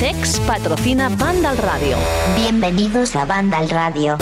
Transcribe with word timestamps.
CEX 0.00 0.40
patrocina 0.46 1.10
Banda 1.10 1.50
al 1.50 1.58
Radio. 1.58 1.94
Bienvenidos 2.34 3.14
a 3.16 3.26
Banda 3.26 3.58
al 3.58 3.68
Radio. 3.68 4.16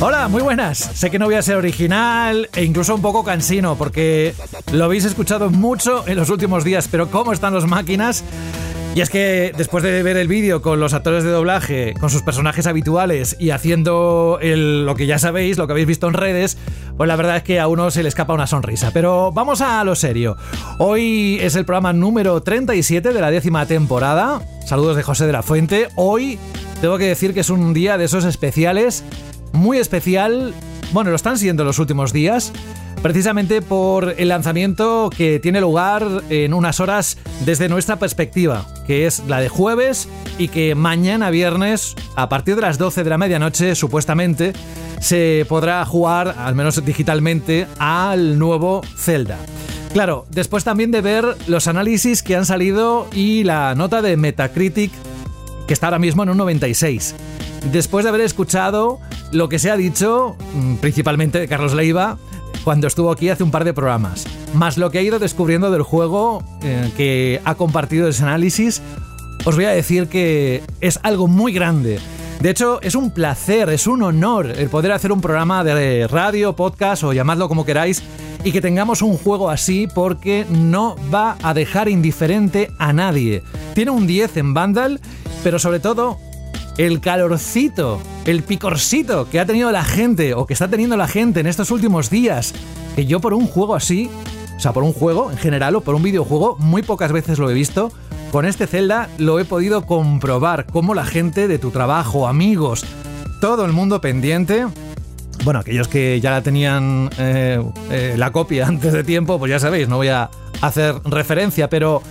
Hola, 0.00 0.28
muy 0.28 0.40
buenas. 0.40 0.78
Sé 0.78 1.10
que 1.10 1.18
no 1.18 1.26
voy 1.26 1.34
a 1.34 1.42
ser 1.42 1.56
original 1.56 2.48
e 2.54 2.64
incluso 2.64 2.94
un 2.94 3.02
poco 3.02 3.22
cansino 3.24 3.76
porque 3.76 4.34
lo 4.72 4.86
habéis 4.86 5.04
escuchado 5.04 5.50
mucho 5.50 6.08
en 6.08 6.16
los 6.16 6.30
últimos 6.30 6.64
días, 6.64 6.88
pero 6.90 7.10
¿cómo 7.10 7.34
están 7.34 7.52
las 7.52 7.66
máquinas? 7.66 8.24
Y 8.98 9.00
es 9.00 9.10
que 9.10 9.52
después 9.56 9.84
de 9.84 10.02
ver 10.02 10.16
el 10.16 10.26
vídeo 10.26 10.60
con 10.60 10.80
los 10.80 10.92
actores 10.92 11.22
de 11.22 11.30
doblaje, 11.30 11.94
con 12.00 12.10
sus 12.10 12.22
personajes 12.22 12.66
habituales 12.66 13.36
y 13.38 13.50
haciendo 13.50 14.40
lo 14.42 14.94
que 14.96 15.06
ya 15.06 15.20
sabéis, 15.20 15.56
lo 15.56 15.68
que 15.68 15.72
habéis 15.74 15.86
visto 15.86 16.08
en 16.08 16.14
redes, 16.14 16.58
pues 16.96 17.06
la 17.06 17.14
verdad 17.14 17.36
es 17.36 17.44
que 17.44 17.60
a 17.60 17.68
uno 17.68 17.92
se 17.92 18.02
le 18.02 18.08
escapa 18.08 18.34
una 18.34 18.48
sonrisa. 18.48 18.90
Pero 18.92 19.30
vamos 19.30 19.60
a 19.60 19.84
lo 19.84 19.94
serio. 19.94 20.36
Hoy 20.78 21.38
es 21.40 21.54
el 21.54 21.64
programa 21.64 21.92
número 21.92 22.42
37 22.42 23.12
de 23.12 23.20
la 23.20 23.30
décima 23.30 23.66
temporada. 23.66 24.42
Saludos 24.66 24.96
de 24.96 25.04
José 25.04 25.26
de 25.26 25.32
la 25.32 25.44
Fuente. 25.44 25.86
Hoy 25.94 26.36
tengo 26.80 26.98
que 26.98 27.06
decir 27.06 27.34
que 27.34 27.40
es 27.40 27.50
un 27.50 27.72
día 27.74 27.98
de 27.98 28.04
esos 28.06 28.24
especiales, 28.24 29.04
muy 29.52 29.78
especial. 29.78 30.54
Bueno, 30.92 31.10
lo 31.10 31.16
están 31.16 31.38
siendo 31.38 31.64
los 31.64 31.78
últimos 31.78 32.12
días 32.12 32.52
precisamente 33.02 33.62
por 33.62 34.14
el 34.18 34.28
lanzamiento 34.28 35.10
que 35.14 35.38
tiene 35.38 35.60
lugar 35.60 36.04
en 36.30 36.54
unas 36.54 36.80
horas 36.80 37.16
desde 37.44 37.68
nuestra 37.68 37.98
perspectiva, 37.98 38.66
que 38.86 39.06
es 39.06 39.22
la 39.26 39.40
de 39.40 39.48
jueves 39.48 40.08
y 40.38 40.48
que 40.48 40.74
mañana 40.74 41.30
viernes, 41.30 41.94
a 42.16 42.28
partir 42.28 42.56
de 42.56 42.62
las 42.62 42.78
12 42.78 43.04
de 43.04 43.10
la 43.10 43.18
medianoche, 43.18 43.74
supuestamente, 43.74 44.52
se 45.00 45.46
podrá 45.48 45.84
jugar, 45.84 46.34
al 46.38 46.54
menos 46.54 46.84
digitalmente, 46.84 47.66
al 47.78 48.38
nuevo 48.38 48.82
Zelda. 48.96 49.38
Claro, 49.92 50.26
después 50.30 50.64
también 50.64 50.90
de 50.90 51.00
ver 51.00 51.24
los 51.46 51.66
análisis 51.66 52.22
que 52.22 52.36
han 52.36 52.46
salido 52.46 53.08
y 53.12 53.44
la 53.44 53.74
nota 53.74 54.02
de 54.02 54.16
Metacritic, 54.16 54.92
que 55.68 55.74
está 55.74 55.86
ahora 55.86 56.00
mismo 56.00 56.24
en 56.24 56.30
un 56.30 56.38
96. 56.38 57.14
Después 57.70 58.04
de 58.04 58.08
haber 58.08 58.22
escuchado 58.22 58.98
lo 59.30 59.48
que 59.48 59.58
se 59.58 59.70
ha 59.70 59.76
dicho, 59.76 60.36
mm, 60.54 60.76
principalmente 60.76 61.38
de 61.38 61.46
Carlos 61.46 61.74
Leiva, 61.74 62.18
cuando 62.64 62.86
estuvo 62.86 63.12
aquí 63.12 63.28
hace 63.28 63.44
un 63.44 63.50
par 63.50 63.64
de 63.64 63.74
programas, 63.74 64.26
más 64.54 64.78
lo 64.78 64.90
que 64.90 64.98
ha 64.98 65.02
ido 65.02 65.18
descubriendo 65.18 65.70
del 65.70 65.82
juego 65.82 66.42
eh, 66.62 66.90
que 66.96 67.40
ha 67.44 67.54
compartido 67.54 68.08
ese 68.08 68.22
análisis, 68.22 68.82
os 69.44 69.54
voy 69.54 69.66
a 69.66 69.70
decir 69.70 70.08
que 70.08 70.62
es 70.80 70.98
algo 71.02 71.28
muy 71.28 71.52
grande. 71.52 72.00
De 72.40 72.50
hecho, 72.50 72.80
es 72.82 72.94
un 72.94 73.10
placer, 73.10 73.68
es 73.68 73.86
un 73.86 74.02
honor 74.02 74.46
el 74.46 74.68
poder 74.70 74.92
hacer 74.92 75.12
un 75.12 75.20
programa 75.20 75.64
de 75.64 76.06
radio, 76.06 76.54
podcast 76.54 77.02
o 77.04 77.12
llamadlo 77.12 77.48
como 77.48 77.66
queráis 77.66 78.02
y 78.44 78.52
que 78.52 78.60
tengamos 78.60 79.02
un 79.02 79.16
juego 79.18 79.50
así 79.50 79.88
porque 79.92 80.46
no 80.48 80.96
va 81.12 81.36
a 81.42 81.52
dejar 81.52 81.88
indiferente 81.88 82.70
a 82.78 82.92
nadie. 82.92 83.42
Tiene 83.74 83.90
un 83.90 84.06
10 84.06 84.36
en 84.36 84.54
Vandal, 84.54 85.00
pero 85.42 85.58
sobre 85.58 85.80
todo 85.80 86.18
el 86.78 87.00
calorcito, 87.00 88.00
el 88.24 88.42
picorcito 88.42 89.28
que 89.28 89.40
ha 89.40 89.46
tenido 89.46 89.70
la 89.72 89.84
gente 89.84 90.34
o 90.34 90.46
que 90.46 90.52
está 90.52 90.68
teniendo 90.68 90.96
la 90.96 91.08
gente 91.08 91.40
en 91.40 91.46
estos 91.46 91.70
últimos 91.70 92.08
días, 92.08 92.54
que 92.94 93.04
yo 93.04 93.20
por 93.20 93.34
un 93.34 93.46
juego 93.46 93.74
así, 93.74 94.10
o 94.56 94.60
sea, 94.60 94.72
por 94.72 94.84
un 94.84 94.92
juego 94.92 95.30
en 95.30 95.38
general 95.38 95.76
o 95.76 95.80
por 95.80 95.94
un 95.94 96.02
videojuego, 96.02 96.56
muy 96.58 96.82
pocas 96.82 97.12
veces 97.12 97.38
lo 97.38 97.50
he 97.50 97.54
visto. 97.54 97.92
Con 98.30 98.44
este 98.44 98.66
Zelda 98.66 99.08
lo 99.18 99.40
he 99.40 99.44
podido 99.44 99.86
comprobar, 99.86 100.66
cómo 100.66 100.94
la 100.94 101.04
gente 101.04 101.48
de 101.48 101.58
tu 101.58 101.70
trabajo, 101.70 102.28
amigos, 102.28 102.84
todo 103.40 103.64
el 103.64 103.72
mundo 103.72 104.00
pendiente, 104.00 104.66
bueno, 105.44 105.60
aquellos 105.60 105.88
que 105.88 106.20
ya 106.20 106.32
la 106.32 106.42
tenían 106.42 107.10
eh, 107.18 107.62
eh, 107.90 108.14
la 108.16 108.30
copia 108.32 108.66
antes 108.68 108.92
de 108.92 109.04
tiempo, 109.04 109.38
pues 109.38 109.50
ya 109.50 109.58
sabéis, 109.58 109.88
no 109.88 109.96
voy 109.96 110.08
a 110.08 110.30
hacer 110.60 110.94
referencia, 111.04 111.68
pero 111.68 112.02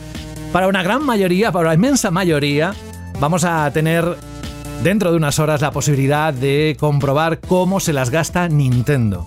para 0.51 0.67
una 0.67 0.83
gran 0.83 1.05
mayoría, 1.05 1.51
para 1.51 1.69
la 1.69 1.75
inmensa 1.75 2.11
mayoría, 2.11 2.73
vamos 3.19 3.43
a 3.43 3.69
tener 3.71 4.17
dentro 4.83 5.11
de 5.11 5.17
unas 5.17 5.39
horas 5.39 5.61
la 5.61 5.71
posibilidad 5.71 6.33
de 6.33 6.77
comprobar 6.79 7.39
cómo 7.39 7.79
se 7.79 7.93
las 7.93 8.09
gasta 8.09 8.47
Nintendo. 8.47 9.25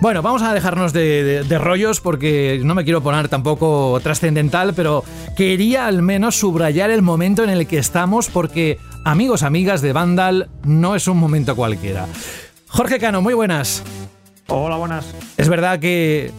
Bueno, 0.00 0.22
vamos 0.22 0.42
a 0.42 0.54
dejarnos 0.54 0.92
de, 0.92 1.44
rollos 1.58 2.00
porque 2.00 2.60
no 2.64 2.74
me 2.74 2.84
quiero 2.84 3.02
poner 3.02 3.28
tampoco 3.28 4.00
trascendental, 4.02 4.72
pero 4.74 5.04
quería 5.36 5.86
al 5.86 6.02
menos 6.02 6.36
subrayar 6.36 6.90
el 6.90 7.02
momento 7.02 7.44
en 7.44 7.50
el 7.50 7.66
que 7.66 7.78
estamos 7.78 8.28
porque, 8.28 8.78
amigos, 9.04 9.42
amigas 9.42 9.82
de 9.82 9.92
Vandal, 9.92 10.48
no 10.64 10.94
es 10.94 11.06
un 11.06 11.18
momento 11.18 11.54
cualquiera. 11.54 12.06
Jorge 12.68 12.98
Cano, 12.98 13.20
muy 13.20 13.34
buenas. 13.34 13.82
Hola, 14.48 14.76
buenas. 14.76 15.14
Es 15.36 15.48
verdad 15.48 15.80
que 15.80 16.32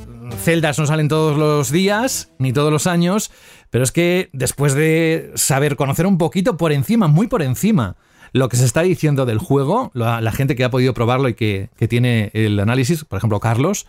celdas 0.44 0.80
no 0.80 0.88
salen 0.88 1.08
todos 1.08 1.38
los 1.38 1.72
días, 1.72 2.30
ni 2.40 2.54
todos 2.54 2.72
los 2.72 2.88
años, 2.88 3.32
pero 3.72 3.84
es 3.84 3.92
que 3.92 4.30
después 4.34 4.76
de 4.76 5.32
saber 5.36 5.76
conocer 5.76 6.06
un 6.06 6.20
poquito 6.20 6.58
por 6.58 6.72
encima, 6.72 7.08
muy 7.08 7.28
por 7.28 7.42
encima, 7.42 7.96
lo 8.34 8.50
que 8.50 8.58
se 8.58 8.66
está 8.66 8.82
diciendo 8.82 9.26
del 9.26 9.40
juego, 9.40 9.92
la, 9.94 10.32
gente 10.32 10.56
que 10.56 10.64
ha 10.64 10.70
podido 10.70 10.94
probarlo 10.94 11.30
y 11.30 11.34
que, 11.34 11.70
tiene 11.90 12.30
el 12.34 12.60
análisis, 12.60 13.04
por 13.06 13.18
ejemplo, 13.18 13.40
Carlos, 13.40 13.88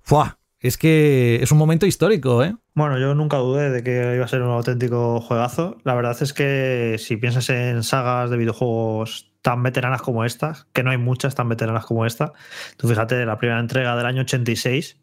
¡fua! 0.00 0.38
Es 0.60 0.76
que 0.76 1.38
es 1.40 1.52
un 1.52 1.58
momento 1.58 1.86
histórico, 1.86 2.42
¿eh? 2.42 2.56
Bueno, 2.74 2.98
yo 2.98 3.14
nunca 3.14 3.36
dudé 3.36 3.70
de 3.70 3.84
que 3.84 4.14
iba 4.16 4.24
a 4.24 4.28
ser 4.28 4.42
un 4.42 4.50
auténtico 4.50 5.20
juegazo. 5.20 5.76
La 5.84 5.94
verdad 5.94 6.16
es 6.20 6.32
que 6.32 6.96
si 6.98 7.16
piensas 7.16 7.48
en 7.50 7.84
sagas 7.84 8.28
de 8.30 8.36
videojuegos 8.36 9.30
tan 9.40 9.62
veteranas 9.62 10.02
como 10.02 10.24
esta, 10.24 10.66
que 10.72 10.82
no 10.82 10.90
hay 10.90 10.98
muchas 10.98 11.36
tan 11.36 11.48
veteranas 11.48 11.86
como 11.86 12.06
esta, 12.06 12.32
tú 12.76 12.88
fíjate, 12.88 13.24
la 13.24 13.38
primera 13.38 13.60
entrega 13.60 13.96
del 13.96 14.06
año 14.06 14.22
86, 14.22 15.00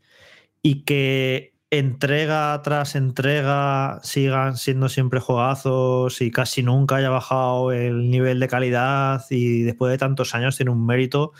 y 0.61 0.83
que 0.83 1.54
entrega 1.77 2.61
tras 2.61 2.95
entrega 2.95 3.99
sigan 4.03 4.57
siendo 4.57 4.89
siempre 4.89 5.19
juegazos 5.19 6.21
y 6.21 6.31
casi 6.31 6.63
nunca 6.63 6.97
haya 6.97 7.09
bajado 7.09 7.71
el 7.71 8.09
nivel 8.09 8.39
de 8.39 8.47
calidad 8.47 9.23
y 9.29 9.63
después 9.63 9.91
de 9.91 9.97
tantos 9.97 10.35
años 10.35 10.57
tiene 10.57 10.71
un 10.71 10.85
mérito 10.85 11.33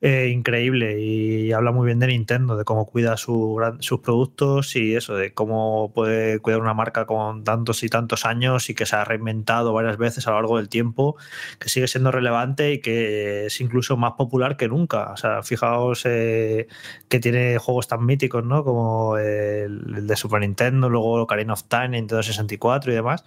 increíble 0.00 1.00
y 1.00 1.52
habla 1.52 1.72
muy 1.72 1.86
bien 1.86 1.98
de 1.98 2.06
Nintendo, 2.06 2.56
de 2.56 2.64
cómo 2.64 2.86
cuida 2.86 3.16
sus 3.16 4.00
productos 4.02 4.76
y 4.76 4.94
eso, 4.94 5.16
de 5.16 5.34
cómo 5.34 5.92
puede 5.92 6.38
cuidar 6.38 6.60
una 6.60 6.74
marca 6.74 7.04
con 7.04 7.42
tantos 7.42 7.82
y 7.82 7.88
tantos 7.88 8.24
años 8.24 8.70
y 8.70 8.74
que 8.74 8.86
se 8.86 8.94
ha 8.94 9.04
reinventado 9.04 9.72
varias 9.72 9.96
veces 9.98 10.26
a 10.28 10.30
lo 10.30 10.36
largo 10.36 10.58
del 10.58 10.68
tiempo, 10.68 11.16
que 11.58 11.68
sigue 11.68 11.88
siendo 11.88 12.12
relevante 12.12 12.72
y 12.72 12.80
que 12.80 13.46
es 13.46 13.60
incluso 13.60 13.96
más 13.96 14.12
popular 14.12 14.56
que 14.56 14.68
nunca. 14.68 15.12
O 15.12 15.16
sea, 15.16 15.42
fijaos 15.42 16.02
eh, 16.04 16.68
que 17.08 17.18
tiene 17.18 17.58
juegos 17.58 17.88
tan 17.88 18.06
míticos, 18.06 18.44
¿no? 18.44 18.62
Como 18.62 19.16
el, 19.18 19.96
el 19.96 20.06
de 20.06 20.16
Super 20.16 20.40
Nintendo, 20.40 20.88
luego 20.88 21.22
Ocarina 21.22 21.54
of 21.54 21.64
Time, 21.64 21.88
Nintendo 21.90 22.22
64 22.22 22.92
y 22.92 22.94
demás, 22.94 23.24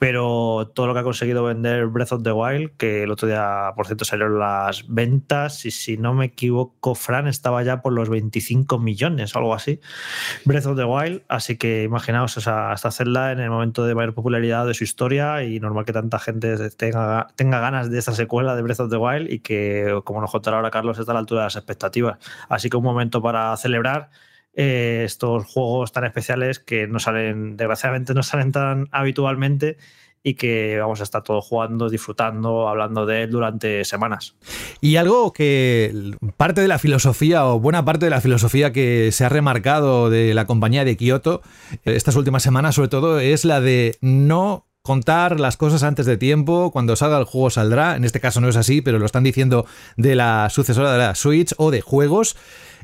pero 0.00 0.72
todo 0.74 0.86
lo 0.86 0.94
que 0.94 1.00
ha 1.00 1.02
conseguido 1.02 1.44
vender 1.44 1.86
Breath 1.88 2.12
of 2.12 2.22
the 2.22 2.32
Wild, 2.32 2.70
que 2.78 3.02
el 3.02 3.10
otro 3.10 3.28
día, 3.28 3.70
por 3.76 3.86
cierto, 3.86 4.06
salieron 4.06 4.38
las 4.38 4.88
ventas, 4.88 5.66
y 5.66 5.70
si 5.70 5.98
no 5.98 6.14
me 6.14 6.24
equivoco, 6.24 6.94
Fran 6.94 7.28
estaba 7.28 7.62
ya 7.62 7.82
por 7.82 7.92
los 7.92 8.08
25 8.08 8.78
millones 8.78 9.36
algo 9.36 9.52
así, 9.52 9.78
Breath 10.46 10.64
of 10.64 10.78
the 10.78 10.84
Wild, 10.84 11.22
así 11.28 11.58
que 11.58 11.82
imaginaos 11.82 12.34
o 12.38 12.40
sea, 12.40 12.72
esta 12.72 12.90
Zelda 12.90 13.30
en 13.30 13.40
el 13.40 13.50
momento 13.50 13.84
de 13.84 13.94
mayor 13.94 14.14
popularidad 14.14 14.66
de 14.66 14.72
su 14.72 14.84
historia 14.84 15.44
y 15.44 15.60
normal 15.60 15.84
que 15.84 15.92
tanta 15.92 16.18
gente 16.18 16.70
tenga, 16.70 17.26
tenga 17.36 17.60
ganas 17.60 17.90
de 17.90 17.98
esta 17.98 18.12
secuela 18.12 18.56
de 18.56 18.62
Breath 18.62 18.80
of 18.80 18.90
the 18.90 18.96
Wild 18.96 19.30
y 19.30 19.40
que, 19.40 20.00
como 20.04 20.22
nos 20.22 20.30
contará 20.30 20.56
ahora 20.56 20.70
Carlos, 20.70 20.98
está 20.98 21.12
a 21.12 21.14
la 21.14 21.20
altura 21.20 21.42
de 21.42 21.46
las 21.48 21.56
expectativas. 21.56 22.16
Así 22.48 22.70
que 22.70 22.78
un 22.78 22.84
momento 22.84 23.20
para 23.20 23.54
celebrar 23.58 24.08
eh, 24.54 25.02
estos 25.04 25.44
juegos 25.46 25.92
tan 25.92 26.04
especiales 26.04 26.58
que 26.58 26.86
no 26.86 26.98
salen, 26.98 27.56
desgraciadamente 27.56 28.14
no 28.14 28.22
salen 28.22 28.52
tan 28.52 28.88
habitualmente 28.90 29.76
y 30.22 30.34
que 30.34 30.78
vamos 30.78 31.00
a 31.00 31.04
estar 31.04 31.22
todos 31.22 31.44
jugando, 31.46 31.88
disfrutando, 31.88 32.68
hablando 32.68 33.06
de 33.06 33.22
él 33.22 33.30
durante 33.30 33.84
semanas. 33.84 34.36
Y 34.80 34.96
algo 34.96 35.32
que 35.32 36.14
parte 36.36 36.60
de 36.60 36.68
la 36.68 36.78
filosofía 36.78 37.46
o 37.46 37.58
buena 37.58 37.84
parte 37.84 38.06
de 38.06 38.10
la 38.10 38.20
filosofía 38.20 38.72
que 38.72 39.12
se 39.12 39.24
ha 39.24 39.28
remarcado 39.28 40.10
de 40.10 40.34
la 40.34 40.46
compañía 40.46 40.84
de 40.84 40.96
Kioto 40.96 41.42
eh, 41.84 41.94
estas 41.96 42.16
últimas 42.16 42.42
semanas 42.42 42.74
sobre 42.74 42.88
todo 42.88 43.18
es 43.18 43.44
la 43.44 43.60
de 43.60 43.96
no 44.00 44.66
contar 44.82 45.40
las 45.40 45.56
cosas 45.56 45.82
antes 45.82 46.06
de 46.06 46.16
tiempo, 46.16 46.70
cuando 46.72 46.96
salga 46.96 47.18
el 47.18 47.24
juego 47.24 47.50
saldrá, 47.50 47.96
en 47.96 48.04
este 48.04 48.18
caso 48.18 48.40
no 48.40 48.48
es 48.48 48.56
así, 48.56 48.80
pero 48.80 48.98
lo 48.98 49.06
están 49.06 49.24
diciendo 49.24 49.66
de 49.96 50.14
la 50.14 50.48
sucesora 50.50 50.92
de 50.92 50.98
la 50.98 51.14
Switch 51.14 51.52
o 51.58 51.70
de 51.70 51.82
juegos 51.82 52.36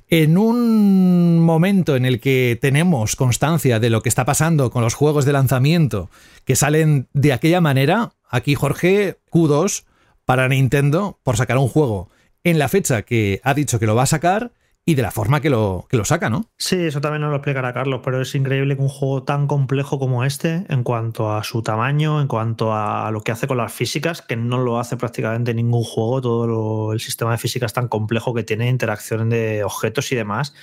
en 0.08 0.38
un 0.38 1.40
momento 1.40 1.96
en 1.96 2.04
el 2.04 2.20
que 2.20 2.58
tenemos 2.60 3.16
constancia 3.16 3.80
de 3.80 3.90
lo 3.90 4.02
que 4.02 4.08
está 4.08 4.24
pasando 4.24 4.70
con 4.70 4.82
los 4.82 4.94
juegos 4.94 5.24
de 5.24 5.32
lanzamiento 5.32 6.10
que 6.44 6.56
salen 6.56 7.08
de 7.12 7.32
aquella 7.32 7.60
manera, 7.60 8.12
aquí 8.28 8.54
Jorge, 8.54 9.18
Q2 9.30 9.84
para 10.24 10.48
Nintendo 10.48 11.18
por 11.22 11.36
sacar 11.36 11.58
un 11.58 11.68
juego 11.68 12.08
en 12.44 12.58
la 12.58 12.68
fecha 12.68 13.02
que 13.02 13.40
ha 13.42 13.54
dicho 13.54 13.78
que 13.78 13.86
lo 13.86 13.96
va 13.96 14.04
a 14.04 14.06
sacar 14.06 14.52
y 14.88 14.94
de 14.94 15.02
la 15.02 15.10
forma 15.10 15.40
que 15.40 15.50
lo, 15.50 15.84
que 15.90 15.96
lo 15.96 16.04
saca, 16.04 16.30
¿no? 16.30 16.46
Sí, 16.58 16.76
eso 16.76 17.00
también 17.00 17.20
nos 17.20 17.30
lo 17.30 17.36
explicará 17.38 17.72
Carlos, 17.72 18.02
pero 18.04 18.22
es 18.22 18.32
increíble 18.36 18.76
que 18.76 18.82
un 18.82 18.88
juego 18.88 19.24
tan 19.24 19.48
complejo 19.48 19.98
como 19.98 20.22
este, 20.22 20.64
en 20.68 20.84
cuanto 20.84 21.32
a 21.32 21.42
su 21.42 21.60
tamaño, 21.62 22.20
en 22.20 22.28
cuanto 22.28 22.72
a 22.72 23.10
lo 23.10 23.20
que 23.22 23.32
hace 23.32 23.48
con 23.48 23.56
las 23.56 23.72
físicas, 23.72 24.22
que 24.22 24.36
no 24.36 24.58
lo 24.58 24.78
hace 24.78 24.96
prácticamente 24.96 25.54
ningún 25.54 25.82
juego, 25.82 26.20
todo 26.20 26.92
el 26.92 27.00
sistema 27.00 27.32
de 27.32 27.38
físicas 27.38 27.72
tan 27.72 27.88
complejo 27.88 28.32
que 28.32 28.44
tiene, 28.44 28.68
interacción 28.68 29.28
de 29.28 29.64
objetos 29.64 30.12
y 30.12 30.14
demás, 30.14 30.54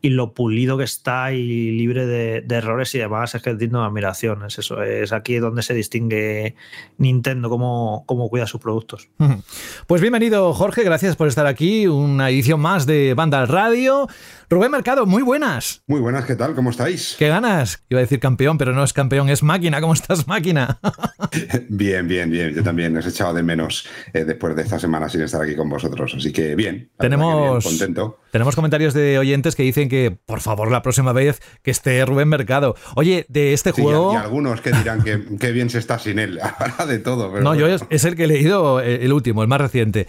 y 0.00 0.10
lo 0.10 0.32
pulido 0.32 0.78
que 0.78 0.84
está 0.84 1.32
y 1.32 1.72
libre 1.72 2.06
de, 2.06 2.44
errores 2.56 2.94
y 2.94 2.98
demás, 2.98 3.34
es 3.34 3.42
que 3.42 3.50
es 3.50 3.58
digno 3.58 3.80
de 3.80 3.86
admiración. 3.86 4.44
Es 4.44 4.60
eso, 4.60 4.80
es 4.84 5.12
aquí 5.12 5.38
donde 5.38 5.62
se 5.62 5.74
distingue 5.74 6.54
Nintendo, 6.98 7.48
cómo, 7.48 8.04
cómo 8.06 8.28
cuida 8.28 8.46
sus 8.46 8.60
productos. 8.60 9.08
Pues 9.88 10.00
bienvenido, 10.00 10.52
Jorge, 10.52 10.84
gracias 10.84 11.16
por 11.16 11.26
estar 11.26 11.46
aquí, 11.46 11.88
una 11.88 12.30
edición 12.30 12.60
más 12.60 12.86
de 12.86 13.14
Banda 13.14 13.40
al 13.40 13.48
Radio 13.48 13.71
Rubén 14.50 14.70
Mercado, 14.70 15.06
muy 15.06 15.22
buenas. 15.22 15.82
Muy 15.86 16.00
buenas, 16.00 16.26
¿qué 16.26 16.36
tal? 16.36 16.54
¿Cómo 16.54 16.70
estáis? 16.70 17.16
¿Qué 17.18 17.28
ganas? 17.28 17.82
Iba 17.88 18.00
a 18.00 18.02
decir 18.02 18.20
campeón, 18.20 18.58
pero 18.58 18.74
no 18.74 18.84
es 18.84 18.92
campeón, 18.92 19.30
es 19.30 19.42
máquina. 19.42 19.80
¿Cómo 19.80 19.94
estás, 19.94 20.28
máquina? 20.28 20.78
bien, 21.70 22.06
bien, 22.06 22.30
bien. 22.30 22.54
Yo 22.54 22.62
también 22.62 22.94
os 22.96 23.06
he 23.06 23.08
echado 23.08 23.32
de 23.32 23.42
menos 23.42 23.88
eh, 24.12 24.24
después 24.24 24.54
de 24.54 24.62
esta 24.62 24.78
semana 24.78 25.08
sin 25.08 25.22
estar 25.22 25.40
aquí 25.40 25.56
con 25.56 25.70
vosotros. 25.70 26.14
Así 26.16 26.32
que 26.32 26.54
bien. 26.54 26.90
Tenemos, 26.98 27.64
contento. 27.64 28.20
tenemos 28.30 28.54
comentarios 28.54 28.92
de 28.92 29.18
oyentes 29.18 29.56
que 29.56 29.62
dicen 29.62 29.88
que, 29.88 30.18
por 30.26 30.40
favor, 30.40 30.70
la 30.70 30.82
próxima 30.82 31.14
vez 31.14 31.40
que 31.62 31.70
esté 31.70 32.04
Rubén 32.04 32.28
Mercado. 32.28 32.76
Oye, 32.94 33.24
de 33.30 33.54
este 33.54 33.72
juego. 33.72 34.12
Y, 34.12 34.16
algunos 34.16 34.60
que 34.60 34.72
dirán 34.72 35.02
que, 35.02 35.16
bien 35.52 35.70
se 35.70 35.78
está 35.78 35.98
sin 35.98 36.18
él. 36.18 36.38
Habla 36.58 36.84
de 36.86 36.98
todo. 36.98 37.40
no, 37.40 37.54
yo 37.54 37.66
es, 37.66 38.04
el 38.04 38.16
que 38.16 38.24
he 38.24 38.28
leído, 38.28 38.80
eh, 38.80 39.04
el 39.04 39.14
último, 39.14 39.42
el 39.42 39.48
más 39.48 39.62
reciente. 39.62 40.06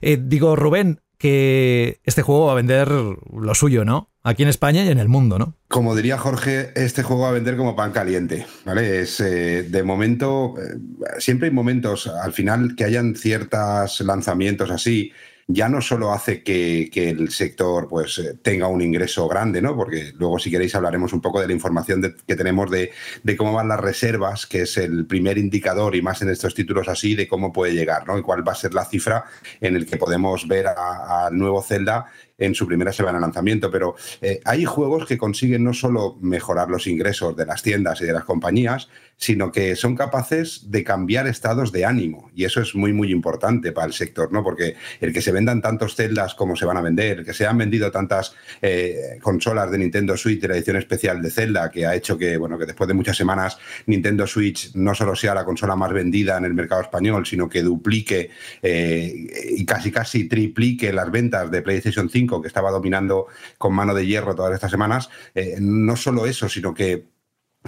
Eh, 0.00 0.18
digo, 0.20 0.56
Rubén, 0.56 1.00
que 1.24 2.02
este 2.04 2.20
juego 2.20 2.44
va 2.44 2.52
a 2.52 2.56
vender 2.56 2.86
lo 2.90 3.54
suyo, 3.54 3.86
¿no? 3.86 4.10
Aquí 4.22 4.42
en 4.42 4.50
España 4.50 4.84
y 4.84 4.88
en 4.88 4.98
el 4.98 5.08
mundo, 5.08 5.38
¿no? 5.38 5.56
Como 5.68 5.96
diría 5.96 6.18
Jorge, 6.18 6.70
este 6.74 7.02
juego 7.02 7.22
va 7.22 7.30
a 7.30 7.32
vender 7.32 7.56
como 7.56 7.74
pan 7.74 7.92
caliente, 7.92 8.44
¿vale? 8.66 9.00
Es 9.00 9.20
eh, 9.20 9.62
de 9.62 9.82
momento, 9.84 10.54
eh, 10.58 10.76
siempre 11.20 11.48
hay 11.48 11.54
momentos 11.54 12.08
al 12.08 12.34
final 12.34 12.76
que 12.76 12.84
hayan 12.84 13.16
ciertos 13.16 14.02
lanzamientos 14.02 14.70
así 14.70 15.12
ya 15.46 15.68
no 15.68 15.80
solo 15.80 16.12
hace 16.12 16.42
que, 16.42 16.90
el 16.94 17.30
sector 17.30 17.88
pues, 17.88 18.18
eh, 18.18 18.34
tenga 18.42 18.68
un 18.68 18.80
ingreso 18.80 19.28
grande, 19.28 19.60
¿no? 19.60 19.76
porque 19.76 20.12
luego 20.16 20.38
si 20.38 20.50
queréis 20.50 20.74
hablaremos 20.74 21.12
un 21.12 21.20
poco 21.20 21.40
de 21.40 21.46
la 21.46 21.52
información 21.52 22.14
que 22.26 22.36
tenemos 22.36 22.70
de, 22.70 22.90
cómo 23.36 23.52
van 23.52 23.68
las 23.68 23.80
reservas, 23.80 24.46
que 24.46 24.62
es 24.62 24.76
el 24.76 25.06
primer 25.06 25.38
indicador 25.38 25.96
y 25.96 26.02
más 26.02 26.22
en 26.22 26.30
estos 26.30 26.54
títulos 26.54 26.88
así 26.88 27.14
de 27.14 27.28
cómo 27.28 27.52
puede 27.52 27.74
llegar 27.74 28.06
¿no? 28.06 28.18
y 28.18 28.22
cuál 28.22 28.46
va 28.46 28.52
a 28.52 28.56
ser 28.56 28.74
la 28.74 28.84
cifra 28.84 29.24
en 29.60 29.76
el 29.76 29.86
que 29.86 29.96
podemos 29.96 30.48
ver 30.48 30.66
al 30.68 31.36
nuevo 31.36 31.62
Zelda 31.62 32.06
en 32.38 32.54
su 32.54 32.66
primera 32.66 32.92
semana 32.92 33.18
de 33.18 33.22
lanzamiento, 33.22 33.70
pero 33.70 33.94
eh, 34.20 34.40
hay 34.44 34.64
juegos 34.64 35.06
que 35.06 35.18
consiguen 35.18 35.64
no 35.64 35.72
solo 35.72 36.16
mejorar 36.20 36.68
los 36.68 36.86
ingresos 36.86 37.36
de 37.36 37.46
las 37.46 37.62
tiendas 37.62 38.00
y 38.00 38.06
de 38.06 38.12
las 38.12 38.24
compañías, 38.24 38.88
sino 39.16 39.52
que 39.52 39.76
son 39.76 39.94
capaces 39.94 40.70
de 40.70 40.82
cambiar 40.82 41.26
estados 41.26 41.72
de 41.72 41.84
ánimo. 41.84 42.30
Y 42.34 42.44
eso 42.44 42.60
es 42.60 42.74
muy, 42.74 42.92
muy 42.92 43.12
importante 43.12 43.72
para 43.72 43.86
el 43.86 43.92
sector, 43.92 44.32
¿no? 44.32 44.42
Porque 44.42 44.74
el 45.00 45.12
que 45.12 45.22
se 45.22 45.32
vendan 45.32 45.62
tantos 45.62 45.94
celdas 45.94 46.34
como 46.34 46.56
se 46.56 46.66
van 46.66 46.76
a 46.76 46.80
vender, 46.80 47.20
el 47.20 47.24
que 47.24 47.32
se 47.32 47.46
han 47.46 47.58
vendido 47.58 47.90
tantas 47.90 48.34
eh, 48.60 49.18
consolas 49.22 49.70
de 49.70 49.78
Nintendo 49.78 50.16
Switch 50.16 50.40
de 50.40 50.48
la 50.48 50.56
edición 50.56 50.76
especial 50.76 51.22
de 51.22 51.30
Zelda, 51.30 51.70
que 51.70 51.86
ha 51.86 51.94
hecho 51.94 52.18
que, 52.18 52.36
bueno, 52.36 52.58
que 52.58 52.66
después 52.66 52.88
de 52.88 52.94
muchas 52.94 53.16
semanas 53.16 53.58
Nintendo 53.86 54.26
Switch 54.26 54.74
no 54.74 54.94
solo 54.94 55.14
sea 55.14 55.34
la 55.34 55.44
consola 55.44 55.76
más 55.76 55.92
vendida 55.92 56.36
en 56.36 56.44
el 56.44 56.54
mercado 56.54 56.82
español, 56.82 57.24
sino 57.24 57.48
que 57.48 57.62
duplique 57.62 58.30
eh, 58.62 59.54
y 59.56 59.64
casi 59.64 59.92
casi 59.92 60.28
triplique 60.28 60.92
las 60.92 61.10
ventas 61.10 61.50
de 61.50 61.62
PlayStation 61.62 62.10
5, 62.10 62.23
que 62.26 62.48
estaba 62.48 62.70
dominando 62.70 63.26
con 63.58 63.74
mano 63.74 63.94
de 63.94 64.06
hierro 64.06 64.34
todas 64.34 64.54
estas 64.54 64.70
semanas. 64.70 65.10
Eh, 65.34 65.56
no 65.60 65.96
solo 65.96 66.26
eso, 66.26 66.48
sino 66.48 66.74
que 66.74 67.14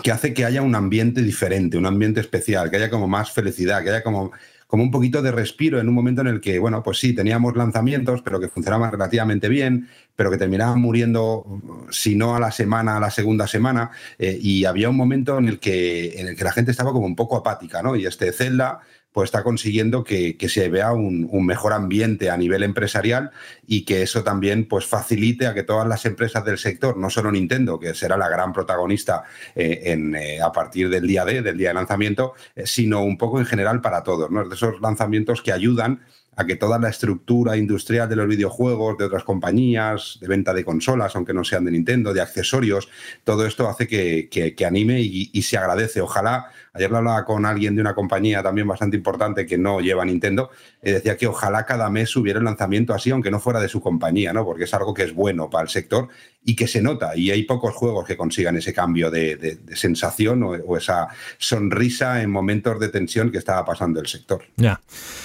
que 0.02 0.12
hace 0.12 0.34
que 0.34 0.44
haya 0.44 0.62
un 0.62 0.74
ambiente 0.74 1.22
diferente, 1.22 1.78
un 1.78 1.86
ambiente 1.86 2.20
especial, 2.20 2.70
que 2.70 2.76
haya 2.76 2.90
como 2.90 3.08
más 3.08 3.32
felicidad, 3.32 3.82
que 3.82 3.90
haya 3.90 4.02
como, 4.02 4.30
como 4.66 4.82
un 4.82 4.90
poquito 4.90 5.22
de 5.22 5.32
respiro 5.32 5.80
en 5.80 5.88
un 5.88 5.94
momento 5.94 6.20
en 6.20 6.26
el 6.26 6.40
que, 6.40 6.58
bueno, 6.58 6.82
pues 6.82 6.98
sí, 6.98 7.14
teníamos 7.14 7.56
lanzamientos, 7.56 8.20
pero 8.22 8.38
que 8.38 8.48
funcionaban 8.48 8.92
relativamente 8.92 9.48
bien, 9.48 9.88
pero 10.14 10.30
que 10.30 10.36
terminaban 10.36 10.80
muriendo, 10.80 11.60
si 11.90 12.14
no 12.14 12.36
a 12.36 12.40
la 12.40 12.50
semana, 12.50 12.98
a 12.98 13.00
la 13.00 13.10
segunda 13.10 13.46
semana, 13.46 13.90
eh, 14.18 14.38
y 14.40 14.66
había 14.66 14.90
un 14.90 14.96
momento 14.96 15.38
en 15.38 15.48
el, 15.48 15.58
que, 15.58 16.20
en 16.20 16.28
el 16.28 16.36
que 16.36 16.44
la 16.44 16.52
gente 16.52 16.72
estaba 16.72 16.92
como 16.92 17.06
un 17.06 17.16
poco 17.16 17.36
apática, 17.36 17.82
¿no? 17.82 17.96
Y 17.96 18.06
este 18.06 18.32
Zelda 18.32 18.80
pues 19.16 19.28
está 19.28 19.42
consiguiendo 19.42 20.04
que, 20.04 20.36
se 20.46 20.68
vea 20.68 20.92
un, 20.92 21.46
mejor 21.46 21.72
ambiente 21.72 22.28
a 22.28 22.36
nivel 22.36 22.62
empresarial 22.62 23.30
y 23.66 23.86
que 23.86 24.02
eso 24.02 24.22
también 24.22 24.68
pues 24.68 24.84
facilite 24.84 25.46
a 25.46 25.54
que 25.54 25.62
todas 25.62 25.88
las 25.88 26.04
empresas 26.04 26.44
del 26.44 26.58
sector, 26.58 26.98
no 26.98 27.08
solo 27.08 27.32
Nintendo, 27.32 27.80
que 27.80 27.94
será 27.94 28.18
la 28.18 28.28
gran 28.28 28.52
protagonista 28.52 29.24
eh, 29.54 29.84
en, 29.84 30.14
eh, 30.14 30.42
a 30.42 30.52
partir 30.52 30.90
del 30.90 31.06
día 31.06 31.24
D, 31.24 31.40
del 31.40 31.56
día 31.56 31.68
de 31.68 31.74
lanzamiento, 31.76 32.34
eh, 32.54 32.66
sino 32.66 33.02
un 33.04 33.16
poco 33.16 33.38
en 33.38 33.46
general 33.46 33.80
para 33.80 34.02
todos, 34.02 34.30
¿no? 34.30 34.46
De 34.46 34.54
esos 34.54 34.82
lanzamientos 34.82 35.40
que 35.40 35.50
ayudan 35.50 36.02
a 36.36 36.44
que 36.44 36.56
toda 36.56 36.78
la 36.78 36.90
estructura 36.90 37.56
industrial 37.56 38.08
de 38.08 38.16
los 38.16 38.28
videojuegos, 38.28 38.98
de 38.98 39.06
otras 39.06 39.24
compañías, 39.24 40.18
de 40.20 40.28
venta 40.28 40.52
de 40.52 40.64
consolas, 40.64 41.16
aunque 41.16 41.32
no 41.32 41.42
sean 41.42 41.64
de 41.64 41.70
Nintendo, 41.70 42.12
de 42.12 42.20
accesorios, 42.20 42.88
todo 43.24 43.46
esto 43.46 43.68
hace 43.68 43.88
que, 43.88 44.66
anime 44.66 45.00
y, 45.00 45.42
se 45.42 45.56
agradece. 45.56 46.00
Ojalá, 46.00 46.50
ayer 46.74 46.90
lo 46.90 46.98
hablaba 46.98 47.24
con 47.24 47.46
alguien 47.46 47.74
de 47.74 47.80
una 47.80 47.94
compañía 47.94 48.42
también 48.42 48.68
bastante 48.68 48.96
importante 48.96 49.46
que 49.46 49.56
no 49.56 49.80
lleva 49.80 50.04
Nintendo, 50.04 50.50
y 50.82 50.90
decía 50.90 51.16
que 51.16 51.26
ojalá 51.26 51.64
cada 51.64 51.88
mes 51.88 52.14
hubiera 52.16 52.38
el 52.38 52.44
lanzamiento 52.44 52.92
así, 52.92 53.10
aunque 53.10 53.30
no 53.30 53.40
fuera 53.40 53.60
de 53.60 53.68
su 53.68 53.80
compañía, 53.80 54.32
¿no? 54.32 54.44
porque 54.44 54.64
es 54.64 54.74
algo 54.74 54.92
que 54.92 55.04
es 55.04 55.14
bueno 55.14 55.48
para 55.48 55.62
el 55.62 55.70
sector 55.70 56.08
y 56.46 56.54
que 56.54 56.69
se 56.69 56.81
nota. 56.81 57.16
Y 57.16 57.32
hay 57.32 57.43
pocos 57.43 57.75
juegos 57.75 58.06
que 58.06 58.16
consigan 58.16 58.56
ese 58.56 58.72
cambio 58.72 59.10
de, 59.10 59.58
sensación 59.75 60.44
o, 60.44 60.76
esa 60.76 61.08
sonrisa 61.38 62.22
en 62.22 62.31
momentos 62.31 62.78
de 62.78 62.88
tensión 62.88 63.32
que 63.32 63.38
estaba 63.38 63.64
pasando 63.64 64.00
el 64.00 64.06
sector. 64.06 64.44
Ya. 64.56 64.81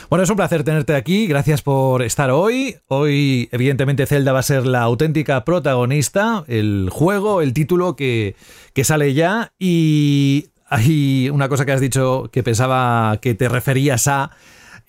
Bueno, 0.10 0.24
es 0.24 0.30
un 0.32 0.36
placer 0.36 0.64
tenerte 0.64 0.96
aquí. 0.96 1.28
Gracias 1.28 1.62
por 1.62 2.02
estar 2.02 2.32
hoy. 2.32 2.76
Hoy, 2.88 3.48
evidentemente, 3.52 4.08
Zelda 4.08 4.34
va 4.34 4.40
a 4.40 4.44
ser 4.44 4.66
la 4.66 4.82
auténtica 4.82 5.46
protagonista, 5.46 6.44
el 6.48 6.90
juego, 6.92 7.44
el 7.44 7.54
título 7.54 7.96
que, 7.96 8.36
que 8.74 8.84
sale 8.84 9.14
ya. 9.14 9.54
Y 9.60 10.48
hay 10.68 11.30
una 11.30 11.50
cosa 11.50 11.66
que 11.66 11.72
has 11.72 11.82
dicho 11.82 12.30
que 12.32 12.42
pensaba 12.42 13.20
que 13.22 13.36
te 13.36 13.48
referías 13.48 14.08
a 14.08 14.32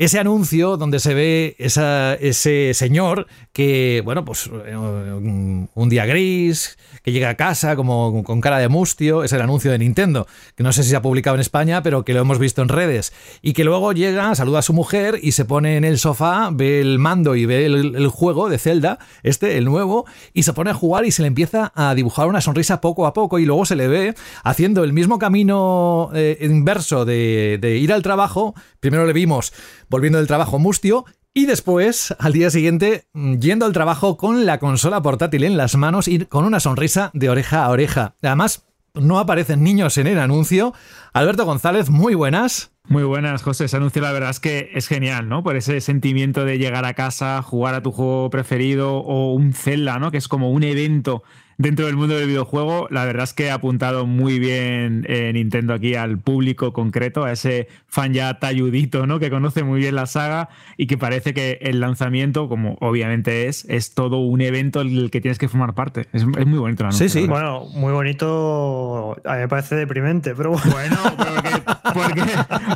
ese 0.04 0.18
anuncio 0.18 0.76
donde 0.76 0.98
se 0.98 1.14
ve 1.14 1.54
ese 1.58 2.74
señor 2.74 3.28
que, 3.52 4.02
bueno, 4.04 4.24
pues 4.24 4.50
eh, 4.66 4.76
un, 4.76 5.88
día 5.88 6.06
gris, 6.06 6.76
que 7.04 7.12
llega 7.12 7.28
a 7.28 7.36
casa 7.36 7.76
como 7.76 8.24
con 8.24 8.40
cara 8.40 8.58
de 8.58 8.68
mustio, 8.68 9.22
es 9.22 9.32
el 9.32 9.42
anuncio 9.42 9.70
de 9.70 9.78
Nintendo, 9.78 10.26
que 10.56 10.64
no 10.64 10.72
sé 10.72 10.82
si 10.82 10.90
se 10.90 10.96
ha 10.96 11.02
publicado 11.02 11.36
en 11.36 11.40
España, 11.40 11.82
pero 11.84 12.04
que 12.04 12.14
lo 12.14 12.20
hemos 12.20 12.40
visto 12.40 12.62
en 12.62 12.68
redes, 12.68 13.12
y 13.42 13.52
que 13.52 13.62
luego 13.62 13.92
llega, 13.92 14.34
saluda 14.34 14.60
a 14.60 14.62
su 14.62 14.72
mujer 14.72 15.20
y 15.22 15.32
se 15.32 15.44
pone 15.44 15.76
en 15.76 15.84
el 15.84 15.98
sofá, 15.98 16.50
ve 16.52 16.80
el 16.80 16.98
mando 16.98 17.36
y 17.36 17.46
ve 17.46 17.66
el, 17.66 18.08
juego 18.08 18.48
de 18.48 18.58
Zelda, 18.58 18.98
este, 19.22 19.56
el 19.56 19.66
nuevo, 19.66 20.06
y 20.32 20.42
se 20.42 20.52
pone 20.52 20.70
a 20.70 20.74
jugar 20.74 21.04
y 21.04 21.12
se 21.12 21.22
le 21.22 21.28
empieza 21.28 21.72
a 21.76 21.94
dibujar 21.94 22.26
una 22.26 22.40
sonrisa 22.40 22.80
poco 22.80 23.06
a 23.06 23.12
poco 23.12 23.38
y 23.38 23.44
luego 23.44 23.66
se 23.66 23.76
le 23.76 23.86
ve 23.86 24.14
haciendo 24.42 24.82
el 24.82 24.92
mismo 24.92 25.18
camino 25.18 26.10
eh, 26.14 26.38
inverso 26.40 27.04
de, 27.04 27.58
de 27.60 27.76
ir 27.76 27.92
al 27.92 28.02
trabajo, 28.02 28.54
primero 28.80 29.06
le 29.06 29.12
vimos 29.12 29.52
volviendo 29.92 30.16
del 30.16 30.26
trabajo 30.26 30.58
mustio 30.58 31.04
y 31.34 31.44
después, 31.44 32.16
al 32.18 32.32
día 32.32 32.48
siguiente, 32.48 33.04
yendo 33.12 33.66
al 33.66 33.74
trabajo 33.74 34.16
con 34.16 34.46
la 34.46 34.58
consola 34.58 35.02
portátil 35.02 35.44
en 35.44 35.58
las 35.58 35.76
manos 35.76 36.08
y 36.08 36.24
con 36.24 36.46
una 36.46 36.60
sonrisa 36.60 37.10
de 37.12 37.28
oreja 37.28 37.66
a 37.66 37.68
oreja. 37.68 38.14
Además, 38.22 38.64
no 38.94 39.18
aparecen 39.18 39.62
niños 39.62 39.98
en 39.98 40.06
el 40.06 40.18
anuncio. 40.18 40.72
Alberto 41.12 41.44
González, 41.44 41.90
muy 41.90 42.14
buenas. 42.14 42.72
Muy 42.88 43.02
buenas, 43.02 43.42
José. 43.42 43.66
Ese 43.66 43.76
anuncio 43.76 44.00
la 44.00 44.12
verdad 44.12 44.30
es 44.30 44.40
que 44.40 44.70
es 44.72 44.88
genial, 44.88 45.28
¿no? 45.28 45.42
Por 45.42 45.56
ese 45.56 45.80
sentimiento 45.82 46.46
de 46.46 46.56
llegar 46.56 46.86
a 46.86 46.94
casa, 46.94 47.42
jugar 47.42 47.74
a 47.74 47.82
tu 47.82 47.92
juego 47.92 48.30
preferido 48.30 48.96
o 48.96 49.34
un 49.34 49.52
Zelda, 49.52 49.98
¿no? 49.98 50.10
Que 50.10 50.16
es 50.16 50.26
como 50.26 50.50
un 50.50 50.62
evento 50.62 51.22
dentro 51.58 51.86
del 51.86 51.96
mundo 51.96 52.16
del 52.16 52.28
videojuego, 52.28 52.88
la 52.90 53.04
verdad 53.04 53.24
es 53.24 53.34
que 53.34 53.50
ha 53.50 53.54
apuntado 53.54 54.06
muy 54.06 54.38
bien 54.38 55.04
eh, 55.08 55.32
Nintendo 55.32 55.74
aquí 55.74 55.94
al 55.94 56.18
público 56.18 56.72
concreto, 56.72 57.24
a 57.24 57.32
ese 57.32 57.68
fan 57.86 58.12
ya 58.12 58.38
talludito, 58.38 59.06
¿no? 59.06 59.18
Que 59.18 59.30
conoce 59.30 59.62
muy 59.62 59.80
bien 59.80 59.94
la 59.94 60.06
saga 60.06 60.48
y 60.76 60.86
que 60.86 60.98
parece 60.98 61.34
que 61.34 61.58
el 61.62 61.80
lanzamiento, 61.80 62.48
como 62.48 62.76
obviamente 62.80 63.48
es, 63.48 63.64
es 63.68 63.94
todo 63.94 64.18
un 64.18 64.40
evento 64.40 64.80
en 64.80 64.96
el 64.96 65.10
que 65.10 65.20
tienes 65.20 65.38
que 65.38 65.48
formar 65.48 65.74
parte. 65.74 66.08
Es, 66.12 66.24
muy 66.24 66.58
bonito 66.58 66.90
Sí, 66.92 67.08
sí. 67.08 67.26
Bueno, 67.26 67.66
muy 67.74 67.92
bonito. 67.92 69.16
A 69.24 69.34
mí 69.34 69.40
me 69.40 69.48
parece 69.48 69.76
deprimente, 69.76 70.34
pero 70.34 70.50
bueno. 70.50 70.96
porque, 71.94 72.22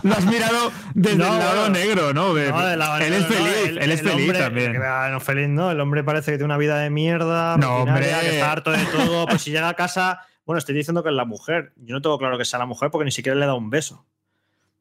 lo 0.03 0.13
has 0.15 0.27
mirado 0.27 0.71
desde 0.95 1.23
el 1.23 1.39
lado 1.39 1.69
negro, 1.71 2.13
¿no? 2.13 2.37
él 2.37 3.13
es 3.13 3.27
feliz, 3.27 3.79
él 3.81 3.91
es 3.91 4.03
feliz 4.03 4.33
también. 4.33 4.77
no 5.11 5.21
feliz, 5.21 5.49
¿no? 5.49 5.71
El 5.71 5.81
hombre 5.81 6.05
parece 6.05 6.33
que 6.33 6.39
tiene 6.39 6.47
una 6.47 6.59
vida 6.59 6.79
de 6.79 6.91
mierda, 6.91 7.57
no, 7.57 7.79
hombre. 7.79 8.07
que 8.21 8.35
está 8.35 8.53
harto 8.53 8.66
de 8.71 8.85
todo. 8.87 9.27
Pues 9.27 9.43
si 9.43 9.51
llega 9.51 9.69
a 9.69 9.75
casa, 9.75 10.21
bueno, 10.45 10.59
estoy 10.59 10.75
diciendo 10.75 11.03
que 11.03 11.09
es 11.11 11.15
la 11.15 11.25
mujer. 11.25 11.73
Yo 11.77 11.95
no 11.95 12.03
tengo 12.03 12.19
claro 12.19 12.39
que 12.39 12.45
sea 12.45 12.59
la 12.59 12.67
mujer 12.67 12.91
porque 12.91 13.05
ni 13.05 13.11
siquiera 13.13 13.39
le 13.39 13.47
da 13.47 13.55
un 13.55 13.71
beso. 13.71 14.05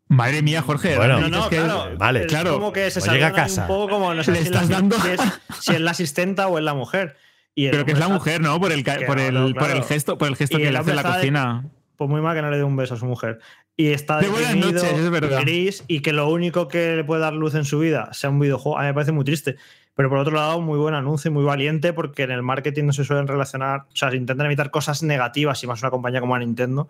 Madre 0.08 0.42
mía, 0.44 0.62
Jorge. 0.62 0.96
Bueno, 0.98 1.20
No, 1.20 1.30
no, 1.30 1.40
es 1.44 1.48
que- 1.48 1.56
claro. 1.56 1.98
vale, 1.98 2.20
es 2.22 2.26
claro. 2.28 2.54
como 2.54 2.72
que 2.72 2.92
se 2.92 3.00
Pues 3.00 3.12
llega 3.12 3.28
a 3.28 3.34
casa. 3.34 3.62
Un 3.64 3.68
poco 3.68 3.90
como 3.90 4.14
no 4.14 4.24
sé 4.24 4.32
Le 4.34 4.38
si, 4.40 4.44
estás 4.46 4.70
la, 4.70 4.76
dando- 4.78 5.00
si 5.00 5.10
es, 5.10 5.20
si 5.62 5.74
es 5.74 5.82
la 5.82 5.92
asistenta 5.92 6.48
o 6.48 6.58
es 6.60 6.64
la 6.64 6.74
mujer. 6.76 7.18
Y 7.56 7.70
Pero 7.70 7.86
que 7.86 7.94
es 7.94 8.00
la 8.00 8.10
mujer, 8.10 8.42
¿no? 8.42 8.60
Por 8.60 8.72
el, 8.72 8.84
por 8.84 9.20
el, 9.20 9.34
no, 9.34 9.40
por 9.42 9.48
el 9.48 9.54
claro. 9.56 9.84
gesto, 9.84 10.18
por 10.18 10.28
el 10.28 10.36
gesto 10.36 10.60
Y 10.60 10.64
que 10.64 10.72
le 10.72 10.78
hace 10.78 10.90
en 10.92 10.96
la 10.98 11.02
está 11.02 11.14
de- 11.14 11.20
cocina. 11.20 11.66
Pues 11.96 12.10
muy 12.10 12.20
mal 12.22 12.36
que 12.36 12.42
no 12.42 12.52
le 12.52 12.58
dé 12.58 12.64
un 12.64 12.76
beso 12.76 12.96
a 12.96 12.98
su 12.98 13.06
mujer. 13.06 13.40
Y 13.78 13.88
está 13.88 14.20
De 14.20 14.28
buenas 14.28 14.56
noches, 14.58 14.84
es 14.84 15.10
verdad. 15.10 15.40
gris 15.42 15.84
y 15.88 16.02
que 16.02 16.12
lo 16.14 16.30
único 16.30 16.68
que 16.68 16.98
le 16.98 17.04
puede 17.06 17.22
dar 17.22 17.34
luz 17.34 17.56
en 17.56 17.64
su 17.66 17.80
vida 17.80 18.10
sea 18.14 18.30
un 18.30 18.40
videojuego. 18.40 18.78
A 18.78 18.82
mí 18.82 18.88
me 18.88 18.94
parece 18.94 19.14
muy 19.14 19.24
triste. 19.24 19.56
Pero 19.96 20.10
por 20.10 20.18
otro 20.18 20.36
lado, 20.36 20.60
muy 20.60 20.78
buen 20.78 20.94
anuncio 20.94 21.32
y 21.32 21.34
muy 21.34 21.44
valiente 21.46 21.94
porque 21.94 22.24
en 22.24 22.32
el 22.32 22.42
marketing 22.44 22.84
no 22.86 22.94
se 22.94 23.06
suelen 23.06 23.28
relacionar, 23.28 23.82
o 23.92 23.96
sea, 23.96 24.12
se 24.12 24.18
intentan 24.18 24.46
evitar 24.46 24.70
cosas 24.70 25.04
negativas 25.04 25.64
y 25.64 25.68
más 25.68 25.82
una 25.82 25.90
compañía 25.90 26.20
como 26.20 26.38
Nintendo. 26.38 26.90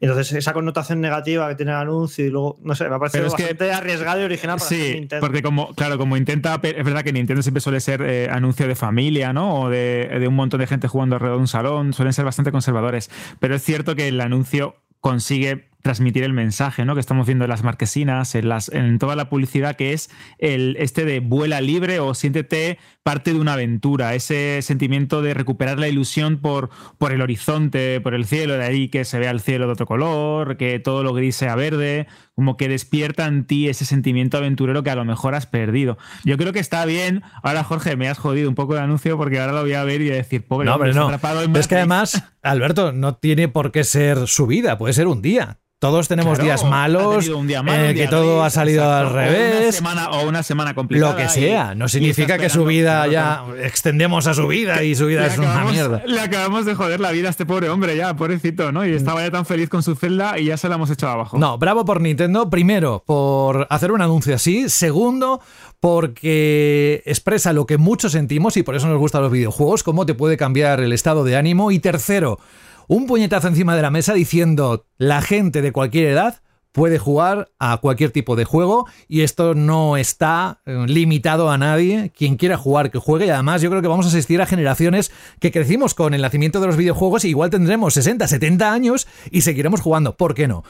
Entonces, 0.00 0.32
esa 0.32 0.52
connotación 0.54 1.00
negativa 1.00 1.48
que 1.48 1.54
tiene 1.54 1.72
el 1.72 1.78
anuncio 1.78 2.24
y 2.24 2.30
luego, 2.30 2.56
no 2.62 2.74
sé, 2.74 2.88
me 2.88 2.94
ha 2.94 2.98
parecido 2.98 3.24
que- 3.34 3.42
bastante 3.42 3.72
arriesgado 3.72 4.22
y 4.22 4.24
original 4.24 4.56
para 4.56 4.68
Sí, 4.70 4.92
Nintendo. 4.94 5.20
porque 5.26 5.42
como, 5.42 5.74
claro, 5.74 5.98
como 5.98 6.16
intenta, 6.16 6.54
es 6.62 6.84
verdad 6.84 7.02
que 7.02 7.12
Nintendo 7.12 7.42
siempre 7.42 7.60
suele 7.60 7.80
ser 7.80 8.00
eh, 8.02 8.28
anuncio 8.30 8.66
de 8.66 8.74
familia, 8.74 9.32
¿no? 9.34 9.60
O 9.62 9.68
de, 9.68 10.08
de 10.18 10.26
un 10.26 10.34
montón 10.34 10.60
de 10.60 10.66
gente 10.66 10.88
jugando 10.88 11.16
alrededor 11.16 11.36
de 11.38 11.42
un 11.42 11.48
salón, 11.48 11.92
suelen 11.92 12.12
ser 12.14 12.24
bastante 12.24 12.52
conservadores. 12.52 13.10
Pero 13.38 13.54
es 13.54 13.62
cierto 13.62 13.94
que 13.96 14.08
el 14.08 14.20
anuncio 14.20 14.76
consigue 15.00 15.68
transmitir 15.86 16.24
el 16.24 16.32
mensaje, 16.32 16.84
¿no? 16.84 16.94
Que 16.94 17.00
estamos 17.00 17.28
viendo 17.28 17.44
en 17.44 17.50
las 17.50 17.62
marquesinas, 17.62 18.34
en, 18.34 18.48
las, 18.48 18.68
en 18.70 18.98
toda 18.98 19.14
la 19.14 19.28
publicidad, 19.28 19.76
que 19.76 19.92
es 19.92 20.10
el 20.38 20.76
este 20.80 21.04
de 21.04 21.20
vuela 21.20 21.60
libre 21.60 22.00
o 22.00 22.12
siéntete 22.12 22.78
parte 23.04 23.32
de 23.32 23.38
una 23.38 23.52
aventura, 23.52 24.16
ese 24.16 24.62
sentimiento 24.62 25.22
de 25.22 25.32
recuperar 25.32 25.78
la 25.78 25.86
ilusión 25.86 26.38
por, 26.38 26.70
por 26.98 27.12
el 27.12 27.20
horizonte, 27.22 28.00
por 28.00 28.14
el 28.14 28.24
cielo, 28.24 28.54
de 28.54 28.64
ahí 28.64 28.88
que 28.88 29.04
se 29.04 29.20
vea 29.20 29.30
el 29.30 29.38
cielo 29.38 29.66
de 29.66 29.74
otro 29.74 29.86
color, 29.86 30.56
que 30.56 30.80
todo 30.80 31.04
lo 31.04 31.14
gris 31.14 31.36
sea 31.36 31.54
verde, 31.54 32.08
como 32.34 32.56
que 32.56 32.68
despierta 32.68 33.26
en 33.26 33.44
ti 33.44 33.68
ese 33.68 33.84
sentimiento 33.84 34.38
aventurero 34.38 34.82
que 34.82 34.90
a 34.90 34.96
lo 34.96 35.04
mejor 35.04 35.36
has 35.36 35.46
perdido. 35.46 35.98
Yo 36.24 36.36
creo 36.36 36.52
que 36.52 36.58
está 36.58 36.84
bien. 36.84 37.22
Ahora, 37.44 37.62
Jorge, 37.62 37.94
me 37.94 38.08
has 38.08 38.18
jodido 38.18 38.48
un 38.48 38.56
poco 38.56 38.74
el 38.74 38.80
anuncio 38.82 39.16
porque 39.16 39.38
ahora 39.38 39.52
lo 39.52 39.62
voy 39.62 39.74
a 39.74 39.84
ver 39.84 40.00
y 40.00 40.06
decir, 40.06 40.44
pobre 40.44 40.66
No, 40.66 40.74
hombre, 40.74 40.92
no. 40.92 41.04
atrapado 41.04 41.42
en 41.42 41.54
es 41.54 41.68
que 41.68 41.76
además, 41.76 42.24
Alberto, 42.50 42.92
no 42.92 43.16
tiene 43.16 43.48
por 43.48 43.72
qué 43.72 43.84
ser 43.84 44.26
su 44.28 44.46
vida, 44.46 44.78
puede 44.78 44.94
ser 44.94 45.06
un 45.06 45.22
día. 45.22 45.58
Todos 45.78 46.08
tenemos 46.08 46.38
Claro, 46.38 46.44
días 46.44 46.64
malos, 46.64 47.16
tenido 47.18 47.36
un 47.36 47.46
día 47.46 47.62
malo, 47.62 47.78
en 47.78 47.84
el 47.84 47.90
un 47.90 47.96
que 47.96 48.08
todo 48.08 48.42
ha 48.42 48.48
salido 48.48 48.82
exacto, 48.82 48.96
al 48.98 49.06
o 49.06 49.10
una 49.10 49.20
revés. 49.26 49.74
semana- 49.76 50.08
O 50.10 50.26
una 50.26 50.42
semana 50.42 50.74
complicada. 50.74 51.10
Lo 51.12 51.16
que 51.18 51.28
sea, 51.28 51.74
no 51.74 51.86
significa 51.88 52.38
que 52.38 52.48
su 52.48 52.64
vida 52.64 53.06
ya 53.08 53.44
extendemos 53.62 54.26
a 54.26 54.32
su 54.32 54.46
vida 54.46 54.82
y 54.82 54.94
su 54.94 55.04
vida 55.04 55.26
es 55.26 55.36
una 55.36 55.64
mierda. 55.66 56.02
Le 56.06 56.18
acabamos 56.18 56.64
de 56.64 56.74
joder 56.74 56.98
la 57.00 57.10
vida 57.10 57.28
a 57.28 57.30
este 57.30 57.44
pobre 57.44 57.68
hombre 57.68 57.94
ya, 57.94 58.16
pobrecito, 58.16 58.72
¿no? 58.72 58.86
Y 58.86 58.92
estaba 58.94 59.20
ya 59.22 59.30
tan 59.30 59.44
feliz 59.44 59.68
con 59.68 59.82
su 59.82 59.94
celda 59.96 60.38
y 60.38 60.46
ya 60.46 60.56
se 60.56 60.70
la 60.70 60.76
hemos 60.76 60.88
echado 60.90 61.12
abajo. 61.12 61.36
No, 61.36 61.58
bravo 61.58 61.84
por 61.84 62.00
Nintendo. 62.00 62.48
Primero, 62.48 63.02
por 63.06 63.66
hacer 63.68 63.92
un 63.92 64.00
anuncio 64.00 64.34
así. 64.34 64.70
Segundo, 64.70 65.42
porque 65.86 67.00
expresa 67.06 67.52
lo 67.52 67.64
que 67.64 67.78
muchos 67.78 68.10
sentimos 68.10 68.56
y 68.56 68.64
por 68.64 68.74
eso 68.74 68.88
nos 68.88 68.98
gustan 68.98 69.22
los 69.22 69.30
videojuegos, 69.30 69.84
cómo 69.84 70.04
te 70.04 70.14
puede 70.14 70.36
cambiar 70.36 70.80
el 70.80 70.92
estado 70.92 71.22
de 71.22 71.36
ánimo. 71.36 71.70
Y 71.70 71.78
tercero, 71.78 72.40
un 72.88 73.06
puñetazo 73.06 73.46
encima 73.46 73.76
de 73.76 73.82
la 73.82 73.92
mesa 73.92 74.12
diciendo 74.12 74.84
la 74.98 75.22
gente 75.22 75.62
de 75.62 75.70
cualquier 75.70 76.08
edad 76.08 76.40
puede 76.72 76.98
jugar 76.98 77.52
a 77.60 77.76
cualquier 77.76 78.10
tipo 78.10 78.34
de 78.34 78.44
juego 78.44 78.88
y 79.06 79.20
esto 79.20 79.54
no 79.54 79.96
está 79.96 80.60
eh, 80.66 80.86
limitado 80.88 81.52
a 81.52 81.56
nadie. 81.56 82.10
Quien 82.18 82.34
quiera 82.34 82.56
jugar, 82.56 82.90
que 82.90 82.98
juegue. 82.98 83.26
Y 83.26 83.30
además 83.30 83.62
yo 83.62 83.70
creo 83.70 83.80
que 83.80 83.86
vamos 83.86 84.06
a 84.06 84.08
asistir 84.08 84.42
a 84.42 84.46
generaciones 84.46 85.12
que 85.38 85.52
crecimos 85.52 85.94
con 85.94 86.14
el 86.14 86.22
nacimiento 86.22 86.60
de 86.60 86.66
los 86.66 86.76
videojuegos 86.76 87.24
y 87.24 87.28
igual 87.28 87.50
tendremos 87.50 87.94
60, 87.94 88.26
70 88.26 88.72
años 88.72 89.06
y 89.30 89.42
seguiremos 89.42 89.80
jugando. 89.80 90.16
¿Por 90.16 90.34
qué 90.34 90.48
no? 90.48 90.64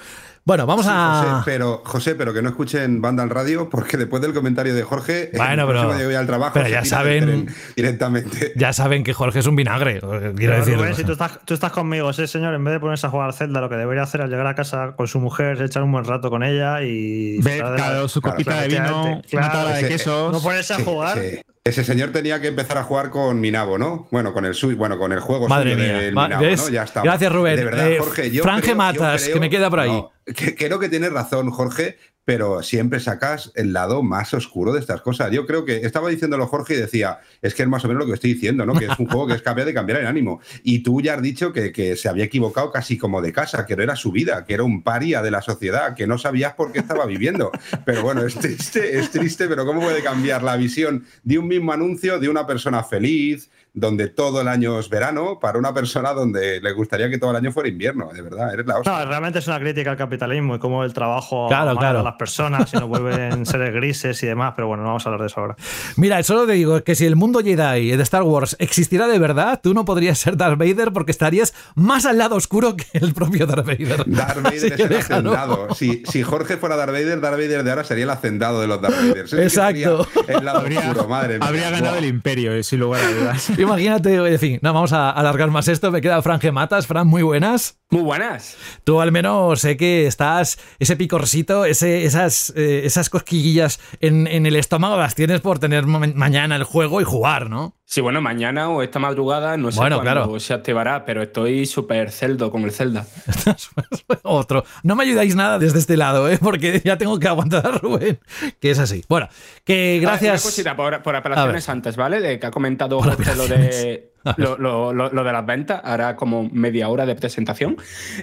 Bueno, 0.46 0.64
vamos 0.64 0.86
Sí, 0.86 0.92
a... 0.94 1.22
José, 1.24 1.42
pero, 1.44 1.82
José, 1.84 2.14
pero 2.14 2.32
que 2.32 2.40
no 2.40 2.48
escuchen 2.50 3.02
banda 3.02 3.24
al 3.24 3.30
radio, 3.30 3.68
porque 3.68 3.96
después 3.96 4.22
del 4.22 4.32
comentario 4.32 4.76
de 4.76 4.84
Jorge, 4.84 5.30
el 5.32 5.38
Bueno, 5.38 5.66
próximo 5.66 5.92
pero- 5.92 6.04
voy 6.06 6.14
al 6.14 6.26
trabajo, 6.28 6.52
pero 6.54 6.68
ya 6.68 6.84
saben- 6.84 7.48
directamente. 7.74 8.52
Ya 8.54 8.72
saben 8.72 9.02
que 9.02 9.12
Jorge 9.12 9.40
es 9.40 9.46
un 9.46 9.56
vinagre. 9.56 9.98
Quiero 9.98 10.32
Pero, 10.36 10.56
decir. 10.58 10.76
Rubén, 10.76 10.94
si 10.94 11.02
tú 11.02 11.12
estás, 11.12 11.40
tú 11.44 11.52
estás 11.54 11.72
conmigo, 11.72 12.10
ese 12.10 12.28
señor, 12.28 12.54
en 12.54 12.62
vez 12.62 12.74
de 12.74 12.78
ponerse 12.80 13.08
a 13.08 13.10
jugar 13.10 13.26
al 13.26 13.34
Zelda, 13.34 13.60
lo 13.60 13.68
que 13.68 13.74
debería 13.74 14.04
hacer 14.04 14.20
es 14.20 14.30
llegar 14.30 14.46
a 14.46 14.54
casa 14.54 14.94
con 14.96 15.08
su 15.08 15.18
mujer, 15.18 15.60
echar 15.60 15.82
un 15.82 15.90
buen 15.90 16.04
rato 16.04 16.30
con 16.30 16.44
ella 16.44 16.80
y. 16.82 17.40
Ve, 17.42 17.54
disfrutar 17.54 17.72
de 17.72 17.78
la- 17.78 17.84
claro, 17.88 18.08
su 18.08 18.20
claro, 18.20 18.36
copita 18.36 18.60
de 18.60 18.68
vino, 18.68 18.78
efectivamente, 18.84 19.36
una 19.36 19.40
claro, 19.48 19.58
tabla 19.58 19.74
de 19.74 19.80
ese- 19.80 19.88
quesos. 19.88 20.32
No 20.32 20.40
ponerse 20.40 20.74
a 20.74 20.76
Sí, 20.76 20.84
jugar. 20.84 21.18
sí. 21.18 21.40
Ese 21.66 21.82
señor 21.84 22.10
tenía 22.12 22.40
que 22.40 22.46
empezar 22.48 22.78
a 22.78 22.84
jugar 22.84 23.10
con 23.10 23.40
Minabo, 23.40 23.76
¿no? 23.76 24.06
Bueno, 24.12 24.32
con 24.32 24.44
el 24.44 24.54
suyo, 24.54 24.76
bueno, 24.76 24.98
con 24.98 25.12
el 25.12 25.20
juego 25.20 25.48
Madre 25.48 25.72
suyo 25.74 25.84
mía. 25.84 25.98
del 25.98 26.14
Ma- 26.14 26.28
Minabo. 26.28 26.44
¿no? 26.44 26.68
Ya 26.68 26.84
está. 26.84 27.02
Gracias, 27.02 27.32
Rubén. 27.32 27.56
De 27.56 27.64
verdad, 27.64 27.90
Eh, 27.90 27.98
Jorge, 27.98 28.30
yo 28.30 28.42
Franje 28.44 28.62
creo- 28.62 28.72
yo 28.74 28.78
Matas, 28.78 29.22
creo- 29.24 29.34
que 29.34 29.40
me 29.40 29.50
queda 29.50 29.68
por 29.68 29.80
ahí. 29.80 29.90
no, 29.90 30.12
que- 30.34 30.54
creo 30.54 30.78
que 30.78 30.88
tienes 30.88 31.12
razón, 31.12 31.50
Jorge, 31.50 31.98
pero 32.26 32.60
siempre 32.64 32.98
sacas 32.98 33.52
el 33.54 33.72
lado 33.72 34.02
más 34.02 34.34
oscuro 34.34 34.72
de 34.72 34.80
estas 34.80 35.00
cosas. 35.00 35.30
Yo 35.30 35.46
creo 35.46 35.64
que 35.64 35.76
estaba 35.86 36.10
diciéndolo 36.10 36.48
Jorge 36.48 36.74
y 36.74 36.78
decía, 36.78 37.20
es 37.40 37.54
que 37.54 37.62
es 37.62 37.68
más 37.68 37.84
o 37.84 37.88
menos 37.88 38.02
lo 38.02 38.06
que 38.08 38.14
estoy 38.14 38.34
diciendo, 38.34 38.66
¿no? 38.66 38.74
Que 38.74 38.86
es 38.86 38.98
un 38.98 39.06
juego 39.06 39.28
que 39.28 39.34
es 39.34 39.42
capaz 39.42 39.64
de 39.64 39.72
cambiar 39.72 40.00
el 40.00 40.08
ánimo. 40.08 40.40
Y 40.64 40.80
tú 40.80 41.00
ya 41.00 41.14
has 41.14 41.22
dicho 41.22 41.52
que, 41.52 41.70
que 41.70 41.94
se 41.94 42.08
había 42.08 42.24
equivocado 42.24 42.72
casi 42.72 42.98
como 42.98 43.22
de 43.22 43.32
casa, 43.32 43.64
que 43.64 43.76
no 43.76 43.84
era 43.84 43.94
su 43.94 44.10
vida, 44.10 44.44
que 44.44 44.54
era 44.54 44.64
un 44.64 44.82
paria 44.82 45.22
de 45.22 45.30
la 45.30 45.40
sociedad, 45.40 45.94
que 45.94 46.08
no 46.08 46.18
sabías 46.18 46.54
por 46.54 46.72
qué 46.72 46.80
estaba 46.80 47.06
viviendo. 47.06 47.52
Pero 47.84 48.02
bueno, 48.02 48.26
es 48.26 48.34
triste, 48.34 48.98
es 48.98 49.12
triste, 49.12 49.46
pero 49.46 49.64
¿cómo 49.64 49.80
puede 49.80 50.02
cambiar 50.02 50.42
la 50.42 50.56
visión 50.56 51.04
de 51.22 51.38
un 51.38 51.46
mismo 51.46 51.72
anuncio 51.72 52.18
de 52.18 52.28
una 52.28 52.44
persona 52.44 52.82
feliz, 52.82 53.50
donde 53.78 54.08
todo 54.08 54.40
el 54.40 54.48
año 54.48 54.80
es 54.80 54.88
verano, 54.88 55.38
para 55.38 55.58
una 55.58 55.72
persona 55.74 56.12
donde 56.14 56.60
le 56.62 56.72
gustaría 56.72 57.10
que 57.10 57.18
todo 57.18 57.30
el 57.30 57.36
año 57.36 57.52
fuera 57.52 57.68
invierno? 57.68 58.08
De 58.12 58.22
verdad, 58.22 58.52
eres 58.54 58.66
la 58.66 58.78
hostia. 58.78 58.90
No, 58.90 59.04
realmente 59.04 59.38
es 59.38 59.46
una 59.46 59.60
crítica 59.60 59.90
al 59.90 59.98
capitalismo 59.98 60.56
y 60.56 60.58
cómo 60.58 60.82
el 60.82 60.94
trabajo 60.94 61.46
Claro, 61.48 61.78
a 61.78 62.02
las 62.02 62.14
personas 62.14 62.72
y 62.72 62.76
nos 62.78 62.88
vuelven 62.88 63.44
seres 63.44 63.72
grises 63.74 64.20
y 64.22 64.26
demás, 64.26 64.54
pero 64.56 64.66
bueno, 64.66 64.82
no 64.82 64.88
vamos 64.88 65.04
a 65.06 65.10
hablar 65.10 65.20
de 65.20 65.26
eso 65.26 65.40
ahora. 65.40 65.56
Mira, 65.96 66.22
solo 66.22 66.46
te 66.46 66.52
digo 66.54 66.82
que 66.82 66.94
si 66.94 67.04
el 67.04 67.16
mundo 67.16 67.40
Jedi 67.40 67.94
de 67.94 68.02
Star 68.02 68.22
Wars 68.22 68.56
existiera 68.58 69.06
de 69.08 69.18
verdad, 69.18 69.60
tú 69.62 69.74
no 69.74 69.84
podrías 69.84 70.18
ser 70.18 70.38
Darth 70.38 70.58
Vader 70.58 70.92
porque 70.92 71.10
estarías 71.12 71.52
más 71.74 72.06
al 72.06 72.16
lado 72.18 72.34
oscuro 72.36 72.76
que 72.76 72.86
el 72.94 73.12
propio 73.12 73.46
Darth 73.46 73.66
Vader. 73.66 74.04
Darth 74.06 74.42
Vader 74.42 74.56
Así 74.56 74.66
es 74.68 74.80
el 74.80 74.88
déjalo. 74.88 75.32
hacendado. 75.34 75.74
Si, 75.74 76.02
si 76.06 76.22
Jorge 76.22 76.56
fuera 76.56 76.76
Darth 76.76 76.92
Vader, 76.92 77.20
Darth 77.20 77.36
Vader 77.36 77.62
de 77.62 77.70
ahora 77.70 77.84
sería 77.84 78.04
el 78.04 78.10
hacendado 78.10 78.60
de 78.62 78.66
los 78.68 78.80
Darth 78.80 78.96
Vaders. 78.96 79.32
Exacto. 79.34 80.06
sería 80.14 80.38
El 80.38 80.44
lado 80.46 80.58
Habría, 80.60 80.80
oscuro, 80.80 81.08
madre 81.08 81.38
mía. 81.38 81.46
habría 81.46 81.70
ganado 81.70 81.96
el 81.98 82.06
imperio, 82.06 82.52
eh, 82.54 82.62
sin 82.62 82.80
lugar 82.80 83.02
a 83.04 83.10
dudas. 83.12 83.50
Imagínate, 83.66 84.14
en 84.14 84.38
fin, 84.38 84.58
no 84.62 84.72
vamos 84.72 84.92
a 84.92 85.10
alargar 85.10 85.50
más 85.50 85.68
esto. 85.68 85.90
Me 85.90 86.00
queda 86.00 86.20
Franje 86.22 86.50
Matas. 86.52 86.86
Fran, 86.86 87.06
muy 87.06 87.22
buenas. 87.22 87.78
Muy 87.90 88.02
buenas. 88.02 88.56
Tú 88.84 89.00
al 89.00 89.12
menos 89.12 89.60
sé 89.60 89.76
que 89.76 90.06
estás, 90.06 90.58
ese 90.78 90.96
picorcito, 90.96 91.64
ese, 91.64 92.04
esas, 92.04 92.52
eh, 92.56 92.82
esas 92.84 93.10
cosquillillas 93.10 93.78
en, 94.00 94.26
en 94.26 94.46
el 94.46 94.56
estómago 94.56 94.96
las 94.96 95.14
tienes 95.14 95.40
por 95.40 95.58
tener 95.58 95.86
ma- 95.86 96.00
mañana 96.14 96.56
el 96.56 96.64
juego 96.64 97.00
y 97.00 97.04
jugar, 97.04 97.48
¿no? 97.50 97.75
Sí, 97.88 98.00
bueno, 98.00 98.20
mañana 98.20 98.68
o 98.68 98.82
esta 98.82 98.98
madrugada 98.98 99.56
no 99.56 99.70
sé 99.70 99.78
Bueno, 99.78 99.98
cuándo 100.02 100.10
claro. 100.24 100.40
se 100.40 100.52
activará, 100.52 101.04
pero 101.04 101.22
estoy 101.22 101.66
súper 101.66 102.10
celdo 102.10 102.50
con 102.50 102.64
el 102.64 102.72
Zelda. 102.72 103.06
Otro. 104.22 104.64
No 104.82 104.96
me 104.96 105.04
ayudáis 105.04 105.36
nada 105.36 105.58
desde 105.60 105.78
este 105.78 105.96
lado, 105.96 106.28
¿eh? 106.28 106.36
porque 106.42 106.82
ya 106.84 106.98
tengo 106.98 107.18
que 107.20 107.28
aguantar 107.28 107.64
a 107.66 107.70
Rubén, 107.78 108.18
que 108.60 108.70
es 108.72 108.78
así. 108.80 109.04
Bueno, 109.08 109.28
que 109.64 109.96
Ah, 109.96 110.00
Una 110.00 110.10
gracias. 110.10 110.42
cosita, 110.42 110.74
por, 110.76 111.00
por 111.02 111.14
apelaciones 111.14 111.68
antes, 111.68 111.96
¿vale? 111.96 112.20
De 112.20 112.38
que 112.40 112.46
ha 112.46 112.50
comentado 112.50 113.00
Jorge 113.00 113.36
lo 113.36 113.46
de, 113.46 114.10
lo, 114.36 114.58
lo- 114.58 114.92
lo- 114.92 115.12
lo 115.12 115.24
de 115.24 115.32
las 115.32 115.46
ventas, 115.46 115.80
ahora 115.84 116.16
como 116.16 116.48
media 116.50 116.88
hora 116.88 117.06
de 117.06 117.14
presentación. 117.14 117.76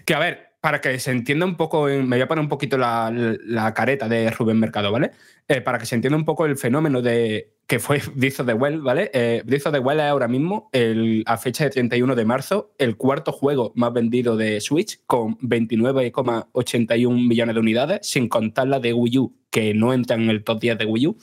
Que 0.05 0.13
a 0.13 0.19
ver, 0.19 0.55
para 0.59 0.81
que 0.81 0.99
se 0.99 1.11
entienda 1.11 1.45
un 1.45 1.55
poco, 1.55 1.85
me 1.85 2.03
voy 2.03 2.21
a 2.21 2.27
poner 2.27 2.41
un 2.41 2.49
poquito 2.49 2.77
la, 2.77 3.11
la 3.13 3.73
careta 3.73 4.09
de 4.09 4.29
Rubén 4.29 4.59
Mercado, 4.59 4.91
¿vale? 4.91 5.11
Eh, 5.47 5.61
para 5.61 5.77
que 5.79 5.85
se 5.85 5.95
entienda 5.95 6.17
un 6.17 6.25
poco 6.25 6.45
el 6.45 6.57
fenómeno 6.57 7.01
de 7.01 7.52
que 7.67 7.79
fue 7.79 8.01
Breath 8.15 8.41
of 8.41 8.47
the 8.47 8.53
Well, 8.53 8.81
¿vale? 8.81 9.09
Breath 9.45 9.67
of 9.67 9.73
the 9.73 9.79
Well 9.79 9.99
es 9.99 10.05
ahora 10.05 10.27
mismo, 10.27 10.69
el, 10.71 11.23
a 11.25 11.37
fecha 11.37 11.63
de 11.63 11.69
31 11.69 12.15
de 12.15 12.25
marzo, 12.25 12.73
el 12.77 12.97
cuarto 12.97 13.31
juego 13.31 13.71
más 13.75 13.93
vendido 13.93 14.37
de 14.37 14.59
Switch, 14.61 15.01
con 15.05 15.37
29,81 15.39 17.27
millones 17.27 17.55
de 17.55 17.59
unidades, 17.59 17.99
sin 18.07 18.27
contar 18.27 18.67
la 18.67 18.79
de 18.79 18.93
Wii 18.93 19.17
U, 19.17 19.35
que 19.49 19.73
no 19.73 19.93
entra 19.93 20.15
en 20.15 20.29
el 20.29 20.43
top 20.43 20.59
10 20.59 20.77
de 20.77 20.85
Wii 20.85 21.07
U. 21.07 21.17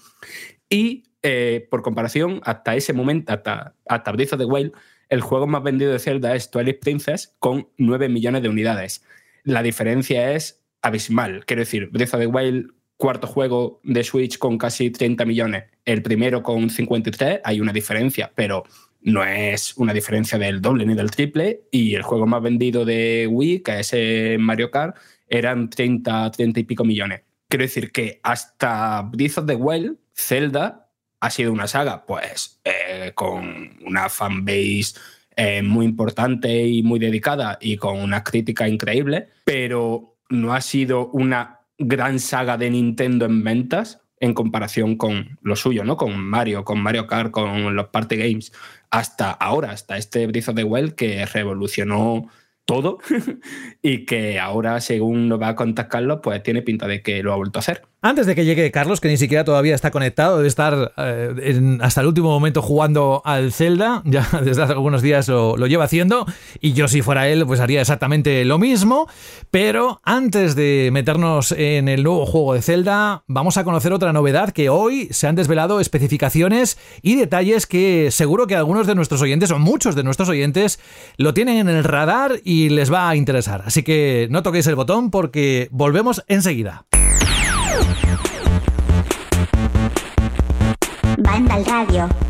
Y 0.69 1.05
eh, 1.23 1.67
por 1.71 1.83
comparación, 1.83 2.41
hasta 2.45 2.75
ese 2.75 2.93
momento, 2.93 3.33
hasta, 3.33 3.75
hasta 3.87 4.13
Breath 4.13 4.33
of 4.33 4.39
the 4.39 4.47
Wild, 4.47 4.73
el 5.11 5.21
juego 5.21 5.47
más 5.47 5.63
vendido 5.63 5.93
de 5.93 5.99
Zelda 5.99 6.35
es 6.35 6.51
Twilight 6.51 6.81
Princess 6.81 7.35
con 7.39 7.69
9 7.77 8.09
millones 8.09 8.43
de 8.43 8.49
unidades. 8.49 9.05
La 9.43 9.63
diferencia 9.63 10.33
es 10.33 10.63
abismal. 10.83 11.45
Quiero 11.45 11.61
decir, 11.61 11.91
Breath 11.91 12.15
of 12.15 12.21
the 12.21 12.27
Wild, 12.27 12.73
cuarto 13.01 13.27
juego 13.27 13.81
de 13.83 14.05
Switch 14.05 14.39
con 14.39 14.57
casi 14.59 14.91
30 14.91 15.25
millones, 15.25 15.65
el 15.85 16.03
primero 16.03 16.45
con 16.45 16.71
53, 16.71 17.41
hay 17.43 17.61
una 17.61 17.73
diferencia, 17.73 18.31
pero 18.33 18.63
no 19.03 19.25
es 19.25 19.77
una 19.77 19.93
diferencia 19.93 20.39
del 20.39 20.61
doble 20.61 20.87
ni 20.87 20.95
del 20.95 21.11
triple. 21.11 21.63
Y 21.73 21.95
el 21.97 22.03
juego 22.03 22.27
más 22.27 22.43
vendido 22.43 22.85
de 22.85 23.27
Wii, 23.29 23.61
que 23.61 23.81
es 23.81 23.93
Mario 24.39 24.71
Kart, 24.71 24.97
eran 25.29 25.71
30, 25.71 26.31
30 26.31 26.61
y 26.61 26.65
pico 26.65 26.85
millones. 26.85 27.23
Quiero 27.49 27.65
decir 27.65 27.91
que 27.91 28.21
hasta 28.23 29.03
Breath 29.03 29.39
of 29.39 29.47
the 29.47 29.57
Wild, 29.57 29.97
Zelda 30.15 30.89
ha 31.21 31.31
sido 31.31 31.53
una 31.53 31.67
saga, 31.67 32.05
pues, 32.07 32.61
eh, 32.65 33.13
con 33.15 33.79
una 33.85 34.09
fanbase 34.09 34.95
eh, 35.37 35.63
muy 35.63 35.87
importante 35.87 36.67
y 36.67 36.83
muy 36.83 36.99
dedicada 36.99 37.59
y 37.61 37.77
con 37.77 37.99
una 37.99 38.23
crítica 38.23 38.69
increíble, 38.69 39.29
pero 39.45 40.17
no 40.29 40.55
ha 40.55 40.61
sido 40.61 41.09
una 41.09 41.60
gran 41.81 42.21
saga 42.21 42.57
de 42.57 42.71
Nintendo 42.71 43.25
en 43.25 43.43
ventas 43.43 44.01
en 44.21 44.35
comparación 44.35 44.97
con 44.97 45.39
lo 45.43 45.57
suyo, 45.57 45.83
¿no? 45.83 45.97
Con 45.97 46.19
Mario, 46.21 46.65
con 46.65 46.81
Mario 46.81 47.07
Kart, 47.07 47.31
con 47.31 47.75
los 47.75 47.89
party 47.89 48.17
games, 48.17 48.53
hasta 48.91 49.31
ahora, 49.31 49.71
hasta 49.71 49.97
este 49.97 50.27
Breath 50.27 50.51
of 50.51 50.55
the 50.57 50.65
Wild 50.65 50.95
que 50.95 51.25
revolucionó 51.25 52.29
todo 52.67 52.99
y 53.83 54.05
que 54.05 54.39
ahora, 54.39 54.81
según 54.81 55.29
lo 55.31 55.39
va 55.39 55.49
a 55.49 55.57
contar 55.57 55.89
Carlos, 55.89 56.21
pues 56.23 56.43
tiene 56.43 56.63
pinta 56.63 56.87
de 56.87 57.03
que 57.03 57.23
lo 57.23 57.33
ha 57.33 57.37
vuelto 57.37 57.59
a 57.59 57.61
hacer. 57.61 57.90
Antes 58.03 58.25
de 58.25 58.35
que 58.35 58.47
llegue 58.47 58.71
Carlos, 58.71 58.99
que 58.99 59.09
ni 59.09 59.19
siquiera 59.19 59.45
todavía 59.45 59.75
está 59.75 59.91
conectado, 59.91 60.39
debe 60.39 60.49
estar 60.49 60.95
eh, 60.97 61.79
hasta 61.83 62.01
el 62.01 62.07
último 62.07 62.31
momento 62.31 62.63
jugando 62.63 63.21
al 63.27 63.53
Zelda, 63.53 64.01
ya 64.07 64.27
desde 64.43 64.63
hace 64.63 64.73
algunos 64.73 65.03
días 65.03 65.29
lo, 65.29 65.55
lleva 65.67 65.85
haciendo, 65.85 66.25
y 66.63 66.73
yo 66.73 66.89
si 66.89 67.03
fuera 67.03 67.29
él, 67.29 67.45
pues 67.45 67.61
haría 67.61 67.83
exactamente 67.83 68.47
lo 68.47 68.59
mismo, 68.59 69.07
pero 69.51 70.01
antes 70.03 70.57
de 70.57 70.89
meternos 70.95 71.53
en 71.53 71.89
el 71.89 72.03
nuevo 72.03 72.25
juego 72.25 72.55
de 72.55 72.63
Zelda, 72.63 73.23
vamos 73.27 73.59
a 73.59 73.65
conocer 73.65 73.93
otra 73.93 74.15
novedad 74.15 74.53
que 74.53 74.71
hoy 74.71 75.09
se 75.11 75.27
han 75.27 75.35
desvelado 75.35 75.79
especificaciones 75.79 76.79
y 77.03 77.17
detalles 77.17 77.67
que 77.67 78.09
seguro 78.11 78.47
que 78.47 78.57
algunos 78.57 78.87
de 78.87 78.95
nuestros 78.95 79.21
oyentes, 79.21 79.51
o 79.51 79.59
muchos 79.59 79.95
de 79.95 80.05
nuestros 80.05 80.31
oyentes, 80.31 80.81
lo 81.19 81.35
tienen 81.35 81.59
en 81.59 81.69
el 81.69 81.85
radar 81.85 82.41
y 82.45 82.71
les 82.71 82.91
va 82.91 83.11
a 83.11 83.17
interesar. 83.17 83.63
Así 83.67 83.83
que 83.83 84.27
no 84.31 84.43
toquéis 84.43 84.67
el 84.69 84.75
botón 84.75 85.11
porque 85.11 85.69
volvemos 85.71 86.25
enseguida. 86.29 86.87
Banda 91.31 91.55
al 91.55 91.65
radio. 91.65 92.30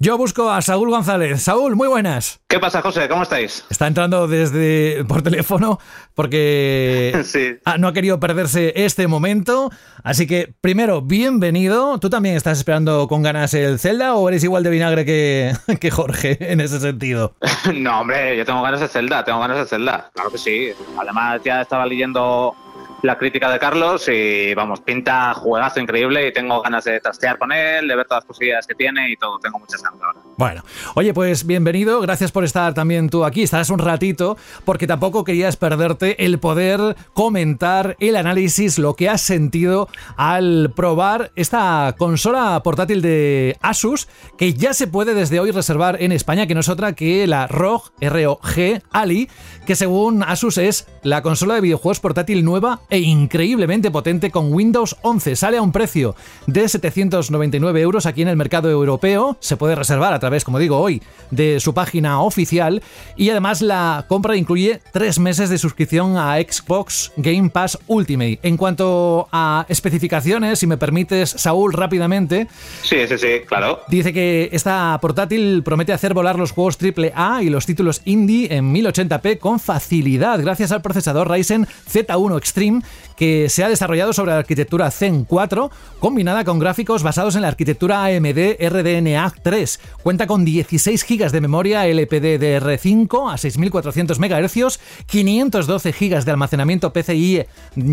Yo 0.00 0.16
busco 0.16 0.48
a 0.48 0.62
Saúl 0.62 0.90
González. 0.90 1.42
Saúl, 1.42 1.74
muy 1.74 1.88
buenas. 1.88 2.40
¿Qué 2.46 2.60
pasa, 2.60 2.82
José? 2.82 3.08
¿Cómo 3.08 3.24
estáis? 3.24 3.66
Está 3.68 3.88
entrando 3.88 4.28
desde 4.28 5.04
por 5.06 5.22
teléfono 5.22 5.80
porque 6.14 7.20
sí. 7.24 7.56
no 7.80 7.88
ha 7.88 7.92
querido 7.92 8.20
perderse 8.20 8.72
este 8.76 9.08
momento. 9.08 9.72
Así 10.04 10.28
que, 10.28 10.54
primero, 10.60 11.02
bienvenido. 11.02 11.98
¿Tú 11.98 12.10
también 12.10 12.36
estás 12.36 12.58
esperando 12.58 13.08
con 13.08 13.24
ganas 13.24 13.54
el 13.54 13.80
Zelda 13.80 14.14
o 14.14 14.28
eres 14.28 14.44
igual 14.44 14.62
de 14.62 14.70
vinagre 14.70 15.04
que, 15.04 15.52
que 15.80 15.90
Jorge 15.90 16.52
en 16.52 16.60
ese 16.60 16.78
sentido? 16.78 17.34
no, 17.74 18.02
hombre, 18.02 18.36
yo 18.36 18.44
tengo 18.44 18.62
ganas 18.62 18.78
de 18.78 18.86
Zelda, 18.86 19.24
tengo 19.24 19.40
ganas 19.40 19.58
de 19.58 19.66
Zelda. 19.66 20.12
Claro 20.14 20.30
que 20.30 20.38
sí. 20.38 20.68
Además, 20.96 21.40
ya 21.44 21.62
estaba 21.62 21.84
leyendo 21.84 22.54
la 23.02 23.16
crítica 23.16 23.50
de 23.50 23.58
Carlos 23.58 24.08
y 24.08 24.54
vamos, 24.54 24.80
pinta 24.80 25.32
juegazo 25.34 25.80
increíble 25.80 26.28
y 26.28 26.32
tengo 26.32 26.60
ganas 26.60 26.84
de 26.84 27.00
trastear 27.00 27.38
con 27.38 27.52
él, 27.52 27.86
de 27.86 27.94
ver 27.94 28.06
todas 28.06 28.22
las 28.22 28.26
posibilidades 28.26 28.66
que 28.66 28.74
tiene 28.74 29.10
y 29.10 29.16
todo, 29.16 29.38
tengo 29.38 29.58
muchas 29.58 29.82
ganas 29.82 30.00
ahora. 30.02 30.20
Bueno, 30.36 30.64
oye, 30.94 31.14
pues 31.14 31.46
bienvenido, 31.46 32.00
gracias 32.00 32.32
por 32.32 32.44
estar 32.44 32.74
también 32.74 33.08
tú 33.08 33.24
aquí, 33.24 33.42
estarás 33.42 33.70
un 33.70 33.78
ratito 33.78 34.36
porque 34.64 34.86
tampoco 34.86 35.24
querías 35.24 35.56
perderte 35.56 36.24
el 36.24 36.38
poder 36.38 36.96
comentar 37.12 37.96
el 38.00 38.16
análisis, 38.16 38.78
lo 38.78 38.94
que 38.94 39.08
has 39.08 39.20
sentido 39.20 39.88
al 40.16 40.72
probar 40.74 41.30
esta 41.36 41.94
consola 41.98 42.60
portátil 42.64 43.00
de 43.02 43.56
Asus 43.60 44.08
que 44.36 44.54
ya 44.54 44.74
se 44.74 44.88
puede 44.88 45.14
desde 45.14 45.38
hoy 45.38 45.52
reservar 45.52 46.02
en 46.02 46.10
España, 46.10 46.46
que 46.46 46.54
no 46.54 46.60
es 46.60 46.68
otra 46.68 46.94
que 46.94 47.26
la 47.26 47.46
ROG, 47.46 47.92
ROG 48.00 48.80
Ali, 48.90 49.28
que 49.66 49.76
según 49.76 50.22
Asus 50.24 50.58
es 50.58 50.88
la 51.02 51.22
consola 51.22 51.54
de 51.54 51.60
videojuegos 51.60 52.00
portátil 52.00 52.44
nueva 52.44 52.80
e 52.90 53.00
increíblemente 53.00 53.90
potente 53.90 54.30
con 54.30 54.52
Windows 54.52 54.96
11. 55.02 55.36
Sale 55.36 55.58
a 55.58 55.62
un 55.62 55.72
precio 55.72 56.14
de 56.46 56.68
799 56.68 57.80
euros 57.80 58.06
aquí 58.06 58.22
en 58.22 58.28
el 58.28 58.36
mercado 58.36 58.70
europeo. 58.70 59.36
Se 59.40 59.56
puede 59.56 59.74
reservar 59.74 60.12
a 60.14 60.18
través, 60.18 60.44
como 60.44 60.58
digo 60.58 60.78
hoy, 60.78 61.02
de 61.30 61.60
su 61.60 61.74
página 61.74 62.20
oficial. 62.22 62.82
Y 63.16 63.30
además 63.30 63.62
la 63.62 64.06
compra 64.08 64.36
incluye 64.36 64.80
tres 64.92 65.18
meses 65.18 65.50
de 65.50 65.58
suscripción 65.58 66.16
a 66.16 66.36
Xbox 66.36 67.12
Game 67.16 67.50
Pass 67.50 67.78
Ultimate. 67.86 68.38
En 68.42 68.56
cuanto 68.56 69.28
a 69.32 69.66
especificaciones, 69.68 70.58
si 70.58 70.66
me 70.66 70.76
permites, 70.76 71.30
Saúl, 71.30 71.72
rápidamente. 71.72 72.48
Sí, 72.82 72.96
sí, 73.08 73.18
sí, 73.18 73.28
claro. 73.46 73.80
Dice 73.88 74.12
que 74.12 74.48
esta 74.52 74.98
portátil 75.00 75.62
promete 75.62 75.92
hacer 75.92 76.14
volar 76.14 76.38
los 76.38 76.52
juegos 76.52 76.78
AAA 76.80 77.42
y 77.42 77.50
los 77.50 77.66
títulos 77.66 78.02
indie 78.04 78.54
en 78.54 78.72
1080p 78.72 79.38
con 79.38 79.60
facilidad 79.60 80.40
gracias 80.40 80.72
al 80.72 80.82
procesador 80.82 81.30
Ryzen 81.30 81.66
Z1 81.66 82.38
Extreme 82.38 82.77
que 83.16 83.48
se 83.48 83.64
ha 83.64 83.68
desarrollado 83.68 84.12
sobre 84.12 84.32
la 84.32 84.38
arquitectura 84.38 84.90
Zen 84.90 85.24
4, 85.24 85.70
combinada 85.98 86.44
con 86.44 86.58
gráficos 86.58 87.02
basados 87.02 87.36
en 87.36 87.42
la 87.42 87.48
arquitectura 87.48 88.04
AMD 88.04 88.56
RDNA 88.60 89.34
3. 89.42 89.80
Cuenta 90.02 90.26
con 90.26 90.44
16 90.44 91.04
GB 91.08 91.30
de 91.30 91.40
memoria 91.40 91.86
LPDDR5 91.86 93.32
a 93.32 93.38
6400 93.38 94.18
MHz, 94.18 94.78
512 95.06 95.92
GB 95.92 96.24
de 96.24 96.30
almacenamiento 96.30 96.92
PCIe 96.92 97.46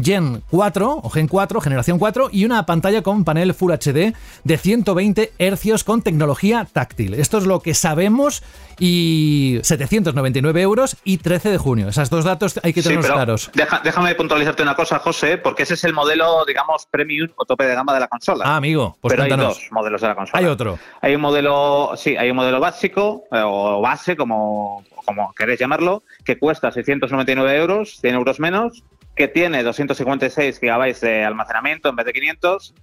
Gen 0.03 0.43
4 0.49 0.99
o 1.03 1.09
Gen 1.09 1.27
4, 1.27 1.61
generación 1.61 1.99
4 1.99 2.29
y 2.31 2.45
una 2.45 2.65
pantalla 2.65 3.01
con 3.01 3.23
panel 3.23 3.53
Full 3.53 3.71
HD 3.73 4.13
de 4.43 4.57
120 4.57 5.33
Hz 5.37 5.83
con 5.83 6.01
tecnología 6.01 6.67
táctil. 6.71 7.13
Esto 7.13 7.37
es 7.37 7.45
lo 7.45 7.61
que 7.61 7.73
sabemos 7.73 8.43
y 8.79 9.59
799 9.63 10.61
euros 10.61 10.97
y 11.03 11.17
13 11.17 11.49
de 11.49 11.57
junio. 11.57 11.89
Esos 11.89 12.09
dos 12.09 12.25
datos 12.25 12.59
hay 12.63 12.73
que 12.73 12.81
tenerlos 12.81 13.11
claros. 13.11 13.51
déjame 13.83 14.15
puntualizarte 14.15 14.63
una 14.63 14.74
cosa, 14.75 14.99
José, 14.99 15.37
porque 15.37 15.63
ese 15.63 15.73
es 15.75 15.83
el 15.83 15.93
modelo, 15.93 16.45
digamos, 16.45 16.85
premium 16.85 17.29
o 17.35 17.45
tope 17.45 17.65
de 17.65 17.75
gama 17.75 17.93
de 17.93 17.99
la 17.99 18.07
consola. 18.07 18.45
Ah, 18.45 18.57
amigo, 18.57 18.97
pues 19.01 19.13
Pero 19.13 19.23
hay 19.23 19.29
dos 19.31 19.67
modelos 19.71 20.01
de 20.01 20.07
la 20.07 20.15
consola. 20.15 20.39
Hay 20.39 20.45
otro. 20.45 20.77
Hay 21.01 21.15
un 21.15 21.21
modelo, 21.21 21.93
sí, 21.95 22.15
hay 22.15 22.29
un 22.29 22.35
modelo 22.35 22.59
básico 22.59 23.23
eh, 23.31 23.41
o 23.43 23.81
base, 23.81 24.15
como, 24.15 24.83
como 25.05 25.33
queréis 25.33 25.59
llamarlo, 25.59 26.03
que 26.23 26.37
cuesta 26.37 26.71
699 26.71 27.57
euros, 27.57 27.97
100 28.01 28.15
euros 28.15 28.39
menos, 28.39 28.83
que 29.15 29.27
tiene 29.27 29.63
256 29.63 30.59
GB 30.59 30.99
de 30.99 31.23
almacenamiento 31.23 31.89
en 31.89 31.95
vez 31.95 32.05
de 32.05 32.13
500 32.13 32.73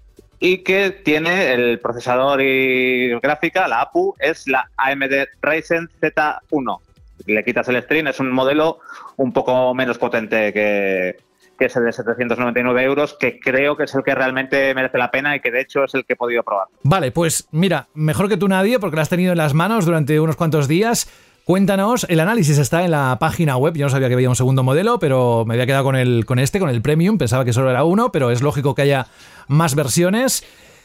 y 0.40 0.59
que 0.59 0.90
tiene 0.90 1.52
el 1.52 1.78
procesador 1.78 2.42
y 2.42 3.11
gráfica, 3.20 3.68
la 3.68 3.83
APU, 3.83 4.16
es 4.18 4.48
la 4.48 4.68
AMD 4.76 5.28
Ryzen 5.40 5.88
Z1. 6.00 6.81
Le 7.26 7.44
quitas 7.44 7.68
el 7.68 7.81
string, 7.83 8.09
es 8.09 8.18
un 8.18 8.33
modelo 8.33 8.81
un 9.16 9.33
poco 9.33 9.72
menos 9.72 9.98
potente 9.98 10.52
que, 10.52 11.16
que 11.58 11.66
es 11.66 11.76
el 11.76 11.84
de 11.84 11.92
799 11.92 12.82
euros, 12.82 13.16
que 13.18 13.38
creo 13.38 13.76
que 13.76 13.84
es 13.84 13.94
el 13.94 14.02
que 14.02 14.14
realmente 14.14 14.74
merece 14.74 14.98
la 14.98 15.10
pena 15.10 15.36
y 15.36 15.40
que 15.40 15.50
de 15.50 15.60
hecho 15.60 15.84
es 15.84 15.94
el 15.94 16.04
que 16.04 16.14
he 16.14 16.16
podido 16.16 16.42
probar. 16.42 16.68
Vale, 16.82 17.12
pues 17.12 17.48
mira, 17.52 17.88
mejor 17.94 18.28
que 18.28 18.36
tú 18.36 18.48
nadie, 18.48 18.78
porque 18.78 18.96
lo 18.96 19.02
has 19.02 19.08
tenido 19.08 19.32
en 19.32 19.38
las 19.38 19.54
manos 19.54 19.84
durante 19.84 20.18
unos 20.20 20.36
cuantos 20.36 20.68
días. 20.68 21.08
Cuéntanos, 21.44 22.06
el 22.08 22.20
análisis 22.20 22.58
está 22.58 22.84
en 22.84 22.92
la 22.92 23.16
página 23.18 23.56
web. 23.56 23.74
Yo 23.74 23.86
no 23.86 23.90
sabía 23.90 24.08
que 24.08 24.14
había 24.14 24.28
un 24.28 24.36
segundo 24.36 24.62
modelo, 24.62 25.00
pero 25.00 25.44
me 25.44 25.54
había 25.54 25.66
quedado 25.66 25.84
con, 25.84 25.96
el, 25.96 26.24
con 26.24 26.38
este, 26.38 26.60
con 26.60 26.68
el 26.68 26.82
Premium. 26.82 27.18
Pensaba 27.18 27.44
que 27.44 27.52
solo 27.52 27.70
era 27.70 27.82
uno, 27.82 28.12
pero 28.12 28.30
es 28.30 28.42
lógico 28.42 28.76
que 28.76 28.82
haya 28.82 29.08
más 29.48 29.74
versiones. 29.74 30.44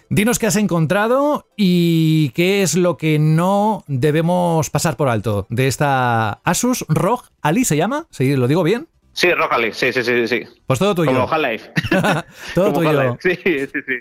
Dinos 0.09 0.39
qué 0.39 0.47
has 0.47 0.55
encontrado 0.55 1.47
y 1.57 2.29
qué 2.29 2.63
es 2.63 2.75
lo 2.75 2.97
que 2.97 3.19
no 3.19 3.83
debemos 3.87 4.69
pasar 4.69 4.95
por 4.95 5.09
alto 5.09 5.45
de 5.49 5.67
esta 5.67 6.39
Asus 6.43 6.85
ROG 6.87 7.25
Ali, 7.41 7.65
¿se 7.65 7.75
llama? 7.75 8.07
¿Sí, 8.09 8.35
¿Lo 8.35 8.47
digo 8.47 8.63
bien? 8.63 8.87
Sí, 9.17 9.33
ROG 9.33 9.51
Ali, 9.51 9.73
sí, 9.73 9.91
sí, 9.91 10.03
sí. 10.03 10.27
sí. 10.27 10.43
Pues 10.67 10.77
todo 10.77 10.93
tuyo. 10.93 11.11
Como 11.11 11.27
Half-Life. 11.27 11.71
todo 12.53 12.71
tuyo. 12.71 13.17
Sí, 13.19 13.35
sí, 13.35 13.67
sí. 13.67 13.99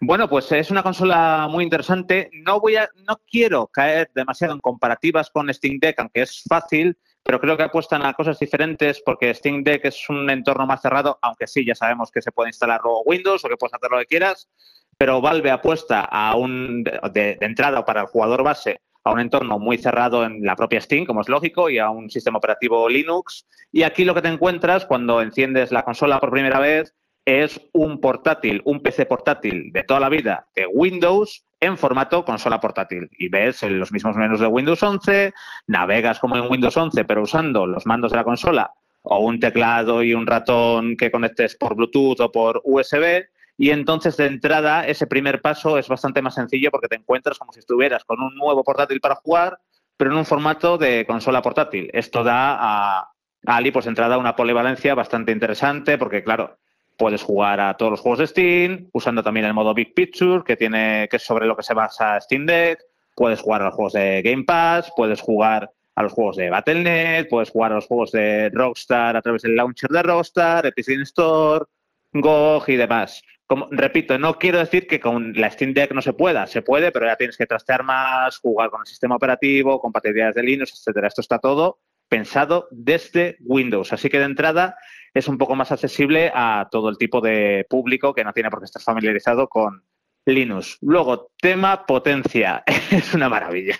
Bueno, 0.00 0.26
pues 0.26 0.50
es 0.52 0.70
una 0.70 0.82
consola 0.82 1.48
muy 1.50 1.64
interesante. 1.64 2.30
No 2.32 2.58
voy 2.58 2.76
a, 2.76 2.88
no 3.06 3.20
quiero 3.30 3.66
caer 3.66 4.10
demasiado 4.14 4.54
en 4.54 4.60
comparativas 4.60 5.28
con 5.28 5.52
Steam 5.52 5.78
Deck, 5.78 6.00
aunque 6.00 6.22
es 6.22 6.42
fácil, 6.48 6.96
pero 7.22 7.38
creo 7.40 7.58
que 7.58 7.64
apuestan 7.64 8.06
a 8.06 8.14
cosas 8.14 8.38
diferentes 8.38 9.02
porque 9.04 9.34
Steam 9.34 9.62
Deck 9.62 9.84
es 9.84 10.08
un 10.08 10.30
entorno 10.30 10.66
más 10.66 10.80
cerrado, 10.80 11.18
aunque 11.20 11.46
sí, 11.46 11.66
ya 11.66 11.74
sabemos 11.74 12.10
que 12.10 12.22
se 12.22 12.32
puede 12.32 12.48
instalar 12.48 12.80
luego 12.82 13.02
Windows 13.02 13.44
o 13.44 13.48
que 13.50 13.58
puedes 13.58 13.74
hacer 13.74 13.90
lo 13.90 13.98
que 13.98 14.06
quieras, 14.06 14.48
pero 14.96 15.20
Valve 15.20 15.50
apuesta 15.50 16.00
a 16.00 16.34
un 16.36 16.84
de, 16.84 16.98
de 17.12 17.38
entrada 17.42 17.84
para 17.84 18.00
el 18.00 18.06
jugador 18.06 18.42
base 18.42 18.80
a 19.08 19.12
un 19.12 19.20
entorno 19.20 19.58
muy 19.58 19.78
cerrado 19.78 20.24
en 20.24 20.44
la 20.44 20.56
propia 20.56 20.80
Steam, 20.80 21.04
como 21.04 21.20
es 21.20 21.28
lógico, 21.28 21.70
y 21.70 21.78
a 21.78 21.90
un 21.90 22.10
sistema 22.10 22.38
operativo 22.38 22.88
Linux. 22.88 23.46
Y 23.72 23.82
aquí 23.82 24.04
lo 24.04 24.14
que 24.14 24.22
te 24.22 24.28
encuentras 24.28 24.86
cuando 24.86 25.20
enciendes 25.20 25.72
la 25.72 25.84
consola 25.84 26.20
por 26.20 26.30
primera 26.30 26.58
vez 26.60 26.94
es 27.24 27.60
un 27.72 28.00
portátil, 28.00 28.62
un 28.64 28.80
PC 28.80 29.04
portátil 29.04 29.70
de 29.72 29.82
toda 29.84 30.00
la 30.00 30.08
vida 30.08 30.46
de 30.54 30.66
Windows 30.66 31.44
en 31.60 31.76
formato 31.76 32.24
consola 32.24 32.60
portátil. 32.60 33.10
Y 33.18 33.28
ves 33.28 33.62
los 33.64 33.92
mismos 33.92 34.16
menús 34.16 34.40
de 34.40 34.46
Windows 34.46 34.82
11, 34.82 35.34
navegas 35.66 36.18
como 36.18 36.36
en 36.36 36.50
Windows 36.50 36.76
11, 36.76 37.04
pero 37.04 37.22
usando 37.22 37.66
los 37.66 37.84
mandos 37.84 38.12
de 38.12 38.16
la 38.16 38.24
consola 38.24 38.72
o 39.02 39.20
un 39.20 39.40
teclado 39.40 40.02
y 40.02 40.14
un 40.14 40.26
ratón 40.26 40.96
que 40.96 41.10
conectes 41.10 41.56
por 41.56 41.74
Bluetooth 41.74 42.20
o 42.20 42.32
por 42.32 42.62
USB. 42.64 43.26
Y 43.60 43.70
entonces 43.70 44.16
de 44.16 44.26
entrada 44.26 44.86
ese 44.86 45.08
primer 45.08 45.42
paso 45.42 45.78
es 45.78 45.88
bastante 45.88 46.22
más 46.22 46.36
sencillo 46.36 46.70
porque 46.70 46.86
te 46.86 46.94
encuentras 46.94 47.38
como 47.38 47.52
si 47.52 47.58
estuvieras 47.58 48.04
con 48.04 48.22
un 48.22 48.36
nuevo 48.36 48.62
portátil 48.62 49.00
para 49.00 49.16
jugar, 49.16 49.58
pero 49.96 50.12
en 50.12 50.16
un 50.16 50.24
formato 50.24 50.78
de 50.78 51.04
consola 51.04 51.42
portátil. 51.42 51.90
Esto 51.92 52.22
da 52.22 52.56
a, 52.58 53.10
Ali 53.46 53.72
pues 53.72 53.86
entrada 53.86 54.16
una 54.16 54.36
polivalencia 54.36 54.94
bastante 54.94 55.32
interesante 55.32 55.98
porque 55.98 56.22
claro, 56.22 56.56
puedes 56.96 57.22
jugar 57.24 57.60
a 57.60 57.76
todos 57.76 57.90
los 57.90 58.00
juegos 58.00 58.20
de 58.20 58.26
Steam, 58.28 58.90
usando 58.92 59.24
también 59.24 59.46
el 59.46 59.54
modo 59.54 59.74
Big 59.74 59.92
Picture, 59.92 60.44
que 60.44 60.56
tiene, 60.56 61.08
que 61.10 61.16
es 61.16 61.24
sobre 61.24 61.46
lo 61.46 61.56
que 61.56 61.64
se 61.64 61.74
basa 61.74 62.20
Steam 62.20 62.46
Deck, 62.46 62.78
puedes 63.16 63.40
jugar 63.40 63.62
a 63.62 63.66
los 63.66 63.74
juegos 63.74 63.94
de 63.94 64.22
Game 64.22 64.44
Pass, 64.44 64.92
puedes 64.96 65.20
jugar 65.20 65.68
a 65.96 66.02
los 66.04 66.12
juegos 66.12 66.36
de 66.36 66.48
Battle.net, 66.48 67.26
puedes 67.28 67.50
jugar 67.50 67.72
a 67.72 67.74
los 67.74 67.86
juegos 67.88 68.12
de 68.12 68.50
Rockstar 68.50 69.16
a 69.16 69.22
través 69.22 69.42
del 69.42 69.56
launcher 69.56 69.90
de 69.90 70.02
Rockstar, 70.04 70.64
Epic 70.66 70.88
Store, 71.02 71.64
GOG 72.12 72.68
y 72.68 72.76
demás. 72.76 73.20
Como, 73.48 73.66
repito, 73.70 74.18
no 74.18 74.38
quiero 74.38 74.58
decir 74.58 74.86
que 74.86 75.00
con 75.00 75.32
la 75.32 75.50
Steam 75.50 75.72
Deck 75.72 75.92
no 75.92 76.02
se 76.02 76.12
pueda, 76.12 76.46
se 76.46 76.62
puede, 76.62 76.92
pero 76.92 77.06
ya 77.06 77.16
tienes 77.16 77.36
que 77.36 77.46
trastear 77.46 77.82
más, 77.82 78.38
jugar 78.38 78.70
con 78.70 78.82
el 78.82 78.86
sistema 78.86 79.16
operativo, 79.16 79.80
compatibilidades 79.80 80.36
de 80.36 80.42
Linux, 80.42 80.72
etcétera. 80.72 81.08
Esto 81.08 81.22
está 81.22 81.38
todo 81.38 81.80
pensado 82.08 82.68
desde 82.70 83.38
Windows. 83.40 83.92
Así 83.92 84.08
que 84.08 84.18
de 84.18 84.26
entrada 84.26 84.76
es 85.14 85.28
un 85.28 85.38
poco 85.38 85.54
más 85.54 85.72
accesible 85.72 86.30
a 86.34 86.68
todo 86.70 86.90
el 86.90 86.98
tipo 86.98 87.20
de 87.20 87.66
público 87.68 88.14
que 88.14 88.22
no 88.22 88.32
tiene 88.32 88.50
por 88.50 88.60
qué 88.60 88.66
estar 88.66 88.82
familiarizado 88.82 89.48
con 89.48 89.82
Linux. 90.26 90.76
Luego, 90.82 91.32
tema 91.40 91.86
potencia. 91.86 92.62
es 92.90 93.14
una 93.14 93.28
maravilla 93.28 93.78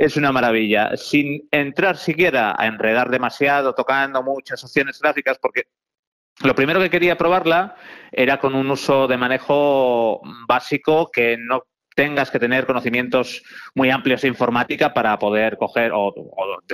es 0.00 0.16
una 0.16 0.32
maravilla. 0.32 0.96
Sin 0.96 1.46
entrar 1.50 1.98
siquiera 1.98 2.54
a 2.56 2.66
enredar 2.66 3.10
demasiado, 3.10 3.74
tocando 3.74 4.22
muchas 4.22 4.64
opciones 4.64 4.98
gráficas, 4.98 5.38
porque 5.38 5.64
lo 6.42 6.54
primero 6.54 6.80
que 6.80 6.90
quería 6.90 7.16
probarla 7.16 7.76
era 8.12 8.38
con 8.38 8.54
un 8.54 8.70
uso 8.70 9.06
de 9.06 9.16
manejo 9.16 10.20
básico 10.46 11.10
que 11.12 11.36
no 11.38 11.64
tengas 11.94 12.30
que 12.30 12.38
tener 12.38 12.66
conocimientos 12.66 13.42
muy 13.74 13.90
amplios 13.90 14.22
de 14.22 14.28
informática 14.28 14.94
para 14.94 15.18
poder 15.18 15.56
coger 15.58 15.92
o, 15.94 16.14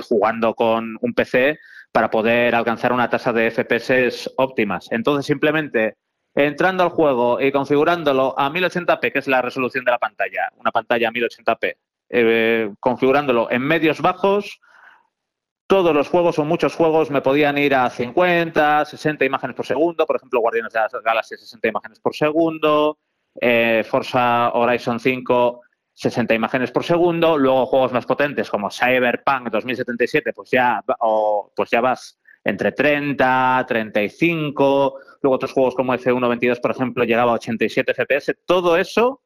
jugando 0.07 0.53
con 0.53 0.97
un 1.01 1.13
PC 1.13 1.59
para 1.91 2.09
poder 2.09 2.55
alcanzar 2.55 2.93
una 2.93 3.09
tasa 3.09 3.33
de 3.33 3.51
FPS 3.51 4.31
óptimas. 4.37 4.87
Entonces, 4.91 5.25
simplemente 5.25 5.95
entrando 6.35 6.83
al 6.83 6.89
juego 6.89 7.41
y 7.41 7.51
configurándolo 7.51 8.35
a 8.37 8.49
1080p, 8.49 9.11
que 9.11 9.19
es 9.19 9.27
la 9.27 9.41
resolución 9.41 9.83
de 9.83 9.91
la 9.91 9.97
pantalla, 9.97 10.49
una 10.55 10.71
pantalla 10.71 11.09
a 11.09 11.11
1080p, 11.11 11.75
eh, 12.09 12.69
configurándolo 12.79 13.49
en 13.49 13.63
medios 13.63 13.99
bajos, 14.01 14.59
todos 15.67 15.93
los 15.93 16.07
juegos 16.07 16.39
o 16.39 16.45
muchos 16.45 16.75
juegos 16.75 17.11
me 17.11 17.21
podían 17.21 17.57
ir 17.57 17.75
a 17.75 17.89
50, 17.89 18.85
60 18.85 19.25
imágenes 19.25 19.55
por 19.55 19.65
segundo, 19.65 20.05
por 20.05 20.15
ejemplo, 20.15 20.39
Guardianes 20.39 20.73
de 20.73 20.79
la 20.79 21.01
Galaxia 21.03 21.37
60 21.37 21.67
imágenes 21.67 21.99
por 21.99 22.15
segundo, 22.15 22.97
eh, 23.39 23.85
Forza 23.87 24.51
Horizon 24.53 24.99
5 24.99 25.61
60 25.97 26.35
imágenes 26.35 26.71
por 26.71 26.83
segundo, 26.83 27.39
luego 27.39 27.65
juegos 27.65 27.91
más 27.91 28.05
potentes 28.05 28.51
como 28.51 28.69
Cyberpunk 28.69 29.49
2077, 29.49 30.31
pues 30.31 30.51
ya, 30.51 30.83
o, 30.99 31.51
pues 31.55 31.71
ya 31.71 31.81
vas 31.81 32.19
entre 32.43 32.71
30, 32.71 33.65
35, 33.67 34.99
luego 35.23 35.35
otros 35.35 35.51
juegos 35.51 35.73
como 35.73 35.95
F122, 35.95 36.61
por 36.61 36.69
ejemplo, 36.69 37.03
llegaba 37.03 37.31
a 37.31 37.35
87 37.35 37.95
FPS, 37.95 38.35
todo 38.45 38.77
eso 38.77 39.23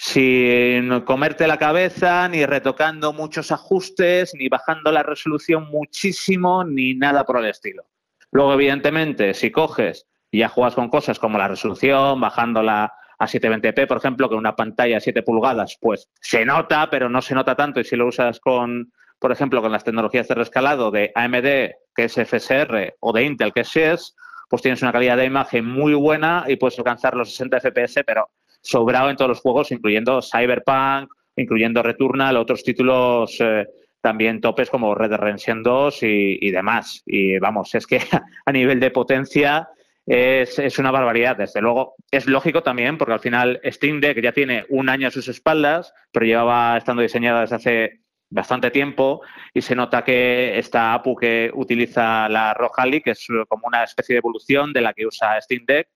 sin 0.00 1.00
comerte 1.00 1.48
la 1.48 1.58
cabeza, 1.58 2.28
ni 2.28 2.46
retocando 2.46 3.12
muchos 3.12 3.50
ajustes, 3.50 4.32
ni 4.34 4.48
bajando 4.48 4.92
la 4.92 5.02
resolución 5.02 5.68
muchísimo, 5.70 6.62
ni 6.62 6.94
nada 6.94 7.24
por 7.24 7.38
el 7.38 7.46
estilo. 7.46 7.84
Luego, 8.30 8.54
evidentemente, 8.54 9.34
si 9.34 9.50
coges 9.50 10.06
y 10.30 10.38
ya 10.38 10.48
juegas 10.48 10.76
con 10.76 10.88
cosas 10.88 11.18
como 11.18 11.36
la 11.36 11.48
resolución, 11.48 12.20
bajándola 12.20 12.92
a 13.18 13.26
720p, 13.26 13.88
por 13.88 13.96
ejemplo, 13.96 14.28
con 14.28 14.38
una 14.38 14.54
pantalla 14.54 14.94
de 14.94 15.00
7 15.00 15.24
pulgadas, 15.24 15.76
pues 15.80 16.08
se 16.20 16.44
nota, 16.44 16.88
pero 16.90 17.08
no 17.08 17.20
se 17.20 17.34
nota 17.34 17.56
tanto. 17.56 17.80
Y 17.80 17.84
si 17.84 17.96
lo 17.96 18.06
usas 18.06 18.38
con, 18.38 18.92
por 19.18 19.32
ejemplo, 19.32 19.60
con 19.60 19.72
las 19.72 19.82
tecnologías 19.82 20.28
de 20.28 20.36
rescalado 20.36 20.92
de 20.92 21.10
AMD, 21.12 21.72
que 21.96 22.04
es 22.04 22.14
FSR, 22.14 22.94
o 23.00 23.12
de 23.12 23.24
Intel, 23.24 23.52
que 23.52 23.62
es 23.62 23.68
SES, 23.68 24.14
pues 24.48 24.62
tienes 24.62 24.80
una 24.80 24.92
calidad 24.92 25.16
de 25.16 25.24
imagen 25.24 25.64
muy 25.64 25.94
buena 25.94 26.44
y 26.46 26.54
puedes 26.54 26.78
alcanzar 26.78 27.16
los 27.16 27.30
60 27.30 27.58
FPS, 27.58 28.04
pero 28.06 28.30
sobrado 28.60 29.10
en 29.10 29.16
todos 29.16 29.28
los 29.28 29.40
juegos, 29.40 29.72
incluyendo 29.72 30.20
Cyberpunk, 30.22 31.12
incluyendo 31.36 31.82
Returnal, 31.82 32.36
otros 32.36 32.62
títulos 32.64 33.36
eh, 33.40 33.66
también 34.00 34.40
topes 34.40 34.70
como 34.70 34.94
Red 34.94 35.10
Dead 35.10 35.18
Redemption 35.18 35.62
2 35.62 36.02
y, 36.02 36.50
demás. 36.50 37.02
Y 37.06 37.38
vamos, 37.38 37.74
es 37.74 37.86
que 37.86 38.00
a 38.46 38.52
nivel 38.52 38.80
de 38.80 38.90
potencia 38.90 39.68
es, 40.06 40.58
es, 40.58 40.78
una 40.78 40.90
barbaridad. 40.90 41.36
Desde 41.36 41.60
luego, 41.60 41.94
es 42.10 42.26
lógico 42.26 42.62
también, 42.62 42.98
porque 42.98 43.14
al 43.14 43.20
final 43.20 43.60
Steam 43.64 44.00
Deck 44.00 44.20
ya 44.20 44.32
tiene 44.32 44.64
un 44.68 44.88
año 44.88 45.08
a 45.08 45.10
sus 45.10 45.28
espaldas, 45.28 45.92
pero 46.12 46.26
llevaba 46.26 46.76
estando 46.76 47.02
diseñada 47.02 47.42
desde 47.42 47.56
hace 47.56 48.00
bastante 48.30 48.70
tiempo 48.70 49.22
y 49.54 49.62
se 49.62 49.74
nota 49.74 50.04
que 50.04 50.58
esta 50.58 50.92
APU 50.92 51.16
que 51.16 51.50
utiliza 51.54 52.28
la 52.28 52.54
Rojali, 52.54 53.00
que 53.00 53.12
es 53.12 53.26
como 53.48 53.66
una 53.66 53.84
especie 53.84 54.14
de 54.14 54.18
evolución 54.18 54.72
de 54.72 54.82
la 54.82 54.92
que 54.92 55.06
usa 55.06 55.40
Steam 55.40 55.64
Deck, 55.66 55.88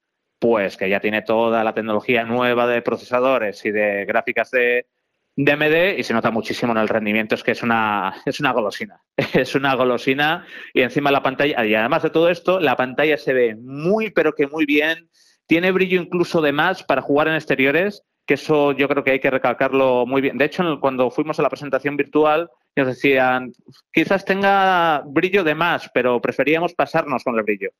pues 0.43 0.77
que 0.77 0.89
ya 0.89 0.99
tiene 0.99 1.23
toda 1.23 1.63
la 1.63 1.73
tecnología 1.73 2.25
nueva 2.25 2.67
de 2.67 2.83
procesadores 2.83 3.65
y 3.65 3.71
de 3.71 4.05
gráficas 4.05 4.51
de, 4.51 4.89
de 5.37 5.53
AMD 5.53 5.99
y 5.99 6.03
se 6.03 6.15
nota 6.15 6.33
muchísimo 6.33 6.73
en 6.73 6.79
el 6.79 6.89
rendimiento, 6.89 7.37
es 7.37 7.45
que 7.45 7.53
es 7.53 7.63
una, 7.63 8.21
es 8.27 8.41
una 8.41 8.51
golosina, 8.51 9.01
es 9.35 9.55
una 9.55 9.77
golosina. 9.77 10.45
Y 10.75 10.81
encima 10.81 11.13
la 11.13 11.23
pantalla, 11.23 11.65
y 11.65 11.77
además 11.77 12.03
de 12.03 12.11
todo 12.11 12.29
esto, 12.29 12.59
la 12.59 12.75
pantalla 12.75 13.17
se 13.19 13.33
ve 13.33 13.55
muy 13.55 14.11
pero 14.11 14.33
que 14.33 14.49
muy 14.49 14.67
bien, 14.67 15.09
tiene 15.47 15.71
brillo 15.71 16.03
incluso 16.03 16.41
de 16.41 16.51
más 16.51 16.83
para 16.83 17.03
jugar 17.03 17.29
en 17.29 17.35
exteriores, 17.35 18.03
que 18.27 18.35
eso 18.35 18.73
yo 18.73 18.89
creo 18.89 19.05
que 19.05 19.13
hay 19.13 19.21
que 19.21 19.31
recalcarlo 19.31 20.07
muy 20.07 20.23
bien. 20.23 20.39
De 20.39 20.47
hecho, 20.47 20.65
cuando 20.81 21.13
fuimos 21.13 21.39
a 21.39 21.43
la 21.43 21.51
presentación 21.51 21.97
virtual, 21.97 22.51
nos 22.75 22.89
decían, 22.89 23.53
quizás 23.93 24.25
tenga 24.25 25.05
brillo 25.07 25.45
de 25.45 25.55
más, 25.55 25.89
pero 25.95 26.21
preferíamos 26.21 26.75
pasarnos 26.75 27.23
con 27.23 27.37
el 27.37 27.45
brillo 27.45 27.71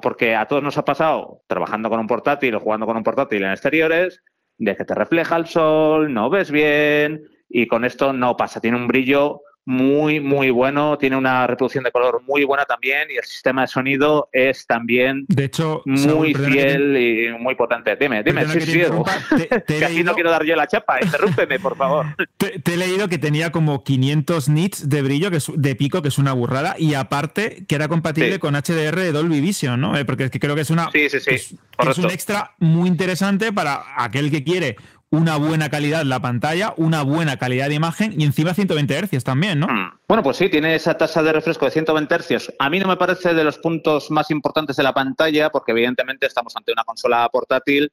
porque 0.00 0.36
a 0.36 0.46
todos 0.46 0.62
nos 0.62 0.78
ha 0.78 0.84
pasado 0.84 1.42
trabajando 1.46 1.90
con 1.90 2.00
un 2.00 2.06
portátil 2.06 2.54
o 2.54 2.60
jugando 2.60 2.86
con 2.86 2.96
un 2.96 3.02
portátil 3.02 3.42
en 3.42 3.50
exteriores, 3.50 4.22
de 4.58 4.76
que 4.76 4.84
te 4.84 4.94
refleja 4.94 5.36
el 5.36 5.46
sol, 5.46 6.12
no 6.12 6.30
ves 6.30 6.50
bien, 6.50 7.22
y 7.48 7.66
con 7.66 7.84
esto 7.84 8.12
no 8.12 8.36
pasa. 8.36 8.60
Tiene 8.60 8.76
un 8.76 8.86
brillo 8.86 9.40
muy, 9.64 10.20
muy 10.20 10.50
bueno. 10.50 10.98
Tiene 10.98 11.16
una 11.16 11.46
reproducción 11.46 11.84
de 11.84 11.90
color 11.90 12.22
muy 12.26 12.44
buena 12.44 12.64
también 12.64 13.10
y 13.10 13.16
el 13.16 13.24
sistema 13.24 13.62
de 13.62 13.68
sonido 13.68 14.28
es 14.32 14.66
también 14.66 15.24
de 15.28 15.44
hecho, 15.44 15.82
muy 15.84 16.34
fiel 16.34 16.96
y 16.96 17.38
muy 17.38 17.54
potente. 17.54 17.96
Dime, 17.96 18.22
dime, 18.22 18.46
sí, 18.48 18.60
sí, 18.60 18.80
que 19.66 19.84
aquí 19.84 20.02
no 20.04 20.14
quiero 20.14 20.30
dar 20.30 20.44
yo 20.44 20.56
la 20.56 20.66
chapa, 20.66 21.00
interrúmpeme, 21.02 21.58
por 21.58 21.76
favor. 21.76 22.06
Te, 22.36 22.60
he 22.66 22.76
leído 22.76 23.08
que 23.08 23.18
tenía 23.18 23.52
como 23.52 23.84
500 23.84 24.48
nits 24.48 24.88
de 24.88 25.02
brillo, 25.02 25.30
que 25.30 25.38
es, 25.38 25.50
de 25.54 25.74
pico, 25.76 26.02
que 26.02 26.08
es 26.08 26.18
una 26.18 26.32
burrada, 26.32 26.76
y 26.78 26.94
aparte 26.94 27.64
que 27.66 27.74
era 27.74 27.88
compatible 27.88 28.38
con 28.38 28.54
HDR 28.54 28.96
de 28.96 29.12
Dolby 29.12 29.40
Vision, 29.40 29.80
¿no? 29.80 29.96
Eh, 29.96 30.04
porque 30.04 30.30
creo 30.30 30.54
que 30.54 30.62
es 30.62 30.70
una 30.70 30.90
sí, 30.90 31.08
sí, 31.08 31.20
sí. 31.20 31.30
es 31.30 31.98
un 31.98 32.10
extra 32.10 32.54
muy 32.58 32.88
interesante 32.88 33.52
para 33.52 33.84
aquel 33.96 34.30
que 34.30 34.44
quiere 34.44 34.76
una 35.14 35.36
buena 35.36 35.70
calidad 35.70 36.02
la 36.02 36.20
pantalla, 36.20 36.74
una 36.76 37.02
buena 37.02 37.36
calidad 37.36 37.68
de 37.68 37.74
imagen 37.74 38.20
y 38.20 38.24
encima 38.24 38.52
120 38.52 39.06
Hz 39.06 39.24
también, 39.24 39.60
¿no? 39.60 39.68
Mm. 39.68 39.98
Bueno, 40.08 40.22
pues 40.22 40.36
sí, 40.36 40.48
tiene 40.48 40.74
esa 40.74 40.96
tasa 40.96 41.22
de 41.22 41.32
refresco 41.32 41.64
de 41.64 41.70
120 41.70 42.18
Hz. 42.18 42.54
A 42.58 42.68
mí 42.68 42.80
no 42.80 42.88
me 42.88 42.96
parece 42.96 43.32
de 43.32 43.44
los 43.44 43.58
puntos 43.58 44.10
más 44.10 44.30
importantes 44.30 44.76
de 44.76 44.82
la 44.82 44.92
pantalla 44.92 45.50
porque 45.50 45.72
evidentemente 45.72 46.26
estamos 46.26 46.54
ante 46.56 46.72
una 46.72 46.84
consola 46.84 47.28
portátil 47.32 47.90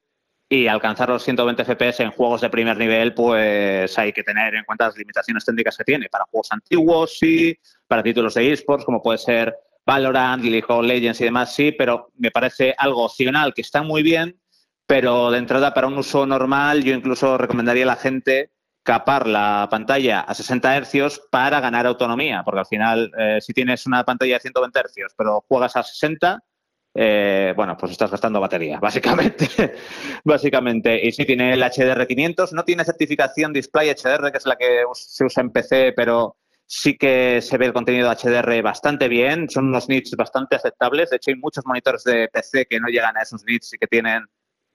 y 0.48 0.66
alcanzar 0.66 1.08
los 1.08 1.22
120 1.22 1.64
FPS 1.64 2.00
en 2.00 2.10
juegos 2.10 2.42
de 2.42 2.50
primer 2.50 2.76
nivel, 2.76 3.14
pues 3.14 3.98
hay 3.98 4.12
que 4.12 4.22
tener 4.22 4.54
en 4.54 4.64
cuenta 4.64 4.86
las 4.86 4.98
limitaciones 4.98 5.44
técnicas 5.44 5.76
que 5.78 5.84
tiene. 5.84 6.08
Para 6.10 6.24
juegos 6.24 6.48
antiguos, 6.50 7.16
sí, 7.18 7.56
para 7.86 8.02
títulos 8.02 8.34
de 8.34 8.52
esports, 8.52 8.84
como 8.84 9.00
puede 9.00 9.18
ser 9.18 9.54
Valorant, 9.86 10.44
League 10.44 10.66
of 10.68 10.84
Legends 10.84 11.20
y 11.20 11.24
demás, 11.24 11.54
sí, 11.54 11.72
pero 11.72 12.10
me 12.16 12.30
parece 12.30 12.74
algo 12.76 13.04
opcional 13.04 13.54
que 13.54 13.62
está 13.62 13.82
muy 13.82 14.02
bien 14.02 14.41
pero 14.92 15.30
de 15.30 15.38
entrada 15.38 15.72
para 15.72 15.86
un 15.86 15.96
uso 15.96 16.26
normal 16.26 16.84
yo 16.84 16.92
incluso 16.92 17.38
recomendaría 17.38 17.84
a 17.84 17.86
la 17.86 17.96
gente 17.96 18.50
capar 18.82 19.26
la 19.26 19.66
pantalla 19.70 20.20
a 20.20 20.34
60 20.34 20.82
Hz 20.82 21.18
para 21.30 21.60
ganar 21.60 21.86
autonomía, 21.86 22.42
porque 22.44 22.60
al 22.60 22.66
final 22.66 23.10
eh, 23.18 23.38
si 23.40 23.54
tienes 23.54 23.86
una 23.86 24.04
pantalla 24.04 24.34
de 24.34 24.40
120 24.40 24.80
Hz 24.80 25.14
pero 25.16 25.42
juegas 25.48 25.76
a 25.76 25.82
60, 25.82 26.44
eh, 26.94 27.54
bueno, 27.56 27.74
pues 27.74 27.92
estás 27.92 28.10
gastando 28.10 28.38
batería, 28.38 28.80
básicamente. 28.82 29.48
básicamente. 30.24 31.02
Y 31.02 31.10
si 31.12 31.24
tiene 31.24 31.54
el 31.54 31.62
HDR500, 31.62 32.52
no 32.52 32.62
tiene 32.62 32.84
certificación 32.84 33.54
Display 33.54 33.94
HDR, 33.94 34.30
que 34.30 34.36
es 34.36 34.44
la 34.44 34.56
que 34.56 34.82
se 34.92 35.24
usa 35.24 35.42
en 35.42 35.52
PC, 35.52 35.94
pero 35.96 36.36
sí 36.66 36.98
que 36.98 37.40
se 37.40 37.56
ve 37.56 37.64
el 37.64 37.72
contenido 37.72 38.14
HDR 38.14 38.60
bastante 38.60 39.08
bien, 39.08 39.48
son 39.48 39.68
unos 39.68 39.88
nits 39.88 40.14
bastante 40.16 40.56
aceptables. 40.56 41.08
De 41.08 41.16
hecho, 41.16 41.30
hay 41.30 41.36
muchos 41.36 41.64
monitores 41.64 42.04
de 42.04 42.28
PC 42.30 42.66
que 42.66 42.78
no 42.78 42.88
llegan 42.88 43.16
a 43.16 43.22
esos 43.22 43.42
nits 43.46 43.72
y 43.72 43.78
que 43.78 43.86
tienen 43.86 44.26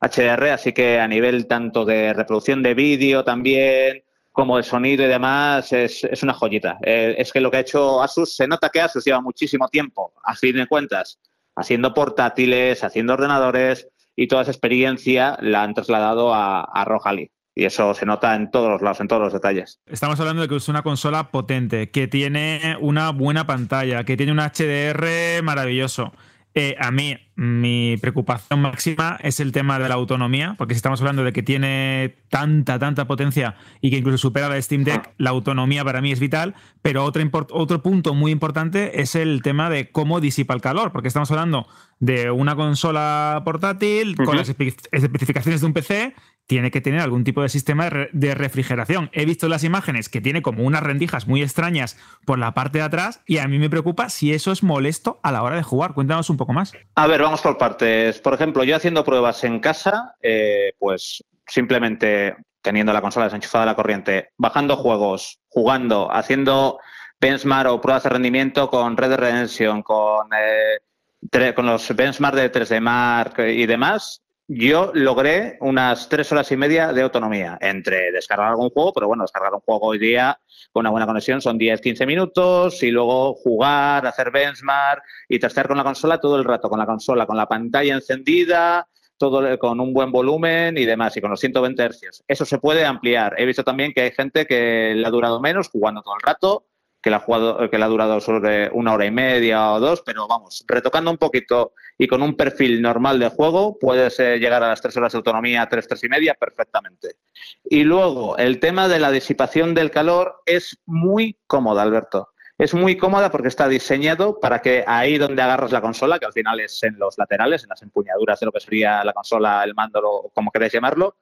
HDR, 0.01 0.49
así 0.49 0.73
que 0.73 0.99
a 0.99 1.07
nivel 1.07 1.47
tanto 1.47 1.85
de 1.85 2.13
reproducción 2.13 2.61
de 2.61 2.73
vídeo 2.73 3.23
también, 3.23 4.03
como 4.31 4.57
de 4.57 4.63
sonido 4.63 5.03
y 5.03 5.07
demás, 5.07 5.73
es, 5.73 6.03
es 6.03 6.21
una 6.21 6.33
joyita. 6.33 6.77
Eh, 6.83 7.15
es 7.17 7.31
que 7.31 7.41
lo 7.41 7.49
que 7.49 7.57
ha 7.57 7.61
hecho 7.61 8.03
Asus, 8.03 8.35
se 8.35 8.47
nota 8.47 8.69
que 8.69 8.81
Asus 8.81 9.03
lleva 9.03 9.21
muchísimo 9.21 9.67
tiempo, 9.67 10.13
a 10.23 10.35
fin 10.35 10.55
de 10.55 10.67
cuentas, 10.67 11.19
haciendo 11.55 11.93
portátiles, 11.93 12.83
haciendo 12.83 13.13
ordenadores 13.13 13.87
y 14.15 14.27
toda 14.27 14.43
esa 14.43 14.51
experiencia 14.51 15.37
la 15.41 15.63
han 15.63 15.73
trasladado 15.73 16.33
a, 16.33 16.61
a. 16.61 17.15
Y 17.55 17.65
eso 17.65 17.95
se 17.95 18.05
nota 18.05 18.35
en 18.35 18.51
todos 18.51 18.69
los 18.69 18.81
lados, 18.83 18.99
en 18.99 19.07
todos 19.07 19.23
los 19.23 19.33
detalles. 19.33 19.79
Estamos 19.87 20.19
hablando 20.19 20.43
de 20.43 20.47
que 20.47 20.57
es 20.57 20.69
una 20.69 20.83
consola 20.83 21.31
potente, 21.31 21.89
que 21.89 22.07
tiene 22.07 22.77
una 22.79 23.09
buena 23.09 23.47
pantalla, 23.47 24.03
que 24.03 24.15
tiene 24.15 24.31
un 24.31 24.37
HDR 24.37 25.41
maravilloso. 25.41 26.13
Eh, 26.59 26.75
a 26.79 26.89
mí, 26.89 27.15
mi 27.35 27.97
preocupación 27.97 28.63
máxima 28.63 29.19
es 29.21 29.39
el 29.39 29.51
tema 29.51 29.77
de 29.77 29.87
la 29.87 29.93
autonomía, 29.93 30.55
porque 30.57 30.73
si 30.73 30.77
estamos 30.77 30.99
hablando 31.01 31.23
de 31.23 31.31
que 31.31 31.43
tiene 31.43 32.15
tanta, 32.29 32.79
tanta 32.79 33.05
potencia 33.05 33.53
y 33.79 33.91
que 33.91 33.97
incluso 33.97 34.17
supera 34.17 34.49
la 34.49 34.59
Steam 34.59 34.83
Deck, 34.83 35.13
la 35.19 35.29
autonomía 35.29 35.85
para 35.85 36.01
mí 36.01 36.11
es 36.11 36.19
vital. 36.19 36.55
Pero 36.81 37.03
otro, 37.03 37.21
otro 37.51 37.83
punto 37.83 38.15
muy 38.15 38.31
importante 38.31 39.01
es 39.01 39.13
el 39.13 39.43
tema 39.43 39.69
de 39.69 39.91
cómo 39.91 40.19
disipa 40.19 40.55
el 40.55 40.61
calor, 40.61 40.91
porque 40.91 41.09
estamos 41.09 41.29
hablando 41.29 41.67
de 41.99 42.31
una 42.31 42.55
consola 42.55 43.43
portátil 43.45 44.15
con 44.15 44.35
las 44.35 44.49
especificaciones 44.49 45.61
de 45.61 45.67
un 45.67 45.73
PC 45.73 46.15
tiene 46.47 46.71
que 46.71 46.81
tener 46.81 47.01
algún 47.01 47.25
tipo 47.25 47.41
de 47.41 47.49
sistema 47.49 47.89
de 48.11 48.33
refrigeración. 48.33 49.09
He 49.11 49.25
visto 49.25 49.49
las 49.49 49.65
imágenes 49.65 50.09
que 50.09 50.21
tiene 50.21 50.41
como 50.41 50.63
unas 50.63 50.81
rendijas 50.81 51.27
muy 51.27 51.43
extrañas 51.43 51.97
por 52.25 52.39
la 52.39 52.53
parte 52.53 52.79
de 52.79 52.85
atrás 52.85 53.21
y 53.25 53.37
a 53.37 53.47
mí 53.47 53.59
me 53.59 53.69
preocupa 53.69 54.09
si 54.09 54.33
eso 54.33 54.51
es 54.51 54.63
molesto 54.63 55.19
a 55.23 55.31
la 55.31 55.43
hora 55.43 55.57
de 55.57 55.63
jugar. 55.63 55.93
Cuéntanos 55.93 56.29
un 56.29 56.37
poco 56.37 56.53
más. 56.53 56.73
A 56.95 57.05
ver, 57.05 57.21
vamos 57.21 57.41
por 57.41 57.57
partes. 57.57 58.19
Por 58.19 58.33
ejemplo, 58.33 58.63
yo 58.63 58.77
haciendo 58.77 59.03
pruebas 59.03 59.43
en 59.43 59.59
casa, 59.59 60.15
eh, 60.21 60.71
pues 60.79 61.23
simplemente 61.45 62.35
teniendo 62.61 62.93
la 62.93 63.01
consola 63.01 63.25
desenchufada 63.25 63.65
de 63.65 63.71
la 63.71 63.75
corriente, 63.75 64.29
bajando 64.37 64.77
juegos, 64.77 65.39
jugando, 65.49 66.11
haciendo 66.11 66.79
benchmark 67.19 67.69
o 67.69 67.81
pruebas 67.81 68.03
de 68.03 68.09
rendimiento 68.09 68.69
con 68.69 68.95
Red 68.95 69.09
Dead 69.09 69.19
Redemption, 69.19 69.83
con, 69.83 70.27
eh, 70.33 71.53
con 71.53 71.65
los 71.65 71.93
benchmark 71.95 72.35
de 72.35 72.51
3D 72.51 72.79
Mark 72.79 73.39
y 73.39 73.65
demás, 73.65 74.21
yo 74.47 74.91
logré 74.93 75.57
unas 75.59 76.07
tres 76.07 76.31
horas 76.31 76.49
y 76.51 76.57
media 76.57 76.93
de 76.93 77.01
autonomía 77.01 77.57
entre 77.59 78.11
descargar 78.11 78.47
algún 78.47 78.69
juego, 78.69 78.93
pero 78.93 79.07
bueno, 79.07 79.23
descargar 79.23 79.53
un 79.53 79.59
juego 79.59 79.87
hoy 79.87 79.99
día 79.99 80.39
con 80.71 80.81
una 80.81 80.89
buena 80.89 81.05
conexión 81.05 81.41
son 81.41 81.59
10-15 81.59 82.05
minutos 82.05 82.81
y 82.81 82.91
luego 82.91 83.33
jugar, 83.33 84.07
hacer 84.07 84.31
benchmark 84.31 85.03
y 85.27 85.39
testear 85.39 85.67
con 85.67 85.77
la 85.77 85.83
consola 85.83 86.19
todo 86.19 86.37
el 86.37 86.45
rato, 86.45 86.69
con 86.69 86.79
la 86.79 86.85
consola, 86.85 87.25
con 87.25 87.35
la 87.35 87.47
pantalla 87.47 87.95
encendida, 87.95 88.87
todo 89.17 89.57
con 89.59 89.79
un 89.81 89.93
buen 89.93 90.11
volumen 90.11 90.77
y 90.77 90.85
demás, 90.85 91.17
y 91.17 91.21
con 91.21 91.31
los 91.31 91.39
120 91.39 91.89
Hz. 91.89 92.23
Eso 92.27 92.45
se 92.45 92.59
puede 92.59 92.85
ampliar. 92.85 93.35
He 93.37 93.45
visto 93.45 93.63
también 93.63 93.91
que 93.93 94.01
hay 94.01 94.11
gente 94.11 94.45
que 94.45 94.93
le 94.95 95.05
ha 95.05 95.09
durado 95.09 95.41
menos 95.41 95.69
jugando 95.69 96.01
todo 96.01 96.15
el 96.15 96.21
rato 96.21 96.66
que 97.07 97.11
la 97.11 97.17
ha, 97.17 97.21
jugado, 97.21 97.69
que 97.69 97.77
ha 97.77 97.87
durado 97.87 98.19
sobre 98.19 98.69
una 98.73 98.91
hora 98.91 99.05
y 99.05 99.11
media 99.11 99.71
o 99.71 99.79
dos, 99.79 100.03
pero 100.05 100.27
vamos, 100.27 100.65
retocando 100.67 101.09
un 101.09 101.17
poquito 101.17 101.71
y 101.97 102.05
con 102.05 102.21
un 102.21 102.35
perfil 102.35 102.81
normal 102.81 103.17
de 103.17 103.29
juego, 103.29 103.79
puedes 103.79 104.17
llegar 104.17 104.61
a 104.61 104.67
las 104.67 104.81
tres 104.81 104.97
horas 104.97 105.13
de 105.13 105.19
autonomía, 105.19 105.65
tres, 105.69 105.87
tres 105.87 106.03
y 106.03 106.09
media, 106.09 106.33
perfectamente. 106.33 107.15
Y 107.63 107.85
luego, 107.85 108.37
el 108.37 108.59
tema 108.59 108.89
de 108.89 108.99
la 108.99 109.09
disipación 109.09 109.73
del 109.73 109.89
calor 109.89 110.41
es 110.45 110.79
muy 110.85 111.37
cómoda, 111.47 111.81
Alberto. 111.81 112.33
Es 112.57 112.73
muy 112.73 112.97
cómoda 112.97 113.31
porque 113.31 113.47
está 113.47 113.69
diseñado 113.69 114.41
para 114.41 114.61
que 114.61 114.83
ahí 114.85 115.17
donde 115.17 115.41
agarras 115.41 115.71
la 115.71 115.79
consola, 115.79 116.19
que 116.19 116.25
al 116.25 116.33
final 116.33 116.59
es 116.59 116.83
en 116.83 116.99
los 116.99 117.17
laterales, 117.17 117.63
en 117.63 117.69
las 117.69 117.83
empuñaduras 117.83 118.41
de 118.41 118.47
lo 118.47 118.51
que 118.51 118.59
sería 118.59 119.01
la 119.05 119.13
consola, 119.13 119.63
el 119.63 119.73
mando, 119.73 120.01
o 120.03 120.29
como 120.31 120.51
queréis 120.51 120.73
llamarlo, 120.73 121.15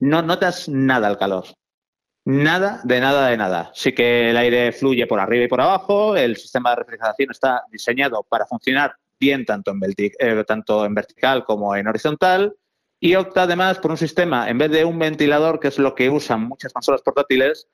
no 0.00 0.20
notas 0.20 0.68
nada 0.68 1.08
el 1.08 1.16
calor. 1.16 1.44
Nada, 2.30 2.82
de 2.84 3.00
nada, 3.00 3.28
de 3.28 3.38
nada. 3.38 3.70
Sí 3.72 3.94
que 3.94 4.28
el 4.28 4.36
aire 4.36 4.70
fluye 4.72 5.06
por 5.06 5.18
arriba 5.18 5.46
y 5.46 5.48
por 5.48 5.62
abajo, 5.62 6.14
el 6.14 6.36
sistema 6.36 6.68
de 6.68 6.76
refrigeración 6.76 7.30
está 7.30 7.62
diseñado 7.72 8.22
para 8.28 8.44
funcionar 8.44 8.96
bien 9.18 9.46
tanto 9.46 9.70
en, 9.70 9.80
eh, 9.96 10.44
tanto 10.46 10.84
en 10.84 10.92
vertical 10.92 11.42
como 11.46 11.74
en 11.74 11.88
horizontal 11.88 12.54
y 13.00 13.14
opta 13.14 13.44
además 13.44 13.78
por 13.78 13.92
un 13.92 13.96
sistema, 13.96 14.50
en 14.50 14.58
vez 14.58 14.70
de 14.70 14.84
un 14.84 14.98
ventilador, 14.98 15.58
que 15.58 15.68
es 15.68 15.78
lo 15.78 15.94
que 15.94 16.10
usan 16.10 16.42
muchas 16.42 16.70
consolas 16.70 17.00
portátiles, 17.00 17.66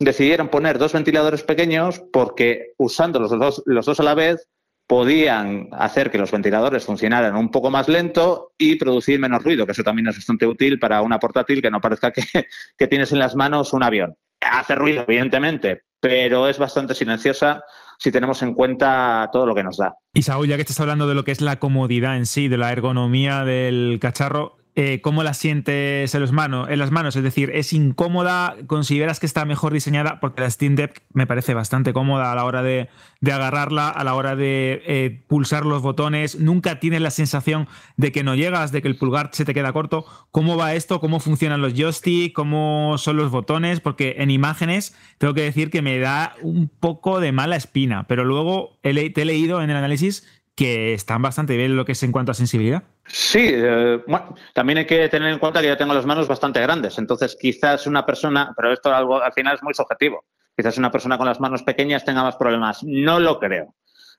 decidieron 0.00 0.48
poner 0.48 0.78
dos 0.78 0.92
ventiladores 0.92 1.44
pequeños 1.44 2.02
porque 2.12 2.72
usando 2.78 3.20
los 3.20 3.30
dos, 3.30 3.62
los 3.64 3.86
dos 3.86 4.00
a 4.00 4.02
la 4.02 4.14
vez 4.14 4.48
podían 4.90 5.68
hacer 5.70 6.10
que 6.10 6.18
los 6.18 6.32
ventiladores 6.32 6.84
funcionaran 6.84 7.36
un 7.36 7.48
poco 7.52 7.70
más 7.70 7.86
lento 7.86 8.54
y 8.58 8.74
producir 8.74 9.20
menos 9.20 9.44
ruido, 9.44 9.64
que 9.64 9.70
eso 9.70 9.84
también 9.84 10.08
es 10.08 10.16
bastante 10.16 10.48
útil 10.48 10.80
para 10.80 11.00
una 11.02 11.20
portátil 11.20 11.62
que 11.62 11.70
no 11.70 11.80
parezca 11.80 12.10
que, 12.10 12.24
tienes 12.88 13.12
en 13.12 13.20
las 13.20 13.36
manos 13.36 13.72
un 13.72 13.84
avión. 13.84 14.16
Hace 14.40 14.74
ruido, 14.74 15.04
evidentemente, 15.06 15.82
pero 16.00 16.48
es 16.48 16.58
bastante 16.58 16.96
silenciosa 16.96 17.62
si 18.00 18.10
tenemos 18.10 18.42
en 18.42 18.52
cuenta 18.52 19.30
todo 19.32 19.46
lo 19.46 19.54
que 19.54 19.62
nos 19.62 19.76
da. 19.76 19.94
Y 20.12 20.22
Saúl, 20.22 20.48
ya 20.48 20.56
que 20.56 20.62
estás 20.62 20.80
hablando 20.80 21.06
de 21.06 21.14
lo 21.14 21.22
que 21.22 21.30
es 21.30 21.40
la 21.40 21.60
comodidad 21.60 22.16
en 22.16 22.26
sí, 22.26 22.48
de 22.48 22.58
la 22.58 22.72
ergonomía 22.72 23.44
del 23.44 23.98
cacharro, 24.02 24.56
eh, 24.76 25.00
¿cómo 25.02 25.22
la 25.22 25.34
sientes 25.34 26.14
en, 26.14 26.20
los 26.20 26.32
manos, 26.32 26.68
en 26.70 26.78
las 26.78 26.90
manos? 26.90 27.16
Es 27.16 27.22
decir, 27.22 27.50
¿es 27.54 27.72
incómoda? 27.72 28.56
¿Consideras 28.66 29.18
que 29.18 29.26
está 29.26 29.44
mejor 29.44 29.72
diseñada? 29.72 30.20
Porque 30.20 30.42
la 30.42 30.50
Steam 30.50 30.76
Deck 30.76 31.02
me 31.12 31.26
parece 31.26 31.54
bastante 31.54 31.92
cómoda 31.92 32.30
a 32.30 32.34
la 32.34 32.44
hora 32.44 32.62
de, 32.62 32.88
agarrarla, 33.22 33.88
a 33.88 34.04
la 34.04 34.14
hora 34.14 34.36
de 34.36 34.82
eh, 34.86 35.22
pulsar 35.26 35.66
los 35.66 35.82
botones. 35.82 36.38
Nunca 36.38 36.78
tienes 36.78 37.00
la 37.00 37.10
sensación 37.10 37.68
de 37.96 38.12
que 38.12 38.22
no 38.22 38.34
llegas, 38.34 38.70
de 38.70 38.80
que 38.80 38.88
el 38.88 38.96
pulgar 38.96 39.30
se 39.32 39.44
te 39.44 39.54
queda 39.54 39.72
corto. 39.72 40.04
¿Cómo 40.30 40.56
va 40.56 40.74
esto? 40.74 41.00
¿Cómo 41.00 41.18
funcionan 41.18 41.60
los 41.60 41.74
joysticks? 41.74 42.34
¿Cómo 42.34 42.96
son 42.96 43.16
los 43.16 43.30
botones? 43.30 43.80
Porque 43.80 44.16
en 44.18 44.30
imágenes 44.30 44.96
tengo 45.18 45.34
que 45.34 45.42
decir 45.42 45.70
que 45.70 45.82
me 45.82 45.98
da 45.98 46.34
un 46.42 46.68
poco 46.68 47.20
de 47.20 47.32
mala 47.32 47.56
espina, 47.56 48.06
pero 48.06 48.24
luego 48.24 48.78
te 48.82 48.90
he 48.90 49.24
leído 49.24 49.62
en 49.62 49.70
el 49.70 49.76
análisis 49.76 50.26
que 50.60 50.92
están 50.92 51.22
bastante 51.22 51.56
bien 51.56 51.74
lo 51.74 51.86
que 51.86 51.92
es 51.92 52.02
en 52.02 52.12
cuanto 52.12 52.32
a 52.32 52.34
sensibilidad. 52.34 52.84
Sí, 53.12 53.50
eh, 53.52 54.00
bueno, 54.06 54.36
también 54.54 54.78
hay 54.78 54.86
que 54.86 55.08
tener 55.08 55.32
en 55.32 55.40
cuenta 55.40 55.60
que 55.60 55.66
yo 55.66 55.76
tengo 55.76 55.92
las 55.92 56.06
manos 56.06 56.28
bastante 56.28 56.60
grandes, 56.60 56.96
entonces 56.96 57.36
quizás 57.40 57.88
una 57.88 58.06
persona, 58.06 58.52
pero 58.56 58.72
esto 58.72 58.94
algo, 58.94 59.20
al 59.20 59.32
final 59.32 59.56
es 59.56 59.62
muy 59.64 59.74
subjetivo, 59.74 60.26
quizás 60.56 60.78
una 60.78 60.92
persona 60.92 61.18
con 61.18 61.26
las 61.26 61.40
manos 61.40 61.64
pequeñas 61.64 62.04
tenga 62.04 62.22
más 62.22 62.36
problemas. 62.36 62.84
No 62.84 63.18
lo 63.18 63.40
creo, 63.40 63.74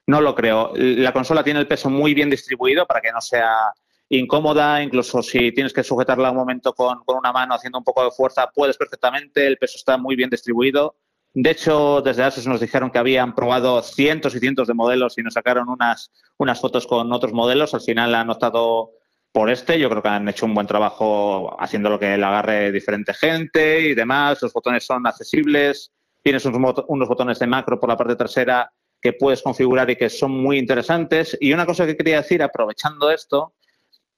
no 0.07 0.19
lo 0.19 0.35
creo. 0.35 0.73
La 0.75 1.13
consola 1.13 1.41
tiene 1.41 1.61
el 1.61 1.67
peso 1.67 1.89
muy 1.89 2.13
bien 2.13 2.29
distribuido 2.29 2.85
para 2.85 2.99
que 2.99 3.13
no 3.13 3.21
sea 3.21 3.71
incómoda, 4.09 4.83
incluso 4.83 5.21
si 5.21 5.53
tienes 5.53 5.71
que 5.71 5.83
sujetarla 5.83 6.31
un 6.31 6.37
momento 6.37 6.73
con, 6.73 7.01
con 7.05 7.17
una 7.17 7.31
mano 7.31 7.53
haciendo 7.53 7.77
un 7.77 7.85
poco 7.85 8.03
de 8.03 8.11
fuerza, 8.11 8.49
puedes 8.53 8.75
perfectamente, 8.75 9.47
el 9.47 9.57
peso 9.57 9.77
está 9.77 9.97
muy 9.97 10.17
bien 10.17 10.29
distribuido. 10.29 10.97
De 11.33 11.51
hecho, 11.51 12.01
desde 12.01 12.23
Asus 12.23 12.45
nos 12.45 12.59
dijeron 12.59 12.91
que 12.91 12.99
habían 12.99 13.33
probado 13.33 13.81
cientos 13.83 14.35
y 14.35 14.39
cientos 14.39 14.67
de 14.67 14.73
modelos 14.73 15.17
y 15.17 15.23
nos 15.23 15.33
sacaron 15.33 15.69
unas, 15.69 16.11
unas 16.37 16.59
fotos 16.59 16.85
con 16.85 17.11
otros 17.13 17.31
modelos. 17.31 17.73
Al 17.73 17.81
final 17.81 18.13
han 18.15 18.29
optado 18.29 18.91
por 19.31 19.49
este. 19.49 19.79
Yo 19.79 19.89
creo 19.89 20.01
que 20.01 20.09
han 20.09 20.27
hecho 20.27 20.45
un 20.45 20.53
buen 20.53 20.67
trabajo 20.67 21.55
haciendo 21.61 21.89
lo 21.89 21.99
que 21.99 22.17
le 22.17 22.25
agarre 22.25 22.71
diferente 22.71 23.13
gente 23.13 23.79
y 23.81 23.95
demás. 23.95 24.41
Los 24.41 24.51
botones 24.51 24.85
son 24.85 25.07
accesibles. 25.07 25.91
Tienes 26.21 26.45
unos, 26.45 27.07
botones 27.07 27.39
de 27.39 27.47
macro 27.47 27.79
por 27.79 27.89
la 27.89 27.97
parte 27.97 28.15
trasera 28.15 28.71
que 29.01 29.13
puedes 29.13 29.41
configurar 29.41 29.89
y 29.89 29.95
que 29.95 30.09
son 30.09 30.31
muy 30.31 30.59
interesantes. 30.59 31.37
Y 31.39 31.53
una 31.53 31.65
cosa 31.65 31.85
que 31.85 31.95
quería 31.95 32.17
decir, 32.17 32.43
aprovechando 32.43 33.09
esto, 33.09 33.53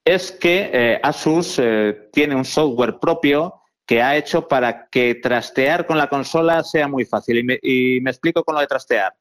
es 0.04 0.32
que 0.32 0.70
eh, 0.74 1.00
Asus 1.02 1.60
eh, 1.60 2.10
tiene 2.12 2.36
un 2.36 2.44
software 2.44 2.98
propio 3.00 3.62
que 3.86 4.02
ha 4.02 4.16
hecho 4.16 4.48
para 4.48 4.88
que 4.88 5.16
trastear 5.16 5.86
con 5.86 5.98
la 5.98 6.08
consola 6.08 6.64
sea 6.64 6.88
muy 6.88 7.06
fácil. 7.06 7.40
Y 7.62 8.00
me, 8.02 8.10
explico 8.10 8.44
con 8.44 8.56
lo 8.56 8.62
de 8.62 8.68
trastear. 8.68 9.14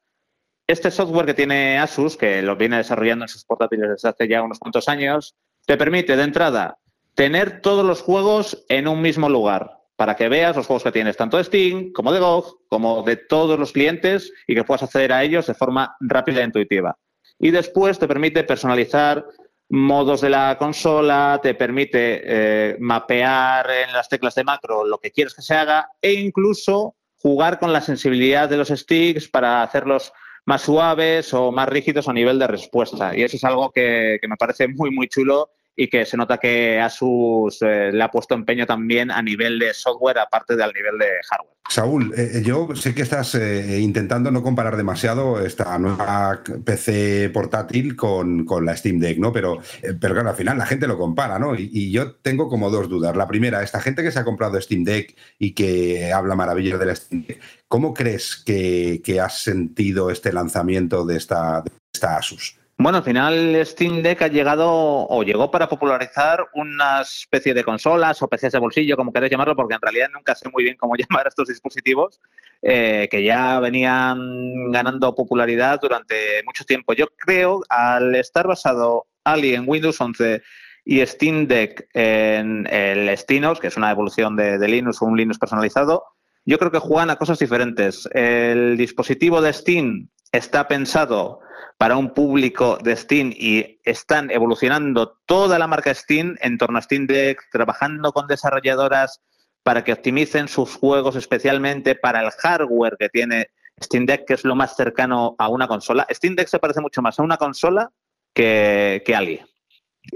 Este 0.67 0.91
software 0.91 1.25
que 1.25 1.33
tiene 1.33 1.77
Asus, 1.77 2.15
que 2.15 2.41
lo 2.41 2.55
viene 2.55 2.77
desarrollando 2.77 3.25
en 3.25 3.29
sus 3.29 3.43
portátiles 3.43 3.89
desde 3.89 4.09
hace 4.09 4.27
ya 4.27 4.41
unos 4.41 4.59
cuantos 4.59 4.87
años, 4.87 5.35
te 5.65 5.77
permite 5.77 6.15
de 6.15 6.23
entrada 6.23 6.77
tener 7.15 7.61
todos 7.61 7.85
los 7.85 8.01
juegos 8.01 8.65
en 8.69 8.87
un 8.87 9.01
mismo 9.01 9.29
lugar 9.29 9.79
para 9.95 10.15
que 10.15 10.29
veas 10.29 10.55
los 10.55 10.65
juegos 10.65 10.83
que 10.83 10.91
tienes 10.91 11.17
tanto 11.17 11.37
de 11.37 11.43
Steam 11.43 11.91
como 11.91 12.11
de 12.11 12.19
GOG, 12.19 12.67
como 12.67 13.03
de 13.03 13.17
todos 13.17 13.59
los 13.59 13.71
clientes 13.71 14.31
y 14.47 14.55
que 14.55 14.63
puedas 14.63 14.83
acceder 14.83 15.13
a 15.13 15.23
ellos 15.23 15.45
de 15.45 15.53
forma 15.53 15.95
rápida 15.99 16.41
e 16.41 16.45
intuitiva. 16.45 16.97
Y 17.37 17.51
después 17.51 17.99
te 17.99 18.07
permite 18.07 18.43
personalizar 18.43 19.25
modos 19.69 20.21
de 20.21 20.29
la 20.29 20.57
consola, 20.57 21.39
te 21.41 21.55
permite 21.55 22.21
eh, 22.23 22.77
mapear 22.79 23.69
en 23.69 23.93
las 23.93 24.09
teclas 24.09 24.35
de 24.35 24.43
macro 24.43 24.85
lo 24.85 24.97
que 24.99 25.11
quieres 25.11 25.33
que 25.33 25.41
se 25.41 25.55
haga 25.55 25.89
e 26.01 26.13
incluso 26.13 26.95
jugar 27.15 27.59
con 27.59 27.71
la 27.71 27.81
sensibilidad 27.81 28.49
de 28.49 28.57
los 28.57 28.67
sticks 28.67 29.29
para 29.29 29.63
hacerlos 29.63 30.11
más 30.45 30.61
suaves 30.61 31.33
o 31.33 31.51
más 31.51 31.69
rígidos 31.69 32.07
a 32.07 32.13
nivel 32.13 32.37
de 32.37 32.47
respuesta. 32.47 33.15
Y 33.15 33.23
eso 33.23 33.37
es 33.37 33.43
algo 33.43 33.71
que, 33.71 34.19
me 34.27 34.35
parece 34.35 34.67
muy, 34.67 34.91
muy 34.91 35.07
chulo 35.07 35.49
y 35.75 35.87
que 35.87 36.05
se 36.05 36.17
nota 36.17 36.37
que 36.37 36.79
Asus 36.79 37.61
eh, 37.61 37.91
le 37.91 38.03
ha 38.03 38.11
puesto 38.11 38.35
empeño 38.35 38.65
también 38.65 39.09
a 39.11 39.21
nivel 39.21 39.57
de 39.59 39.73
software, 39.73 40.19
aparte 40.19 40.55
del 40.55 40.71
nivel 40.73 40.97
de 40.99 41.07
hardware. 41.29 41.53
Saúl, 41.69 42.13
eh, 42.15 42.43
yo 42.45 42.75
sé 42.75 42.93
que 42.93 43.01
estás 43.01 43.35
eh, 43.35 43.79
intentando 43.79 44.29
no 44.29 44.43
comparar 44.43 44.75
demasiado 44.75 45.43
esta 45.43 45.77
nueva 45.79 46.43
PC 46.63 47.29
portátil 47.29 47.95
con, 47.95 48.45
con 48.45 48.65
la 48.65 48.75
Steam 48.75 48.99
Deck, 48.99 49.17
¿no? 49.17 49.31
Pero, 49.31 49.59
pero 49.99 50.13
claro, 50.13 50.29
al 50.29 50.35
final 50.35 50.57
la 50.57 50.65
gente 50.65 50.87
lo 50.87 50.97
compara, 50.97 51.39
¿no? 51.39 51.55
Y, 51.55 51.69
y, 51.71 51.91
yo 51.91 52.15
tengo 52.15 52.49
como 52.49 52.69
dos 52.69 52.89
dudas. 52.89 53.15
La 53.15 53.27
primera, 53.27 53.63
esta 53.63 53.79
gente 53.79 54.03
que 54.03 54.11
se 54.11 54.19
ha 54.19 54.25
comprado 54.25 54.59
Steam 54.61 54.83
Deck 54.83 55.15
y 55.39 55.53
que 55.53 56.11
habla 56.11 56.35
maravillas 56.35 56.79
de 56.79 56.85
la 56.85 56.95
Steam 56.95 57.25
Deck, 57.25 57.41
¿cómo 57.67 57.93
crees 57.93 58.35
que, 58.45 59.01
que 59.03 59.19
has 59.19 59.39
sentido 59.39 60.11
este 60.11 60.33
lanzamiento 60.33 61.05
de 61.05 61.17
esta, 61.17 61.61
de 61.61 61.71
esta 61.93 62.17
Asus? 62.17 62.62
Bueno, 62.83 62.97
al 62.97 63.05
final 63.05 63.65
Steam 63.65 64.01
Deck 64.01 64.23
ha 64.23 64.27
llegado 64.27 64.67
o 64.69 65.23
llegó 65.23 65.49
para 65.49 65.69
popularizar 65.69 66.49
una 66.53 66.99
especie 66.99 67.53
de 67.53 67.63
consolas 67.63 68.21
o 68.21 68.27
PCs 68.27 68.51
de 68.51 68.59
bolsillo, 68.59 68.97
como 68.97 69.13
queréis 69.13 69.31
llamarlo, 69.31 69.55
porque 69.55 69.75
en 69.75 69.81
realidad 69.81 70.09
nunca 70.13 70.35
sé 70.35 70.49
muy 70.49 70.65
bien 70.65 70.75
cómo 70.75 70.95
llamar 70.97 71.25
a 71.25 71.29
estos 71.29 71.47
dispositivos, 71.47 72.19
eh, 72.61 73.07
que 73.09 73.23
ya 73.23 73.61
venían 73.61 74.69
ganando 74.69 75.15
popularidad 75.15 75.79
durante 75.81 76.43
mucho 76.45 76.65
tiempo. 76.65 76.91
Yo 76.91 77.07
creo, 77.15 77.63
al 77.69 78.15
estar 78.15 78.47
basado 78.47 79.05
Ali 79.23 79.55
en 79.55 79.63
Windows 79.65 80.01
11 80.01 80.41
y 80.83 81.05
Steam 81.05 81.47
Deck 81.47 81.87
en 81.93 82.67
el 82.67 83.17
Stinos, 83.17 83.61
que 83.61 83.67
es 83.67 83.77
una 83.77 83.91
evolución 83.91 84.35
de, 84.35 84.57
de 84.57 84.67
Linux 84.67 85.01
o 85.01 85.05
un 85.05 85.15
Linux 85.15 85.39
personalizado, 85.39 86.03
yo 86.43 86.59
creo 86.59 86.71
que 86.71 86.79
juegan 86.79 87.09
a 87.09 87.15
cosas 87.15 87.39
diferentes. 87.39 88.09
El 88.11 88.75
dispositivo 88.75 89.41
de 89.41 89.53
Steam 89.53 90.09
está 90.33 90.67
pensado 90.67 91.39
para 91.77 91.95
un 91.95 92.13
público 92.13 92.77
de 92.83 92.95
Steam 92.95 93.31
y 93.35 93.79
están 93.83 94.31
evolucionando 94.31 95.19
toda 95.25 95.59
la 95.59 95.67
marca 95.67 95.93
Steam 95.93 96.35
en 96.41 96.57
torno 96.57 96.79
a 96.79 96.81
Steam 96.81 97.07
Deck, 97.07 97.49
trabajando 97.51 98.11
con 98.11 98.27
desarrolladoras 98.27 99.21
para 99.61 99.83
que 99.83 99.93
optimicen 99.93 100.47
sus 100.47 100.75
juegos 100.75 101.15
especialmente 101.15 101.95
para 101.95 102.21
el 102.21 102.31
hardware 102.31 102.97
que 102.99 103.09
tiene 103.09 103.47
Steam 103.81 104.05
Deck, 104.05 104.25
que 104.25 104.33
es 104.33 104.43
lo 104.43 104.55
más 104.55 104.75
cercano 104.75 105.35
a 105.37 105.47
una 105.49 105.67
consola. 105.67 106.05
Steam 106.09 106.35
Deck 106.35 106.47
se 106.47 106.59
parece 106.59 106.81
mucho 106.81 107.01
más 107.01 107.19
a 107.19 107.23
una 107.23 107.37
consola 107.37 107.91
que, 108.33 109.03
a 109.13 109.17
alguien. 109.17 109.45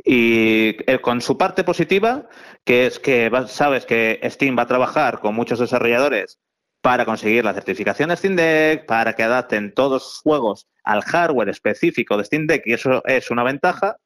Y 0.04 0.74
con 1.02 1.22
su 1.22 1.38
parte 1.38 1.64
positiva, 1.64 2.28
que 2.66 2.88
es 2.88 3.00
que 3.00 3.32
sabes 3.48 3.86
que 3.86 4.20
Steam 4.26 4.58
va 4.58 4.64
a 4.64 4.68
trabajar 4.68 5.20
con 5.20 5.36
muchos 5.36 5.60
desarrolladores 5.60 6.40
para 6.88 7.04
conseguir 7.04 7.44
la 7.44 7.54
certificación 7.54 8.08
de 8.08 8.16
Steam 8.16 8.38
Deck, 8.38 8.86
para 8.86 9.12
que 9.12 9.22
adapten 9.22 9.74
todos 9.74 10.04
sus 10.04 10.22
juegos 10.22 10.70
al 10.86 11.02
hardware 11.02 11.50
específico 11.50 12.16
de 12.16 12.24
Steam 12.24 12.48
Deck, 12.48 12.64
y 12.66 12.72
eso 12.72 13.04
es 13.06 13.30
una 13.30 13.44
ventaja, 13.44 13.98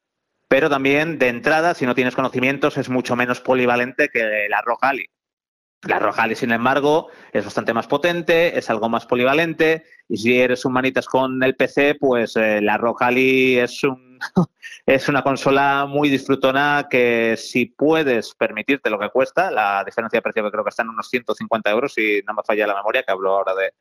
pero 0.48 0.68
también 0.68 1.16
de 1.16 1.28
entrada, 1.28 1.74
si 1.74 1.86
no 1.86 1.94
tienes 1.94 2.16
conocimientos, 2.16 2.76
es 2.78 2.88
mucho 2.88 3.14
menos 3.14 3.38
polivalente 3.38 4.08
que 4.08 4.48
la 4.48 4.62
Rojali. 4.62 5.06
La 5.88 5.98
Rojali, 5.98 6.36
sin 6.36 6.52
embargo, 6.52 7.08
es 7.32 7.44
bastante 7.44 7.74
más 7.74 7.88
potente, 7.88 8.56
es 8.56 8.70
algo 8.70 8.88
más 8.88 9.04
polivalente, 9.04 9.84
y 10.08 10.16
si 10.16 10.38
eres 10.38 10.64
un 10.64 10.72
manitas 10.72 11.06
con 11.06 11.42
el 11.42 11.56
PC, 11.56 11.96
pues 11.96 12.36
eh, 12.36 12.60
la 12.60 12.76
Rojali 12.78 13.58
es 13.58 13.82
un 13.82 14.12
es 14.86 15.08
una 15.08 15.22
consola 15.22 15.86
muy 15.88 16.08
disfrutona 16.08 16.86
que 16.88 17.36
si 17.36 17.66
puedes 17.66 18.34
permitirte 18.34 18.90
lo 18.90 18.98
que 18.98 19.08
cuesta, 19.08 19.50
la 19.50 19.82
diferencia 19.84 20.18
de 20.18 20.22
precio 20.22 20.44
que 20.44 20.50
creo 20.52 20.62
que 20.62 20.70
está 20.70 20.82
en 20.82 20.90
unos 20.90 21.08
150 21.08 21.70
euros, 21.70 21.94
si 21.94 22.22
no 22.26 22.34
me 22.34 22.42
falla 22.44 22.66
la 22.68 22.76
memoria, 22.76 23.02
que 23.02 23.10
hablo 23.10 23.34
ahora 23.34 23.54
de, 23.54 23.72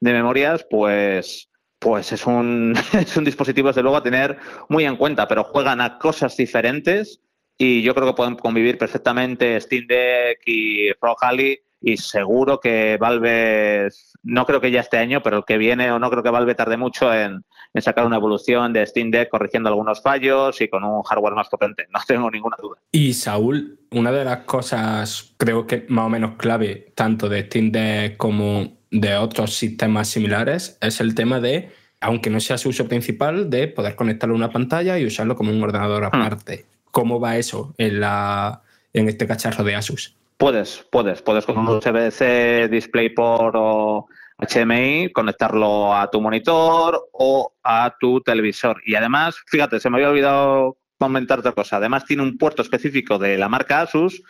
de 0.00 0.12
memorias, 0.12 0.66
pues 0.68 1.48
pues 1.78 2.10
es 2.12 2.26
un, 2.26 2.74
es 2.92 3.16
un 3.16 3.24
dispositivo 3.24 3.68
desde 3.68 3.82
luego 3.82 3.96
a 3.96 4.02
tener 4.02 4.38
muy 4.68 4.84
en 4.84 4.96
cuenta, 4.96 5.28
pero 5.28 5.44
juegan 5.44 5.80
a 5.80 5.98
cosas 5.98 6.36
diferentes 6.36 7.20
y 7.58 7.82
yo 7.82 7.94
creo 7.94 8.06
que 8.08 8.16
pueden 8.16 8.36
convivir 8.36 8.78
perfectamente 8.78 9.60
Steam 9.60 9.86
Deck 9.86 10.40
y 10.46 10.92
Pro 10.94 11.16
Rally 11.20 11.58
y 11.80 11.96
seguro 11.96 12.58
que 12.58 12.96
Valve, 12.98 13.88
no 14.22 14.46
creo 14.46 14.60
que 14.60 14.70
ya 14.70 14.80
este 14.80 14.98
año, 14.98 15.22
pero 15.22 15.38
el 15.38 15.44
que 15.44 15.58
viene, 15.58 15.90
o 15.92 15.98
no 15.98 16.10
creo 16.10 16.22
que 16.22 16.30
Valve 16.30 16.54
tarde 16.54 16.76
mucho 16.76 17.12
en, 17.12 17.44
en, 17.74 17.82
sacar 17.82 18.06
una 18.06 18.16
evolución 18.16 18.72
de 18.72 18.84
Steam 18.86 19.10
Deck 19.10 19.28
corrigiendo 19.28 19.68
algunos 19.68 20.02
fallos 20.02 20.60
y 20.60 20.68
con 20.68 20.84
un 20.84 21.02
hardware 21.02 21.34
más 21.34 21.48
potente, 21.48 21.86
no 21.92 22.00
tengo 22.06 22.30
ninguna 22.30 22.56
duda. 22.60 22.78
Y 22.92 23.12
Saúl, 23.14 23.78
una 23.90 24.10
de 24.10 24.24
las 24.24 24.38
cosas 24.38 25.34
creo 25.36 25.66
que 25.66 25.86
más 25.88 26.06
o 26.06 26.08
menos 26.08 26.36
clave, 26.36 26.92
tanto 26.94 27.28
de 27.28 27.44
Steam 27.44 27.70
Deck 27.70 28.16
como 28.16 28.78
de 28.90 29.16
otros 29.16 29.54
sistemas 29.54 30.08
similares, 30.08 30.78
es 30.80 31.00
el 31.00 31.14
tema 31.14 31.40
de, 31.40 31.70
aunque 32.00 32.30
no 32.30 32.40
sea 32.40 32.58
su 32.58 32.70
uso 32.70 32.88
principal, 32.88 33.50
de 33.50 33.68
poder 33.68 33.94
conectarlo 33.94 34.34
a 34.34 34.38
una 34.38 34.50
pantalla 34.50 34.98
y 34.98 35.04
usarlo 35.04 35.36
como 35.36 35.52
un 35.52 35.62
ordenador 35.62 36.04
aparte. 36.04 36.64
¿Cómo 36.96 37.20
va 37.20 37.36
eso 37.36 37.74
en, 37.76 38.00
la, 38.00 38.62
en 38.94 39.06
este 39.10 39.26
cacharro 39.26 39.62
de 39.64 39.74
Asus? 39.74 40.16
Puedes, 40.38 40.86
puedes, 40.90 41.20
puedes 41.20 41.44
con 41.44 41.58
un 41.58 41.68
USB-C, 41.68 42.68
DisplayPort 42.70 43.54
o 43.54 44.06
HDMI 44.38 45.12
conectarlo 45.12 45.94
a 45.94 46.10
tu 46.10 46.22
monitor 46.22 47.06
o 47.12 47.52
a 47.62 47.94
tu 48.00 48.22
televisor. 48.22 48.80
Y 48.86 48.94
además, 48.94 49.36
fíjate, 49.46 49.78
se 49.78 49.90
me 49.90 49.98
había 49.98 50.08
olvidado 50.08 50.78
comentar 50.98 51.40
otra 51.40 51.52
cosa. 51.52 51.76
Además 51.76 52.06
tiene 52.06 52.22
un 52.22 52.38
puerto 52.38 52.62
específico 52.62 53.18
de 53.18 53.36
la 53.36 53.50
marca 53.50 53.82
Asus 53.82 54.22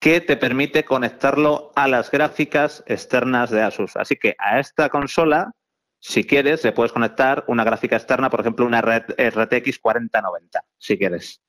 que 0.00 0.20
te 0.20 0.36
permite 0.36 0.82
conectarlo 0.82 1.70
a 1.76 1.86
las 1.86 2.10
gráficas 2.10 2.82
externas 2.88 3.50
de 3.50 3.62
Asus. 3.62 3.96
Así 3.96 4.16
que 4.16 4.34
a 4.40 4.58
esta 4.58 4.88
consola, 4.88 5.52
si 6.00 6.24
quieres, 6.24 6.64
le 6.64 6.72
puedes 6.72 6.90
conectar 6.90 7.44
una 7.46 7.62
gráfica 7.62 7.94
externa, 7.94 8.30
por 8.30 8.40
ejemplo, 8.40 8.66
una 8.66 8.80
RTX 8.80 9.78
4090, 9.78 10.60
si 10.76 10.98
quieres 10.98 11.43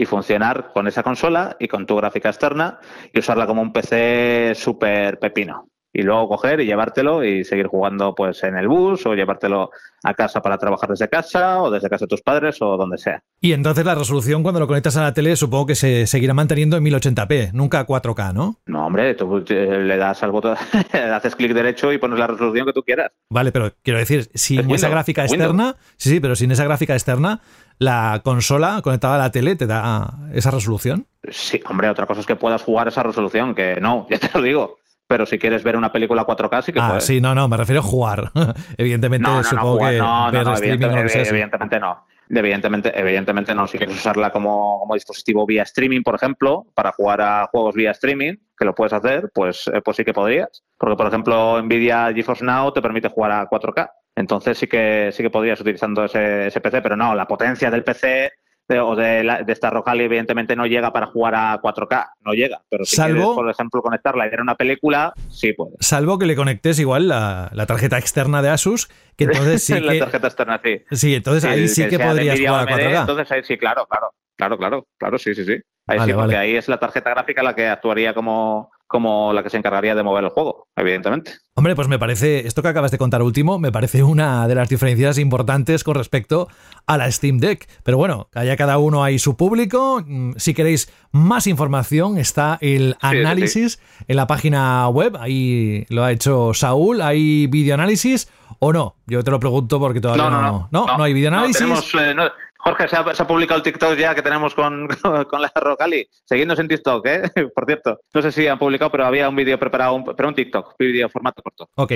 y 0.00 0.06
funcionar 0.06 0.70
con 0.72 0.88
esa 0.88 1.02
consola 1.02 1.56
y 1.60 1.68
con 1.68 1.84
tu 1.84 1.94
gráfica 1.94 2.30
externa 2.30 2.78
y 3.12 3.18
usarla 3.18 3.46
como 3.46 3.60
un 3.60 3.70
PC 3.70 4.54
súper 4.54 5.18
pepino. 5.18 5.68
Y 5.92 6.02
luego 6.02 6.28
coger 6.28 6.60
y 6.60 6.66
llevártelo 6.66 7.22
y 7.22 7.44
seguir 7.44 7.66
jugando 7.66 8.14
pues 8.14 8.42
en 8.44 8.56
el 8.56 8.68
bus 8.68 9.04
o 9.04 9.14
llevártelo 9.14 9.70
a 10.02 10.14
casa 10.14 10.40
para 10.40 10.56
trabajar 10.56 10.88
desde 10.88 11.08
casa 11.08 11.60
o 11.60 11.70
desde 11.70 11.90
casa 11.90 12.04
de 12.04 12.08
tus 12.08 12.22
padres 12.22 12.62
o 12.62 12.78
donde 12.78 12.96
sea. 12.96 13.22
Y 13.40 13.52
entonces 13.52 13.84
la 13.84 13.94
resolución 13.96 14.42
cuando 14.42 14.60
lo 14.60 14.68
conectas 14.68 14.96
a 14.96 15.02
la 15.02 15.12
tele 15.12 15.36
supongo 15.36 15.66
que 15.66 15.74
se 15.74 16.06
seguirá 16.06 16.32
manteniendo 16.32 16.78
en 16.78 16.84
1080p, 16.84 17.52
nunca 17.52 17.84
4K, 17.86 18.32
¿no? 18.32 18.56
No, 18.66 18.86
hombre, 18.86 19.14
tú 19.14 19.44
le 19.48 19.96
das 19.96 20.22
al 20.22 20.30
botón, 20.30 20.56
haces 21.12 21.36
clic 21.36 21.52
derecho 21.52 21.92
y 21.92 21.98
pones 21.98 22.18
la 22.18 22.28
resolución 22.28 22.66
que 22.66 22.72
tú 22.72 22.82
quieras. 22.84 23.10
Vale, 23.28 23.52
pero 23.52 23.72
quiero 23.82 23.98
decir, 23.98 24.30
sin 24.32 24.70
esa 24.70 24.88
gráfica 24.88 25.24
externa, 25.24 25.76
sí, 25.96 26.08
sí, 26.08 26.20
pero 26.20 26.36
sin 26.36 26.52
esa 26.52 26.64
gráfica 26.64 26.94
externa, 26.94 27.40
la 27.80 28.20
consola 28.22 28.80
conectada 28.82 29.16
a 29.16 29.18
la 29.18 29.30
tele 29.30 29.56
te 29.56 29.66
da 29.66 30.18
esa 30.32 30.50
resolución. 30.50 31.06
Sí, 31.30 31.60
hombre, 31.68 31.88
otra 31.88 32.06
cosa 32.06 32.20
es 32.20 32.26
que 32.26 32.36
puedas 32.36 32.62
jugar 32.62 32.86
esa 32.86 33.02
resolución, 33.02 33.54
que 33.54 33.80
no, 33.80 34.06
ya 34.10 34.18
te 34.18 34.30
lo 34.34 34.44
digo. 34.44 34.76
Pero 35.08 35.26
si 35.26 35.38
quieres 35.40 35.64
ver 35.64 35.76
una 35.76 35.90
película 35.90 36.24
4K, 36.24 36.62
sí 36.62 36.72
que 36.72 36.78
ah, 36.78 36.88
puedes. 36.88 37.04
Sí, 37.04 37.20
no, 37.20 37.34
no, 37.34 37.48
me 37.48 37.56
refiero 37.56 37.80
a 37.80 37.82
jugar. 37.82 38.30
evidentemente, 38.76 39.28
no, 39.28 39.38
no, 39.38 39.42
supongo 39.44 39.80
no, 39.80 39.90
que 39.90 39.98
no, 39.98 40.30
ver 40.30 40.46
evidente, 40.58 40.86
no 40.86 41.08
sé 41.08 41.24
si- 41.24 41.30
evidentemente 41.30 41.80
no. 41.80 42.06
Evidentemente, 42.28 42.92
evidentemente 42.94 43.54
no. 43.54 43.66
Si 43.66 43.76
quieres 43.76 43.96
usarla 43.96 44.30
como, 44.30 44.78
como 44.78 44.94
dispositivo 44.94 45.44
vía 45.46 45.64
streaming, 45.64 46.02
por 46.02 46.14
ejemplo, 46.14 46.66
para 46.74 46.92
jugar 46.92 47.20
a 47.22 47.48
juegos 47.50 47.74
vía 47.74 47.90
streaming, 47.90 48.34
que 48.56 48.64
lo 48.64 48.72
puedes 48.72 48.92
hacer, 48.92 49.32
pues, 49.34 49.68
eh, 49.72 49.80
pues 49.84 49.96
sí 49.96 50.04
que 50.04 50.12
podrías. 50.12 50.62
Porque, 50.78 50.94
por 50.94 51.08
ejemplo, 51.08 51.60
Nvidia 51.60 52.12
GeForce 52.14 52.44
Now 52.44 52.72
te 52.72 52.80
permite 52.80 53.08
jugar 53.08 53.32
a 53.32 53.48
4K. 53.48 53.90
Entonces 54.20 54.58
sí 54.58 54.66
que 54.66 55.10
sí 55.12 55.22
que 55.22 55.30
podrías 55.30 55.60
utilizando 55.60 56.04
ese, 56.04 56.46
ese 56.48 56.60
PC, 56.60 56.82
pero 56.82 56.96
no, 56.96 57.14
la 57.14 57.26
potencia 57.26 57.70
del 57.70 57.82
PC 57.84 58.30
de, 58.68 58.78
o 58.78 58.94
de, 58.94 59.24
la- 59.24 59.42
de 59.42 59.52
esta 59.52 59.68
Rojali 59.70 60.04
evidentemente 60.04 60.54
no 60.54 60.64
llega 60.66 60.92
para 60.92 61.06
jugar 61.06 61.34
a 61.34 61.60
4K, 61.60 62.10
no 62.20 62.32
llega. 62.34 62.60
Pero 62.68 62.84
si 62.84 62.94
Salvo- 62.96 63.14
quieres, 63.14 63.34
por 63.34 63.50
ejemplo, 63.50 63.82
conectarla 63.82 64.26
y 64.26 64.30
ver 64.30 64.40
una 64.40 64.54
película, 64.54 65.12
sí 65.28 65.52
puedes. 65.54 65.74
Salvo 65.80 66.18
que 66.18 66.26
le 66.26 66.36
conectes 66.36 66.78
igual 66.78 67.08
la, 67.08 67.50
la 67.52 67.66
tarjeta 67.66 67.98
externa 67.98 68.42
de 68.42 68.50
Asus, 68.50 68.88
que 69.16 69.24
entonces 69.24 69.64
sí 69.64 69.72
la 69.80 69.92
que... 69.92 69.98
tarjeta 69.98 70.26
externa, 70.28 70.60
sí. 70.62 70.82
Sí, 70.92 71.14
entonces 71.16 71.44
ahí 71.50 71.66
sí 71.66 71.88
que 71.88 71.98
podrías 71.98 72.38
jugar 72.38 72.54
a 72.54 72.56
o 72.56 72.74
AMD, 72.74 72.80
4K. 72.80 73.00
Entonces 73.00 73.32
ahí 73.32 73.42
sí, 73.42 73.58
claro, 73.58 73.86
claro, 73.86 74.10
claro, 74.36 74.56
claro, 74.58 74.86
claro, 74.98 75.18
sí, 75.18 75.34
sí, 75.34 75.44
sí. 75.44 75.56
Ahí 75.88 75.98
Vale, 75.98 76.12
sí, 76.12 76.16
porque 76.16 76.34
vale. 76.36 76.36
ahí 76.36 76.56
es 76.56 76.68
la 76.68 76.78
tarjeta 76.78 77.10
gráfica 77.10 77.42
la 77.42 77.56
que 77.56 77.66
actuaría 77.66 78.14
como, 78.14 78.70
como 78.92 79.32
la 79.32 79.44
que 79.44 79.50
se 79.50 79.56
encargaría 79.56 79.94
de 79.94 80.02
mover 80.02 80.24
el 80.24 80.30
juego, 80.30 80.66
evidentemente. 80.74 81.34
Hombre, 81.54 81.76
pues 81.76 81.86
me 81.86 81.96
parece, 82.00 82.44
esto 82.48 82.60
que 82.60 82.66
acabas 82.68 82.90
de 82.90 82.98
contar 82.98 83.22
último, 83.22 83.56
me 83.60 83.70
parece 83.70 84.02
una 84.02 84.48
de 84.48 84.56
las 84.56 84.68
diferencias 84.68 85.16
importantes 85.18 85.84
con 85.84 85.94
respecto 85.94 86.48
a 86.88 86.98
la 86.98 87.08
Steam 87.12 87.38
Deck. 87.38 87.68
Pero 87.84 87.98
bueno, 87.98 88.28
haya 88.34 88.56
cada 88.56 88.78
uno 88.78 89.04
ahí 89.04 89.20
su 89.20 89.36
público. 89.36 90.02
Mm, 90.04 90.32
Si 90.38 90.54
queréis 90.54 90.92
más 91.12 91.46
información, 91.46 92.18
está 92.18 92.58
el 92.60 92.96
sí, 93.00 93.08
sí. 93.10 93.16
análisis 93.18 93.80
en 94.08 94.16
la 94.16 94.26
página 94.26 94.88
web. 94.88 95.16
Ahí 95.20 95.86
lo 95.88 96.02
ha 96.02 96.10
hecho 96.10 96.52
Saúl. 96.52 97.00
¿Hay 97.00 97.46
videoanálisis 97.46 98.28
o 98.58 98.72
no? 98.72 98.96
Yo 99.06 99.22
te 99.22 99.30
lo 99.30 99.38
pregunto 99.38 99.78
porque 99.78 100.00
todavía 100.00 100.24
No, 100.24 100.30
no. 100.30 100.42
no, 100.42 100.68
no. 100.72 100.86
No, 100.86 100.96
no 100.98 101.04
hay 101.04 101.12
videoanálisis. 101.14 101.58
tenemos, 101.58 101.94
eh, 101.94 102.12
no- 102.12 102.24
Jorge, 102.62 102.88
se 102.88 102.96
ha, 102.96 103.14
se 103.14 103.22
ha 103.22 103.26
publicado 103.26 103.56
el 103.58 103.62
TikTok 103.62 103.96
ya 103.96 104.14
que 104.14 104.22
tenemos 104.22 104.54
con, 104.54 104.86
con 105.30 105.42
la 105.42 105.50
Rocali. 105.54 106.06
Seguidnos 106.24 106.58
en 106.58 106.68
TikTok, 106.68 107.06
¿eh? 107.06 107.22
Por 107.54 107.64
cierto. 107.66 108.00
No 108.12 108.22
sé 108.22 108.32
si 108.32 108.46
han 108.46 108.58
publicado, 108.58 108.90
pero 108.90 109.06
había 109.06 109.28
un 109.28 109.36
vídeo 109.36 109.58
preparado, 109.58 109.94
un- 109.94 110.04
pero 110.04 110.28
un 110.28 110.34
TikTok, 110.34 110.66
un 110.68 110.74
vídeo 110.86 111.08
formato 111.08 111.42
corto. 111.42 111.68
Ok. 111.76 111.92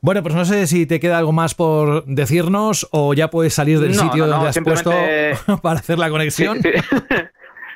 Bueno, 0.00 0.22
pues 0.22 0.34
no 0.34 0.44
sé 0.44 0.66
si 0.66 0.86
te 0.86 1.00
queda 1.00 1.18
algo 1.18 1.32
más 1.32 1.54
por 1.54 2.04
decirnos 2.06 2.86
o 2.92 3.12
ya 3.14 3.28
puedes 3.28 3.54
salir 3.54 3.80
del 3.80 3.96
No, 3.96 4.02
sitio 4.02 4.24
no, 4.26 4.30
no, 4.30 4.36
donde 4.36 4.48
has 4.50 4.58
puesto 4.60 4.92
para 5.62 5.80
hacer 5.80 5.98
la 5.98 6.08
conexión. 6.10 6.60
Sí, 6.62 6.70
sí. 6.72 7.16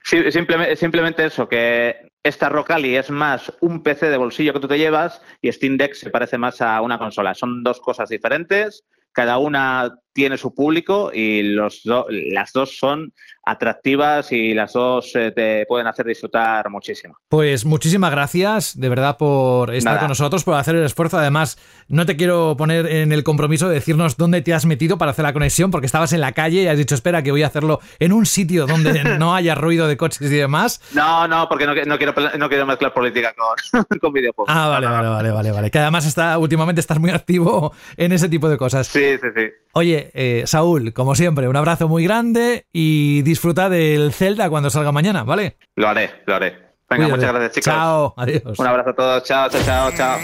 Sí, 0.04 0.32
simplemente, 0.32 0.76
simplemente 0.76 1.24
eso, 1.26 1.48
que 1.48 1.96
esta 2.22 2.48
Rocali 2.48 2.96
es 2.96 3.10
más 3.10 3.52
un 3.60 3.82
PC 3.82 4.08
de 4.08 4.16
bolsillo 4.16 4.54
que 4.54 4.60
tú 4.60 4.68
te 4.68 4.78
llevas 4.78 5.20
y 5.42 5.52
Steam 5.52 5.76
Deck 5.76 5.92
se 5.94 6.08
parece 6.08 6.38
más 6.38 6.62
a 6.62 6.80
una 6.80 6.98
consola. 6.98 7.34
Son 7.34 7.62
dos 7.62 7.78
cosas 7.80 8.08
diferentes, 8.08 8.84
cada 9.18 9.38
una 9.38 9.98
tiene 10.12 10.38
su 10.38 10.54
público 10.54 11.10
y 11.12 11.42
los 11.42 11.82
las 11.84 12.52
dos 12.52 12.78
son 12.78 13.12
atractivas 13.48 14.30
y 14.30 14.52
las 14.52 14.72
dos 14.74 15.14
eh, 15.16 15.32
te 15.32 15.64
pueden 15.66 15.86
hacer 15.86 16.06
disfrutar 16.06 16.68
muchísimo. 16.68 17.16
Pues 17.28 17.64
muchísimas 17.64 18.10
gracias, 18.10 18.78
de 18.78 18.88
verdad, 18.88 19.16
por 19.16 19.74
estar 19.74 19.98
con 19.98 20.08
nosotros, 20.08 20.44
por 20.44 20.54
hacer 20.54 20.76
el 20.76 20.84
esfuerzo. 20.84 21.18
Además, 21.18 21.58
no 21.88 22.04
te 22.04 22.16
quiero 22.16 22.56
poner 22.58 22.86
en 22.86 23.12
el 23.12 23.24
compromiso 23.24 23.68
de 23.68 23.74
decirnos 23.74 24.16
dónde 24.16 24.42
te 24.42 24.52
has 24.52 24.66
metido 24.66 24.98
para 24.98 25.12
hacer 25.12 25.22
la 25.24 25.32
conexión, 25.32 25.70
porque 25.70 25.86
estabas 25.86 26.12
en 26.12 26.20
la 26.20 26.32
calle 26.32 26.62
y 26.62 26.66
has 26.66 26.76
dicho, 26.76 26.94
espera, 26.94 27.22
que 27.22 27.30
voy 27.30 27.42
a 27.42 27.46
hacerlo 27.46 27.80
en 27.98 28.12
un 28.12 28.26
sitio 28.26 28.66
donde 28.66 29.02
no 29.18 29.34
haya 29.34 29.54
ruido 29.54 29.88
de 29.88 29.96
coches 29.96 30.30
y 30.30 30.36
demás. 30.36 30.82
No, 30.92 31.26
no, 31.26 31.48
porque 31.48 31.66
no, 31.66 31.74
quiero, 31.74 32.14
no 32.38 32.48
quiero 32.48 32.66
mezclar 32.66 32.92
política 32.92 33.34
con, 33.34 33.84
con 34.00 34.12
videojuegos. 34.12 34.54
Ah, 34.54 34.68
vale, 34.68 34.86
vale, 34.86 35.08
vale, 35.08 35.30
vale, 35.30 35.50
vale. 35.52 35.70
Que 35.70 35.78
además 35.78 36.04
está, 36.06 36.36
últimamente 36.36 36.80
estás 36.80 36.98
muy 36.98 37.10
activo 37.10 37.72
en 37.96 38.12
ese 38.12 38.28
tipo 38.28 38.48
de 38.48 38.58
cosas. 38.58 38.86
Sí, 38.86 39.16
sí, 39.18 39.28
sí. 39.34 39.48
Oye, 39.78 40.10
eh, 40.12 40.42
Saúl, 40.44 40.92
como 40.92 41.14
siempre, 41.14 41.46
un 41.46 41.54
abrazo 41.54 41.86
muy 41.86 42.02
grande 42.02 42.66
y 42.72 43.22
disfruta 43.22 43.68
del 43.68 44.12
Zelda 44.12 44.50
cuando 44.50 44.70
salga 44.70 44.90
mañana, 44.90 45.22
¿vale? 45.22 45.56
Lo 45.76 45.86
haré, 45.86 46.10
lo 46.26 46.34
haré. 46.34 46.58
Venga, 46.90 47.06
muchas 47.06 47.32
gracias, 47.32 47.52
chicos. 47.52 47.72
Chao, 47.72 48.12
adiós. 48.16 48.58
Un 48.58 48.66
abrazo 48.66 48.90
a 48.90 48.94
todos. 48.94 49.22
Chao, 49.22 49.48
chao, 49.48 49.62
chao, 49.64 49.92
chao. 49.96 50.18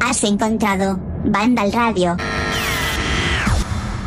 Has 0.00 0.24
encontrado 0.24 0.98
Vandal 1.26 1.70
Radio. 1.70 2.16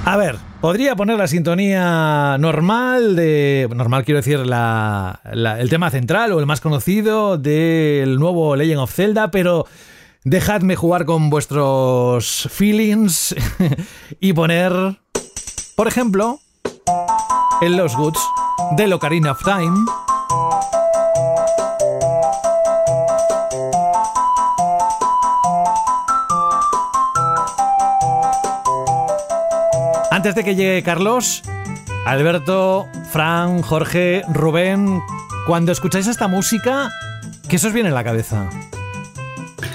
A 0.05 0.17
ver, 0.17 0.37
podría 0.59 0.95
poner 0.95 1.19
la 1.19 1.27
sintonía 1.27 2.37
normal 2.39 3.15
de. 3.15 3.69
Normal 3.71 4.03
quiero 4.03 4.17
decir 4.17 4.39
la, 4.39 5.19
el 5.59 5.69
tema 5.69 5.91
central 5.91 6.31
o 6.31 6.39
el 6.39 6.47
más 6.47 6.59
conocido 6.59 7.37
del 7.37 8.17
nuevo 8.17 8.55
Legend 8.55 8.79
of 8.79 8.91
Zelda, 8.91 9.29
pero 9.29 9.67
Dejadme 10.25 10.77
jugar 10.77 11.03
con 11.03 11.29
vuestros 11.29 12.47
feelings 12.49 13.35
y 14.21 14.31
poner, 14.31 14.71
por 15.75 15.89
ejemplo, 15.89 16.39
en 17.61 17.75
Los 17.75 17.97
Goods 17.97 18.21
de 18.77 18.93
Ocarina 18.93 19.31
of 19.31 19.43
Time. 19.43 19.85
Antes 30.09 30.35
de 30.35 30.43
que 30.45 30.55
llegue 30.55 30.83
Carlos, 30.83 31.43
Alberto, 32.05 32.87
Fran, 33.11 33.61
Jorge, 33.61 34.21
Rubén, 34.31 35.03
cuando 35.47 35.73
escucháis 35.73 36.07
esta 36.07 36.29
música, 36.29 36.89
¿qué 37.49 37.57
os 37.57 37.73
viene 37.73 37.89
en 37.89 37.95
la 37.95 38.05
cabeza? 38.05 38.49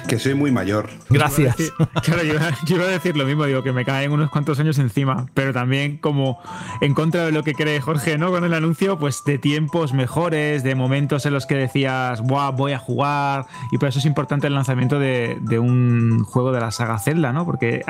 Que 0.09 0.18
soy 0.18 0.34
muy 0.34 0.50
mayor. 0.50 0.88
Gracias. 1.11 1.54
claro, 2.02 2.22
yo, 2.22 2.34
iba 2.76 2.84
a 2.84 2.88
decir 2.88 3.14
lo 3.14 3.26
mismo, 3.26 3.44
digo, 3.44 3.62
que 3.62 3.72
me 3.72 3.84
caen 3.84 4.11
unos 4.11 4.30
cuantos 4.30 4.59
años 4.59 4.78
encima, 4.78 5.26
pero 5.34 5.52
también 5.52 5.98
como 5.98 6.40
en 6.80 6.94
contra 6.94 7.26
de 7.26 7.32
lo 7.32 7.44
que 7.44 7.52
cree 7.52 7.78
Jorge, 7.82 8.16
¿no? 8.16 8.30
Con 8.30 8.42
el 8.44 8.54
anuncio, 8.54 8.98
pues 8.98 9.22
de 9.26 9.36
tiempos 9.36 9.92
mejores, 9.92 10.62
de 10.62 10.74
momentos 10.74 11.26
en 11.26 11.34
los 11.34 11.44
que 11.44 11.56
decías, 11.56 12.22
Buah, 12.22 12.52
voy 12.52 12.72
a 12.72 12.78
jugar, 12.78 13.44
y 13.70 13.76
por 13.76 13.90
eso 13.90 13.98
es 13.98 14.06
importante 14.06 14.46
el 14.46 14.54
lanzamiento 14.54 14.98
de, 14.98 15.36
de 15.42 15.59
un 15.59 16.24
juego 16.24 16.52
de 16.52 16.61
la 16.61 16.70
saga 16.70 16.98
Zelda, 16.98 17.34
¿no? 17.34 17.44
Porque 17.44 17.84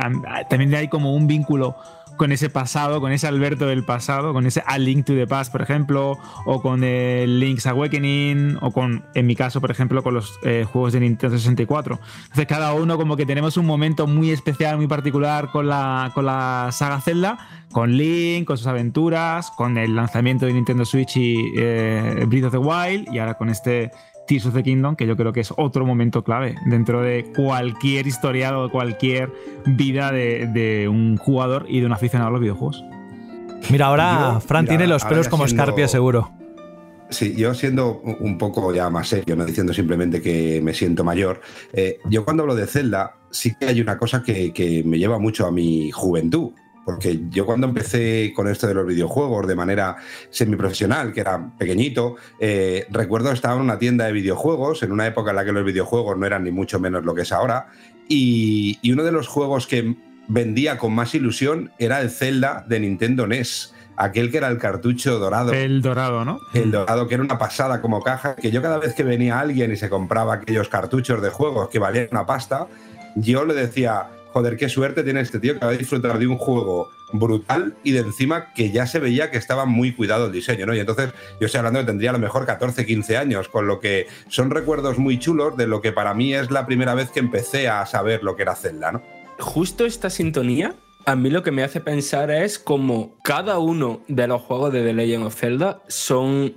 también 0.50 0.74
hay 0.74 0.88
como 0.88 1.14
un 1.14 1.28
vínculo 1.28 1.76
con 2.18 2.32
ese 2.32 2.50
pasado, 2.50 3.00
con 3.00 3.12
ese 3.12 3.26
Alberto 3.26 3.66
del 3.66 3.82
pasado, 3.84 4.34
con 4.34 4.44
ese 4.46 4.62
A 4.66 4.76
Link 4.76 5.06
to 5.06 5.14
the 5.14 5.26
Past, 5.26 5.50
por 5.50 5.62
ejemplo, 5.62 6.18
o 6.44 6.60
con 6.60 6.84
el 6.84 7.40
Link's 7.40 7.66
Awakening, 7.66 8.58
o 8.60 8.70
con, 8.70 9.06
en 9.14 9.26
mi 9.26 9.34
caso, 9.34 9.62
por 9.62 9.70
ejemplo, 9.70 10.02
con 10.02 10.12
los 10.12 10.38
eh, 10.42 10.66
juegos 10.70 10.92
de 10.92 11.00
Nintendo 11.00 11.38
64. 11.38 11.98
Entonces, 12.24 12.46
cada 12.46 12.74
uno 12.74 12.98
como 12.98 13.16
que 13.16 13.24
tenemos 13.24 13.56
un 13.56 13.64
momento 13.64 14.06
muy 14.06 14.30
especial, 14.30 14.76
muy 14.76 14.86
particular 14.86 15.50
con 15.50 15.68
la, 15.68 16.10
con 16.14 16.26
la 16.26 16.68
saga 16.72 17.00
Zelda, 17.00 17.38
con 17.72 17.96
Link, 17.96 18.46
con 18.46 18.58
sus 18.58 18.66
aventuras, 18.66 19.50
con 19.52 19.78
el 19.78 19.96
lanzamiento 19.96 20.44
de 20.44 20.52
Nintendo 20.52 20.84
Switch 20.84 21.16
y 21.16 21.52
eh, 21.56 22.24
Breath 22.26 22.44
of 22.44 22.52
the 22.52 22.58
Wild, 22.58 23.08
y 23.14 23.18
ahora 23.18 23.34
con 23.34 23.48
este 23.48 23.90
Tears 24.28 24.46
of 24.46 24.54
the 24.54 24.62
Kingdom, 24.62 24.94
que 24.94 25.06
yo 25.06 25.16
creo 25.16 25.32
que 25.32 25.40
es 25.40 25.52
otro 25.56 25.86
momento 25.86 26.22
clave 26.22 26.54
dentro 26.66 27.02
de 27.02 27.32
cualquier 27.34 28.06
historial 28.06 28.54
o 28.56 28.64
de 28.64 28.70
cualquier 28.70 29.32
vida 29.66 30.12
de, 30.12 30.86
un 30.88 31.16
jugador 31.16 31.64
y 31.68 31.80
de 31.80 31.86
un 31.86 31.92
aficionado 31.92 32.28
a 32.28 32.32
los 32.32 32.40
videojuegos. 32.40 32.84
Mira, 33.70 33.86
ahora 33.86 34.38
Fran 34.40 34.66
tiene 34.66 34.86
los 34.86 35.04
pelos 35.04 35.28
como 35.28 35.46
escarpia, 35.46 35.88
seguro. 35.88 36.30
Sí, 37.10 37.34
yo 37.34 37.54
siendo 37.54 38.00
un 38.20 38.36
poco 38.36 38.72
ya 38.74 38.90
más 38.90 39.08
serio, 39.08 39.34
no 39.34 39.46
diciendo 39.46 39.72
simplemente 39.72 40.20
que 40.20 40.60
me 40.62 40.74
siento 40.74 41.04
mayor, 41.04 41.40
eh, 41.72 41.98
yo 42.10 42.22
cuando 42.22 42.42
hablo 42.42 42.54
de 42.54 42.66
Zelda 42.66 43.16
sí 43.30 43.54
que 43.58 43.66
hay 43.66 43.80
una 43.80 43.96
cosa 43.96 44.22
que, 44.22 44.52
que 44.52 44.84
me 44.84 44.98
lleva 44.98 45.18
mucho 45.18 45.46
a 45.46 45.50
mi 45.50 45.90
juventud 45.90 46.52
porque 46.88 47.20
yo 47.28 47.44
cuando 47.44 47.66
empecé 47.66 48.32
con 48.34 48.48
esto 48.48 48.66
de 48.66 48.72
los 48.72 48.86
videojuegos 48.86 49.46
de 49.46 49.54
manera 49.54 49.96
semiprofesional, 50.30 51.12
que 51.12 51.20
era 51.20 51.50
pequeñito, 51.58 52.16
eh, 52.40 52.86
recuerdo 52.88 53.30
estaba 53.30 53.56
en 53.56 53.60
una 53.60 53.78
tienda 53.78 54.06
de 54.06 54.12
videojuegos, 54.12 54.82
en 54.82 54.92
una 54.92 55.06
época 55.06 55.28
en 55.28 55.36
la 55.36 55.44
que 55.44 55.52
los 55.52 55.66
videojuegos 55.66 56.16
no 56.16 56.24
eran 56.24 56.44
ni 56.44 56.50
mucho 56.50 56.80
menos 56.80 57.04
lo 57.04 57.14
que 57.14 57.22
es 57.22 57.32
ahora, 57.32 57.66
y, 58.08 58.78
uno 58.90 59.04
de 59.04 59.12
los 59.12 59.28
juegos 59.28 59.66
que 59.66 59.96
vendía 60.28 60.78
con 60.78 60.94
más 60.94 61.14
ilusión 61.14 61.72
era 61.78 62.00
el 62.00 62.08
Zelda 62.08 62.64
de 62.66 62.80
Nintendo 62.80 63.26
NES 63.26 63.74
aquel 63.98 64.30
que 64.30 64.38
era 64.38 64.48
el 64.48 64.56
cartucho 64.56 65.18
dorado. 65.18 65.52
El 65.52 65.82
dorado, 65.82 66.24
¿no? 66.24 66.38
El 66.54 66.70
dorado, 66.70 67.06
que 67.06 67.16
era 67.16 67.22
una 67.22 67.36
pasada 67.36 67.82
como 67.82 68.00
caja, 68.00 68.34
que 68.34 68.50
yo 68.50 68.62
cada 68.62 68.78
vez 68.78 68.94
que 68.94 69.02
venía 69.02 69.38
alguien 69.38 69.72
y 69.72 69.76
se 69.76 69.90
compraba 69.90 70.34
aquellos 70.34 70.70
cartuchos 70.70 71.20
de 71.20 71.28
juegos 71.28 71.68
que 71.68 71.78
valían 71.78 72.08
una 72.12 72.24
pasta, 72.24 72.66
yo 73.14 73.44
le 73.44 73.52
decía, 73.52 74.06
joder, 74.32 74.56
qué 74.56 74.68
suerte 74.68 75.02
tiene 75.02 75.20
este 75.20 75.40
tío 75.40 75.54
que 75.54 75.64
va 75.64 75.72
a 75.72 75.76
disfrutar 75.76 76.18
de 76.18 76.26
un 76.26 76.38
juego 76.38 76.90
brutal 77.12 77.76
y 77.82 77.92
de 77.92 78.00
encima 78.00 78.52
que 78.52 78.70
ya 78.70 78.86
se 78.86 78.98
veía 78.98 79.30
que 79.30 79.38
estaba 79.38 79.64
muy 79.64 79.92
cuidado 79.92 80.26
el 80.26 80.32
diseño, 80.32 80.66
¿no? 80.66 80.74
Y 80.74 80.80
entonces 80.80 81.10
yo 81.40 81.46
estoy 81.46 81.58
hablando 81.58 81.80
que 81.80 81.86
tendría 81.86 82.10
a 82.10 82.12
lo 82.14 82.18
mejor 82.18 82.46
14, 82.46 82.84
15 82.84 83.16
años, 83.16 83.48
con 83.48 83.66
lo 83.66 83.80
que 83.80 84.06
son 84.28 84.50
recuerdos 84.50 84.98
muy 84.98 85.18
chulos 85.18 85.56
de 85.56 85.66
lo 85.66 85.80
que 85.80 85.92
para 85.92 86.14
mí 86.14 86.34
es 86.34 86.50
la 86.50 86.66
primera 86.66 86.94
vez 86.94 87.10
que 87.10 87.20
empecé 87.20 87.68
a 87.68 87.86
saber 87.86 88.22
lo 88.22 88.36
que 88.36 88.42
era 88.42 88.54
Zelda, 88.54 88.92
¿no? 88.92 89.02
Justo 89.38 89.86
esta 89.86 90.10
sintonía 90.10 90.74
a 91.08 91.16
mí 91.16 91.30
lo 91.30 91.42
que 91.42 91.52
me 91.52 91.62
hace 91.62 91.80
pensar 91.80 92.30
es 92.30 92.58
como 92.58 93.16
cada 93.22 93.58
uno 93.58 94.02
de 94.08 94.26
los 94.26 94.42
juegos 94.42 94.74
de 94.74 94.82
The 94.82 94.92
Legend 94.92 95.24
of 95.24 95.34
Zelda 95.34 95.80
son 95.88 96.54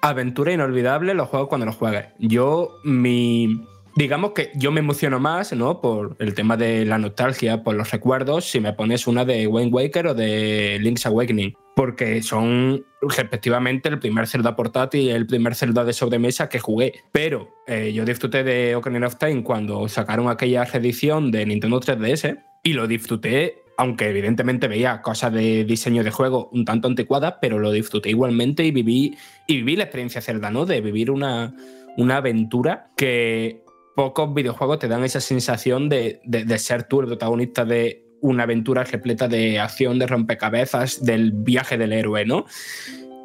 aventura 0.00 0.52
inolvidable 0.52 1.14
los 1.14 1.28
juegos 1.28 1.48
cuando 1.48 1.66
los 1.66 1.76
juegues. 1.76 2.06
Yo, 2.18 2.80
mi 2.82 3.66
digamos 3.98 4.30
que 4.30 4.52
yo 4.54 4.70
me 4.70 4.78
emociono 4.78 5.18
más, 5.18 5.52
¿no? 5.52 5.80
Por 5.80 6.14
el 6.20 6.32
tema 6.32 6.56
de 6.56 6.84
la 6.84 6.98
nostalgia, 6.98 7.64
por 7.64 7.74
los 7.74 7.90
recuerdos, 7.90 8.48
si 8.48 8.60
me 8.60 8.72
pones 8.72 9.08
una 9.08 9.24
de 9.24 9.48
Wayne 9.48 9.72
Waker 9.72 10.06
o 10.06 10.14
de 10.14 10.78
Link's 10.80 11.04
Awakening. 11.04 11.52
Porque 11.74 12.22
son 12.22 12.86
respectivamente 13.02 13.88
el 13.88 13.98
primer 13.98 14.28
Zelda 14.28 14.54
portátil 14.54 15.00
y 15.00 15.10
el 15.10 15.26
primer 15.26 15.56
Zelda 15.56 15.84
de 15.84 15.92
sobremesa 15.92 16.48
que 16.48 16.60
jugué. 16.60 17.00
Pero 17.10 17.56
eh, 17.66 17.92
yo 17.92 18.04
disfruté 18.04 18.44
de 18.44 18.76
Ocarina 18.76 19.08
of 19.08 19.16
Time 19.16 19.42
cuando 19.42 19.88
sacaron 19.88 20.28
aquella 20.28 20.64
reedición 20.64 21.32
de 21.32 21.44
Nintendo 21.46 21.80
3DS 21.80 22.38
y 22.62 22.74
lo 22.74 22.86
disfruté 22.86 23.62
aunque 23.80 24.08
evidentemente 24.08 24.66
veía 24.66 25.02
cosas 25.02 25.32
de 25.32 25.64
diseño 25.64 26.02
de 26.02 26.10
juego 26.10 26.50
un 26.52 26.64
tanto 26.64 26.88
anticuadas, 26.88 27.34
pero 27.40 27.60
lo 27.60 27.70
disfruté 27.70 28.10
igualmente 28.10 28.64
y 28.64 28.72
viví, 28.72 29.16
y 29.46 29.58
viví 29.58 29.76
la 29.76 29.84
experiencia 29.84 30.20
Zelda, 30.20 30.50
¿no? 30.50 30.66
De 30.66 30.80
vivir 30.80 31.12
una, 31.12 31.54
una 31.96 32.16
aventura 32.16 32.88
que 32.96 33.62
pocos 33.98 34.32
videojuegos 34.32 34.78
te 34.78 34.86
dan 34.86 35.02
esa 35.02 35.20
sensación 35.20 35.88
de, 35.88 36.20
ser 36.58 36.84
tú 36.84 37.00
el 37.00 37.08
protagonista 37.08 37.64
de 37.64 38.04
una 38.20 38.44
aventura 38.44 38.84
repleta 38.84 39.26
de 39.26 39.58
acción, 39.58 39.98
de 39.98 40.06
rompecabezas, 40.06 41.04
del 41.04 41.32
viaje 41.32 41.76
del 41.76 41.92
héroe, 41.92 42.24
¿no? 42.24 42.44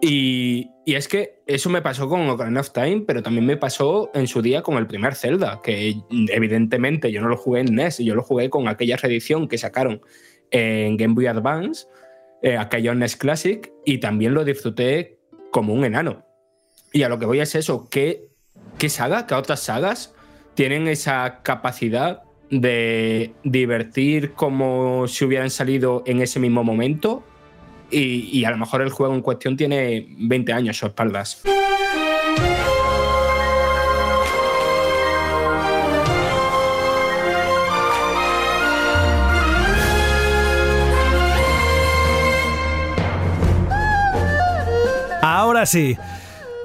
Y, 0.01 0.71
es 0.87 1.07
que 1.07 1.43
eso 1.45 1.69
me 1.69 1.83
pasó 1.83 2.09
con 2.09 2.27
Ocarina 2.27 2.61
of 2.61 2.71
Time, 2.71 3.03
pero 3.05 3.21
también 3.21 3.45
me 3.45 3.55
pasó 3.55 4.09
en 4.15 4.25
su 4.25 4.41
día 4.41 4.63
con 4.63 4.77
el 4.77 4.87
primer 4.87 5.13
Zelda, 5.13 5.61
que 5.63 5.95
evidentemente 6.09 7.11
yo 7.11 7.21
no 7.21 7.27
lo 7.27 7.37
jugué 7.37 7.61
en 7.61 7.75
NES, 7.75 7.99
yo 7.99 8.15
lo 8.15 8.23
jugué 8.23 8.49
con 8.49 8.67
aquella 8.67 8.97
reedición 8.97 9.47
que 9.47 9.59
sacaron 9.59 10.01
en 10.49 10.97
Game 10.97 11.13
Boy 11.13 11.27
Advance, 11.27 11.85
eh, 12.41 12.57
aquello 12.57 12.95
NES 12.95 13.15
Classic, 13.15 13.71
y 13.85 13.99
también 13.99 14.33
lo 14.33 14.43
disfruté 14.43 15.19
como 15.51 15.71
un 15.75 15.85
enano. 15.85 16.25
Y 16.91 17.03
a 17.03 17.09
lo 17.09 17.19
que 17.19 17.27
voy 17.27 17.41
es 17.41 17.53
eso, 17.53 17.87
¿qué, 17.91 18.29
qué 18.79 18.89
saga, 18.89 19.27
qué 19.27 19.35
otras 19.35 19.59
sagas 19.59 20.15
tienen 20.55 20.87
esa 20.87 21.41
capacidad 21.43 22.23
de 22.49 23.33
divertir 23.43 24.33
como 24.33 25.07
si 25.07 25.25
hubieran 25.25 25.49
salido 25.49 26.03
en 26.05 26.21
ese 26.21 26.39
mismo 26.39 26.63
momento 26.63 27.23
y, 27.89 28.43
a 28.45 28.51
lo 28.51 28.57
mejor 28.57 28.81
el 28.81 28.89
juego 28.89 29.13
en 29.13 29.21
cuestión 29.21 29.55
tiene 29.55 30.07
20 30.17 30.51
años 30.53 30.81
o 30.81 30.87
espaldas. 30.87 31.43
ahora 45.43 45.65
sí. 45.65 45.97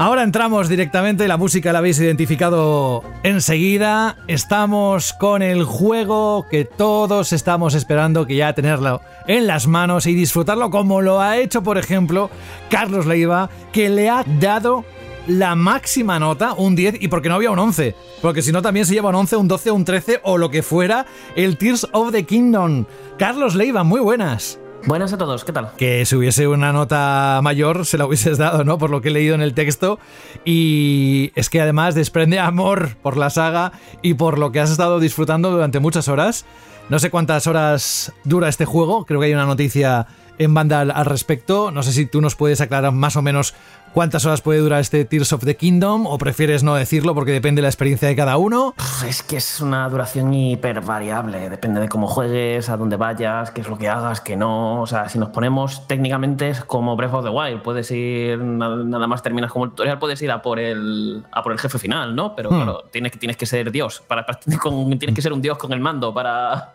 Ahora 0.01 0.23
entramos 0.23 0.69
directamente, 0.69 1.27
la 1.27 1.37
música 1.37 1.73
la 1.73 1.81
habéis 1.81 1.99
identificado 1.99 3.03
enseguida. 3.25 4.17
Estamos 4.29 5.13
con 5.13 5.43
el 5.43 5.65
juego 5.65 6.47
que 6.49 6.65
todos 6.65 7.33
estamos 7.33 7.75
esperando, 7.75 8.25
que 8.25 8.37
ya 8.37 8.53
tenerlo 8.53 9.01
en 9.27 9.49
las 9.49 9.67
manos 9.67 10.07
y 10.07 10.15
disfrutarlo 10.15 10.71
como 10.71 11.01
lo 11.01 11.21
ha 11.21 11.39
hecho, 11.39 11.65
por 11.65 11.79
ejemplo, 11.79 12.31
Carlos 12.71 13.07
Leiva, 13.07 13.51
que 13.73 13.89
le 13.89 14.09
ha 14.09 14.23
dado 14.39 14.85
la 15.27 15.57
máxima 15.57 16.21
nota, 16.21 16.53
un 16.53 16.77
10, 16.77 17.03
y 17.03 17.09
porque 17.09 17.29
no 17.29 17.35
había 17.35 17.51
un 17.51 17.59
11. 17.59 17.97
Porque 18.23 18.43
si 18.43 18.53
no, 18.53 18.63
también 18.63 18.87
se 18.87 18.95
lleva 18.95 19.09
un 19.09 19.17
11, 19.17 19.35
un 19.35 19.49
12, 19.49 19.73
un 19.73 19.85
13 19.85 20.21
o 20.23 20.39
lo 20.39 20.49
que 20.49 20.63
fuera, 20.63 21.07
el 21.35 21.59
Tears 21.59 21.89
of 21.91 22.13
the 22.13 22.23
Kingdom. 22.23 22.85
Carlos 23.19 23.57
Leiva, 23.57 23.83
muy 23.83 23.99
buenas. 23.99 24.61
Buenas 24.87 25.13
a 25.13 25.19
todos, 25.19 25.45
¿qué 25.45 25.53
tal? 25.53 25.73
Que 25.77 26.07
si 26.07 26.17
hubiese 26.17 26.49
una 26.49 26.73
nota 26.73 27.41
mayor 27.43 27.85
se 27.85 27.99
la 27.99 28.07
hubieses 28.07 28.39
dado, 28.39 28.65
¿no? 28.65 28.79
Por 28.79 28.91
lo 28.91 29.01
que 29.01 29.09
he 29.09 29.13
leído 29.13 29.35
en 29.35 29.43
el 29.43 29.55
texto. 29.55 29.99
Y 30.45 31.33
es 31.35 31.51
que 31.51 31.61
además 31.61 31.95
desprende 31.95 32.39
amor 32.39 32.97
por 33.03 33.17
la 33.17 33.31
saga 33.31 33.73
y 34.03 34.15
por 34.15 34.39
lo 34.39 34.53
que 34.53 34.61
has 34.61 34.71
estado 34.71 35.01
disfrutando 35.01 35.51
durante 35.51 35.81
muchas 35.81 36.09
horas. 36.09 36.47
No 36.89 36.99
sé 36.99 37.11
cuántas 37.11 37.47
horas 37.47 38.13
dura 38.25 38.49
este 38.49 38.65
juego, 38.65 39.05
creo 39.05 39.21
que 39.21 39.27
hay 39.27 39.35
una 39.35 39.45
noticia 39.45 40.07
en 40.39 40.55
banda 40.55 40.81
al, 40.81 41.05
respecto. 41.05 41.71
No 41.71 41.83
sé 41.83 41.93
si 41.93 42.07
tú 42.07 42.21
nos 42.21 42.35
puedes 42.35 42.61
aclarar 42.61 42.93
más 42.93 43.17
o 43.17 43.23
menos 43.23 43.55
cuántas 43.93 44.25
horas 44.27 44.41
puede 44.41 44.61
durar 44.61 44.81
este 44.81 45.05
Tears 45.05 45.33
of 45.33 45.45
the 45.45 45.57
Kingdom 45.57 46.07
o 46.07 46.19
prefieres 46.19 46.63
no 46.63 46.75
decirlo 46.75 47.15
porque 47.15 47.33
depende 47.33 47.61
de 47.61 47.63
la 47.63 47.69
experiencia 47.69 48.09
de 48.09 48.17
cada 48.17 48.37
uno. 48.37 48.75
Es 49.07 49.23
que 49.23 49.37
es 49.37 49.61
una 49.61 49.89
duración 49.89 50.33
hiper 50.33 50.81
variable, 50.81 51.51
depende 51.51 51.81
de 51.81 51.89
cómo 51.89 52.07
juegues, 52.07 52.69
a 52.69 52.77
dónde 52.77 52.97
vayas, 52.97 53.51
qué 53.51 53.61
es 53.61 53.69
lo 53.69 53.79
que 53.79 53.89
hagas, 53.89 54.21
qué 54.21 54.37
no. 54.37 54.83
O 54.83 54.87
sea, 54.87 55.09
si 55.09 55.19
nos 55.19 55.31
ponemos 55.31 55.87
técnicamente 55.87 56.49
es 56.49 56.65
como 56.65 56.97
Breath 56.97 57.15
of 57.15 57.25
the 57.25 57.31
Wild, 57.31 57.63
puedes 57.63 57.91
ir, 57.91 58.39
nada 58.39 59.07
más 59.07 59.23
terminas 59.23 59.53
como 59.53 59.67
el 59.67 59.71
tutorial, 59.71 59.99
puedes 59.99 60.21
ir 60.23 60.31
a 60.31 60.43
por 60.43 60.59
el, 60.59 61.25
a 61.33 61.43
por 61.43 61.53
el 61.53 61.59
jefe 61.59 61.79
final, 61.79 62.15
¿no? 62.15 62.35
Pero 62.35 62.51
hmm. 62.51 62.57
claro, 62.57 62.85
tienes, 62.91 63.19
tienes 63.19 63.37
que 63.37 63.47
ser 63.47 63.71
Dios, 63.71 64.03
para, 64.07 64.25
tienes 64.25 65.15
que 65.15 65.23
ser 65.23 65.33
un 65.33 65.43
Dios 65.43 65.59
con 65.59 65.73
el 65.73 65.81
mando 65.81 66.13
para, 66.13 66.75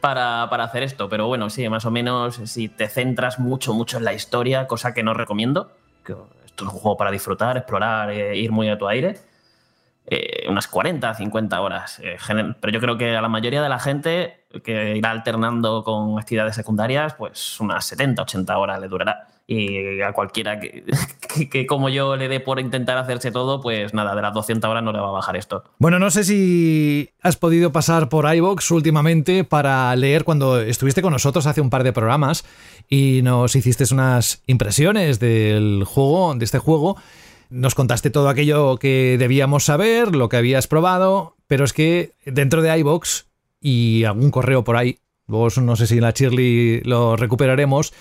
para, 0.00 0.48
para, 0.50 0.64
hacer 0.64 0.82
esto. 0.82 1.08
Pero 1.08 1.26
bueno, 1.26 1.50
sí, 1.50 1.68
más 1.68 1.84
o 1.84 1.90
menos 1.90 2.40
si 2.44 2.68
te 2.68 2.88
centras 2.88 3.38
mucho, 3.38 3.74
mucho 3.74 3.98
en 3.98 4.04
la 4.04 4.12
historia, 4.12 4.66
cosa 4.66 4.94
que 4.94 5.02
no 5.02 5.14
recomiendo, 5.14 5.70
esto 6.12 6.64
es 6.66 6.72
un 6.72 6.78
juego 6.78 6.96
para 6.96 7.10
disfrutar, 7.10 7.56
explorar, 7.56 8.10
eh, 8.10 8.36
ir 8.36 8.52
muy 8.52 8.68
a 8.68 8.78
tu 8.78 8.86
aire. 8.86 9.16
Eh, 10.06 10.44
unas 10.48 10.68
40, 10.68 11.14
50 11.14 11.60
horas. 11.60 12.00
Eh, 12.00 12.16
pero 12.60 12.72
yo 12.72 12.80
creo 12.80 12.98
que 12.98 13.16
a 13.16 13.22
la 13.22 13.28
mayoría 13.28 13.62
de 13.62 13.68
la 13.68 13.78
gente 13.78 14.44
que 14.62 14.96
irá 14.96 15.10
alternando 15.10 15.82
con 15.82 16.18
actividades 16.18 16.54
secundarias, 16.54 17.14
pues 17.14 17.58
unas 17.60 17.84
70, 17.86 18.22
80 18.22 18.58
horas 18.58 18.80
le 18.80 18.88
durará. 18.88 19.28
Y 19.46 20.00
a 20.02 20.12
cualquiera 20.12 20.60
que, 20.60 20.84
que, 21.50 21.66
como 21.66 21.88
yo 21.88 22.16
le 22.16 22.28
dé 22.28 22.40
por 22.40 22.60
intentar 22.60 22.98
hacerse 22.98 23.30
todo, 23.30 23.62
pues 23.62 23.94
nada, 23.94 24.14
de 24.14 24.22
las 24.22 24.34
200 24.34 24.70
horas 24.70 24.82
no 24.82 24.92
le 24.92 25.00
va 25.00 25.08
a 25.08 25.12
bajar 25.12 25.36
esto. 25.36 25.64
Bueno, 25.78 25.98
no 25.98 26.10
sé 26.10 26.24
si 26.24 27.10
has 27.22 27.36
podido 27.36 27.72
pasar 27.72 28.10
por 28.10 28.32
iBox 28.32 28.70
últimamente 28.72 29.44
para 29.44 29.96
leer 29.96 30.24
cuando 30.24 30.60
estuviste 30.60 31.00
con 31.00 31.12
nosotros 31.12 31.46
hace 31.46 31.62
un 31.62 31.70
par 31.70 31.82
de 31.82 31.94
programas 31.94 32.44
y 32.88 33.20
nos 33.22 33.56
hiciste 33.56 33.84
unas 33.92 34.42
impresiones 34.46 35.18
del 35.18 35.84
juego, 35.84 36.34
de 36.34 36.44
este 36.44 36.58
juego. 36.58 36.96
Nos 37.54 37.76
contaste 37.76 38.10
todo 38.10 38.28
aquello 38.28 38.78
que 38.78 39.14
debíamos 39.16 39.62
saber, 39.62 40.16
lo 40.16 40.28
que 40.28 40.36
habías 40.36 40.66
probado, 40.66 41.36
pero 41.46 41.64
es 41.64 41.72
que 41.72 42.10
dentro 42.26 42.62
de 42.62 42.76
iBox 42.80 43.26
y 43.60 44.02
algún 44.02 44.32
correo 44.32 44.64
por 44.64 44.76
ahí 44.76 44.98
Luego 45.26 45.48
no 45.62 45.74
sé 45.74 45.86
si 45.86 45.94
en 45.94 46.02
la 46.02 46.10
Shirley 46.10 46.80
lo 46.82 47.16
recuperaremos. 47.16 47.92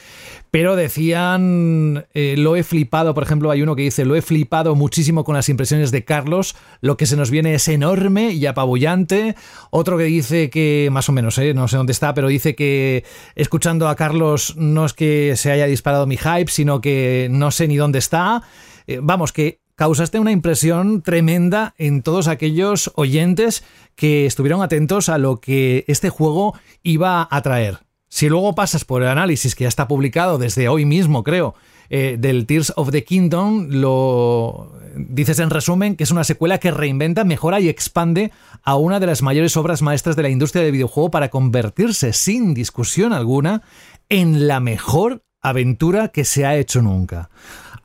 Pero 0.51 0.75
decían, 0.75 2.05
eh, 2.13 2.35
lo 2.37 2.55
he 2.55 2.63
flipado, 2.63 3.15
por 3.15 3.23
ejemplo, 3.23 3.49
hay 3.49 3.63
uno 3.63 3.75
que 3.75 3.81
dice, 3.81 4.05
lo 4.05 4.15
he 4.15 4.21
flipado 4.21 4.75
muchísimo 4.75 5.23
con 5.23 5.33
las 5.33 5.49
impresiones 5.49 5.89
de 5.89 6.05
Carlos, 6.05 6.55
lo 6.79 6.95
que 6.95 7.07
se 7.07 7.15
nos 7.17 7.31
viene 7.31 7.55
es 7.55 7.67
enorme 7.67 8.31
y 8.33 8.45
apabullante. 8.45 9.35
Otro 9.71 9.97
que 9.97 10.03
dice 10.03 10.51
que, 10.51 10.89
más 10.91 11.09
o 11.09 11.11
menos, 11.11 11.39
eh, 11.39 11.55
no 11.55 11.67
sé 11.67 11.77
dónde 11.77 11.93
está, 11.93 12.13
pero 12.13 12.27
dice 12.27 12.55
que 12.55 13.03
escuchando 13.33 13.87
a 13.87 13.95
Carlos 13.95 14.55
no 14.57 14.85
es 14.85 14.93
que 14.93 15.35
se 15.37 15.51
haya 15.51 15.65
disparado 15.65 16.05
mi 16.05 16.17
hype, 16.17 16.51
sino 16.51 16.81
que 16.81 17.29
no 17.31 17.49
sé 17.49 17.67
ni 17.67 17.77
dónde 17.77 17.97
está. 17.97 18.43
Eh, 18.87 18.99
vamos, 19.01 19.31
que 19.31 19.59
causaste 19.75 20.19
una 20.19 20.31
impresión 20.31 21.01
tremenda 21.01 21.73
en 21.77 22.03
todos 22.03 22.27
aquellos 22.27 22.91
oyentes 22.95 23.63
que 23.95 24.25
estuvieron 24.25 24.61
atentos 24.61 25.09
a 25.09 25.17
lo 25.17 25.39
que 25.39 25.85
este 25.87 26.09
juego 26.09 26.53
iba 26.83 27.27
a 27.29 27.41
traer. 27.41 27.79
Si 28.07 28.29
luego 28.29 28.53
pasas 28.53 28.85
por 28.85 29.01
el 29.01 29.07
análisis 29.07 29.55
que 29.55 29.63
ya 29.63 29.67
está 29.67 29.87
publicado 29.87 30.37
desde 30.37 30.69
hoy 30.69 30.85
mismo, 30.85 31.23
creo, 31.23 31.55
eh, 31.89 32.17
del 32.19 32.45
Tears 32.45 32.71
of 32.75 32.91
the 32.91 33.03
Kingdom, 33.03 33.69
lo 33.69 34.71
dices 34.95 35.39
en 35.39 35.49
resumen 35.49 35.95
que 35.95 36.03
es 36.03 36.11
una 36.11 36.23
secuela 36.23 36.59
que 36.59 36.71
reinventa, 36.71 37.23
mejora 37.23 37.59
y 37.59 37.69
expande 37.69 38.31
a 38.63 38.75
una 38.75 38.99
de 38.99 39.07
las 39.07 39.21
mayores 39.21 39.57
obras 39.57 39.81
maestras 39.81 40.15
de 40.15 40.23
la 40.23 40.29
industria 40.29 40.63
del 40.63 40.71
videojuego 40.71 41.09
para 41.09 41.29
convertirse, 41.29 42.13
sin 42.13 42.53
discusión 42.53 43.13
alguna, 43.13 43.63
en 44.09 44.47
la 44.47 44.59
mejor 44.59 45.23
aventura 45.41 46.09
que 46.09 46.23
se 46.23 46.45
ha 46.45 46.55
hecho 46.55 46.81
nunca. 46.81 47.29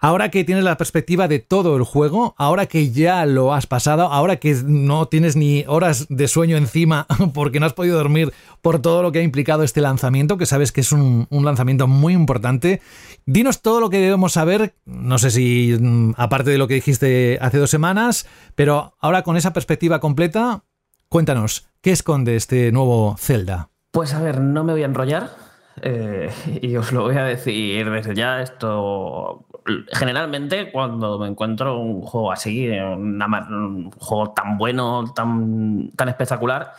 Ahora 0.00 0.30
que 0.30 0.44
tienes 0.44 0.62
la 0.62 0.76
perspectiva 0.76 1.26
de 1.26 1.40
todo 1.40 1.76
el 1.76 1.82
juego, 1.82 2.34
ahora 2.38 2.66
que 2.66 2.92
ya 2.92 3.26
lo 3.26 3.52
has 3.52 3.66
pasado, 3.66 4.04
ahora 4.04 4.36
que 4.36 4.54
no 4.64 5.06
tienes 5.06 5.34
ni 5.34 5.64
horas 5.66 6.06
de 6.08 6.28
sueño 6.28 6.56
encima 6.56 7.06
porque 7.34 7.58
no 7.58 7.66
has 7.66 7.72
podido 7.72 7.96
dormir 7.96 8.32
por 8.62 8.80
todo 8.80 9.02
lo 9.02 9.10
que 9.10 9.18
ha 9.18 9.22
implicado 9.22 9.64
este 9.64 9.80
lanzamiento, 9.80 10.38
que 10.38 10.46
sabes 10.46 10.70
que 10.70 10.82
es 10.82 10.92
un, 10.92 11.26
lanzamiento 11.30 11.88
muy 11.88 12.12
importante, 12.12 12.80
dinos 13.26 13.60
todo 13.60 13.80
lo 13.80 13.90
que 13.90 13.98
debemos 13.98 14.32
saber, 14.32 14.74
no 14.84 15.18
sé 15.18 15.30
si 15.30 15.76
mm, 15.80 16.12
aparte 16.16 16.50
de 16.50 16.58
lo 16.58 16.68
que 16.68 16.74
dijiste 16.74 17.38
hace 17.40 17.58
dos 17.58 17.70
semanas, 17.70 18.28
pero 18.54 18.94
ahora 19.00 19.22
con 19.22 19.36
esa 19.36 19.52
perspectiva 19.52 19.98
completa, 19.98 20.64
cuéntanos, 21.08 21.66
¿qué 21.80 21.90
esconde 21.90 22.36
este 22.36 22.70
nuevo 22.70 23.16
Zelda? 23.18 23.70
Pues 23.90 24.14
a 24.14 24.20
ver, 24.20 24.40
no 24.40 24.62
me 24.62 24.72
voy 24.72 24.82
a 24.82 24.86
enrollar. 24.86 25.48
Eh, 25.82 26.30
y 26.62 26.76
os 26.76 26.92
lo 26.92 27.02
voy 27.02 27.16
a 27.16 27.24
decir 27.24 27.90
desde 27.90 28.14
ya, 28.14 28.42
esto 28.42 29.46
generalmente 29.92 30.70
cuando 30.70 31.18
me 31.18 31.28
encuentro 31.28 31.78
un 31.78 32.02
juego 32.02 32.32
así, 32.32 32.68
un 32.68 33.90
juego 33.92 34.32
tan 34.32 34.58
bueno, 34.58 35.12
tan, 35.14 35.92
tan 35.96 36.08
espectacular, 36.08 36.72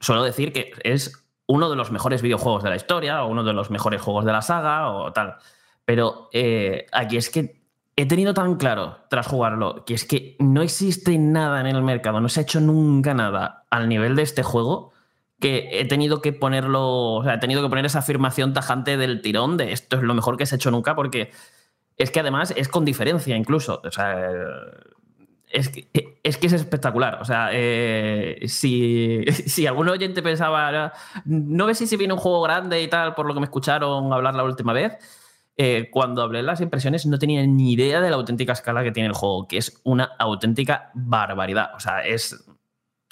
suelo 0.00 0.22
decir 0.22 0.52
que 0.52 0.72
es 0.82 1.26
uno 1.46 1.68
de 1.68 1.76
los 1.76 1.90
mejores 1.90 2.22
videojuegos 2.22 2.62
de 2.62 2.70
la 2.70 2.76
historia 2.76 3.24
o 3.24 3.28
uno 3.28 3.42
de 3.42 3.52
los 3.52 3.70
mejores 3.70 4.00
juegos 4.00 4.24
de 4.24 4.32
la 4.32 4.42
saga 4.42 4.90
o 4.90 5.12
tal. 5.12 5.36
Pero 5.84 6.28
eh, 6.32 6.86
aquí 6.92 7.16
es 7.16 7.30
que 7.30 7.60
he 7.96 8.06
tenido 8.06 8.32
tan 8.34 8.56
claro 8.56 8.98
tras 9.10 9.26
jugarlo 9.26 9.84
que 9.84 9.94
es 9.94 10.04
que 10.04 10.36
no 10.38 10.62
existe 10.62 11.18
nada 11.18 11.60
en 11.60 11.66
el 11.66 11.82
mercado, 11.82 12.20
no 12.20 12.28
se 12.28 12.40
ha 12.40 12.42
hecho 12.44 12.60
nunca 12.60 13.14
nada 13.14 13.66
al 13.70 13.88
nivel 13.88 14.16
de 14.16 14.22
este 14.22 14.42
juego 14.42 14.92
que 15.40 15.80
he 15.80 15.86
tenido 15.86 16.20
que 16.20 16.32
ponerlo, 16.32 17.14
o 17.14 17.24
sea, 17.24 17.34
he 17.34 17.38
tenido 17.38 17.62
que 17.62 17.68
poner 17.68 17.86
esa 17.86 18.00
afirmación 18.00 18.52
tajante 18.52 18.96
del 18.96 19.22
tirón 19.22 19.56
de 19.56 19.72
esto 19.72 19.96
es 19.96 20.02
lo 20.02 20.14
mejor 20.14 20.36
que 20.36 20.46
se 20.46 20.54
ha 20.54 20.56
hecho 20.56 20.70
nunca 20.70 20.94
porque 20.94 21.30
es 22.00 22.10
que 22.10 22.20
además 22.20 22.52
es 22.56 22.68
con 22.68 22.84
diferencia 22.84 23.36
incluso. 23.36 23.80
O 23.84 23.90
sea, 23.90 24.30
es 25.50 25.68
que, 25.68 25.90
es 26.22 26.52
espectacular. 26.52 27.18
O 27.20 27.24
sea, 27.24 27.50
eh, 27.52 28.40
si, 28.46 29.24
si, 29.46 29.66
algún 29.66 29.88
oyente 29.88 30.22
pensaba, 30.22 30.92
no 31.24 31.66
ves 31.66 31.78
si 31.78 31.96
viene 31.96 32.14
un 32.14 32.20
juego 32.20 32.40
grande 32.42 32.82
y 32.82 32.88
tal, 32.88 33.14
por 33.14 33.26
lo 33.26 33.34
que 33.34 33.40
me 33.40 33.46
escucharon 33.46 34.12
hablar 34.12 34.34
la 34.34 34.44
última 34.44 34.72
vez, 34.72 34.96
eh, 35.56 35.90
cuando 35.90 36.22
hablé 36.22 36.42
las 36.42 36.62
impresiones 36.62 37.04
no 37.04 37.18
tenía 37.18 37.46
ni 37.46 37.72
idea 37.72 38.00
de 38.00 38.08
la 38.08 38.16
auténtica 38.16 38.54
escala 38.54 38.82
que 38.82 38.92
tiene 38.92 39.08
el 39.08 39.14
juego, 39.14 39.46
que 39.46 39.58
es 39.58 39.80
una 39.84 40.04
auténtica 40.18 40.90
barbaridad. 40.94 41.74
O 41.74 41.80
sea, 41.80 42.00
es, 42.00 42.46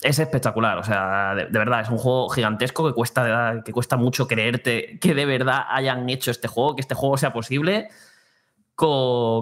es 0.01 0.19
espectacular. 0.19 0.79
O 0.79 0.85
sea, 0.85 1.35
de, 1.35 1.59
verdad, 1.59 1.83
es 1.83 1.91
un 1.91 1.99
juego 1.99 2.31
gigantesco 2.31 2.87
que 2.87 2.95
cuesta, 2.95 3.63
que 3.65 3.73
cuesta 3.73 3.97
mucho 3.97 4.27
creerte 4.27 4.99
que 4.99 5.15
de 5.15 5.27
verdad 5.27 5.65
hayan 5.69 6.09
hecho 6.09 6.31
este 6.31 6.49
juego, 6.49 6.75
que 6.77 6.81
este 6.81 6.95
juego 6.95 7.19
sea 7.19 7.33
posible 7.33 7.91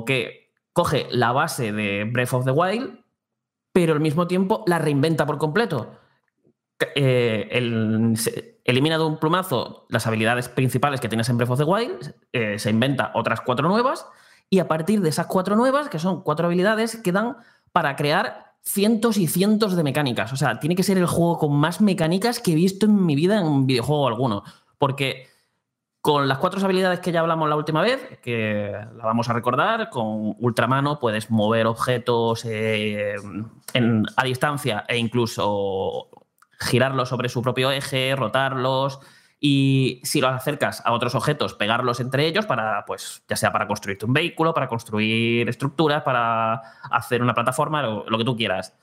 que 0.06 0.50
coge 0.72 1.06
la 1.10 1.32
base 1.32 1.72
de 1.72 2.04
Breath 2.04 2.32
of 2.32 2.44
the 2.44 2.50
Wild, 2.50 3.00
pero 3.72 3.92
al 3.92 4.00
mismo 4.00 4.26
tiempo 4.26 4.64
la 4.66 4.78
reinventa 4.78 5.26
por 5.26 5.38
completo. 5.38 5.92
Eh, 6.94 7.48
elimina 8.64 8.98
de 8.98 9.04
un 9.04 9.18
plumazo 9.18 9.86
las 9.88 10.06
habilidades 10.06 10.48
principales 10.48 11.00
que 11.00 11.08
tienes 11.08 11.28
en 11.28 11.36
Breath 11.36 11.50
of 11.50 11.58
the 11.58 11.64
Wild, 11.64 12.14
eh, 12.32 12.58
se 12.58 12.70
inventa 12.70 13.12
otras 13.14 13.40
cuatro 13.40 13.68
nuevas, 13.68 14.06
y 14.48 14.58
a 14.58 14.68
partir 14.68 15.00
de 15.00 15.08
esas 15.08 15.26
cuatro 15.26 15.56
nuevas, 15.56 15.88
que 15.88 15.98
son 15.98 16.22
cuatro 16.22 16.46
habilidades, 16.46 16.96
quedan 16.96 17.36
para 17.72 17.96
crear 17.96 18.54
cientos 18.62 19.16
y 19.16 19.26
cientos 19.28 19.76
de 19.76 19.82
mecánicas. 19.82 20.32
O 20.32 20.36
sea, 20.36 20.58
tiene 20.58 20.76
que 20.76 20.82
ser 20.82 20.98
el 20.98 21.06
juego 21.06 21.38
con 21.38 21.52
más 21.54 21.80
mecánicas 21.80 22.40
que 22.40 22.52
he 22.52 22.54
visto 22.54 22.86
en 22.86 23.04
mi 23.04 23.14
vida 23.14 23.38
en 23.38 23.46
un 23.46 23.66
videojuego 23.66 24.08
alguno. 24.08 24.42
Porque 24.78 25.28
con 26.06 26.28
las 26.28 26.38
cuatro 26.38 26.64
habilidades 26.64 27.00
que 27.00 27.10
ya 27.10 27.18
hablamos 27.18 27.48
la 27.48 27.56
última 27.56 27.82
vez, 27.82 28.20
que 28.22 28.70
la 28.70 29.04
vamos 29.04 29.28
a 29.28 29.32
recordar, 29.32 29.90
con 29.90 30.36
Ultramano 30.38 31.00
puedes 31.00 31.32
mover 31.32 31.66
objetos 31.66 32.44
eh, 32.44 33.16
a 34.16 34.24
distancia 34.24 34.84
e 34.86 34.98
incluso 34.98 36.08
girarlos 36.60 37.08
sobre 37.08 37.28
su 37.28 37.42
propio 37.42 37.72
eje, 37.72 38.14
rotarlos, 38.14 39.00
y 39.40 40.00
si 40.04 40.20
los 40.20 40.32
acercas 40.32 40.80
a 40.86 40.92
otros 40.92 41.16
objetos, 41.16 41.54
pegarlos 41.54 41.98
entre 41.98 42.26
ellos 42.26 42.46
para, 42.46 42.84
pues, 42.86 43.24
ya 43.28 43.34
sea 43.34 43.50
para 43.50 43.66
construirte 43.66 44.06
un 44.06 44.12
vehículo, 44.12 44.54
para 44.54 44.68
construir 44.68 45.48
estructuras, 45.48 46.04
para 46.04 46.62
hacer 46.88 47.20
una 47.20 47.34
plataforma, 47.34 47.82
lo, 47.82 48.08
lo 48.08 48.16
que 48.16 48.24
tú 48.24 48.36
quieras. 48.36 48.78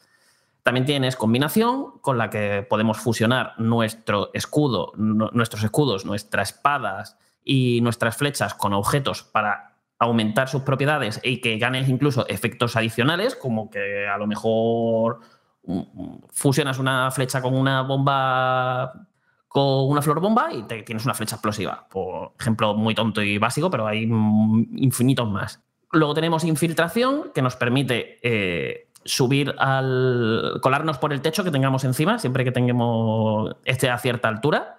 También 0.63 0.85
tienes 0.85 1.17
combinación 1.17 1.99
con 1.99 2.17
la 2.17 2.29
que 2.29 2.65
podemos 2.67 2.97
fusionar 2.97 3.53
nuestro 3.57 4.31
escudo, 4.33 4.93
nuestros 4.95 5.63
escudos, 5.63 6.05
nuestras 6.05 6.53
espadas 6.53 7.17
y 7.43 7.81
nuestras 7.81 8.15
flechas 8.15 8.53
con 8.53 8.73
objetos 8.73 9.23
para 9.23 9.75
aumentar 9.99 10.47
sus 10.47 10.61
propiedades 10.61 11.19
y 11.21 11.41
que 11.41 11.57
ganes 11.57 11.89
incluso 11.89 12.25
efectos 12.29 12.77
adicionales, 12.77 13.35
como 13.35 13.69
que 13.69 14.07
a 14.07 14.17
lo 14.17 14.25
mejor 14.25 15.19
mm, 15.65 15.81
fusionas 16.29 16.79
una 16.79 17.11
flecha 17.11 17.41
con 17.41 17.55
una 17.55 17.81
bomba 17.81 19.07
con 19.49 19.87
una 19.87 20.01
flor 20.01 20.19
bomba 20.19 20.51
y 20.51 20.63
te, 20.63 20.81
tienes 20.81 21.05
una 21.05 21.13
flecha 21.13 21.35
explosiva. 21.35 21.87
Por 21.89 22.33
ejemplo, 22.39 22.73
muy 22.73 22.95
tonto 22.95 23.21
y 23.21 23.37
básico, 23.37 23.69
pero 23.69 23.85
hay 23.85 24.07
mm, 24.07 24.77
infinitos 24.77 25.29
más. 25.29 25.61
Luego 25.91 26.15
tenemos 26.15 26.43
infiltración, 26.43 27.31
que 27.35 27.41
nos 27.43 27.55
permite 27.55 28.17
eh, 28.23 28.89
subir 29.05 29.53
al. 29.57 30.59
colarnos 30.61 30.97
por 30.97 31.13
el 31.13 31.21
techo 31.21 31.43
que 31.43 31.51
tengamos 31.51 31.83
encima, 31.83 32.19
siempre 32.19 32.43
que 32.43 32.51
tengamos 32.51 33.55
este 33.65 33.89
a 33.89 33.97
cierta 33.97 34.27
altura. 34.27 34.77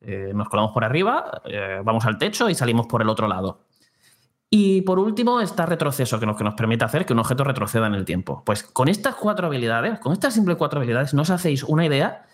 Eh, 0.00 0.32
nos 0.34 0.48
colamos 0.48 0.72
por 0.72 0.84
arriba, 0.84 1.42
eh, 1.44 1.80
vamos 1.84 2.06
al 2.06 2.16
techo 2.16 2.48
y 2.48 2.54
salimos 2.54 2.86
por 2.86 3.02
el 3.02 3.08
otro 3.08 3.28
lado. 3.28 3.60
Y 4.48 4.82
por 4.82 4.98
último 4.98 5.40
está 5.40 5.66
retroceso, 5.66 6.18
que 6.18 6.26
nos, 6.26 6.36
que 6.36 6.42
nos 6.42 6.54
permite 6.54 6.84
hacer 6.84 7.06
que 7.06 7.12
un 7.12 7.20
objeto 7.20 7.44
retroceda 7.44 7.86
en 7.86 7.94
el 7.94 8.04
tiempo. 8.04 8.42
Pues 8.44 8.64
con 8.64 8.88
estas 8.88 9.14
cuatro 9.14 9.46
habilidades, 9.46 10.00
con 10.00 10.12
estas 10.12 10.34
simples 10.34 10.56
cuatro 10.56 10.80
habilidades, 10.80 11.14
no 11.14 11.22
hacéis 11.22 11.62
una 11.62 11.86
idea 11.86 12.24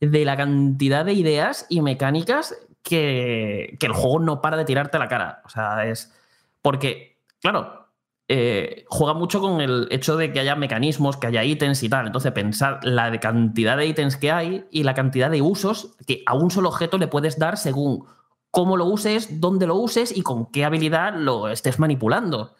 de 0.00 0.24
la 0.24 0.36
cantidad 0.36 1.04
de 1.04 1.12
ideas 1.12 1.66
y 1.68 1.82
mecánicas 1.82 2.56
que, 2.82 3.76
que 3.78 3.86
el 3.86 3.92
juego 3.92 4.20
no 4.20 4.40
para 4.40 4.56
de 4.56 4.64
tirarte 4.64 4.96
a 4.96 5.00
la 5.00 5.08
cara. 5.08 5.42
O 5.44 5.48
sea, 5.48 5.86
es. 5.86 6.14
Porque, 6.62 7.18
claro, 7.40 7.85
eh, 8.28 8.84
juega 8.88 9.14
mucho 9.14 9.40
con 9.40 9.60
el 9.60 9.86
hecho 9.90 10.16
de 10.16 10.32
que 10.32 10.40
haya 10.40 10.56
mecanismos, 10.56 11.16
que 11.16 11.28
haya 11.28 11.44
ítems 11.44 11.82
y 11.82 11.88
tal. 11.88 12.06
Entonces, 12.06 12.32
pensar 12.32 12.80
la 12.82 13.18
cantidad 13.20 13.76
de 13.76 13.86
ítems 13.86 14.16
que 14.16 14.32
hay 14.32 14.66
y 14.70 14.82
la 14.82 14.94
cantidad 14.94 15.30
de 15.30 15.42
usos 15.42 15.96
que 16.06 16.22
a 16.26 16.34
un 16.34 16.50
solo 16.50 16.70
objeto 16.70 16.98
le 16.98 17.06
puedes 17.06 17.38
dar 17.38 17.56
según 17.56 18.04
cómo 18.50 18.76
lo 18.76 18.86
uses, 18.86 19.40
dónde 19.40 19.66
lo 19.66 19.76
uses 19.76 20.16
y 20.16 20.22
con 20.22 20.50
qué 20.50 20.64
habilidad 20.64 21.14
lo 21.14 21.48
estés 21.48 21.78
manipulando. 21.78 22.54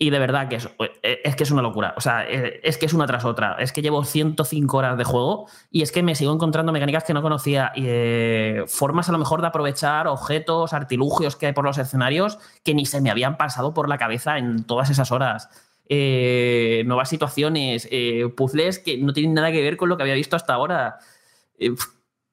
Y 0.00 0.10
de 0.10 0.18
verdad 0.20 0.48
que 0.48 0.56
es, 0.56 0.68
es 1.02 1.34
que 1.34 1.42
es 1.42 1.50
una 1.50 1.60
locura. 1.60 1.94
O 1.96 2.00
sea, 2.00 2.24
eh, 2.24 2.60
es 2.62 2.78
que 2.78 2.86
es 2.86 2.92
una 2.92 3.06
tras 3.06 3.24
otra. 3.24 3.56
Es 3.58 3.72
que 3.72 3.82
llevo 3.82 4.04
105 4.04 4.76
horas 4.76 4.96
de 4.96 5.02
juego 5.02 5.48
y 5.72 5.82
es 5.82 5.90
que 5.90 6.04
me 6.04 6.14
sigo 6.14 6.32
encontrando 6.32 6.70
mecánicas 6.70 7.02
que 7.02 7.14
no 7.14 7.20
conocía 7.20 7.72
y 7.74 7.82
eh, 7.86 8.64
formas 8.68 9.08
a 9.08 9.12
lo 9.12 9.18
mejor 9.18 9.40
de 9.40 9.48
aprovechar 9.48 10.06
objetos, 10.06 10.72
artilugios 10.72 11.34
que 11.34 11.46
hay 11.46 11.52
por 11.52 11.64
los 11.64 11.78
escenarios 11.78 12.38
que 12.62 12.74
ni 12.74 12.86
se 12.86 13.00
me 13.00 13.10
habían 13.10 13.36
pasado 13.36 13.74
por 13.74 13.88
la 13.88 13.98
cabeza 13.98 14.38
en 14.38 14.64
todas 14.64 14.88
esas 14.88 15.10
horas. 15.10 15.48
Eh, 15.90 16.82
nuevas 16.86 17.08
situaciones, 17.08 17.88
eh, 17.90 18.28
puzzles 18.36 18.78
que 18.78 18.98
no 18.98 19.14
tienen 19.14 19.32
nada 19.32 19.50
que 19.50 19.62
ver 19.62 19.78
con 19.78 19.88
lo 19.88 19.96
que 19.96 20.02
había 20.02 20.14
visto 20.14 20.36
hasta 20.36 20.52
ahora. 20.52 20.98
Eh, 21.58 21.70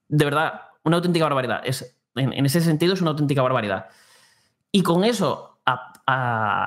de 0.10 0.26
verdad, 0.26 0.62
una 0.84 0.98
auténtica 0.98 1.26
barbaridad. 1.26 1.62
Es, 1.64 1.96
en 2.16 2.46
ese 2.46 2.62
sentido 2.62 2.94
es 2.94 3.02
una 3.02 3.12
auténtica 3.12 3.42
barbaridad. 3.42 3.88
Y 4.72 4.84
con 4.84 5.06
eso, 5.06 5.55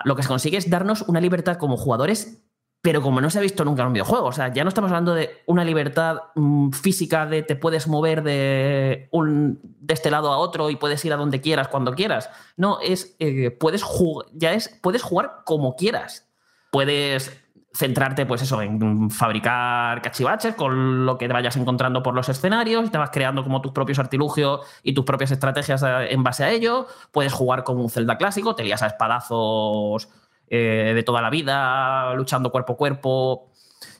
lo 0.04 0.16
que 0.16 0.22
se 0.22 0.28
consigue 0.28 0.58
es 0.58 0.70
darnos 0.70 1.02
una 1.02 1.20
libertad 1.20 1.56
como 1.56 1.76
jugadores, 1.76 2.44
pero 2.80 3.02
como 3.02 3.20
no 3.20 3.28
se 3.30 3.38
ha 3.38 3.42
visto 3.42 3.64
nunca 3.64 3.82
en 3.82 3.88
un 3.88 3.92
videojuego. 3.94 4.26
O 4.26 4.32
sea, 4.32 4.52
ya 4.52 4.64
no 4.64 4.68
estamos 4.68 4.90
hablando 4.90 5.14
de 5.14 5.42
una 5.46 5.64
libertad 5.64 6.18
mm, 6.34 6.70
física 6.70 7.26
de 7.26 7.42
te 7.42 7.56
puedes 7.56 7.88
mover 7.88 8.22
de, 8.22 9.08
un, 9.10 9.60
de 9.62 9.94
este 9.94 10.10
lado 10.10 10.32
a 10.32 10.38
otro 10.38 10.70
y 10.70 10.76
puedes 10.76 11.04
ir 11.04 11.12
a 11.12 11.16
donde 11.16 11.40
quieras, 11.40 11.68
cuando 11.68 11.94
quieras. 11.94 12.30
No, 12.56 12.80
es 12.80 13.16
eh, 13.18 13.50
puedes 13.50 13.84
ya 14.32 14.52
es, 14.52 14.68
puedes 14.80 15.02
jugar 15.02 15.42
como 15.44 15.76
quieras. 15.76 16.28
Puedes 16.70 17.32
centrarte, 17.72 18.26
pues 18.26 18.42
eso, 18.42 18.60
en 18.62 19.10
fabricar 19.10 20.00
cachivaches 20.02 20.54
con 20.54 21.04
lo 21.04 21.18
que 21.18 21.26
te 21.26 21.32
vayas 21.32 21.56
encontrando 21.56 22.02
por 22.02 22.14
los 22.14 22.28
escenarios 22.28 22.90
te 22.90 22.98
vas 22.98 23.10
creando 23.10 23.44
como 23.44 23.60
tus 23.60 23.72
propios 23.72 23.98
artilugios 23.98 24.60
y 24.82 24.94
tus 24.94 25.04
propias 25.04 25.30
estrategias 25.30 25.84
en 25.84 26.22
base 26.22 26.44
a 26.44 26.50
ello. 26.50 26.86
Puedes 27.12 27.32
jugar 27.32 27.64
como 27.64 27.82
un 27.82 27.90
Zelda 27.90 28.16
clásico, 28.16 28.54
te 28.54 28.64
lías 28.64 28.82
a 28.82 28.86
espadazos 28.86 30.08
eh, 30.48 30.92
de 30.94 31.02
toda 31.02 31.20
la 31.20 31.30
vida, 31.30 32.14
luchando 32.14 32.50
cuerpo 32.50 32.72
a 32.72 32.76
cuerpo, 32.76 33.50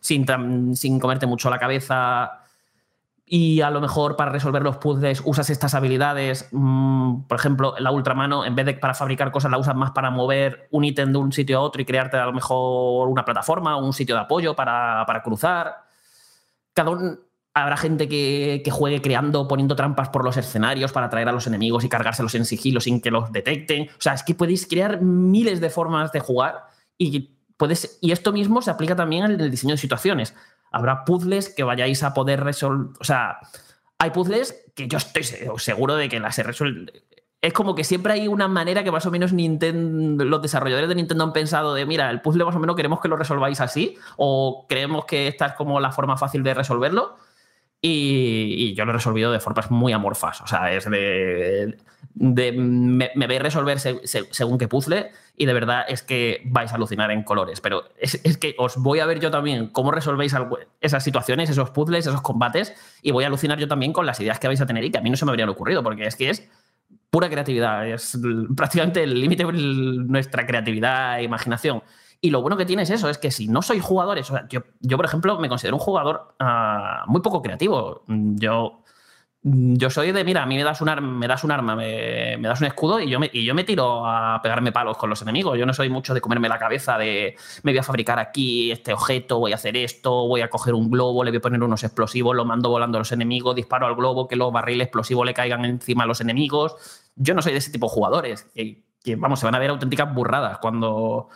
sin, 0.01 0.75
sin 0.75 0.99
comerte 0.99 1.27
mucho 1.27 1.51
la 1.51 1.59
cabeza. 1.59 2.41
Y 3.31 3.61
a 3.61 3.71
lo 3.71 3.81
mejor 3.83 4.17
para 4.17 4.31
resolver 4.31 4.63
los 4.63 4.79
puzzles 4.79 5.21
usas 5.25 5.51
estas 5.51 5.75
habilidades, 5.75 6.49
mm, 6.51 7.23
por 7.29 7.39
ejemplo, 7.39 7.75
la 7.79 7.91
ultramano, 7.91 8.45
en 8.47 8.55
vez 8.55 8.65
de 8.65 8.75
para 8.75 8.95
fabricar 8.95 9.31
cosas, 9.31 9.51
la 9.51 9.59
usas 9.59 9.75
más 9.77 9.91
para 9.91 10.11
mover 10.11 10.67
un 10.71 10.85
ítem 10.85 11.13
de 11.13 11.19
un 11.19 11.31
sitio 11.33 11.59
a 11.59 11.61
otro 11.61 11.83
y 11.83 11.85
crearte 11.85 12.17
a 12.17 12.25
lo 12.25 12.33
mejor 12.33 13.09
una 13.09 13.25
plataforma 13.27 13.77
o 13.77 13.85
un 13.85 13.93
sitio 13.93 14.15
de 14.15 14.23
apoyo 14.23 14.57
para, 14.57 15.05
para 15.07 15.23
cruzar. 15.23 15.77
Cada 16.73 16.91
un- 16.91 17.21
habrá 17.53 17.77
gente 17.77 18.09
que, 18.09 18.63
que 18.65 18.71
juegue 18.71 19.03
creando, 19.03 19.47
poniendo 19.47 19.77
trampas 19.77 20.09
por 20.11 20.25
los 20.25 20.37
escenarios 20.37 20.93
para 20.93 21.07
atraer 21.07 21.29
a 21.29 21.33
los 21.33 21.47
enemigos 21.47 21.85
y 21.85 21.89
cargárselos 21.89 22.35
en 22.35 22.45
sigilo 22.47 22.81
sin 22.81 23.01
que 23.01 23.11
los 23.11 23.31
detecten. 23.33 23.89
O 23.91 24.01
sea, 24.01 24.15
es 24.15 24.23
que 24.23 24.35
podéis 24.35 24.67
crear 24.67 25.03
miles 25.03 25.61
de 25.61 25.69
formas 25.69 26.13
de 26.13 26.21
jugar 26.21 26.65
y, 26.97 27.31
puedes, 27.57 27.99
y 28.01 28.13
esto 28.13 28.33
mismo 28.33 28.63
se 28.63 28.71
aplica 28.71 28.95
también 28.97 29.25
en 29.25 29.41
el 29.41 29.51
diseño 29.51 29.75
de 29.75 29.79
situaciones. 29.79 30.35
Habrá 30.71 31.05
puzzles 31.05 31.49
que 31.55 31.65
vayáis 31.65 32.03
a 32.03 32.15
poder 32.15 32.43
resolver. 32.45 32.97
O 33.01 33.05
sea, 33.05 33.39
hay 33.99 34.11
puzzles 34.11 34.65
que 34.75 34.89
yo 34.89 34.99
estoy 34.99 35.25
se- 35.25 35.49
seguro 35.59 35.97
de 35.97 36.09
que 36.09 36.21
las 36.21 36.39
he 36.39 36.43
resuelto. 36.43 36.93
Es 37.41 37.53
como 37.53 37.75
que 37.77 37.85
siempre 37.85 38.13
hay 38.15 38.27
una 38.27 38.49
manera 38.49 38.83
que 38.83 38.91
más 38.91 39.07
o 39.07 39.11
menos 39.13 39.33
Nintendo, 39.33 40.25
los 40.25 40.43
desarrolladores 40.43 40.89
de 40.89 40.97
Nintendo 40.97 41.23
han 41.25 41.33
pensado 41.33 41.73
de, 41.73 41.87
mira, 41.87 42.11
el 42.11 42.21
puzzle 42.21 42.45
más 42.45 42.57
o 42.57 42.59
menos 42.59 42.75
queremos 42.75 43.01
que 43.01 43.07
lo 43.09 43.17
resolváis 43.17 43.61
así, 43.61 43.97
o 44.17 44.67
creemos 44.69 45.05
que 45.05 45.29
esta 45.29 45.47
es 45.47 45.53
como 45.53 45.79
la 45.79 45.93
forma 45.93 46.17
fácil 46.17 46.43
de 46.43 46.55
resolverlo. 46.55 47.17
Y, 47.81 48.75
yo 48.75 48.85
lo 48.85 48.91
he 48.91 48.95
resolvido 48.95 49.31
de 49.31 49.41
formas 49.41 49.71
muy 49.71 49.93
amorfas. 49.93 50.41
O 50.41 50.47
sea, 50.47 50.73
es 50.73 50.85
de. 50.91 51.77
me, 52.15 53.11
me 53.15 53.27
veis 53.29 53.41
resolver 53.41 53.79
se- 53.79 54.05
se- 54.07 54.27
según 54.33 54.59
qué 54.59 54.67
puzzle 54.67 55.11
y 55.37 55.47
de 55.47 55.53
verdad 55.53 55.85
es 55.87 56.03
que 56.03 56.43
vais 56.47 56.73
a 56.73 56.75
alucinar 56.75 57.13
en 57.13 57.23
colores. 57.23 57.61
Pero 57.61 57.85
es, 58.01 58.21
es 58.25 58.37
que 58.37 58.57
os 58.59 58.77
voy 58.79 58.99
a 58.99 59.07
ver 59.07 59.21
yo 59.21 59.31
también 59.31 59.69
cómo 59.69 59.93
resolvéis 59.93 60.35
esas 60.81 61.05
situaciones, 61.05 61.51
esos 61.51 61.71
puzzles, 61.71 62.07
esos 62.07 62.21
combates 62.23 62.75
y 63.03 63.13
voy 63.13 63.23
a 63.23 63.29
alucinar 63.29 63.59
yo 63.59 63.69
también 63.69 63.93
con 63.93 64.07
las 64.07 64.19
ideas 64.21 64.41
que 64.41 64.49
vais 64.49 64.61
a 64.61 64.67
tener 64.67 64.83
y 64.85 64.91
que 64.91 64.99
a 64.99 65.01
mí 65.01 65.11
no 65.11 65.17
se 65.17 65.25
me 65.25 65.31
habrían 65.31 65.49
ocurrido 65.49 65.83
porque 65.85 66.05
es 66.07 66.17
que 66.17 66.31
es 66.31 66.49
pura 67.11 67.31
creatividad. 67.31 67.87
Es 67.89 68.19
prácticamente 68.57 69.05
el 69.05 69.21
límite 69.21 69.45
de 69.45 69.53
nuestra 69.53 70.45
creatividad 70.47 71.21
e 71.21 71.23
imaginación. 71.23 71.83
Y 72.21 72.31
lo 72.31 72.43
bueno 72.43 72.57
que 72.57 72.67
tiene 72.67 72.83
es 72.83 72.91
eso, 72.91 73.09
es 73.09 73.17
que 73.19 73.31
si 73.31 73.47
no 73.47 73.63
sois 73.63 73.81
jugadores, 73.83 74.31
o 74.31 74.39
yo, 74.49 74.63
yo, 74.81 74.97
por 74.97 75.07
ejemplo, 75.07 75.39
me 75.39 75.49
considero 75.49 75.77
un 75.77 75.81
jugador 75.81 76.35
ah, 76.41 77.05
muy 77.07 77.21
poco 77.21 77.41
creativo. 77.43 78.03
Yo, 78.09 78.83
yo 79.41 79.89
soy 79.89 80.11
de, 80.11 80.25
mira, 80.25 80.43
a 80.43 80.47
mí 80.47 80.57
me 80.57 80.65
das 80.65 80.81
un, 80.81 80.89
ar- 80.89 81.01
me 81.01 81.29
das 81.29 81.45
un 81.45 81.53
arma, 81.53 81.77
me, 81.77 82.37
me 82.39 82.49
das 82.49 82.61
un 82.61 82.67
escudo 82.67 82.99
y 82.99 83.09
yo, 83.09 83.21
me, 83.21 83.31
y 83.33 83.45
yo 83.45 83.55
me 83.55 83.63
tiro 83.63 84.05
a 84.05 84.41
pegarme 84.43 84.73
palos 84.73 84.97
con 84.99 85.09
los 85.09 85.23
enemigos. 85.23 85.57
Yo 85.57 85.65
no 85.65 85.73
soy 85.73 85.91
mucho 85.91 86.13
de 86.13 86.21
comerme 86.21 86.49
la 86.49 86.59
cabeza 86.59 86.99
de, 86.99 87.37
me 87.63 87.71
voy 87.71 87.79
a 87.79 87.85
fabricar 87.85 88.19
aquí 88.19 88.73
este 88.73 88.93
objeto, 88.93 89.39
voy 89.39 89.53
a 89.53 89.55
hacer 89.55 89.77
esto, 89.77 90.27
voy 90.27 90.41
a 90.41 90.51
coger 90.51 90.75
un 90.75 90.91
globo, 90.91 91.23
le 91.23 91.31
voy 91.31 91.39
a 91.39 91.41
poner 91.41 91.63
unos 91.63 91.85
explosivos, 91.85 92.35
lo 92.35 92.45
mando 92.45 92.69
volando 92.69 92.99
a 92.99 93.01
los 93.01 93.13
enemigos, 93.13 93.55
disparo 93.55 93.87
al 93.87 93.95
globo, 93.95 94.27
que 94.27 94.35
los 94.35 94.53
barriles 94.53 94.87
explosivos 94.87 95.25
le 95.25 95.35
caigan 95.35 95.65
encima 95.65 96.03
a 96.03 96.07
los 96.07 96.21
enemigos. 96.21 96.75
Yo 97.15 97.33
no 97.35 97.43
soy 97.43 97.53
de 97.53 97.59
ese 97.59 97.71
tipo 97.71 97.87
de 97.87 97.93
jugadores, 97.93 98.43
que, 98.53 98.83
que, 99.05 99.15
vamos, 99.15 99.39
se 99.39 99.47
van 99.47 99.55
a 99.55 99.61
ver 99.61 99.71
auténticas 99.71 100.13
burradas 100.13 100.59
cuando 100.59 101.29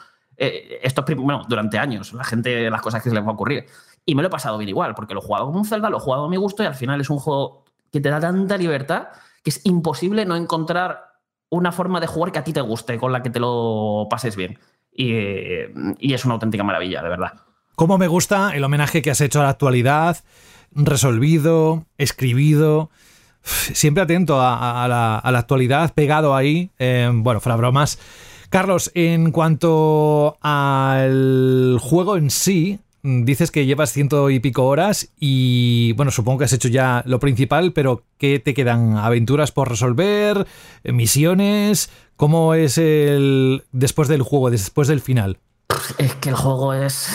eh, 0.45 1.14
bueno, 1.16 1.45
durante 1.49 1.78
años, 1.78 2.12
la 2.12 2.24
gente, 2.24 2.68
las 2.68 2.82
cosas 2.82 3.03
que 3.03 3.09
se 3.09 3.14
les 3.14 3.24
va 3.24 3.28
a 3.28 3.34
ocurrir. 3.34 3.66
Y 4.05 4.14
me 4.14 4.22
lo 4.22 4.28
he 4.28 4.30
pasado 4.30 4.59
bien 4.59 4.68
igual, 4.68 4.95
porque 4.95 5.14
lo 5.14 5.20
he 5.20 5.22
jugado 5.22 5.47
como 5.47 5.59
un 5.59 5.64
Zelda, 5.64 5.88
lo 5.88 5.99
he 5.99 6.01
jugado 6.01 6.24
a 6.24 6.28
mi 6.28 6.36
gusto 6.36 6.62
y 6.62 6.66
al 6.66 6.74
final 6.74 7.01
es 7.01 7.11
un 7.11 7.18
juego 7.18 7.64
que 7.93 8.01
te 8.01 8.09
da 8.09 8.18
tanta 8.18 8.57
libertad 8.57 9.09
que 9.45 9.51
es 9.51 9.61
imposible 9.64 10.24
no 10.24 10.36
encontrar 10.36 11.12
una 11.51 11.70
forma 11.72 12.01
de 12.01 12.07
jugar 12.07 12.32
que 12.32 12.38
a 12.38 12.45
ti 12.45 12.53
te 12.53 12.61
guste, 12.61 12.99
con 12.99 13.12
la 13.12 13.22
que 13.22 13.30
te 13.30 13.38
lo 13.38 14.07
pases 14.11 14.36
bien. 14.36 14.59
Y, 14.93 15.12
es 16.12 16.24
una 16.24 16.34
auténtica 16.34 16.64
maravilla, 16.64 17.03
de 17.03 17.09
verdad. 17.09 17.32
Cómo 17.74 17.99
me 17.99 18.09
gusta 18.09 18.55
el 18.55 18.64
homenaje 18.64 19.03
que 19.03 19.11
has 19.11 19.20
hecho 19.20 19.40
a 19.40 19.45
la 19.45 19.51
actualidad, 19.51 20.18
resolvido, 20.72 21.84
escribido, 21.99 22.90
siempre 23.43 24.03
atento 24.03 24.40
a, 24.40 24.84
a 24.84 24.88
la, 24.88 25.18
a 25.18 25.32
la 25.32 25.38
actualidad, 25.38 25.93
pegado 25.95 26.34
ahí. 26.34 26.70
Eh, 26.78 27.11
bueno, 27.12 27.40
fuera 27.40 27.57
bromas. 27.57 27.99
Carlos, 28.53 28.90
en 28.94 29.32
cuanto 29.32 30.36
al 30.42 31.78
juego 31.80 32.18
en 32.18 32.30
sí, 32.30 32.80
dices 33.03 33.50
que 33.50 33.64
llevas 33.64 33.92
ciento 33.92 34.28
y 34.28 34.40
pico 34.40 34.66
horas 34.66 35.09
y 35.18 35.94
bueno, 35.94 36.11
supongo 36.11 36.40
que 36.40 36.44
has 36.44 36.53
hecho 36.53 36.68
ya 36.68 37.03
lo 37.07 37.18
principal, 37.18 37.72
pero 37.72 38.03
¿qué 38.18 38.38
te 38.40 38.53
quedan? 38.53 38.98
¿Aventuras 38.98 39.53
por 39.53 39.70
resolver? 39.70 40.46
¿Misiones? 40.84 41.88
¿Cómo 42.16 42.53
es 42.53 42.76
el 42.76 43.64
después 43.72 44.09
del 44.09 44.20
juego, 44.20 44.50
después 44.50 44.86
del 44.86 45.00
final? 45.00 45.38
Es 45.96 46.14
que 46.16 46.28
el 46.28 46.34
juego 46.34 46.74
es. 46.74 47.09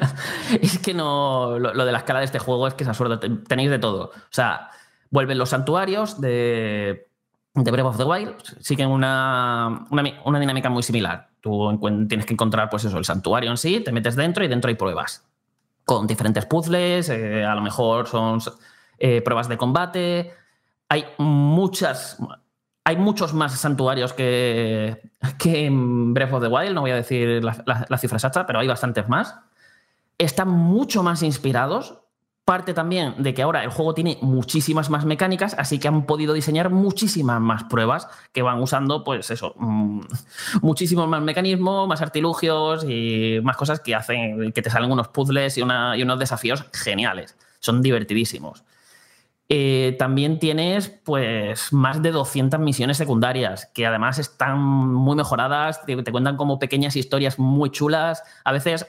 es 0.60 0.78
que 0.80 0.94
no. 0.94 1.60
Lo, 1.60 1.72
lo 1.74 1.84
de 1.86 1.92
la 1.92 1.98
escala 1.98 2.18
de 2.18 2.24
este 2.24 2.40
juego 2.40 2.66
es 2.66 2.74
que 2.74 2.82
es 2.82 2.88
absurdo. 2.88 3.20
Te- 3.20 3.30
Tenéis 3.30 3.70
de 3.70 3.78
todo. 3.78 4.06
O 4.06 4.12
sea, 4.30 4.68
Vuelven 5.10 5.36
los 5.38 5.50
santuarios 5.50 6.20
de, 6.22 7.06
de 7.54 7.70
Breath 7.70 7.86
of 7.86 7.96
the 7.98 8.04
Wild, 8.04 8.36
siguen 8.60 8.88
una, 8.88 9.86
una, 9.90 10.40
dinámica 10.40 10.70
muy 10.70 10.82
similar. 10.82 11.28
Tú 11.40 11.78
tienes 12.08 12.24
que 12.24 12.32
encontrar, 12.32 12.70
pues 12.70 12.84
eso, 12.84 12.96
el 12.98 13.04
santuario 13.04 13.50
en 13.50 13.56
sí, 13.56 13.80
te 13.80 13.92
metes 13.92 14.16
dentro 14.16 14.44
y 14.44 14.48
dentro 14.48 14.68
hay 14.68 14.74
pruebas. 14.74 15.26
Con 15.84 16.06
diferentes 16.06 16.46
puzzles, 16.46 17.08
eh, 17.08 17.44
a 17.44 17.54
lo 17.54 17.60
mejor 17.60 18.06
son 18.06 18.40
eh, 18.98 19.20
pruebas 19.20 19.48
de 19.48 19.56
combate. 19.56 20.32
Hay 20.88 21.04
muchas. 21.18 22.18
Hay 22.84 22.96
muchos 22.96 23.32
más 23.32 23.52
santuarios 23.60 24.12
que, 24.12 25.12
que 25.38 25.66
en 25.66 26.14
Breath 26.14 26.32
of 26.32 26.42
the 26.42 26.48
Wild, 26.48 26.74
no 26.74 26.80
voy 26.80 26.90
a 26.90 26.96
decir 26.96 27.44
la, 27.44 27.86
la 27.88 27.98
cifra 27.98 28.16
exacta, 28.16 28.44
pero 28.44 28.58
hay 28.58 28.66
bastantes 28.66 29.08
más. 29.08 29.36
Están 30.18 30.48
mucho 30.48 31.04
más 31.04 31.22
inspirados 31.22 32.01
Parte 32.44 32.74
también 32.74 33.14
de 33.22 33.34
que 33.34 33.42
ahora 33.42 33.62
el 33.62 33.70
juego 33.70 33.94
tiene 33.94 34.18
muchísimas 34.20 34.90
más 34.90 35.04
mecánicas, 35.04 35.54
así 35.58 35.78
que 35.78 35.86
han 35.86 36.06
podido 36.06 36.34
diseñar 36.34 36.70
muchísimas 36.70 37.40
más 37.40 37.64
pruebas 37.64 38.08
que 38.32 38.42
van 38.42 38.60
usando, 38.60 39.04
pues 39.04 39.30
eso, 39.30 39.54
mm, 39.58 40.00
muchísimos 40.60 41.06
más 41.06 41.22
mecanismos, 41.22 41.86
más 41.86 42.02
artilugios 42.02 42.84
y 42.84 43.38
más 43.44 43.56
cosas 43.56 43.78
que 43.78 43.94
hacen 43.94 44.52
que 44.52 44.60
te 44.60 44.70
salen 44.70 44.90
unos 44.90 45.06
puzzles 45.08 45.56
y, 45.56 45.62
unos 45.62 46.18
desafíos 46.18 46.64
geniales. 46.72 47.36
Son 47.60 47.80
divertidísimos. 47.80 48.64
Eh, 49.48 49.94
también 49.98 50.40
tienes 50.40 50.88
pues 50.88 51.72
más 51.72 52.02
de 52.02 52.10
200 52.10 52.58
misiones 52.58 52.96
secundarias 52.96 53.66
que 53.74 53.86
además 53.86 54.18
están 54.18 54.58
muy 54.60 55.14
mejoradas, 55.14 55.84
te, 55.84 56.02
cuentan 56.10 56.36
como 56.36 56.58
pequeñas 56.58 56.96
historias 56.96 57.38
muy 57.38 57.70
chulas. 57.70 58.24
A 58.44 58.50
veces 58.50 58.86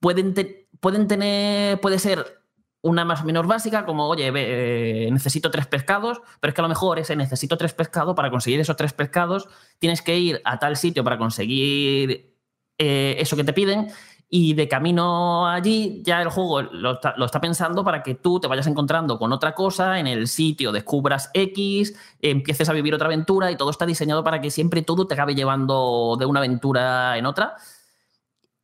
pueden, 0.00 0.34
pueden 0.80 1.06
tener, 1.06 1.80
puede 1.80 1.98
ser 1.98 2.41
una 2.82 3.04
más 3.04 3.22
o 3.22 3.24
menos 3.24 3.46
básica, 3.46 3.86
como, 3.86 4.08
oye, 4.08 4.30
eh, 4.34 5.08
necesito 5.10 5.50
tres 5.50 5.66
pescados, 5.66 6.20
pero 6.40 6.50
es 6.50 6.54
que 6.54 6.60
a 6.60 6.64
lo 6.64 6.68
mejor 6.68 6.98
ese 6.98 7.16
necesito 7.16 7.56
tres 7.56 7.72
pescados, 7.72 8.14
para 8.14 8.30
conseguir 8.30 8.60
esos 8.60 8.76
tres 8.76 8.92
pescados, 8.92 9.48
tienes 9.78 10.02
que 10.02 10.18
ir 10.18 10.42
a 10.44 10.58
tal 10.58 10.76
sitio 10.76 11.04
para 11.04 11.16
conseguir 11.16 12.36
eh, 12.78 13.16
eso 13.18 13.36
que 13.36 13.44
te 13.44 13.52
piden, 13.52 13.88
y 14.34 14.54
de 14.54 14.66
camino 14.66 15.46
allí 15.46 16.02
ya 16.02 16.22
el 16.22 16.30
juego 16.30 16.62
lo 16.62 16.94
está, 16.94 17.40
pensando 17.40 17.84
para 17.84 18.02
que 18.02 18.14
tú 18.14 18.40
te 18.40 18.48
vayas 18.48 18.66
encontrando 18.66 19.18
con 19.18 19.30
otra 19.30 19.54
cosa 19.54 19.98
en 19.98 20.06
el 20.06 20.26
sitio, 20.26 20.72
descubras 20.72 21.30
X, 21.34 21.94
empieces 22.18 22.66
a 22.70 22.72
vivir 22.72 22.94
otra 22.94 23.08
aventura 23.08 23.50
y 23.50 23.56
todo 23.56 23.68
está 23.68 23.84
diseñado 23.84 24.24
para 24.24 24.40
que 24.40 24.50
siempre 24.50 24.80
todo 24.80 25.06
te 25.06 25.12
acabe 25.12 25.34
llevando 25.34 26.16
de 26.18 26.24
una 26.24 26.40
aventura 26.40 27.18
en 27.18 27.26
otra. 27.26 27.56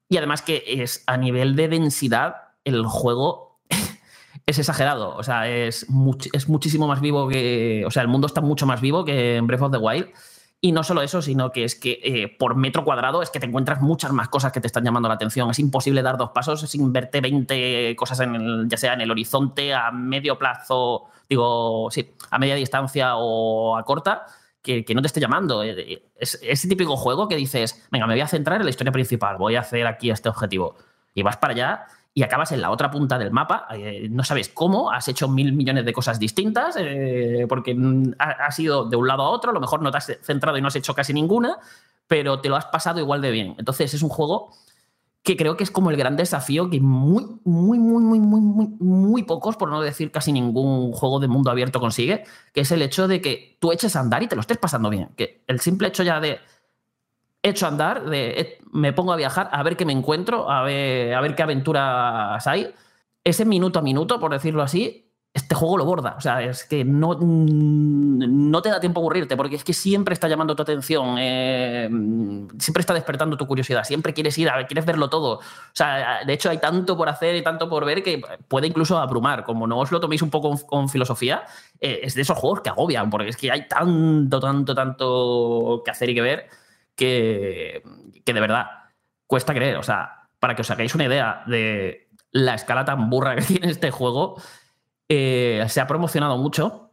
Y 0.08 0.16
además 0.16 0.40
que 0.40 0.64
es 0.66 1.04
a 1.06 1.18
nivel 1.18 1.54
de 1.54 1.68
densidad, 1.68 2.36
el 2.64 2.86
juego 2.86 3.47
es 4.49 4.59
exagerado. 4.59 5.14
O 5.14 5.22
sea, 5.22 5.46
es, 5.46 5.86
es 6.32 6.49
muchísimo 6.49 6.88
más 6.88 7.01
vivo 7.01 7.28
que. 7.28 7.84
O 7.86 7.90
sea, 7.90 8.03
el 8.03 8.09
mundo 8.09 8.26
está 8.26 8.40
mucho 8.40 8.64
más 8.64 8.80
vivo 8.80 9.05
que 9.05 9.36
en 9.36 9.46
Breath 9.46 9.62
of 9.62 9.72
the 9.72 9.78
Wild. 9.78 10.09
Y 10.61 10.72
no 10.72 10.82
solo 10.82 11.03
eso, 11.03 11.22
sino 11.22 11.53
que 11.53 11.64
es 11.64 11.76
que 11.76 12.01
eh, 12.03 12.34
por 12.36 12.57
metro 12.57 12.82
cuadrado 12.82 13.22
es 13.22 13.30
que 13.30 13.38
te 13.38 13.46
encuentras 13.46 13.80
muchas 13.80 14.11
más 14.12 14.28
cosas 14.28 14.51
que 14.51 14.61
te 14.61 14.66
están 14.66 14.84
llamando 14.84 15.09
la 15.09 15.14
atención. 15.14 15.51
Es 15.51 15.59
imposible 15.59 16.03
dar 16.03 16.16
dos 16.16 16.30
pasos 16.30 16.62
sin 16.62 16.92
verte 16.92 17.20
20 17.20 17.94
cosas, 17.94 18.20
en 18.20 18.68
ya 18.68 18.76
sea 18.76 18.94
en 18.94 19.03
el 19.03 19.11
horizonte, 19.11 19.72
a 19.74 19.92
medio 19.92 20.36
plazo, 20.36 21.05
digo, 21.28 21.88
sí, 21.92 22.14
a 22.30 22.38
media 22.38 22.57
distancia 22.57 23.16
o 23.16 23.76
a 23.76 23.84
corta, 23.84 24.26
que, 24.62 24.84
no 24.94 25.03
te 25.03 25.07
esté 25.07 25.20
llamando. 25.20 25.62
Eh, 25.62 26.03
es 26.16 26.40
ese 26.42 26.66
típico 26.66 26.96
juego 26.96 27.28
que 27.28 27.36
dices, 27.36 27.86
venga, 27.92 28.07
me 28.07 28.14
voy 28.14 28.22
a 28.22 28.26
centrar 28.26 28.59
en 28.59 28.64
la 28.64 28.70
historia 28.70 28.92
principal, 28.92 29.36
voy 29.36 29.55
a 29.57 29.61
hacer 29.61 29.86
aquí 29.86 30.11
este 30.11 30.28
objetivo. 30.30 30.74
Y 31.14 31.22
vas 31.22 31.36
para 31.36 31.53
allá 31.53 31.86
y 32.18 32.24
acabas 32.24 32.50
en 32.50 32.60
la 32.60 32.72
otra 32.72 32.90
punta 32.90 33.16
del 33.16 33.30
mapa, 33.30 33.68
eh, 33.70 34.08
no 34.10 34.24
sabes 34.24 34.48
cómo, 34.48 34.90
has 34.90 35.06
hecho 35.06 35.28
mil 35.28 35.52
millones 35.52 35.84
de 35.84 35.92
cosas 35.92 36.18
distintas, 36.18 36.74
eh, 36.76 37.46
porque 37.48 37.76
has 38.18 38.58
ido 38.58 38.86
de 38.86 38.96
un 38.96 39.06
lado 39.06 39.22
a 39.22 39.28
otro, 39.28 39.52
a 39.52 39.54
lo 39.54 39.60
mejor 39.60 39.82
no 39.82 39.92
te 39.92 39.98
has 39.98 40.18
centrado 40.22 40.58
y 40.58 40.60
no 40.60 40.66
has 40.66 40.74
hecho 40.74 40.96
casi 40.96 41.14
ninguna, 41.14 41.58
pero 42.08 42.40
te 42.40 42.48
lo 42.48 42.56
has 42.56 42.66
pasado 42.66 42.98
igual 42.98 43.22
de 43.22 43.30
bien. 43.30 43.54
Entonces 43.56 43.94
es 43.94 44.02
un 44.02 44.08
juego 44.08 44.50
que 45.22 45.36
creo 45.36 45.56
que 45.56 45.62
es 45.62 45.70
como 45.70 45.90
el 45.90 45.96
gran 45.96 46.16
desafío 46.16 46.68
que 46.68 46.80
muy, 46.80 47.24
muy, 47.44 47.78
muy, 47.78 48.02
muy, 48.02 48.18
muy, 48.18 48.40
muy, 48.40 48.66
muy 48.80 49.22
pocos, 49.22 49.56
por 49.56 49.70
no 49.70 49.80
decir 49.80 50.10
casi 50.10 50.32
ningún 50.32 50.90
juego 50.90 51.20
de 51.20 51.28
mundo 51.28 51.52
abierto 51.52 51.78
consigue, 51.78 52.24
que 52.52 52.62
es 52.62 52.72
el 52.72 52.82
hecho 52.82 53.06
de 53.06 53.20
que 53.20 53.58
tú 53.60 53.70
eches 53.70 53.94
a 53.94 54.00
andar 54.00 54.24
y 54.24 54.26
te 54.26 54.34
lo 54.34 54.40
estés 54.40 54.58
pasando 54.58 54.90
bien. 54.90 55.10
Que 55.16 55.44
el 55.46 55.60
simple 55.60 55.86
hecho 55.86 56.02
ya 56.02 56.18
de 56.18 56.40
hecho 57.43 57.66
andar, 57.66 58.05
de, 58.09 58.59
me 58.72 58.93
pongo 58.93 59.12
a 59.12 59.16
viajar, 59.16 59.49
a 59.53 59.62
ver 59.62 59.76
qué 59.76 59.84
me 59.84 59.93
encuentro, 59.93 60.51
a 60.51 60.62
ver, 60.62 61.14
a 61.14 61.20
ver 61.20 61.34
qué 61.34 61.43
aventuras 61.43 62.47
hay. 62.47 62.74
Ese 63.24 63.45
minuto 63.45 63.78
a 63.78 63.82
minuto, 63.82 64.18
por 64.20 64.32
decirlo 64.32 64.62
así, 64.62 65.09
este 65.34 65.55
juego 65.55 65.78
lo 65.78 65.84
borda. 65.84 66.14
O 66.16 66.20
sea, 66.20 66.43
es 66.43 66.64
que 66.64 66.84
no, 66.84 67.16
no 67.20 68.62
te 68.62 68.70
da 68.70 68.80
tiempo 68.80 69.01
a 69.01 69.03
aburrirte, 69.03 69.36
porque 69.36 69.57
es 69.57 69.64
que 69.64 69.72
siempre 69.72 70.14
está 70.14 70.28
llamando 70.28 70.57
tu 70.57 70.62
atención, 70.62 71.16
eh, 71.18 71.89
siempre 72.59 72.80
está 72.80 72.95
despertando 72.95 73.36
tu 73.36 73.47
curiosidad, 73.47 73.84
siempre 73.84 74.14
quieres 74.14 74.36
ir 74.39 74.49
a 74.49 74.57
ver, 74.57 74.66
quieres 74.66 74.86
verlo 74.86 75.09
todo. 75.09 75.39
O 75.39 75.43
sea, 75.72 76.24
de 76.26 76.32
hecho 76.32 76.51
hay 76.51 76.59
tanto 76.59 76.97
por 76.97 77.09
hacer 77.09 77.36
y 77.36 77.43
tanto 77.43 77.68
por 77.68 77.84
ver 77.84 78.03
que 78.03 78.20
puede 78.49 78.66
incluso 78.66 78.99
abrumar. 78.99 79.45
Como 79.45 79.66
no 79.66 79.78
os 79.78 79.93
lo 79.93 80.01
toméis 80.01 80.22
un 80.22 80.30
poco 80.30 80.57
con, 80.66 80.89
filosofía, 80.89 81.43
eh, 81.80 82.01
es 82.03 82.14
de 82.14 82.22
esos 82.22 82.39
juegos 82.39 82.61
que 82.62 82.70
agobian, 82.70 83.11
porque 83.11 83.28
es 83.28 83.36
que 83.36 83.51
hay 83.51 83.68
tanto, 83.68 84.41
tanto, 84.41 84.74
tanto 84.74 85.82
que 85.84 85.91
hacer 85.91 86.11
y 86.11 86.14
que 86.14 86.22
ver 86.22 86.49
que, 86.99 87.82
de 88.26 88.40
verdad 88.40 88.66
cuesta 89.26 89.55
creer. 89.55 89.76
O 89.76 89.82
sea, 89.82 90.28
para 90.38 90.55
que 90.55 90.62
os 90.62 90.70
hagáis 90.70 90.94
una 90.94 91.05
idea 91.05 91.42
de 91.46 92.11
la 92.32 92.55
escala 92.55 92.84
tan 92.84 93.09
burra 93.09 93.36
que 93.36 93.42
tiene 93.46 93.70
este 93.70 93.90
juego, 93.90 94.40
eh, 95.09 95.64
se 95.68 95.80
ha 95.80 95.86
promocionado 95.86 96.36
mucho 96.36 96.84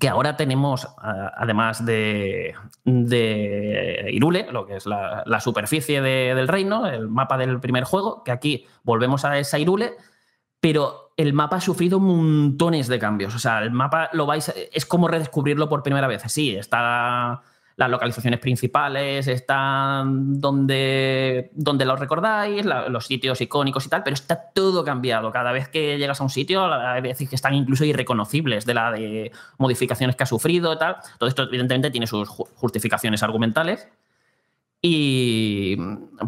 que 0.00 0.08
ahora 0.08 0.36
tenemos, 0.36 0.88
además 0.96 1.84
de, 1.84 2.54
de, 2.84 4.08
Irule, 4.12 4.48
lo 4.50 4.66
que 4.66 4.76
es 4.76 4.86
la, 4.86 5.40
superficie 5.40 6.00
del 6.00 6.48
reino, 6.48 6.86
el 6.86 7.08
mapa 7.08 7.36
del 7.36 7.60
primer 7.60 7.84
juego, 7.84 8.24
que 8.24 8.32
aquí 8.32 8.66
volvemos 8.82 9.26
a 9.26 9.38
esa 9.38 9.58
Irule, 9.58 9.92
pero 10.58 11.12
el 11.18 11.34
mapa 11.34 11.56
ha 11.56 11.60
sufrido 11.60 12.00
montones 12.00 12.88
de 12.88 12.98
cambios. 12.98 13.34
O 13.34 13.38
sea, 13.38 13.58
el 13.62 13.72
mapa 13.72 14.08
lo 14.14 14.24
vais, 14.24 14.52
es 14.72 14.86
como 14.86 15.06
redescubrirlo 15.06 15.68
por 15.68 15.82
primera 15.82 16.08
vez. 16.08 16.22
Sí, 16.28 16.56
está 16.56 17.42
las 17.76 17.90
localizaciones 17.90 18.38
principales 18.38 19.26
están 19.26 20.40
donde, 20.40 21.50
donde 21.54 21.84
los 21.84 21.98
recordáis, 21.98 22.64
los 22.64 23.06
sitios 23.06 23.40
icónicos 23.40 23.86
y 23.86 23.88
tal, 23.88 24.02
pero 24.04 24.14
está 24.14 24.50
todo 24.54 24.84
cambiado. 24.84 25.32
Cada 25.32 25.50
vez 25.50 25.68
que 25.68 25.98
llegas 25.98 26.20
a 26.20 26.24
un 26.24 26.30
sitio, 26.30 26.72
hay 26.72 27.00
veces 27.00 27.28
que 27.28 27.34
están 27.34 27.54
incluso 27.54 27.84
irreconocibles 27.84 28.64
de 28.64 28.74
la 28.74 28.92
de 28.92 29.32
modificaciones 29.58 30.14
que 30.14 30.22
ha 30.22 30.26
sufrido 30.26 30.72
y 30.72 30.78
tal. 30.78 30.96
Todo 31.18 31.28
esto, 31.28 31.42
evidentemente, 31.42 31.90
tiene 31.90 32.06
sus 32.06 32.28
justificaciones 32.28 33.22
argumentales. 33.24 33.88
Y, 34.86 35.76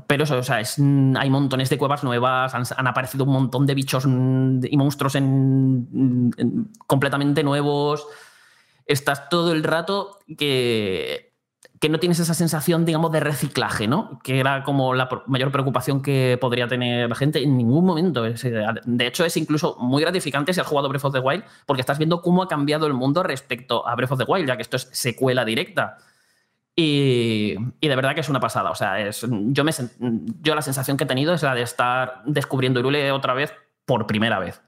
pero 0.06 0.24
eso, 0.24 0.38
o 0.38 0.42
sea, 0.42 0.56
hay 0.56 1.30
montones 1.30 1.68
de 1.68 1.76
cuevas 1.76 2.02
nuevas, 2.02 2.54
han, 2.54 2.86
aparecido 2.86 3.24
un 3.24 3.32
montón 3.32 3.66
de 3.66 3.74
bichos 3.74 4.06
y 4.06 4.76
monstruos 4.76 5.12
completamente 6.86 7.44
nuevos. 7.44 8.06
Estás 8.86 9.28
todo 9.28 9.52
el 9.52 9.62
rato 9.62 10.20
que 10.38 11.25
que 11.80 11.88
no 11.88 11.98
tienes 11.98 12.18
esa 12.20 12.34
sensación, 12.34 12.84
digamos, 12.84 13.12
de 13.12 13.20
reciclaje, 13.20 13.86
¿no? 13.86 14.18
Que 14.22 14.40
era 14.40 14.62
como 14.62 14.94
la 14.94 15.08
mayor 15.26 15.52
preocupación 15.52 16.00
que 16.00 16.38
podría 16.40 16.68
tener 16.68 17.08
la 17.08 17.14
gente 17.14 17.42
en 17.42 17.56
ningún 17.56 17.84
momento. 17.84 18.22
De 18.22 19.06
hecho, 19.06 19.24
es 19.24 19.36
incluso 19.36 19.76
muy 19.78 20.02
gratificante 20.02 20.54
si 20.54 20.60
has 20.60 20.66
jugado 20.66 20.88
Breath 20.88 21.04
of 21.04 21.12
the 21.12 21.20
Wild, 21.20 21.44
porque 21.66 21.80
estás 21.80 21.98
viendo 21.98 22.22
cómo 22.22 22.42
ha 22.42 22.48
cambiado 22.48 22.86
el 22.86 22.94
mundo 22.94 23.22
respecto 23.22 23.86
a 23.86 23.94
Breath 23.94 24.12
of 24.12 24.18
the 24.18 24.24
Wild, 24.26 24.48
ya 24.48 24.56
que 24.56 24.62
esto 24.62 24.76
es 24.76 24.88
secuela 24.92 25.44
directa. 25.44 25.98
Y, 26.74 27.54
de 27.80 27.96
verdad 27.96 28.14
que 28.14 28.20
es 28.20 28.28
una 28.28 28.40
pasada. 28.40 28.70
O 28.70 28.74
sea, 28.74 29.00
es, 29.00 29.26
yo, 29.28 29.64
me, 29.64 29.72
yo 30.40 30.54
la 30.54 30.62
sensación 30.62 30.96
que 30.96 31.04
he 31.04 31.06
tenido 31.06 31.34
es 31.34 31.42
la 31.42 31.54
de 31.54 31.62
estar 31.62 32.22
descubriendo 32.24 32.80
Irule 32.80 33.12
otra 33.12 33.34
vez 33.34 33.52
por 33.84 34.06
primera 34.06 34.38
vez. 34.38 34.62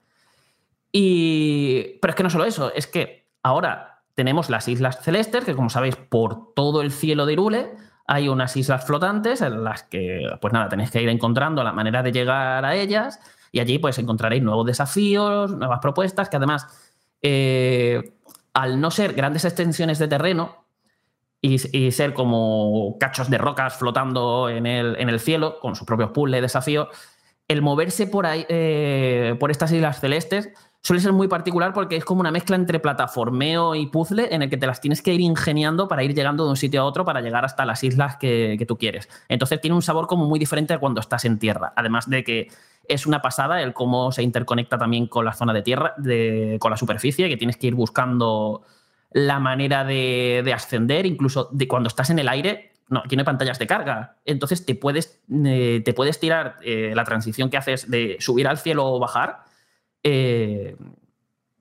Y, 0.92 1.98
pero 2.00 2.12
es 2.12 2.16
que 2.16 2.22
no 2.22 2.30
solo 2.30 2.44
eso, 2.44 2.72
es 2.74 2.86
que 2.86 3.28
ahora 3.42 3.87
tenemos 4.18 4.50
las 4.50 4.66
Islas 4.66 5.00
Celestes, 5.00 5.44
que 5.44 5.54
como 5.54 5.70
sabéis, 5.70 5.94
por 5.94 6.52
todo 6.52 6.82
el 6.82 6.90
cielo 6.90 7.24
de 7.24 7.34
Irule 7.34 7.70
hay 8.04 8.28
unas 8.28 8.56
islas 8.56 8.84
flotantes 8.84 9.42
en 9.42 9.62
las 9.62 9.84
que, 9.84 10.28
pues 10.40 10.52
nada, 10.52 10.68
tenéis 10.68 10.90
que 10.90 11.00
ir 11.00 11.08
encontrando 11.08 11.62
la 11.62 11.72
manera 11.72 12.02
de 12.02 12.10
llegar 12.10 12.64
a 12.64 12.74
ellas 12.74 13.20
y 13.52 13.60
allí 13.60 13.78
pues 13.78 13.96
encontraréis 13.96 14.42
nuevos 14.42 14.66
desafíos, 14.66 15.52
nuevas 15.52 15.78
propuestas, 15.78 16.28
que 16.28 16.36
además, 16.36 16.66
eh, 17.22 18.14
al 18.54 18.80
no 18.80 18.90
ser 18.90 19.12
grandes 19.12 19.44
extensiones 19.44 20.00
de 20.00 20.08
terreno 20.08 20.64
y, 21.40 21.58
ser 21.92 22.12
como 22.12 22.96
cachos 22.98 23.30
de 23.30 23.38
rocas 23.38 23.76
flotando 23.76 24.48
en 24.48 24.66
el, 24.66 24.96
en 24.98 25.08
el 25.10 25.20
cielo, 25.20 25.60
con 25.60 25.76
sus 25.76 25.86
propios 25.86 26.10
puzzles 26.10 26.38
de 26.38 26.42
desafío, 26.42 26.88
el 27.46 27.62
moverse 27.62 28.08
por, 28.08 28.26
ahí, 28.26 28.44
eh, 28.48 29.36
por 29.38 29.52
estas 29.52 29.70
islas 29.70 30.00
celestes 30.00 30.48
suele 30.82 31.00
ser 31.00 31.12
muy 31.12 31.28
particular 31.28 31.72
porque 31.72 31.96
es 31.96 32.04
como 32.04 32.20
una 32.20 32.30
mezcla 32.30 32.56
entre 32.56 32.78
plataformeo 32.78 33.74
y 33.74 33.86
puzzle 33.86 34.28
en 34.34 34.42
el 34.42 34.50
que 34.50 34.56
te 34.56 34.66
las 34.66 34.80
tienes 34.80 35.02
que 35.02 35.12
ir 35.12 35.20
ingeniando 35.20 35.88
para 35.88 36.02
ir 36.02 36.14
llegando 36.14 36.44
de 36.44 36.50
un 36.50 36.56
sitio 36.56 36.82
a 36.82 36.84
otro 36.84 37.04
para 37.04 37.20
llegar 37.20 37.44
hasta 37.44 37.64
las 37.64 37.82
islas 37.84 38.16
que, 38.16 38.64
tú 38.66 38.76
quieres. 38.76 39.08
Entonces 39.28 39.60
tiene 39.60 39.74
un 39.74 39.82
sabor 39.82 40.06
como 40.06 40.26
muy 40.26 40.38
diferente 40.38 40.74
a 40.74 40.78
cuando 40.78 41.00
estás 41.00 41.24
en 41.24 41.38
tierra. 41.38 41.72
Además 41.76 42.08
de 42.08 42.24
que 42.24 42.48
es 42.86 43.06
una 43.06 43.20
pasada 43.20 43.62
el 43.62 43.74
cómo 43.74 44.12
se 44.12 44.22
interconecta 44.22 44.78
también 44.78 45.06
con 45.06 45.24
la 45.24 45.32
zona 45.32 45.52
de 45.52 45.62
tierra, 45.62 45.94
de, 45.98 46.56
con 46.60 46.70
la 46.70 46.76
superficie, 46.76 47.28
que 47.28 47.36
tienes 47.36 47.56
que 47.56 47.66
ir 47.66 47.74
buscando 47.74 48.62
la 49.10 49.40
manera 49.40 49.84
de, 49.84 50.42
de 50.44 50.52
ascender, 50.52 51.06
incluso 51.06 51.48
de 51.52 51.68
cuando 51.68 51.88
estás 51.88 52.10
en 52.10 52.18
el 52.18 52.28
aire, 52.28 52.72
no, 52.88 53.02
tiene 53.02 53.24
pantallas 53.24 53.58
de 53.58 53.66
carga. 53.66 54.16
Entonces 54.24 54.64
te 54.64 54.74
puedes, 54.74 55.20
eh, 55.44 55.82
te 55.84 55.92
puedes 55.92 56.18
tirar 56.18 56.56
eh, 56.62 56.92
la 56.94 57.04
transición 57.04 57.50
que 57.50 57.56
haces 57.56 57.90
de 57.90 58.16
subir 58.20 58.48
al 58.48 58.58
cielo 58.58 58.86
o 58.86 58.98
bajar. 58.98 59.44
Eh, 60.02 60.76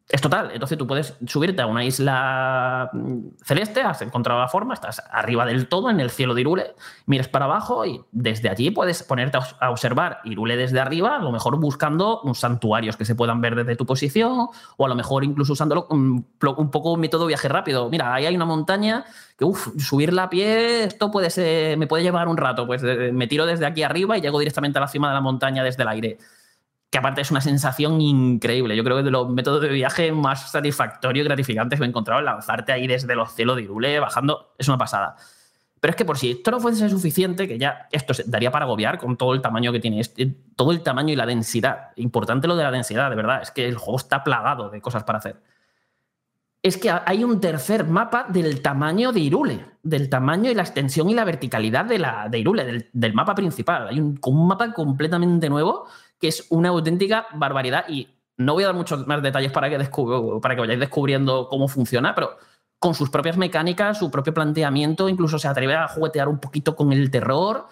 es 0.10 0.22
total. 0.22 0.52
Entonces 0.54 0.78
tú 0.78 0.88
puedes 0.88 1.16
subirte 1.26 1.62
a 1.62 1.68
una 1.68 1.84
isla 1.84 2.90
mm, 2.94 3.44
celeste, 3.44 3.82
has 3.82 4.02
encontrado 4.02 4.40
la 4.40 4.48
forma, 4.48 4.74
estás 4.74 5.04
arriba 5.12 5.46
del 5.46 5.68
todo 5.68 5.90
en 5.90 6.00
el 6.00 6.10
cielo 6.10 6.34
de 6.34 6.42
Irule, 6.42 6.76
miras 7.08 7.28
para 7.28 7.46
abajo 7.46 7.86
y 7.86 8.02
desde 8.12 8.50
allí 8.50 8.72
puedes 8.72 9.04
ponerte 9.04 9.38
a 9.38 9.70
observar 9.70 10.20
Irule 10.24 10.56
desde 10.56 10.80
arriba, 10.80 11.18
a 11.18 11.20
lo 11.20 11.32
mejor 11.32 11.60
buscando 11.60 12.22
unos 12.22 12.40
santuarios 12.40 12.96
que 12.96 13.04
se 13.04 13.16
puedan 13.16 13.42
ver 13.42 13.56
desde 13.56 13.76
tu 13.76 13.86
posición 13.86 14.48
o 14.78 14.86
a 14.86 14.88
lo 14.88 14.96
mejor 14.96 15.26
incluso 15.26 15.54
usándolo 15.54 15.88
un, 15.90 16.26
un 16.58 16.72
poco 16.72 16.96
método 16.96 17.26
viaje 17.26 17.50
rápido. 17.50 17.90
Mira, 17.90 18.14
ahí 18.14 18.26
hay 18.26 18.36
una 18.36 18.46
montaña 18.46 19.04
que 19.38 19.44
uf, 19.44 19.70
subirla 19.78 20.24
a 20.24 20.30
pie, 20.30 20.86
esto 20.86 21.12
puede 21.12 21.30
ser, 21.30 21.78
me 21.78 21.86
puede 21.86 22.04
llevar 22.04 22.30
un 22.30 22.38
rato, 22.38 22.66
pues 22.66 22.82
eh, 22.84 23.12
me 23.12 23.28
tiro 23.28 23.46
desde 23.46 23.66
aquí 23.66 23.84
arriba 23.84 24.18
y 24.18 24.22
llego 24.22 24.40
directamente 24.40 24.80
a 24.80 24.82
la 24.82 24.88
cima 24.88 25.10
de 25.10 25.16
la 25.16 25.22
montaña 25.22 25.64
desde 25.64 25.84
el 25.84 25.90
aire 25.90 26.18
que 26.90 26.98
aparte 26.98 27.22
es 27.22 27.32
una 27.32 27.42
sensación 27.42 28.00
increíble. 28.02 28.76
Yo 28.76 28.84
creo 28.84 28.98
que 28.98 29.04
de 29.04 29.12
los 29.12 29.30
métodos 29.30 29.62
de 29.62 29.70
viaje 29.70 30.12
más 30.12 30.52
satisfactorios 30.52 31.26
y 31.26 31.28
gratificantes 31.28 31.80
que 31.80 31.86
he 31.86 31.90
encontrado, 31.90 32.22
lanzarte 32.22 32.72
ahí 32.72 32.88
desde 32.88 33.16
los 33.16 33.34
cielos 33.34 33.58
de 33.58 33.64
Irule, 33.64 34.00
bajando, 34.00 34.54
es 34.58 34.68
una 34.68 34.78
pasada. 34.78 35.16
Pero 35.80 35.92
es 35.92 35.96
que 35.96 36.06
por 36.06 36.18
si 36.18 36.32
esto 36.32 36.50
no 36.50 36.60
fuese 36.60 36.90
suficiente, 36.90 37.48
que 37.48 37.60
ya 37.60 37.88
esto 37.92 38.14
daría 38.26 38.52
para 38.52 38.66
agobiar 38.66 38.98
con 38.98 39.18
todo 39.18 39.34
el 39.34 39.42
tamaño 39.42 39.72
que 39.72 39.80
tiene, 39.80 40.00
este, 40.00 40.26
todo 40.56 40.72
el 40.72 40.82
tamaño 40.82 41.14
y 41.14 41.16
la 41.16 41.26
densidad. 41.26 41.90
Importante 41.98 42.48
lo 42.48 42.56
de 42.56 42.64
la 42.64 42.72
densidad, 42.72 43.10
de 43.10 43.16
verdad, 43.16 43.42
es 43.42 43.52
que 43.52 43.68
el 43.68 43.78
juego 43.78 43.98
está 43.98 44.24
plagado 44.24 44.70
de 44.70 44.82
cosas 44.82 45.04
para 45.04 45.20
hacer. 45.20 45.42
Es 46.64 46.78
que 46.78 46.90
hay 46.90 47.24
un 47.24 47.40
tercer 47.40 47.86
mapa 47.86 48.26
del 48.28 48.62
tamaño 48.62 49.12
de 49.12 49.20
Irule, 49.20 49.66
del 49.84 50.10
tamaño 50.10 50.50
y 50.50 50.56
la 50.56 50.64
extensión 50.64 51.10
y 51.10 51.14
la 51.14 51.24
verticalidad 51.24 51.86
de, 51.86 52.00
la, 52.00 52.28
de 52.28 52.40
Irule, 52.40 52.66
del, 52.66 52.90
del 52.92 53.14
mapa 53.14 53.36
principal. 53.36 53.88
Hay 53.90 54.00
un, 54.00 54.20
un 54.22 54.48
mapa 54.48 54.74
completamente 54.74 55.48
nuevo 55.48 55.88
que 56.20 56.28
es 56.28 56.48
una 56.50 56.70
auténtica 56.70 57.28
barbaridad 57.34 57.86
y 57.88 58.08
no 58.38 58.54
voy 58.54 58.64
a 58.64 58.68
dar 58.68 58.76
muchos 58.76 59.06
más 59.08 59.22
detalles 59.22 59.52
para 59.52 59.70
que, 59.70 59.78
para 60.42 60.56
que 60.56 60.62
vayáis 60.62 60.80
descubriendo 60.80 61.48
cómo 61.50 61.68
funciona, 61.68 62.14
pero 62.14 62.38
con 62.80 62.94
sus 62.94 63.10
propias 63.10 63.38
mecánicas, 63.38 63.98
su 63.98 64.12
propio 64.12 64.34
planteamiento, 64.34 65.10
incluso 65.10 65.40
se 65.40 65.48
atreve 65.48 65.76
a 65.76 65.88
juguetear 65.88 66.28
un 66.28 66.40
poquito 66.40 66.76
con 66.76 66.94
el 66.94 67.10
terror. 67.10 67.68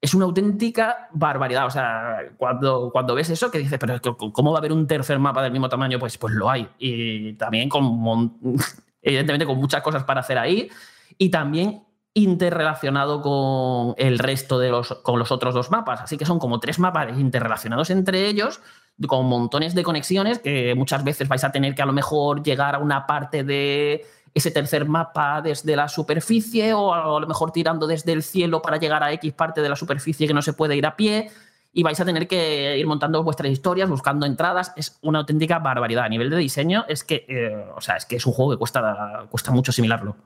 Es 0.00 0.14
una 0.14 0.26
auténtica 0.26 1.08
barbaridad. 1.12 1.66
O 1.66 1.70
sea, 1.70 2.18
cuando, 2.36 2.90
cuando 2.92 3.14
ves 3.14 3.30
eso, 3.30 3.50
que 3.50 3.58
dices, 3.58 3.78
pero 3.78 3.98
¿cómo 4.32 4.52
va 4.52 4.58
a 4.58 4.60
haber 4.60 4.72
un 4.72 4.86
tercer 4.86 5.18
mapa 5.18 5.42
del 5.42 5.52
mismo 5.52 5.68
tamaño? 5.68 5.98
Pues, 5.98 6.18
pues 6.18 6.34
lo 6.34 6.50
hay. 6.50 6.68
Y 6.78 7.34
también 7.34 7.68
con, 7.68 8.36
evidentemente, 9.02 9.46
con 9.46 9.56
muchas 9.56 9.82
cosas 9.82 10.04
para 10.04 10.20
hacer 10.20 10.36
ahí. 10.36 10.68
Y 11.16 11.30
también 11.30 11.82
interrelacionado 12.14 13.22
con 13.22 13.94
el 13.96 14.18
resto 14.18 14.58
de 14.58 14.70
los, 14.70 14.94
con 15.02 15.18
los 15.18 15.30
otros 15.30 15.54
dos 15.54 15.70
mapas. 15.70 16.00
Así 16.00 16.16
que 16.16 16.26
son 16.26 16.38
como 16.38 16.58
tres 16.58 16.78
mapas 16.78 17.18
interrelacionados 17.18 17.90
entre 17.90 18.26
ellos, 18.26 18.60
con 19.06 19.26
montones 19.26 19.74
de 19.74 19.82
conexiones 19.82 20.40
que 20.40 20.74
muchas 20.74 21.04
veces 21.04 21.28
vais 21.28 21.44
a 21.44 21.52
tener 21.52 21.74
que 21.74 21.82
a 21.82 21.86
lo 21.86 21.92
mejor 21.92 22.42
llegar 22.42 22.74
a 22.74 22.78
una 22.78 23.06
parte 23.06 23.44
de 23.44 24.04
ese 24.34 24.50
tercer 24.50 24.86
mapa 24.86 25.40
desde 25.42 25.74
la 25.74 25.88
superficie 25.88 26.72
o 26.74 26.94
a 26.94 27.20
lo 27.20 27.26
mejor 27.26 27.50
tirando 27.52 27.86
desde 27.86 28.12
el 28.12 28.22
cielo 28.22 28.62
para 28.62 28.76
llegar 28.76 29.02
a 29.02 29.12
X 29.12 29.32
parte 29.32 29.60
de 29.60 29.68
la 29.68 29.76
superficie 29.76 30.26
que 30.26 30.34
no 30.34 30.42
se 30.42 30.52
puede 30.52 30.76
ir 30.76 30.86
a 30.86 30.96
pie 30.96 31.30
y 31.72 31.82
vais 31.82 32.00
a 32.00 32.04
tener 32.04 32.26
que 32.26 32.78
ir 32.78 32.86
montando 32.86 33.22
vuestras 33.22 33.50
historias, 33.50 33.88
buscando 33.88 34.26
entradas. 34.26 34.72
Es 34.76 34.98
una 35.02 35.20
auténtica 35.20 35.60
barbaridad. 35.60 36.04
A 36.04 36.08
nivel 36.08 36.30
de 36.30 36.36
diseño 36.36 36.84
es 36.88 37.04
que, 37.04 37.24
eh, 37.28 37.64
o 37.76 37.80
sea, 37.80 37.96
es 37.96 38.06
que 38.06 38.16
es 38.16 38.26
un 38.26 38.32
juego 38.32 38.52
que 38.52 38.56
cuesta, 38.58 39.26
cuesta 39.30 39.52
mucho 39.52 39.70
asimilarlo. 39.70 40.16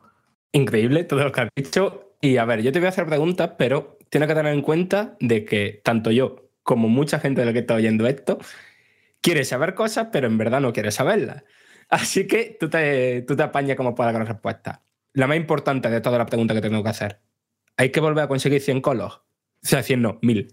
Increíble 0.54 1.02
todo 1.02 1.24
lo 1.24 1.32
que 1.32 1.40
has 1.40 1.48
dicho. 1.56 2.14
Y 2.20 2.36
a 2.36 2.44
ver, 2.44 2.62
yo 2.62 2.70
te 2.70 2.78
voy 2.78 2.86
a 2.86 2.90
hacer 2.90 3.06
preguntas, 3.06 3.50
pero 3.58 3.98
tienes 4.08 4.28
que 4.28 4.34
tener 4.36 4.54
en 4.54 4.62
cuenta 4.62 5.16
de 5.18 5.44
que 5.44 5.80
tanto 5.82 6.12
yo 6.12 6.48
como 6.62 6.88
mucha 6.88 7.18
gente 7.18 7.40
de 7.40 7.46
la 7.46 7.52
que 7.52 7.58
está 7.58 7.74
oyendo 7.74 8.06
esto 8.06 8.38
quiere 9.20 9.44
saber 9.44 9.74
cosas, 9.74 10.08
pero 10.12 10.28
en 10.28 10.38
verdad 10.38 10.60
no 10.60 10.72
quiere 10.72 10.92
saberlas. 10.92 11.42
Así 11.88 12.28
que 12.28 12.56
tú 12.58 12.70
te, 12.70 13.22
tú 13.22 13.34
te 13.34 13.42
apañas 13.42 13.76
como 13.76 13.96
puedas 13.96 14.12
con 14.12 14.22
la 14.22 14.28
respuesta. 14.28 14.84
La 15.12 15.26
más 15.26 15.36
importante 15.36 15.90
de 15.90 16.00
todas 16.00 16.18
las 16.18 16.28
preguntas 16.28 16.54
que 16.54 16.62
tengo 16.62 16.82
que 16.84 16.90
hacer. 16.90 17.20
¿Hay 17.76 17.90
que 17.90 18.00
volver 18.00 18.24
a 18.24 18.28
conseguir 18.28 18.60
100 18.60 18.80
colos? 18.80 19.22
O 19.62 19.66
sea, 19.66 19.82
100 19.82 20.02
no, 20.02 20.18
1000. 20.22 20.52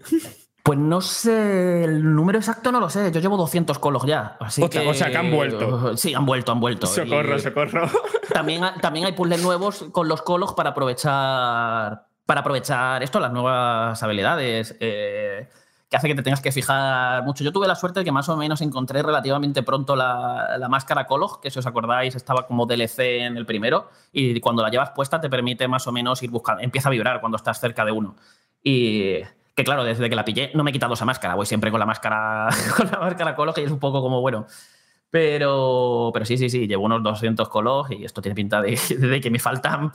Pues 0.63 0.77
no 0.77 1.01
sé, 1.01 1.83
el 1.83 2.13
número 2.15 2.37
exacto 2.37 2.71
no 2.71 2.79
lo 2.79 2.89
sé. 2.89 3.11
Yo 3.11 3.19
llevo 3.19 3.35
200 3.37 3.79
colos 3.79 4.05
ya. 4.05 4.37
Así 4.39 4.61
Hostia, 4.61 4.81
que, 4.81 4.87
o 4.89 4.93
sea, 4.93 5.09
que 5.09 5.17
han 5.17 5.31
vuelto. 5.31 5.97
Sí, 5.97 6.13
han 6.13 6.25
vuelto, 6.25 6.51
han 6.51 6.59
vuelto. 6.59 6.87
Socorro, 6.87 7.35
Y 7.35 7.39
socorro. 7.39 7.89
También, 8.33 8.63
también 8.81 9.05
hay 9.05 9.11
puzzles 9.11 9.41
nuevos 9.43 9.85
con 9.91 10.07
los 10.07 10.21
colos 10.21 10.53
para 10.53 10.69
aprovechar, 10.69 12.05
para 12.25 12.39
aprovechar 12.41 13.03
esto, 13.03 13.19
las 13.19 13.31
nuevas 13.33 14.01
habilidades. 14.01 14.77
eh, 14.79 15.49
que 15.91 15.97
hace 15.97 16.07
que 16.07 16.15
te 16.15 16.23
tengas 16.23 16.39
que 16.39 16.53
fijar 16.53 17.21
mucho. 17.23 17.43
Yo 17.43 17.51
tuve 17.51 17.67
la 17.67 17.75
suerte 17.75 17.99
de 17.99 18.05
que 18.05 18.13
más 18.13 18.29
o 18.29 18.37
menos 18.37 18.61
encontré 18.61 19.03
relativamente 19.03 19.61
pronto 19.61 19.97
la, 19.97 20.55
la 20.57 20.69
máscara 20.69 21.05
Kolog, 21.05 21.41
que 21.41 21.51
si 21.51 21.59
os 21.59 21.65
acordáis 21.65 22.15
estaba 22.15 22.47
como 22.47 22.65
DLC 22.65 22.99
en 23.25 23.35
el 23.35 23.45
primero, 23.45 23.89
y 24.13 24.39
cuando 24.39 24.63
la 24.63 24.69
llevas 24.69 24.91
puesta 24.91 25.19
te 25.19 25.29
permite 25.29 25.67
más 25.67 25.85
o 25.87 25.91
menos 25.91 26.23
ir 26.23 26.29
buscando, 26.29 26.63
empieza 26.63 26.87
a 26.87 26.91
vibrar 26.91 27.19
cuando 27.19 27.35
estás 27.35 27.59
cerca 27.59 27.83
de 27.83 27.91
uno. 27.91 28.15
Y 28.63 29.17
que 29.55 29.63
claro, 29.63 29.83
desde 29.83 30.09
que 30.09 30.15
la 30.15 30.25
pillé 30.25 30.51
no 30.53 30.63
me 30.63 30.69
he 30.69 30.73
quitado 30.73 30.93
esa 30.93 31.05
máscara, 31.05 31.35
voy 31.35 31.45
siempre 31.45 31.71
con 31.71 31.79
la 31.79 31.85
máscara, 31.85 32.49
con 32.77 32.89
la 32.89 32.99
máscara 32.99 33.35
Kolog 33.35 33.57
y 33.59 33.63
es 33.63 33.71
un 33.71 33.79
poco 33.79 34.01
como, 34.01 34.21
bueno, 34.21 34.45
pero, 35.11 36.09
pero 36.13 36.25
sí, 36.25 36.37
sí, 36.37 36.49
sí, 36.49 36.67
llevo 36.67 36.85
unos 36.85 37.03
200 37.03 37.49
colos 37.49 37.91
y 37.91 38.05
esto 38.05 38.21
tiene 38.21 38.33
pinta 38.33 38.61
de, 38.61 39.19
que 39.21 39.29
me 39.29 39.39
faltan 39.39 39.91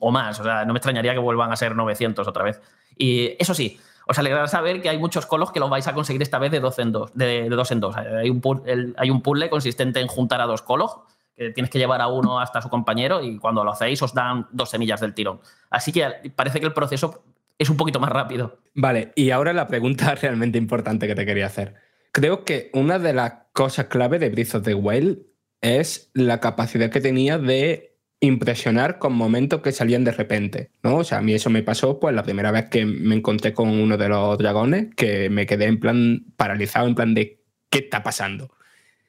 o 0.00 0.10
más. 0.10 0.40
O 0.40 0.42
sea, 0.42 0.64
no 0.64 0.72
me 0.72 0.78
extrañaría 0.78 1.12
que 1.12 1.20
vuelvan 1.20 1.52
a 1.52 1.56
ser 1.56 1.76
900 1.76 2.26
otra 2.26 2.42
vez. 2.42 2.60
Y 2.98 3.36
eso 3.38 3.54
sí, 3.54 3.78
os 4.06 4.18
alegrará 4.18 4.48
saber 4.48 4.82
que 4.82 4.88
hay 4.88 4.98
muchos 4.98 5.24
colos 5.24 5.52
que 5.52 5.60
los 5.60 5.70
vais 5.70 5.86
a 5.86 5.94
conseguir 5.94 6.20
esta 6.20 6.40
vez 6.40 6.50
de 6.50 6.58
dos 6.58 6.78
en 6.80 6.90
dos. 6.90 7.12
De, 7.14 7.48
dos, 7.48 7.70
en 7.70 7.78
dos. 7.78 7.96
Hay, 7.96 8.28
un, 8.28 8.94
hay 8.96 9.10
un 9.10 9.22
puzzle 9.22 9.48
consistente 9.48 10.00
en 10.00 10.08
juntar 10.08 10.40
a 10.40 10.46
dos 10.46 10.62
colos, 10.62 10.96
que 11.36 11.50
tienes 11.50 11.70
que 11.70 11.78
llevar 11.78 12.00
a 12.00 12.08
uno 12.08 12.40
hasta 12.40 12.60
su 12.60 12.68
compañero 12.68 13.22
y 13.22 13.38
cuando 13.38 13.62
lo 13.62 13.70
hacéis 13.70 14.02
os 14.02 14.14
dan 14.14 14.48
dos 14.50 14.68
semillas 14.68 15.00
del 15.00 15.14
tirón. 15.14 15.40
Así 15.70 15.92
que 15.92 16.32
parece 16.34 16.58
que 16.58 16.66
el 16.66 16.72
proceso 16.72 17.22
es 17.58 17.70
un 17.70 17.76
poquito 17.76 18.00
más 18.00 18.10
rápido. 18.10 18.60
Vale, 18.74 19.12
y 19.14 19.30
ahora 19.30 19.52
la 19.52 19.68
pregunta 19.68 20.14
realmente 20.20 20.58
importante 20.58 21.06
que 21.06 21.14
te 21.14 21.26
quería 21.26 21.46
hacer. 21.46 21.74
Creo 22.12 22.44
que 22.44 22.70
una 22.72 22.98
de 22.98 23.12
las 23.12 23.32
cosas 23.52 23.86
clave 23.86 24.18
de 24.18 24.30
Breath 24.30 24.54
of 24.56 24.64
the 24.64 24.74
Wild 24.74 25.18
es 25.60 26.10
la 26.14 26.40
capacidad 26.40 26.90
que 26.90 27.00
tenía 27.00 27.38
de 27.38 27.94
impresionar 28.20 28.98
con 28.98 29.12
momentos 29.14 29.60
que 29.60 29.72
salían 29.72 30.04
de 30.04 30.12
repente, 30.12 30.70
¿no? 30.82 30.96
O 30.98 31.04
sea, 31.04 31.18
a 31.18 31.22
mí 31.22 31.34
eso 31.34 31.50
me 31.50 31.62
pasó 31.62 32.00
pues 32.00 32.14
la 32.14 32.22
primera 32.22 32.50
vez 32.50 32.68
que 32.70 32.86
me 32.86 33.14
encontré 33.14 33.52
con 33.52 33.68
uno 33.68 33.96
de 33.96 34.08
los 34.08 34.38
dragones, 34.38 34.94
que 34.94 35.28
me 35.30 35.46
quedé 35.46 35.66
en 35.66 35.80
plan 35.80 36.24
paralizado, 36.36 36.86
en 36.86 36.94
plan 36.94 37.14
de 37.14 37.42
¿qué 37.70 37.80
está 37.80 38.02
pasando? 38.02 38.50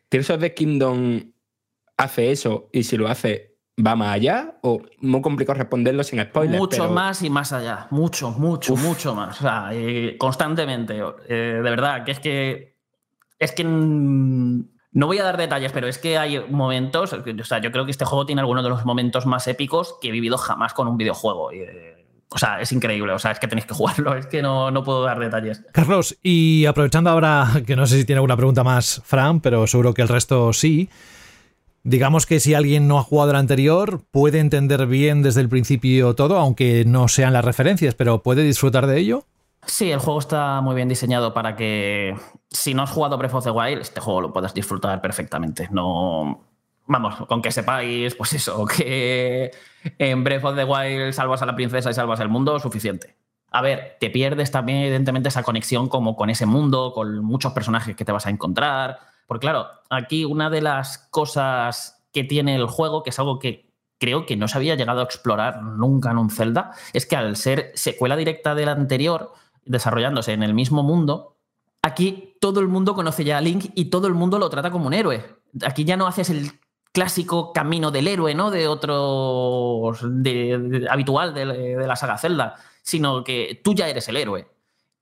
Tears 0.09 0.29
of 0.31 0.41
the 0.41 0.53
Kingdom 0.53 1.31
hace 1.97 2.31
eso 2.31 2.69
y 2.73 2.83
si 2.83 2.97
lo 2.97 3.07
hace 3.07 3.54
va 3.83 3.95
más 3.95 4.13
allá 4.15 4.55
o 4.61 4.81
muy 5.01 5.21
complicado 5.21 5.59
responderlo 5.59 6.03
sin 6.03 6.21
spoilers. 6.21 6.57
mucho 6.59 6.83
pero- 6.83 6.91
más 6.93 7.21
y 7.21 7.29
más 7.29 7.51
allá. 7.51 7.87
Mucho, 7.91 8.31
mucho, 8.31 8.75
mucho 8.75 9.13
más. 9.15 9.39
O 9.39 9.43
sea, 9.43 9.69
eh, 9.73 10.15
constantemente. 10.17 10.97
Eh, 11.27 11.33
de 11.55 11.61
verdad, 11.61 12.03
que 12.03 12.11
es 12.11 12.19
que. 12.19 12.75
Es 13.39 13.51
que. 13.51 13.63
mm, 13.65 14.63
No 14.93 15.07
voy 15.07 15.17
a 15.19 15.23
dar 15.23 15.35
detalles, 15.35 15.73
pero 15.73 15.87
es 15.87 15.97
que 15.97 16.17
hay 16.17 16.39
momentos. 16.49 17.11
O 17.11 17.43
sea, 17.43 17.59
yo 17.59 17.69
creo 17.71 17.83
que 17.83 17.91
este 17.91 18.05
juego 18.05 18.25
tiene 18.25 18.39
algunos 18.41 18.63
de 18.63 18.69
los 18.69 18.85
momentos 18.85 19.25
más 19.25 19.45
épicos 19.49 19.95
que 20.01 20.07
he 20.07 20.11
vivido 20.11 20.37
jamás 20.37 20.73
con 20.73 20.87
un 20.87 20.95
videojuego. 20.95 21.51
Y, 21.51 21.57
eh, 21.59 22.07
o 22.29 22.37
sea, 22.37 22.61
es 22.61 22.71
increíble. 22.71 23.11
O 23.11 23.19
sea, 23.19 23.31
es 23.31 23.39
que 23.39 23.47
tenéis 23.49 23.65
que 23.65 23.73
jugarlo. 23.73 24.15
Es 24.17 24.25
que 24.27 24.41
no, 24.41 24.71
no 24.71 24.83
puedo 24.85 25.03
dar 25.03 25.19
detalles. 25.19 25.63
Carlos, 25.73 26.17
y 26.23 26.65
aprovechando 26.65 27.09
ahora 27.09 27.45
que 27.67 27.75
no 27.75 27.85
sé 27.87 27.97
si 27.97 28.05
tiene 28.05 28.19
alguna 28.19 28.37
pregunta 28.37 28.63
más, 28.63 29.01
Fran, 29.03 29.41
pero 29.41 29.67
seguro 29.67 29.93
que 29.93 30.01
el 30.01 30.07
resto 30.07 30.53
sí. 30.53 30.89
Digamos 31.85 32.25
que 32.25 32.39
si 32.39 32.55
alguien 32.55 32.87
no 32.87 32.97
ha 32.97 33.03
jugado 33.03 33.29
el 33.29 33.37
anterior, 33.37 34.01
puede 34.09 34.39
entender 34.39 34.87
bien 34.87 35.21
desde 35.21 35.41
el 35.41 35.49
principio 35.49 36.15
todo, 36.15 36.37
aunque 36.37 36.83
no 36.83 37.07
sean 37.07 37.31
las 37.31 37.45
referencias, 37.45 37.93
pero 37.93 38.23
puede 38.23 38.41
disfrutar 38.41 38.87
de 38.87 38.97
ello. 38.97 39.25
Sí, 39.67 39.91
el 39.91 39.99
juego 39.99 40.19
está 40.19 40.61
muy 40.61 40.73
bien 40.73 40.89
diseñado 40.89 41.31
para 41.35 41.55
que 41.55 42.15
si 42.49 42.73
no 42.73 42.81
has 42.81 42.89
jugado 42.89 43.19
Breath 43.19 43.35
of 43.35 43.43
the 43.43 43.51
Wild, 43.51 43.81
este 43.81 44.01
juego 44.01 44.21
lo 44.21 44.33
puedas 44.33 44.55
disfrutar 44.55 44.99
perfectamente. 44.99 45.69
No, 45.69 46.41
vamos, 46.87 47.17
con 47.27 47.43
que 47.43 47.51
sepáis, 47.51 48.15
pues 48.15 48.33
eso, 48.33 48.65
que 48.77 49.51
en 49.99 50.23
Breath 50.23 50.43
of 50.43 50.55
the 50.55 50.63
Wild 50.63 51.13
salvas 51.13 51.43
a 51.43 51.45
la 51.45 51.55
princesa 51.55 51.91
y 51.91 51.93
salvas 51.93 52.19
el 52.19 52.29
mundo, 52.29 52.59
suficiente. 52.59 53.15
A 53.51 53.61
ver, 53.61 53.97
te 53.99 54.09
pierdes 54.09 54.49
también 54.49 54.79
evidentemente 54.79 55.29
esa 55.29 55.43
conexión 55.43 55.87
como 55.87 56.15
con 56.15 56.31
ese 56.31 56.47
mundo, 56.47 56.93
con 56.95 57.23
muchos 57.23 57.53
personajes 57.53 57.95
que 57.95 58.05
te 58.05 58.11
vas 58.11 58.25
a 58.25 58.31
encontrar. 58.31 58.97
Porque 59.27 59.45
claro, 59.45 59.67
aquí 59.89 60.25
una 60.25 60.49
de 60.49 60.61
las 60.61 60.97
cosas 61.09 62.03
que 62.11 62.23
tiene 62.23 62.55
el 62.55 62.67
juego, 62.67 63.03
que 63.03 63.09
es 63.09 63.19
algo 63.19 63.39
que 63.39 63.65
creo 63.97 64.25
que 64.25 64.35
no 64.35 64.47
se 64.47 64.57
había 64.57 64.75
llegado 64.75 65.01
a 65.01 65.03
explorar 65.03 65.61
nunca 65.61 66.11
en 66.11 66.17
un 66.17 66.29
Zelda, 66.29 66.71
es 66.93 67.05
que 67.05 67.15
al 67.15 67.35
ser 67.35 67.71
secuela 67.75 68.15
directa 68.15 68.55
del 68.55 68.69
anterior, 68.69 69.33
desarrollándose 69.65 70.33
en 70.33 70.43
el 70.43 70.53
mismo 70.53 70.83
mundo, 70.83 71.37
aquí 71.81 72.35
todo 72.39 72.59
el 72.59 72.67
mundo 72.67 72.93
conoce 72.93 73.23
ya 73.23 73.37
a 73.37 73.41
Link 73.41 73.71
y 73.75 73.85
todo 73.85 74.07
el 74.07 74.13
mundo 74.13 74.39
lo 74.39 74.49
trata 74.49 74.71
como 74.71 74.87
un 74.87 74.93
héroe. 74.93 75.25
Aquí 75.65 75.85
ya 75.85 75.97
no 75.97 76.07
haces 76.07 76.29
el 76.29 76.51
clásico 76.91 77.51
camino 77.51 77.91
del 77.91 78.07
héroe, 78.07 78.33
¿no? 78.33 78.51
De 78.51 78.67
otros. 78.67 79.99
De, 80.01 80.87
habitual 80.89 81.33
de, 81.33 81.75
la 81.75 81.95
saga 81.95 82.17
Zelda, 82.17 82.55
sino 82.81 83.23
que 83.23 83.59
tú 83.63 83.73
ya 83.73 83.87
eres 83.89 84.07
el 84.07 84.17
héroe. 84.17 84.47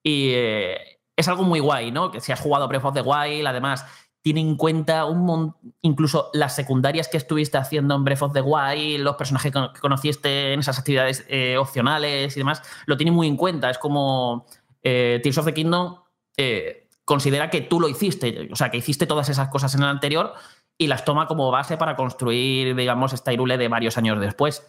Y 0.01 0.31
eh, 0.33 0.77
es 1.15 1.27
algo 1.27 1.43
muy 1.43 1.59
guay, 1.59 1.91
¿no? 1.91 2.11
Que 2.11 2.19
si 2.19 2.31
has 2.31 2.39
jugado 2.39 2.67
Breath 2.67 2.85
of 2.85 2.93
the 2.95 3.01
Wild, 3.01 3.47
además 3.47 3.85
tiene 4.23 4.39
en 4.39 4.55
cuenta 4.55 5.03
un 5.05 5.53
incluso 5.81 6.31
las 6.33 6.55
secundarias 6.55 7.09
que 7.09 7.17
estuviste 7.17 7.57
haciendo 7.57 7.93
en 7.93 8.05
Breath 8.05 8.21
of 8.21 8.33
the 8.33 8.41
Wild, 8.41 9.03
los 9.03 9.17
personajes 9.17 9.51
que 9.51 9.79
conociste 9.81 10.53
en 10.53 10.61
esas 10.61 10.79
actividades 10.79 11.25
eh, 11.27 11.57
opcionales 11.57 12.35
y 12.35 12.39
demás, 12.39 12.63
lo 12.85 12.95
tiene 12.95 13.11
muy 13.11 13.27
en 13.27 13.35
cuenta. 13.35 13.69
Es 13.69 13.77
como 13.77 14.45
eh, 14.81 15.19
Tears 15.21 15.37
of 15.39 15.45
the 15.45 15.53
Kingdom 15.53 15.97
eh, 16.37 16.87
considera 17.03 17.49
que 17.49 17.61
tú 17.61 17.81
lo 17.81 17.89
hiciste, 17.89 18.47
o 18.49 18.55
sea, 18.55 18.71
que 18.71 18.77
hiciste 18.77 19.05
todas 19.05 19.27
esas 19.27 19.49
cosas 19.49 19.75
en 19.75 19.83
el 19.83 19.89
anterior 19.89 20.33
y 20.77 20.87
las 20.87 21.03
toma 21.03 21.27
como 21.27 21.51
base 21.51 21.75
para 21.75 21.97
construir, 21.97 22.75
digamos, 22.77 23.11
esta 23.11 23.33
Irule 23.33 23.57
de 23.57 23.67
varios 23.67 23.97
años 23.97 24.21
después. 24.21 24.65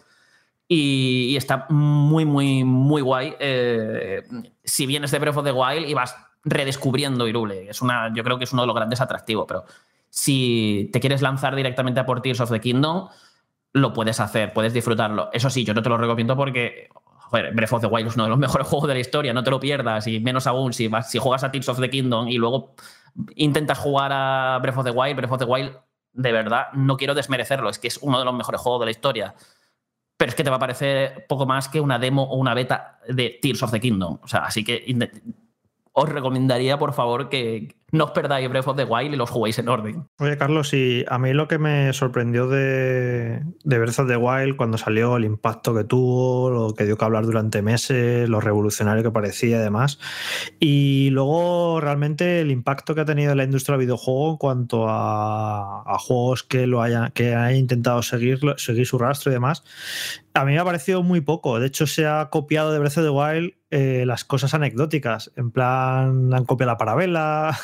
Y, 0.67 1.27
y 1.29 1.37
está 1.37 1.65
muy, 1.69 2.25
muy, 2.25 2.65
muy 2.65 3.01
guay. 3.01 3.35
si 4.65 4.85
vienes 4.85 5.11
de 5.11 5.19
Breath 5.19 5.37
of 5.37 5.45
the 5.45 5.53
Wild 5.53 5.87
y 5.87 5.93
vas 5.93 6.13
redescubriendo 6.45 7.27
Irule. 7.27 7.69
Es 7.69 7.81
una, 7.81 8.13
yo 8.13 8.23
creo 8.23 8.37
que 8.37 8.45
es 8.45 8.53
uno 8.53 8.61
de 8.61 8.67
los 8.67 8.75
grandes 8.75 9.01
atractivos, 9.01 9.45
pero 9.47 9.65
si 10.09 10.89
te 10.93 11.01
quieres 11.01 11.21
lanzar 11.21 11.55
directamente 11.55 11.99
a 11.99 12.05
por 12.05 12.21
Tears 12.21 12.39
of 12.39 12.51
the 12.51 12.61
Kingdom, 12.61 13.09
lo 13.73 13.91
puedes 13.91 14.21
hacer, 14.21 14.53
puedes 14.53 14.71
disfrutarlo. 14.71 15.29
Eso 15.33 15.49
sí, 15.49 15.65
yo 15.65 15.73
no 15.73 15.81
te 15.81 15.89
lo 15.89 15.97
recomiendo 15.97 16.37
porque 16.37 16.87
joder, 17.25 17.53
Breath 17.53 17.73
of 17.73 17.81
the 17.81 17.87
Wild 17.87 18.07
es 18.07 18.15
uno 18.15 18.25
de 18.25 18.29
los 18.29 18.39
mejores 18.45 18.67
juegos 18.67 18.87
de 18.87 18.93
la 18.93 18.99
historia, 18.99 19.33
no 19.33 19.43
te 19.43 19.51
lo 19.51 19.59
pierdas, 19.59 20.07
y 20.07 20.19
menos 20.19 20.47
aún 20.47 20.71
si, 20.71 20.89
si 21.05 21.19
juegas 21.19 21.43
a 21.43 21.51
Tears 21.51 21.67
of 21.69 21.79
the 21.79 21.89
Kingdom 21.89 22.27
y 22.27 22.37
luego 22.37 22.75
intentas 23.35 23.77
jugar 23.77 24.11
a 24.13 24.59
Breath 24.61 24.77
of 24.77 24.85
the 24.85 24.91
Wild, 24.91 25.17
Breath 25.17 25.31
of 25.31 25.39
the 25.39 25.45
Wild, 25.45 25.77
de 26.13 26.31
verdad, 26.31 26.67
no 26.73 26.95
quiero 26.95 27.13
desmerecerlo, 27.13 27.69
es 27.69 27.79
que 27.79 27.87
es 27.87 27.97
uno 28.01 28.19
de 28.19 28.25
los 28.25 28.33
mejores 28.33 28.61
juegos 28.61 28.79
de 28.81 28.85
la 28.85 28.91
historia. 28.91 29.35
Pero 30.17 30.29
es 30.29 30.35
que 30.35 30.45
te 30.45 30.49
va 30.49 30.55
a 30.55 30.59
parecer 30.59 31.25
poco 31.27 31.45
más 31.45 31.67
que 31.67 31.81
una 31.81 31.99
demo 31.99 32.23
o 32.23 32.37
una 32.37 32.53
beta 32.53 32.99
de 33.09 33.37
Tears 33.41 33.63
of 33.63 33.71
the 33.71 33.81
Kingdom. 33.81 34.19
O 34.23 34.27
sea, 34.29 34.45
así 34.45 34.63
que 34.63 34.85
os 35.95 36.09
recomendaría, 36.09 36.77
por 36.77 36.93
favor, 36.93 37.29
que 37.29 37.75
no 37.95 38.05
os 38.05 38.11
perdáis 38.11 38.47
Breath 38.49 38.67
of 38.67 38.75
the 38.75 38.83
Wild 38.83 39.13
y 39.13 39.17
los 39.17 39.29
juguéis 39.29 39.57
en 39.59 39.69
orden. 39.69 40.07
Oye, 40.19 40.37
Carlos, 40.37 40.73
y 40.73 41.05
a 41.07 41.17
mí 41.17 41.33
lo 41.33 41.47
que 41.47 41.57
me 41.57 41.93
sorprendió 41.93 42.47
de, 42.47 43.41
de 43.63 43.79
Breath 43.79 43.99
of 43.99 44.07
the 44.07 44.17
Wild 44.17 44.55
cuando 44.55 44.77
salió, 44.77 45.17
el 45.17 45.25
impacto 45.25 45.73
que 45.73 45.83
tuvo, 45.83 46.49
lo 46.49 46.73
que 46.73 46.85
dio 46.85 46.97
que 46.97 47.05
hablar 47.05 47.25
durante 47.25 47.61
meses, 47.61 48.29
lo 48.29 48.41
revolucionario 48.41 49.03
que 49.03 49.11
parecía 49.11 49.57
y 49.57 49.61
demás. 49.61 49.99
Y 50.59 51.09
luego, 51.11 51.79
realmente, 51.81 52.41
el 52.41 52.51
impacto 52.51 52.95
que 52.95 53.01
ha 53.01 53.05
tenido 53.05 53.33
la 53.35 53.43
industria 53.43 53.77
del 53.77 53.85
videojuego 53.85 54.31
en 54.31 54.37
cuanto 54.37 54.89
a, 54.89 55.83
a 55.85 55.97
juegos 55.97 56.43
que 56.43 56.67
lo 56.67 56.81
hayan, 56.81 57.11
que 57.11 57.35
hayan 57.35 57.55
intentado 57.55 58.01
seguir, 58.01 58.39
seguir 58.57 58.85
su 58.85 58.97
rastro 58.97 59.31
y 59.31 59.35
demás. 59.35 59.63
A 60.33 60.43
mí 60.43 60.51
me 60.51 60.59
ha 60.59 60.65
parecido 60.65 61.01
muy 61.01 61.21
poco. 61.21 61.59
De 61.59 61.67
hecho, 61.67 61.87
se 61.87 62.05
ha 62.05 62.29
copiado 62.29 62.73
de 62.73 62.79
Breath 62.79 62.97
of 62.97 63.05
the 63.05 63.09
Wild 63.09 63.53
eh, 63.71 64.03
las 64.05 64.25
cosas 64.25 64.53
anecdóticas. 64.53 65.31
En 65.37 65.51
plan, 65.51 66.33
han 66.33 66.45
copiado 66.45 66.73
la 66.73 66.77
parabela, 66.77 67.57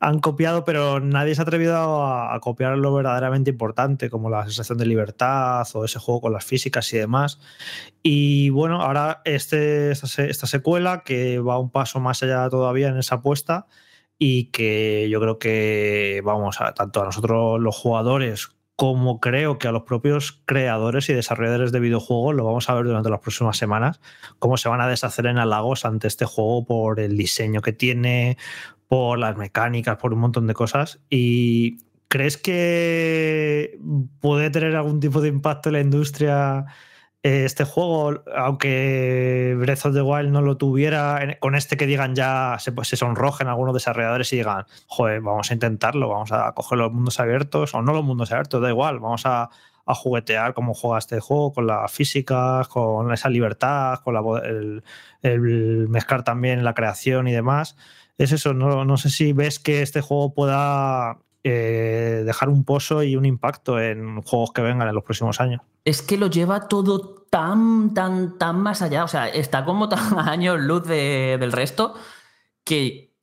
han 0.00 0.18
copiado, 0.20 0.64
pero 0.64 1.00
nadie 1.00 1.34
se 1.34 1.40
ha 1.40 1.44
atrevido 1.44 2.04
a, 2.04 2.38
copiar 2.40 2.76
lo 2.76 2.94
verdaderamente 2.94 3.50
importante, 3.50 4.10
como 4.10 4.30
la 4.30 4.44
sensación 4.44 4.78
de 4.78 4.86
libertad 4.86 5.66
o 5.74 5.84
ese 5.84 5.98
juego 5.98 6.22
con 6.22 6.32
las 6.32 6.44
físicas 6.44 6.92
y 6.92 6.98
demás. 6.98 7.40
Y 8.02 8.50
bueno, 8.50 8.82
ahora 8.82 9.22
este, 9.24 9.90
esta, 9.92 10.46
secuela 10.46 11.02
que 11.04 11.38
va 11.38 11.58
un 11.58 11.70
paso 11.70 12.00
más 12.00 12.22
allá 12.22 12.48
todavía 12.50 12.88
en 12.88 12.98
esa 12.98 13.16
apuesta 13.16 13.66
y 14.18 14.46
que 14.46 15.08
yo 15.10 15.20
creo 15.20 15.38
que, 15.38 16.22
vamos, 16.24 16.60
a, 16.60 16.74
tanto 16.74 17.02
a 17.02 17.04
nosotros 17.06 17.60
los 17.60 17.76
jugadores 17.76 18.54
como 18.76 19.20
creo 19.20 19.58
que 19.58 19.68
a 19.68 19.72
los 19.72 19.84
propios 19.84 20.42
creadores 20.46 21.08
y 21.08 21.14
desarrolladores 21.14 21.70
de 21.70 21.80
videojuegos 21.80 22.34
lo 22.34 22.44
vamos 22.44 22.68
a 22.68 22.74
ver 22.74 22.86
durante 22.86 23.10
las 23.10 23.20
próximas 23.20 23.56
semanas, 23.56 24.00
cómo 24.38 24.56
se 24.56 24.68
van 24.68 24.80
a 24.80 24.88
deshacer 24.88 25.26
en 25.26 25.38
halagos 25.38 25.84
ante 25.84 26.08
este 26.08 26.24
juego 26.24 26.64
por 26.64 26.98
el 26.98 27.16
diseño 27.16 27.60
que 27.62 27.72
tiene, 27.72 28.36
por 28.88 29.18
las 29.18 29.36
mecánicas, 29.36 29.96
por 29.98 30.12
un 30.12 30.20
montón 30.20 30.46
de 30.46 30.54
cosas. 30.54 31.00
¿Y 31.08 31.78
crees 32.08 32.36
que 32.36 33.78
puede 34.20 34.50
tener 34.50 34.74
algún 34.74 35.00
tipo 35.00 35.20
de 35.20 35.28
impacto 35.28 35.68
en 35.68 35.72
la 35.74 35.80
industria? 35.80 36.66
Este 37.24 37.64
juego, 37.64 38.22
aunque 38.36 39.56
Breath 39.58 39.86
of 39.86 39.94
the 39.94 40.02
Wild 40.02 40.28
no 40.30 40.42
lo 40.42 40.58
tuviera, 40.58 41.38
con 41.40 41.54
este 41.54 41.78
que 41.78 41.86
digan 41.86 42.14
ya 42.14 42.58
se, 42.58 42.70
pues, 42.70 42.88
sonrojen 42.88 43.48
algunos 43.48 43.72
desarrolladores 43.72 44.30
y 44.34 44.36
digan, 44.36 44.66
joder, 44.88 45.22
vamos 45.22 45.50
a 45.50 45.54
intentarlo, 45.54 46.10
vamos 46.10 46.32
a 46.32 46.52
coger 46.52 46.76
los 46.76 46.92
mundos 46.92 47.18
abiertos, 47.20 47.74
o 47.74 47.80
no 47.80 47.94
los 47.94 48.04
mundos 48.04 48.30
abiertos, 48.30 48.60
da 48.60 48.68
igual, 48.68 48.98
vamos 49.00 49.22
a, 49.24 49.48
juguetear 49.86 50.52
cómo 50.52 50.74
juega 50.74 50.98
este 50.98 51.18
juego, 51.18 51.54
con 51.54 51.66
las 51.66 51.90
físicas, 51.90 52.68
con 52.68 53.10
esa 53.10 53.30
libertad, 53.30 54.00
con 54.00 54.14
el, 54.44 55.88
mezclar 55.88 56.24
también 56.24 56.62
la 56.62 56.74
creación 56.74 57.26
y 57.26 57.32
demás. 57.32 57.74
Es 58.18 58.32
eso, 58.32 58.52
no, 58.52 58.84
no 58.84 58.96
sé 58.98 59.08
si 59.08 59.32
ves 59.32 59.58
que 59.58 59.80
este 59.80 60.02
juego 60.02 60.34
pueda 60.34 61.20
eh, 61.46 62.22
dejar 62.24 62.48
un 62.48 62.64
pozo 62.64 63.02
y 63.02 63.16
un 63.16 63.26
impacto 63.26 63.78
en 63.78 64.22
juegos 64.22 64.52
que 64.52 64.62
vengan 64.62 64.88
en 64.88 64.94
los 64.94 65.04
próximos 65.04 65.42
años. 65.42 65.60
Es 65.84 66.00
que 66.00 66.16
lo 66.16 66.28
lleva 66.28 66.68
todo 66.68 67.26
tan, 67.28 67.92
tan, 67.92 68.38
tan 68.38 68.60
más 68.60 68.80
allá. 68.80 69.04
O 69.04 69.08
sea, 69.08 69.28
está 69.28 69.66
como 69.66 69.90
tan 69.90 70.18
a 70.18 70.30
años 70.30 70.58
luz 70.58 70.86
del 70.86 71.52
resto 71.52 71.94
que 72.64 73.14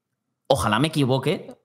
ojalá 0.46 0.78
me 0.78 0.90
equivoque, 0.90 1.58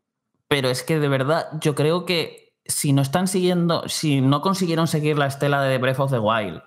pero 0.49 0.71
es 0.71 0.83
que 0.83 0.99
de 0.99 1.09
verdad 1.09 1.49
yo 1.61 1.75
creo 1.75 2.07
que 2.07 2.55
si 2.65 2.95
no 2.95 3.03
están 3.03 3.29
siguiendo, 3.29 3.87
si 3.87 4.23
no 4.23 4.41
consiguieron 4.41 4.87
seguir 4.87 5.19
la 5.19 5.27
estela 5.27 5.61
de 5.61 5.77
Breath 5.77 6.01
of 6.01 6.11
the 6.11 6.19
Wild, 6.19 6.63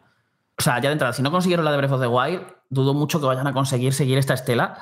o 0.55 0.61
sea, 0.61 0.75
ya 0.75 0.89
de 0.89 0.93
entrada, 0.93 1.13
si 1.13 1.23
no 1.23 1.31
consiguieron 1.31 1.65
la 1.65 1.71
de 1.71 1.77
Breath 1.77 1.93
of 1.93 2.01
the 2.01 2.07
Wild, 2.07 2.43
dudo 2.69 2.93
mucho 2.93 3.19
que 3.19 3.25
vayan 3.25 3.47
a 3.47 3.53
conseguir 3.53 3.93
seguir 3.93 4.19
esta 4.19 4.35
estela 4.35 4.77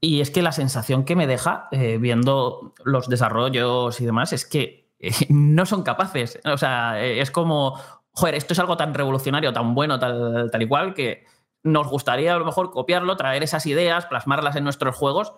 y 0.00 0.20
es 0.20 0.30
que 0.30 0.42
la 0.42 0.52
sensación 0.52 1.04
que 1.04 1.16
me 1.16 1.26
deja 1.26 1.68
eh, 1.72 1.98
viendo 1.98 2.74
los 2.84 3.08
desarrollos 3.08 4.00
y 4.00 4.06
demás 4.06 4.32
es 4.32 4.46
que 4.46 4.90
eh, 5.00 5.12
no 5.28 5.66
son 5.66 5.82
capaces. 5.82 6.38
O 6.44 6.56
sea, 6.56 7.02
eh, 7.02 7.20
es 7.20 7.30
como, 7.30 7.78
joder, 8.12 8.34
esto 8.34 8.52
es 8.52 8.58
algo 8.58 8.76
tan 8.76 8.94
revolucionario, 8.94 9.52
tan 9.52 9.74
bueno, 9.74 9.98
tal, 9.98 10.50
tal 10.50 10.62
y 10.62 10.68
cual, 10.68 10.94
que 10.94 11.24
nos 11.62 11.88
gustaría 11.88 12.34
a 12.34 12.38
lo 12.38 12.44
mejor 12.44 12.70
copiarlo, 12.70 13.16
traer 13.16 13.42
esas 13.42 13.66
ideas, 13.66 14.06
plasmarlas 14.06 14.56
en 14.56 14.64
nuestros 14.64 14.96
juegos, 14.96 15.32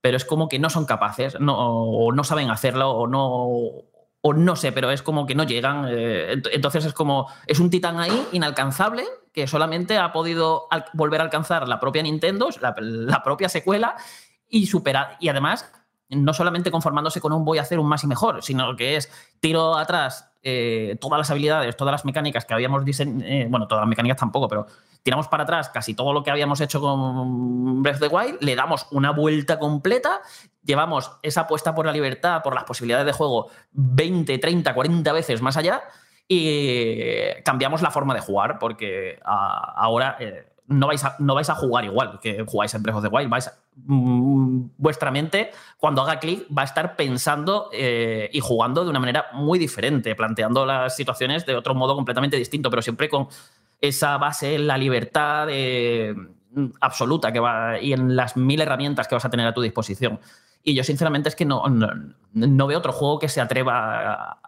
pero 0.00 0.16
es 0.16 0.24
como 0.24 0.48
que 0.48 0.58
no 0.58 0.70
son 0.70 0.84
capaces, 0.84 1.40
no, 1.40 1.56
o 1.56 2.12
no 2.12 2.24
saben 2.24 2.50
hacerlo, 2.50 2.90
o 2.90 3.06
no, 3.06 3.48
o 4.26 4.32
no 4.32 4.56
sé, 4.56 4.72
pero 4.72 4.90
es 4.90 5.02
como 5.02 5.26
que 5.26 5.34
no 5.34 5.44
llegan. 5.44 5.86
Eh, 5.86 6.40
entonces 6.50 6.86
es 6.86 6.94
como, 6.94 7.28
es 7.46 7.60
un 7.60 7.68
titán 7.68 8.00
ahí 8.00 8.26
inalcanzable 8.32 9.04
que 9.34 9.46
solamente 9.46 9.98
ha 9.98 10.14
podido 10.14 10.66
volver 10.94 11.20
a 11.20 11.24
alcanzar 11.24 11.68
la 11.68 11.78
propia 11.78 12.02
Nintendo, 12.02 12.48
la, 12.62 13.22
propia 13.22 13.50
secuela 13.50 13.96
y 14.48 14.64
superar. 14.64 15.18
Y 15.20 15.28
además, 15.28 15.70
no 16.08 16.32
solamente 16.32 16.70
conformándose 16.70 17.20
con 17.20 17.34
un 17.34 17.44
voy 17.44 17.58
a 17.58 17.62
hacer 17.62 17.78
un 17.78 17.86
más 17.86 18.02
y 18.02 18.06
mejor, 18.06 18.42
sino 18.42 18.74
que 18.76 18.96
es 18.96 19.12
tiro 19.40 19.76
atrás 19.76 20.32
eh, 20.42 20.96
todas 21.02 21.18
las 21.18 21.30
habilidades, 21.30 21.76
todas 21.76 21.92
las 21.92 22.06
mecánicas 22.06 22.46
que 22.46 22.54
habíamos 22.54 22.82
diseñado, 22.82 23.30
eh, 23.30 23.46
bueno, 23.50 23.68
todas 23.68 23.82
las 23.82 23.88
mecánicas 23.90 24.16
tampoco, 24.16 24.48
pero 24.48 24.66
tiramos 25.04 25.28
para 25.28 25.44
atrás 25.44 25.68
casi 25.68 25.94
todo 25.94 26.12
lo 26.12 26.22
que 26.24 26.30
habíamos 26.30 26.60
hecho 26.60 26.80
con 26.80 27.82
Breath 27.82 28.02
of 28.02 28.08
the 28.08 28.16
Wild, 28.16 28.38
le 28.40 28.56
damos 28.56 28.86
una 28.90 29.12
vuelta 29.12 29.58
completa, 29.58 30.22
llevamos 30.64 31.12
esa 31.22 31.42
apuesta 31.42 31.74
por 31.74 31.86
la 31.86 31.92
libertad, 31.92 32.42
por 32.42 32.54
las 32.54 32.64
posibilidades 32.64 33.06
de 33.06 33.12
juego 33.12 33.50
20, 33.72 34.38
30, 34.38 34.74
40 34.74 35.12
veces 35.12 35.42
más 35.42 35.58
allá 35.58 35.82
y 36.26 37.42
cambiamos 37.44 37.82
la 37.82 37.90
forma 37.90 38.14
de 38.14 38.20
jugar 38.20 38.58
porque 38.58 39.20
ahora 39.22 40.16
eh, 40.18 40.46
no, 40.68 40.86
vais 40.86 41.04
a, 41.04 41.16
no 41.18 41.34
vais 41.34 41.50
a 41.50 41.54
jugar 41.54 41.84
igual 41.84 42.18
que 42.18 42.42
jugáis 42.46 42.72
en 42.72 42.82
Breath 42.82 42.96
of 42.96 43.02
the 43.02 43.08
Wild, 43.08 43.28
vais 43.28 43.52
vuestra 43.76 45.10
mente 45.10 45.50
cuando 45.78 46.02
haga 46.02 46.20
clic 46.20 46.46
va 46.56 46.62
a 46.62 46.64
estar 46.64 46.96
pensando 46.96 47.70
eh, 47.72 48.30
y 48.32 48.40
jugando 48.40 48.84
de 48.84 48.90
una 48.90 49.00
manera 49.00 49.26
muy 49.32 49.58
diferente, 49.58 50.14
planteando 50.14 50.64
las 50.64 50.96
situaciones 50.96 51.44
de 51.44 51.56
otro 51.56 51.74
modo 51.74 51.94
completamente 51.94 52.36
distinto, 52.36 52.70
pero 52.70 52.82
siempre 52.82 53.08
con 53.08 53.28
esa 53.80 54.16
base 54.16 54.54
en 54.54 54.66
la 54.66 54.78
libertad 54.78 55.48
mm, 55.48 56.72
absoluta 56.80 57.32
que 57.32 57.40
va 57.40 57.80
y 57.80 57.92
en 57.92 58.16
las 58.16 58.36
mil 58.36 58.60
herramientas 58.60 59.08
que 59.08 59.14
vas 59.14 59.24
a 59.24 59.30
tener 59.30 59.46
a 59.46 59.54
tu 59.54 59.60
disposición. 59.60 60.20
Y 60.62 60.74
yo 60.74 60.82
sinceramente 60.82 61.28
es 61.28 61.36
que 61.36 61.44
no, 61.44 61.62
no, 62.32 62.66
veo 62.66 62.78
otro 62.78 62.92
juego 62.92 63.18
que 63.18 63.28
se 63.28 63.42
atreva 63.42 64.40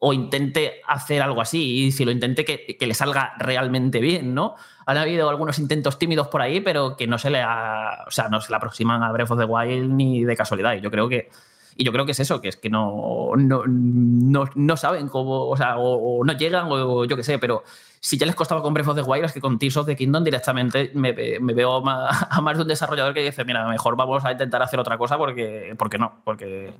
o 0.00 0.12
intente 0.12 0.80
hacer 0.88 1.22
algo 1.22 1.40
así 1.40 1.84
y 1.84 1.92
si 1.92 2.04
lo 2.04 2.10
intente 2.10 2.44
que, 2.44 2.76
le 2.80 2.94
salga 2.94 3.34
realmente 3.38 4.00
bien, 4.00 4.34
¿no? 4.34 4.56
Han 4.90 4.96
habido 4.96 5.30
algunos 5.30 5.56
intentos 5.60 6.00
tímidos 6.00 6.26
por 6.26 6.42
ahí, 6.42 6.60
pero 6.60 6.96
que 6.96 7.06
no 7.06 7.16
se 7.16 7.30
le 7.30 7.44
o 7.44 8.10
sea, 8.10 8.28
no 8.28 8.40
se 8.40 8.50
le 8.50 8.56
aproximan 8.56 9.04
a 9.04 9.12
Breath 9.12 9.30
of 9.30 9.38
the 9.38 9.44
Wild 9.44 9.88
ni 9.88 10.24
de 10.24 10.36
casualidad. 10.36 10.74
Y 10.74 10.80
yo 10.80 10.90
creo 10.90 11.08
que 11.08 11.30
Y 11.76 11.84
yo 11.84 11.92
creo 11.92 12.04
que 12.04 12.10
es 12.10 12.18
eso, 12.18 12.40
que 12.40 12.48
es 12.48 12.56
que 12.56 12.68
no, 12.70 13.30
no, 13.36 13.62
no, 13.64 14.76
saben 14.76 15.08
cómo, 15.08 15.48
o 15.48 15.56
sea, 15.56 15.76
o, 15.78 16.24
no 16.24 16.32
llegan, 16.32 16.66
o, 16.68 17.04
yo 17.04 17.16
qué 17.16 17.22
sé, 17.22 17.38
pero 17.38 17.62
si 18.00 18.18
ya 18.18 18.26
les 18.26 18.34
costaba 18.34 18.62
con 18.62 18.74
Breath 18.74 18.88
of 18.88 18.96
the 18.96 19.02
Wild, 19.02 19.26
es 19.26 19.32
que 19.32 19.40
con 19.40 19.60
Tears 19.60 19.76
of 19.76 19.86
the 19.86 19.94
Kingdom 19.94 20.24
directamente 20.24 20.90
me, 20.94 21.12
veo 21.12 21.76
a 21.88 22.40
más 22.40 22.56
de 22.56 22.62
un 22.62 22.68
desarrollador 22.68 23.14
que 23.14 23.22
dice, 23.22 23.44
mira, 23.44 23.68
mejor 23.68 23.94
vamos 23.94 24.24
a 24.24 24.32
intentar 24.32 24.60
hacer 24.60 24.80
otra 24.80 24.98
cosa 24.98 25.16
porque, 25.16 25.76
porque 25.78 25.98
no, 25.98 26.20
porque 26.24 26.74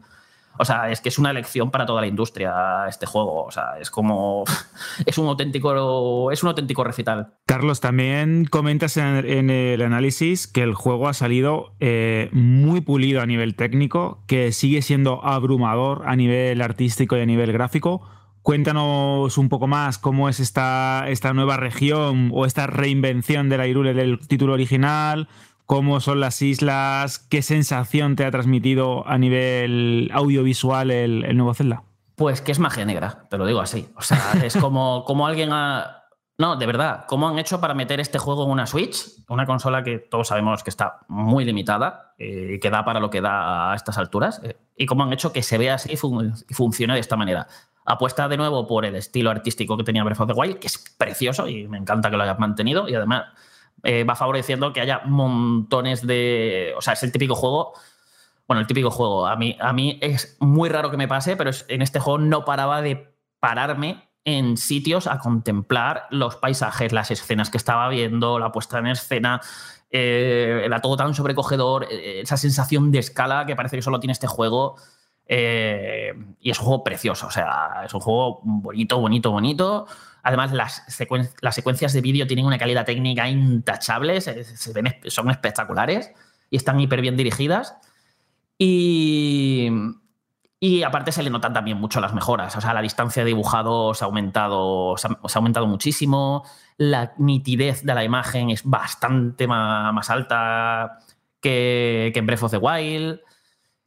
o 0.60 0.64
sea, 0.66 0.90
es 0.90 1.00
que 1.00 1.08
es 1.08 1.18
una 1.18 1.30
elección 1.30 1.70
para 1.70 1.86
toda 1.86 2.02
la 2.02 2.06
industria 2.06 2.52
este 2.86 3.06
juego. 3.06 3.44
O 3.44 3.50
sea, 3.50 3.78
es 3.80 3.90
como. 3.90 4.44
Es 5.06 5.16
un 5.18 5.26
auténtico, 5.26 6.30
es 6.30 6.42
un 6.42 6.48
auténtico 6.48 6.84
recital. 6.84 7.34
Carlos, 7.46 7.80
también 7.80 8.44
comentas 8.44 8.96
en, 8.96 9.50
el 9.50 9.82
análisis 9.82 10.46
que 10.46 10.62
el 10.62 10.74
juego 10.74 11.08
ha 11.08 11.14
salido 11.14 11.74
eh, 11.80 12.28
muy 12.32 12.80
pulido 12.80 13.22
a 13.22 13.26
nivel 13.26 13.54
técnico, 13.54 14.22
que 14.26 14.52
sigue 14.52 14.82
siendo 14.82 15.24
abrumador 15.24 16.02
a 16.06 16.16
nivel 16.16 16.60
artístico 16.60 17.16
y 17.16 17.20
a 17.20 17.26
nivel 17.26 17.52
gráfico. 17.52 18.02
Cuéntanos 18.42 19.38
un 19.38 19.48
poco 19.48 19.66
más 19.66 19.98
cómo 19.98 20.28
es 20.28 20.40
esta, 20.40 21.04
esta 21.08 21.32
nueva 21.32 21.56
región 21.56 22.30
o 22.32 22.46
esta 22.46 22.66
reinvención 22.66 23.48
de 23.48 23.58
la 23.58 23.66
Irule 23.66 23.94
del 23.94 24.18
título 24.26 24.54
original, 24.54 25.28
cómo 25.70 26.00
son 26.00 26.18
las 26.18 26.42
islas, 26.42 27.20
qué 27.20 27.42
sensación 27.42 28.16
te 28.16 28.24
ha 28.24 28.30
transmitido 28.32 29.06
a 29.06 29.18
nivel 29.18 30.10
audiovisual 30.12 30.90
el, 30.90 31.36
nuevo 31.36 31.54
Zelda. 31.54 31.84
Pues 32.16 32.40
que 32.40 32.50
es 32.50 32.58
magia 32.58 32.84
negra, 32.84 33.28
te 33.30 33.38
lo 33.38 33.46
digo 33.46 33.60
así. 33.60 33.88
O 33.94 34.02
sea, 34.02 34.32
es 34.44 34.56
como, 34.56 35.04
como 35.04 35.28
alguien 35.28 35.50
ha... 35.52 36.08
No, 36.38 36.56
de 36.56 36.66
verdad, 36.66 37.04
¿cómo 37.06 37.28
han 37.28 37.38
hecho 37.38 37.60
para 37.60 37.74
meter 37.74 38.00
este 38.00 38.18
juego 38.18 38.46
en 38.46 38.50
una 38.50 38.66
Switch? 38.66 38.96
Una 39.28 39.46
consola 39.46 39.84
que 39.84 40.00
todos 40.00 40.26
sabemos 40.26 40.64
que 40.64 40.70
está 40.70 41.02
muy 41.06 41.44
limitada 41.44 42.14
y 42.18 42.54
eh, 42.54 42.58
que 42.60 42.68
da 42.68 42.84
para 42.84 42.98
lo 42.98 43.08
que 43.08 43.20
da 43.20 43.70
a 43.70 43.76
estas 43.76 43.96
alturas. 43.96 44.40
Eh, 44.42 44.56
y 44.76 44.86
cómo 44.86 45.04
han 45.04 45.12
hecho 45.12 45.32
que 45.32 45.44
se 45.44 45.56
vea 45.56 45.74
así 45.74 45.92
y 45.92 46.52
funcione 46.52 46.94
de 46.94 47.00
esta 47.00 47.14
manera. 47.14 47.46
Apuesta 47.84 48.26
de 48.26 48.36
nuevo 48.36 48.66
por 48.66 48.86
el 48.86 48.96
estilo 48.96 49.30
artístico 49.30 49.76
que 49.76 49.84
tenía 49.84 50.02
Breath 50.02 50.18
of 50.18 50.26
the 50.26 50.32
Wild, 50.32 50.58
que 50.58 50.66
es 50.66 50.78
precioso 50.98 51.46
y 51.46 51.68
me 51.68 51.78
encanta 51.78 52.10
que 52.10 52.16
lo 52.16 52.24
hayas 52.24 52.40
mantenido. 52.40 52.88
Y 52.88 52.96
además 52.96 53.26
eh, 53.82 54.04
va 54.04 54.16
favoreciendo 54.16 54.72
que 54.72 54.80
haya 54.80 55.02
montones 55.04 56.06
de. 56.06 56.72
O 56.76 56.82
sea, 56.82 56.94
es 56.94 57.02
el 57.02 57.12
típico 57.12 57.34
juego. 57.34 57.72
Bueno, 58.46 58.60
el 58.60 58.66
típico 58.66 58.90
juego. 58.90 59.26
A 59.26 59.36
mí, 59.36 59.56
a 59.60 59.72
mí 59.72 59.98
es 60.02 60.36
muy 60.40 60.68
raro 60.68 60.90
que 60.90 60.96
me 60.96 61.08
pase, 61.08 61.36
pero 61.36 61.50
en 61.68 61.82
este 61.82 62.00
juego 62.00 62.18
no 62.18 62.44
paraba 62.44 62.82
de 62.82 63.14
pararme 63.38 64.08
en 64.24 64.56
sitios 64.56 65.06
a 65.06 65.18
contemplar 65.18 66.06
los 66.10 66.36
paisajes, 66.36 66.92
las 66.92 67.10
escenas 67.10 67.48
que 67.48 67.56
estaba 67.56 67.88
viendo, 67.88 68.38
la 68.38 68.52
puesta 68.52 68.78
en 68.78 68.88
escena, 68.88 69.40
eh, 69.90 70.62
era 70.64 70.80
todo 70.80 70.96
tan 70.96 71.14
sobrecogedor, 71.14 71.86
eh, 71.90 72.20
esa 72.20 72.36
sensación 72.36 72.92
de 72.92 72.98
escala 72.98 73.46
que 73.46 73.56
parece 73.56 73.76
que 73.76 73.82
solo 73.82 74.00
tiene 74.00 74.12
este 74.12 74.26
juego. 74.26 74.76
y 75.28 76.50
es 76.50 76.58
un 76.58 76.64
juego 76.66 76.82
precioso, 76.84 77.28
o 77.28 77.30
sea, 77.30 77.82
es 77.84 77.94
un 77.94 78.00
juego 78.00 78.40
bonito, 78.42 78.98
bonito, 78.98 79.30
bonito. 79.30 79.86
Además, 80.22 80.52
las, 80.52 80.84
secuencias 80.86 81.92
de 81.92 82.00
vídeo 82.00 82.26
tienen 82.26 82.46
una 82.46 82.58
calidad 82.58 82.84
técnica 82.84 83.28
intachable, 83.28 84.20
son 84.20 85.30
espectaculares 85.30 86.12
y 86.50 86.56
están 86.56 86.80
hiper 86.80 87.00
bien 87.00 87.16
dirigidas. 87.16 87.76
Y, 88.58 89.70
y 90.62 90.82
aparte 90.82 91.10
se 91.10 91.22
le 91.22 91.30
notan 91.30 91.54
también 91.54 91.78
mucho 91.78 92.00
las 92.00 92.12
mejoras. 92.12 92.54
O 92.54 92.60
sea, 92.60 92.74
la 92.74 92.82
distancia 92.82 93.24
de 93.24 93.28
dibujado 93.28 93.94
se 93.94 94.04
ha 94.04 94.06
aumentado, 94.06 94.94
se 94.98 95.08
ha, 95.08 95.18
aumentado 95.34 95.66
muchísimo. 95.66 96.44
La 96.76 97.14
nitidez 97.16 97.82
de 97.82 97.94
la 97.94 98.04
imagen 98.04 98.50
es 98.50 98.62
bastante 98.64 99.46
más, 99.46 100.10
alta 100.10 100.98
que, 101.40 102.10
que, 102.12 102.18
en 102.18 102.26
Breath 102.26 102.42
of 102.42 102.50
the 102.50 102.58
Wild. 102.58 103.20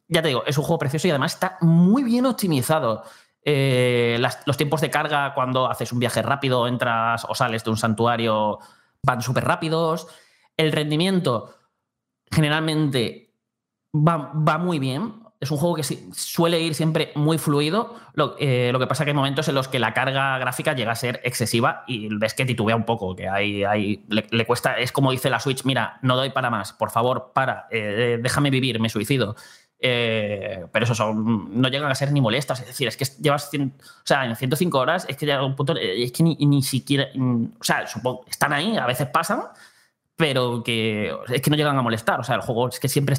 Ya 0.08 0.24
te 0.24 0.30
digo, 0.30 0.44
es 0.48 0.58
un 0.58 0.64
juego 0.64 0.80
precioso 0.80 1.08
y 1.08 1.12
además 1.12 1.36
está 1.36 1.58
muy 1.62 2.04
bien 2.04 2.26
optimizado. 2.26 3.04
Eh, 3.46 4.22
los 4.46 4.58
tiempos 4.58 4.82
de 4.82 4.90
carga 4.90 5.34
cuando 5.34 5.70
haces 5.70 5.92
un 5.92 6.00
viaje 6.00 6.22
rápido, 6.22 6.68
entras 6.68 7.26
o 7.28 7.36
sales 7.36 7.64
de 7.64 7.70
un 7.70 7.78
santuario, 7.78 8.60
van 9.04 9.22
súper 9.22 9.44
rápidos. 9.44 10.08
El 10.56 10.72
rendimiento 10.72 11.54
generalmente 12.32 13.34
va, 13.94 14.58
muy 14.58 14.80
bien. 14.80 15.22
Es 15.40 15.52
un 15.52 15.58
juego 15.58 15.76
que 15.76 15.84
suele 15.84 16.62
ir 16.62 16.74
siempre 16.74 17.12
muy 17.16 17.38
fluido. 17.38 17.96
Eh, 18.40 18.70
lo, 18.72 18.80
que 18.80 18.88
pasa 18.88 19.04
que 19.04 19.12
hay 19.12 19.16
momentos 19.16 19.50
en 19.50 19.56
los 19.56 19.68
que 19.68 19.78
la 19.78 19.94
carga 19.94 20.38
gráfica 20.38 20.74
llega 20.74 20.94
a 20.94 20.96
ser 20.96 21.20
excesiva 21.26 21.84
y 21.86 22.08
ves 22.16 22.34
que 22.34 22.46
titubea 22.46 22.78
un 22.78 22.86
poco, 22.86 23.14
que 23.14 23.28
hay 23.28 24.06
le, 24.08 24.46
cuesta, 24.46 24.78
es 24.78 24.94
como 24.94 25.12
dice 25.12 25.30
la 25.30 25.42
Switch, 25.42 25.66
mira, 25.66 26.00
no 26.02 26.16
doy 26.16 26.30
para 26.30 26.50
más, 26.50 26.72
por 26.72 26.92
favor, 26.92 27.32
para, 27.34 27.68
eh, 27.72 28.20
déjame 28.22 28.52
vivir, 28.52 28.80
me 28.80 28.88
suicido. 28.88 29.36
Eh, 29.86 30.66
pero 30.72 30.86
eso 30.86 30.96
son, 30.96 31.62
no 31.62 31.68
llegan 31.68 31.92
a 31.92 31.96
ser 31.96 32.14
ni 32.14 32.22
molestas. 32.22 32.62
Es 32.62 32.68
decir, 32.68 32.88
es 32.88 32.96
que 32.96 33.04
llevas 33.22 33.52
o 33.54 34.06
sea, 34.06 34.26
en 34.26 34.34
105 34.34 34.80
horas, 34.80 35.06
es 35.10 35.18
que 35.18 35.26
ya 35.26 35.44
un 35.44 35.58
punto, 35.58 35.76
es 35.78 36.10
que 36.14 36.24
ni, 36.24 36.64
siquiera. 36.64 37.10
O 37.60 37.64
sea, 37.64 37.86
supongo, 37.86 38.24
están 38.30 38.54
ahí, 38.54 38.78
a 38.78 38.86
veces 38.86 39.08
pasan, 39.08 39.42
pero 40.16 40.64
que 40.64 41.14
es 41.28 41.42
que 41.42 41.50
no 41.50 41.58
llegan 41.58 41.78
a 41.78 41.82
molestar. 41.82 42.18
O 42.22 42.24
sea, 42.24 42.36
el 42.36 42.42
juego 42.42 42.70
es 42.70 42.80
que 42.80 42.88
siempre 42.88 43.18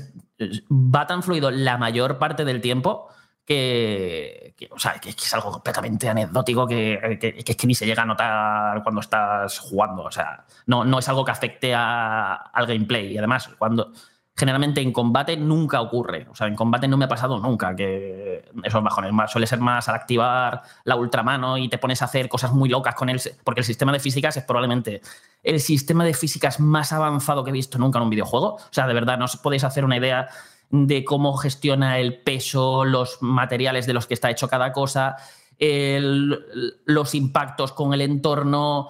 va 0.71 1.07
tan 1.07 1.23
fluido 1.23 1.51
la 1.51 1.77
mayor 1.77 2.19
parte 2.19 2.47
del 2.47 2.63
tiempo 2.63 3.09
que, 3.45 4.57
o 4.71 4.79
sea, 4.79 4.95
que, 4.95 5.11
es 5.11 5.35
algo 5.35 5.53
completamente 5.53 6.09
anecdótico 6.09 6.67
que, 6.67 7.19
es 7.21 7.57
que 7.57 7.67
ni 7.67 7.75
se 7.75 7.85
llega 7.85 8.05
a 8.05 8.07
notar 8.07 8.83
cuando 8.83 9.03
estás 9.03 9.59
jugando. 9.59 10.05
O 10.05 10.11
sea, 10.11 10.47
no, 10.65 10.83
no 10.87 10.99
es 10.99 11.09
algo 11.11 11.27
que 11.27 11.33
afecte 11.33 11.75
al 11.75 12.67
gameplay. 12.67 13.13
Y 13.13 13.19
además, 13.19 13.51
cuando 13.59 13.93
generalmente 14.37 14.81
en 14.81 14.93
combate 14.93 15.37
nunca 15.37 15.81
ocurre. 15.81 16.27
O 16.29 16.35
sea, 16.35 16.49
en 16.49 16.57
combate 16.57 16.89
no 16.89 16.97
me 16.97 17.05
ha 17.05 17.09
pasado 17.09 17.39
nunca 17.39 17.75
que 17.77 18.45
esos 18.65 18.83
bajones. 18.83 19.31
Suele 19.31 19.47
ser 19.47 19.61
más 19.61 19.89
al 19.89 19.95
activar 19.95 20.63
la 20.85 20.97
ultramano 20.97 21.57
y 21.57 21.69
te 21.69 21.79
pones 21.79 22.03
a 22.03 22.07
hacer 22.07 22.29
cosas 22.29 22.53
muy 22.53 22.69
locas 22.69 22.97
con 22.97 23.09
él, 23.09 23.21
porque 23.45 23.61
el 23.61 23.65
sistema 23.65 23.93
de 23.93 24.01
físicas 24.01 24.37
es 24.37 24.45
probablemente 24.45 25.01
el 25.43 25.61
sistema 25.61 26.05
de 26.05 26.15
físicas 26.15 26.59
más 26.59 26.93
avanzado 26.93 27.45
que 27.45 27.51
he 27.51 27.53
visto 27.53 27.79
nunca 27.79 27.99
en 27.99 28.05
un 28.05 28.11
videojuego. 28.11 28.55
O 28.55 28.73
sea, 28.73 28.89
de 28.89 28.95
verdad, 28.95 29.19
no 29.19 29.27
os 29.27 29.37
podéis 29.37 29.63
hacer 29.63 29.85
una 29.85 29.99
idea 29.99 30.29
de 30.71 31.05
cómo 31.05 31.37
gestiona 31.37 31.99
el 32.01 32.21
peso, 32.21 32.85
los 32.85 33.23
materiales 33.23 33.87
de 33.87 33.93
los 33.93 34.09
que 34.09 34.15
está 34.15 34.31
hecho 34.31 34.49
cada 34.49 34.73
cosa, 34.73 35.17
los 35.59 37.15
impactos 37.15 37.71
con 37.71 37.95
el 37.95 38.01
entorno. 38.01 38.89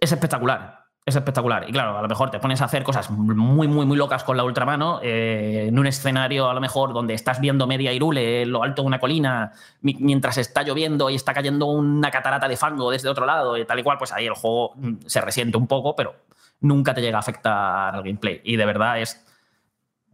Es 0.00 0.12
espectacular 0.12 0.73
es 1.06 1.16
espectacular. 1.16 1.68
Y 1.68 1.72
claro, 1.72 1.98
a 1.98 2.02
lo 2.02 2.08
mejor 2.08 2.30
te 2.30 2.38
pones 2.38 2.62
a 2.62 2.64
hacer 2.64 2.82
cosas 2.82 3.10
muy, 3.10 3.68
muy, 3.68 3.84
muy 3.84 3.96
locas 3.96 4.24
con 4.24 4.38
la 4.38 4.44
ultramano 4.44 5.00
eh, 5.02 5.66
en 5.68 5.78
un 5.78 5.86
escenario 5.86 6.48
a 6.48 6.54
lo 6.54 6.60
mejor 6.60 6.94
donde 6.94 7.12
estás 7.12 7.40
viendo 7.40 7.66
media 7.66 7.92
Irule 7.92 8.42
en 8.42 8.50
lo 8.50 8.62
alto 8.62 8.82
de 8.82 8.88
una 8.88 8.98
colina 8.98 9.52
mientras 9.82 10.38
está 10.38 10.62
lloviendo 10.62 11.10
y 11.10 11.16
está 11.16 11.34
cayendo 11.34 11.66
una 11.66 12.10
catarata 12.10 12.48
de 12.48 12.56
fango 12.56 12.90
desde 12.90 13.10
otro 13.10 13.26
lado 13.26 13.58
y 13.58 13.66
tal 13.66 13.78
y 13.78 13.82
cual, 13.82 13.98
pues 13.98 14.12
ahí 14.12 14.26
el 14.26 14.32
juego 14.32 14.72
mm, 14.76 14.94
se 15.06 15.20
resiente 15.20 15.58
un 15.58 15.66
poco, 15.66 15.94
pero 15.94 16.14
nunca 16.60 16.94
te 16.94 17.02
llega 17.02 17.18
a 17.18 17.20
afectar 17.20 17.94
al 17.94 18.02
gameplay. 18.02 18.40
Y 18.42 18.56
de 18.56 18.64
verdad 18.64 18.98
es, 18.98 19.22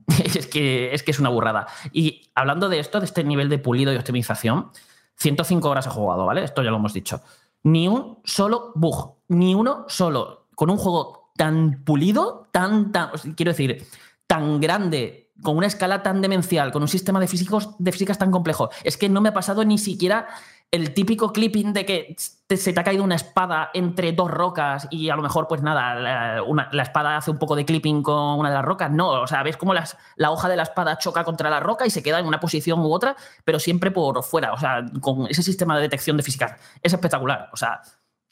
es, 0.25 0.49
que, 0.49 0.93
es 0.93 1.05
que 1.05 1.13
es 1.13 1.21
una 1.21 1.29
burrada. 1.29 1.69
Y 1.93 2.31
hablando 2.35 2.69
de 2.69 2.81
esto, 2.81 2.99
de 2.99 3.07
este 3.07 3.23
nivel 3.23 3.49
de 3.49 3.59
pulido 3.59 3.93
y 3.93 3.97
optimización, 3.97 4.73
105 5.15 5.69
horas 5.69 5.87
he 5.87 5.91
jugado, 5.91 6.27
¿vale? 6.27 6.43
Esto 6.43 6.65
ya 6.65 6.71
lo 6.71 6.79
hemos 6.79 6.95
dicho. 6.95 7.21
Ni 7.63 7.87
un 7.87 8.19
solo 8.25 8.73
bug, 8.75 9.19
ni 9.29 9.55
uno 9.55 9.85
solo 9.87 10.40
con 10.61 10.69
un 10.69 10.77
juego 10.77 11.33
tan 11.39 11.85
pulido, 11.85 12.51
tan, 12.53 12.93
tan, 12.93 13.13
quiero 13.35 13.53
decir, 13.53 13.87
tan 14.27 14.61
grande, 14.61 15.33
con 15.43 15.57
una 15.57 15.67
escala 15.67 16.03
tan 16.03 16.21
demencial, 16.21 16.71
con 16.71 16.83
un 16.83 16.89
sistema 16.89 17.19
de, 17.19 17.29
físicos, 17.29 17.77
de 17.79 17.91
físicas 17.93 18.19
tan 18.19 18.31
complejo. 18.31 18.69
Es 18.85 18.99
que 18.99 19.09
no 19.09 19.23
me 19.23 19.31
ha 19.31 19.33
pasado 19.33 19.65
ni 19.65 19.79
siquiera 19.79 20.29
el 20.71 20.93
típico 20.93 21.33
clipping 21.33 21.73
de 21.73 21.87
que 21.87 22.15
se 22.19 22.75
te 22.75 22.79
ha 22.79 22.85
caído 22.85 23.03
una 23.03 23.15
espada 23.15 23.71
entre 23.73 24.13
dos 24.13 24.31
rocas 24.31 24.87
y 24.91 25.09
a 25.09 25.17
lo 25.17 25.23
mejor, 25.23 25.49
pues 25.49 25.63
nada, 25.63 25.95
la, 25.95 26.83
espada 26.83 27.17
hace 27.17 27.31
un 27.31 27.39
poco 27.39 27.57
de 27.57 27.65
clipping 27.65 28.03
con 28.03 28.39
una 28.39 28.51
de 28.51 28.57
las 28.57 28.65
rocas. 28.67 28.91
No, 28.91 29.23
o 29.23 29.27
sea, 29.27 29.43
ves 29.43 29.57
cómo 29.57 29.73
la 29.73 30.31
hoja 30.31 30.51
de 30.51 30.57
la 30.57 30.65
espada 30.65 30.99
choca 30.99 31.25
contra 31.25 31.49
la 31.49 31.61
roca 31.61 31.87
y 31.87 31.91
se 31.91 32.03
queda 32.03 32.19
en 32.19 32.27
una 32.27 32.39
posición 32.39 32.81
u 32.81 32.93
otra, 32.93 33.17
pero 33.45 33.59
siempre 33.59 33.91
por 33.91 34.23
fuera. 34.25 34.53
O 34.53 34.59
sea, 34.59 34.85
con 35.01 35.27
ese 35.27 35.43
sistema 35.43 35.75
de 35.77 35.81
detección 35.81 36.19
de 36.19 36.23
físicas. 36.23 36.61
Es 36.83 36.93
espectacular. 36.93 37.49
O 37.55 37.57
sea, 37.57 37.81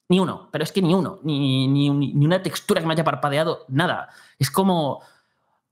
ni 0.09 0.20
uno, 0.20 0.48
pero 0.51 0.64
es 0.64 0.72
que 0.72 0.82
ni 0.82 0.94
uno, 0.94 1.20
ni, 1.22 1.68
ni, 1.68 1.90
una 1.90 2.43
textura 2.43 2.80
que 2.80 2.86
me 2.86 2.94
haya 2.94 3.05
parpadeado, 3.05 3.64
nada. 3.68 4.09
Es 4.39 4.51
como 4.51 5.02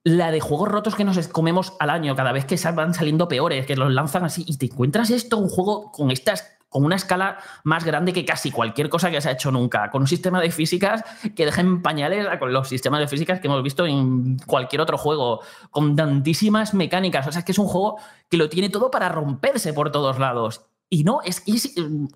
la 0.04 0.30
de 0.30 0.40
juegos 0.40 0.68
rotos 0.68 0.94
que 0.94 1.04
nos 1.04 1.28
comemos 1.28 1.72
al 1.80 1.90
año, 1.90 2.14
cada 2.14 2.32
vez 2.32 2.44
que 2.44 2.56
van 2.72 2.94
saliendo 2.94 3.28
peores, 3.28 3.66
que 3.66 3.76
los 3.76 3.92
lanzan 3.92 4.24
así, 4.24 4.44
y 4.46 4.56
te 4.58 4.66
encuentras 4.66 5.10
esto, 5.10 5.38
un 5.38 5.48
juego 5.48 5.90
con 5.90 6.10
estas 6.10 6.56
con 6.68 6.84
una 6.84 6.96
escala 6.96 7.38
más 7.64 7.84
grande 7.84 8.12
que 8.12 8.24
casi 8.24 8.50
cualquier 8.50 8.90
cosa 8.90 9.10
que 9.10 9.20
se 9.20 9.28
ha 9.28 9.32
hecho 9.32 9.50
nunca, 9.50 9.90
con 9.90 10.02
un 10.02 10.08
sistema 10.08 10.40
de 10.40 10.50
físicas 10.50 11.04
que 11.34 11.46
dejen 11.46 11.80
pañales 11.80 12.26
con 12.38 12.52
los 12.52 12.68
sistemas 12.68 13.00
de 13.00 13.08
físicas 13.08 13.40
que 13.40 13.46
hemos 13.46 13.62
visto 13.62 13.86
en 13.86 14.36
cualquier 14.40 14.82
otro 14.82 14.98
juego, 14.98 15.40
con 15.70 15.96
tantísimas 15.96 16.74
mecánicas. 16.74 17.26
O 17.26 17.32
sea, 17.32 17.38
es 17.38 17.44
que 17.44 17.52
es 17.52 17.58
un 17.58 17.68
juego 17.68 17.98
que 18.28 18.36
lo 18.36 18.48
tiene 18.48 18.68
todo 18.68 18.90
para 18.90 19.08
romperse 19.08 19.72
por 19.72 19.90
todos 19.90 20.18
lados. 20.18 20.66
Y 20.90 21.04
no, 21.04 21.20
es, 21.24 21.42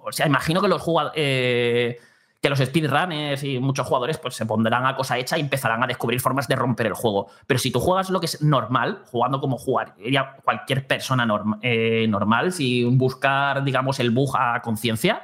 o 0.03 0.13
sea, 0.13 0.27
imagino 0.27 0.61
que 0.61 0.69
los 0.69 0.83
jugadores. 0.83 1.15
Eh, 1.17 1.99
que 2.41 2.49
los 2.49 2.59
speedrunners 2.59 3.45
y 3.45 3.59
muchos 3.59 3.87
jugadores 3.87 4.19
pues, 4.19 4.35
se 4.35 4.47
pondrán 4.47 4.87
a 4.87 4.97
cosa 4.97 5.19
hecha 5.19 5.37
y 5.37 5.43
empezarán 5.43 5.83
a 5.83 5.87
descubrir 5.87 6.21
formas 6.21 6.49
de 6.49 6.57
romper 6.57 6.87
el 6.87 6.95
juego. 6.95 7.29
Pero 7.47 7.61
si 7.61 7.71
tú 7.71 7.81
juegas 7.81 8.09
lo 8.11 8.21
que 8.21 8.27
es 8.27 8.43
normal, 8.43 9.03
jugando 9.11 9.41
como 9.41 9.59
jugaría 9.59 10.37
cualquier 10.43 10.87
persona 10.87 11.29
eh, 11.63 12.07
normal, 12.09 12.53
sin 12.53 12.97
buscar, 12.97 13.63
digamos, 13.63 14.01
el 14.01 14.11
bug 14.11 14.37
a 14.39 14.63
conciencia, 14.63 15.23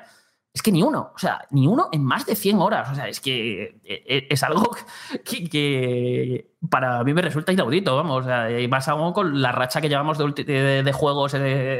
es 0.53 0.63
que 0.63 0.73
ni 0.73 0.83
uno, 0.83 1.13
o 1.15 1.19
sea, 1.19 1.47
ni 1.51 1.67
uno 1.67 1.89
en 1.93 2.03
más 2.03 2.25
de 2.27 2.35
100 2.35 2.59
horas. 2.61 2.91
O 2.91 2.95
sea, 2.95 3.09
es 3.09 3.21
que 3.21 3.63
eh, 3.63 3.81
eh, 3.85 4.27
es 4.31 4.43
algo 4.43 4.71
que, 5.25 6.55
para 6.69 7.03
mí 7.03 7.15
me 7.15 7.23
resulta 7.23 7.53
inaudito, 7.53 7.97
vamos. 7.97 8.27
Y 8.59 8.69
más 8.69 8.89
aún 8.89 9.13
con 9.13 9.41
la 9.41 9.53
racha 9.53 9.81
que 9.81 9.89
llevamos 9.89 10.19
de, 10.19 10.93
juegos 10.95 11.35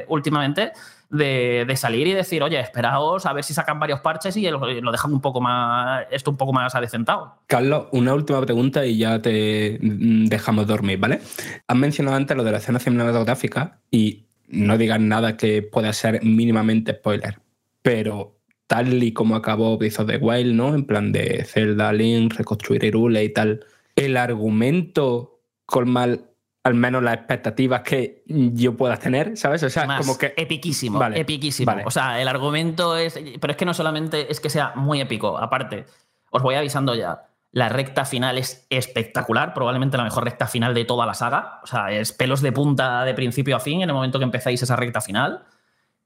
últimamente, 0.09 0.73
de, 1.11 1.75
salir 1.77 2.07
y 2.07 2.13
decir, 2.13 2.43
oye, 2.43 2.59
esperaos 2.59 3.27
a 3.27 3.33
ver 3.33 3.45
si 3.45 3.55
sacan 3.55 3.79
varios 3.79 4.01
parches 4.01 4.37
y 4.37 4.49
lo, 4.49 4.61
dejan 4.93 5.13
un 5.13 5.21
poco 5.21 5.41
más, 5.41 6.07
esto 6.11 6.31
un 6.31 6.37
poco 6.37 6.53
más 6.53 6.75
adecentado. 6.75 7.37
Carlos, 7.47 7.87
una 7.93 8.15
última 8.15 8.41
pregunta 8.43 8.85
y 8.85 8.99
ya 8.99 9.21
te 9.21 9.79
mm, 9.81 10.27
dejamos 10.27 10.67
dormir, 10.67 10.99
¿vale? 10.99 11.21
Has 11.67 11.77
mencionado 11.77 12.17
antes 12.17 12.37
lo 12.37 12.45
de 12.45 12.53
la 12.53 12.59
escena 12.59 12.79
cinematográfica 12.79 13.81
y 13.91 14.27
no 14.49 14.79
digas 14.79 15.01
nada 15.01 15.37
que 15.37 15.63
pueda 15.63 15.93
ser 15.93 16.23
mínimamente 16.23 16.93
spoiler, 16.93 17.41
pero 17.83 18.37
tal 18.67 19.03
y 19.03 19.13
como 19.13 19.37
acabó 19.37 19.79
Breath 19.79 20.01
of 20.01 20.07
the 20.09 20.17
Wild, 20.17 20.55
¿no? 20.55 20.75
En 20.75 20.85
plan 20.85 21.13
de 21.13 21.45
Zelda, 21.45 21.93
Link, 21.93 22.35
reconstruir 22.35 22.85
Irule 22.85 23.25
y 23.25 23.29
tal. 23.31 23.65
El 23.95 24.17
argumento 24.17 25.41
colma 25.67 26.19
al 26.67 26.75
menos 26.75 27.01
las 27.01 27.15
expectativas 27.15 27.83
que 27.83 28.25
yo 28.27 28.77
pueda 28.77 28.97
tener, 28.97 29.37
¿sabes? 29.37 29.63
O 29.63 29.71
sea, 29.71 29.87
como 29.99 30.19
que. 30.19 30.35
Epiquísimo, 30.37 31.01
epiquísimo. 31.15 31.73
O 31.85 31.93
sea, 31.93 32.21
el 32.21 32.27
argumento 32.27 32.97
es. 32.97 33.17
Pero 33.41 33.53
es 33.53 33.57
que 33.57 33.65
no 33.65 33.73
solamente 33.73 34.33
es 34.33 34.41
que 34.41 34.51
sea 34.51 34.73
muy 34.75 35.01
épico, 35.01 35.39
aparte, 35.39 35.85
os 36.31 36.43
voy 36.43 36.57
avisando 36.57 36.97
ya. 36.97 37.29
La 37.53 37.69
recta 37.69 38.05
final 38.05 38.37
es 38.37 38.67
espectacular, 38.69 39.55
probablemente 39.55 39.97
la 39.97 40.03
mejor 40.03 40.25
recta 40.25 40.49
final 40.49 40.75
de 40.75 40.85
toda 40.85 41.07
la 41.07 41.15
saga. 41.15 41.61
O 41.63 41.69
sea, 41.69 41.93
es 41.93 42.13
pelos 42.13 42.43
de 42.43 42.51
punta 42.51 43.05
de 43.05 43.15
principio 43.15 43.55
a 43.55 43.61
fin 43.61 43.83
en 43.83 43.89
el 43.89 43.95
momento 43.95 44.19
que 44.19 44.25
empezáis 44.25 44.61
esa 44.61 44.75
recta 44.75 45.01
final 45.01 45.45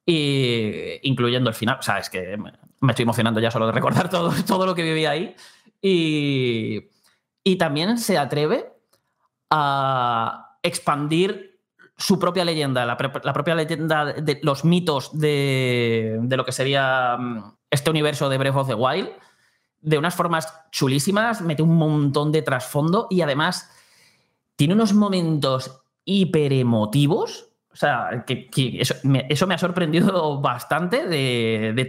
y 0.05 0.99
incluyendo 1.09 1.49
el 1.49 1.57
final. 1.57 1.79
O 1.81 1.83
sea, 1.83 2.01
es 2.01 2.11
que 2.11 2.37
me 2.37 2.93
estoy 2.93 3.05
emocionando 3.05 3.41
ya 3.41 3.51
solo 3.51 3.65
de 3.65 3.73
recordar 3.73 4.11
todo, 4.11 4.31
todo 4.47 4.67
lo 4.67 4.75
que 4.75 4.83
viví 4.83 5.07
ahí. 5.07 5.35
Y, 5.81 6.91
y 7.43 7.57
también 7.57 7.97
se 7.97 8.19
atreve 8.19 8.75
a 9.51 10.50
expandir 10.63 11.61
su 11.97 12.19
propia 12.19 12.45
leyenda, 12.45 12.87
la, 12.87 12.97
propia 12.97 13.55
leyenda 13.55 14.07
de 14.07 14.41
los 14.43 14.65
mitos 14.65 15.19
de, 15.19 16.19
de, 16.23 16.37
lo 16.37 16.45
que 16.45 16.53
sería 16.53 17.17
mm, 17.19 17.53
este 17.71 17.91
universo 17.91 18.29
de 18.29 18.39
Breath 18.39 18.57
of 18.57 18.69
the 18.69 18.75
Wild, 18.75 19.11
de 19.81 19.99
unas 19.99 20.15
formas 20.15 20.53
chulísimas, 20.71 21.43
mete 21.43 21.63
un 21.63 21.77
montón 21.77 22.33
de 22.33 22.43
trasfondo 22.43 23.07
y 23.11 23.21
además 23.21 23.71
tiene 24.57 24.75
unos 24.75 24.93
momentos 24.93 25.83
hiper 26.05 26.53
emotivos 26.53 27.51
o 27.73 27.77
sea, 27.77 28.25
que, 28.27 28.49
eso, 28.81 28.97
me, 29.05 29.55
ha 29.55 29.59
sorprendido 29.59 30.41
bastante 30.41 31.07
de, 31.07 31.87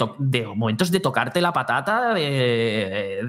momentos 0.55 0.91
de 0.91 0.99
tocarte 0.99 1.41
la 1.41 1.51
patata, 1.51 2.13
de, 2.13 3.19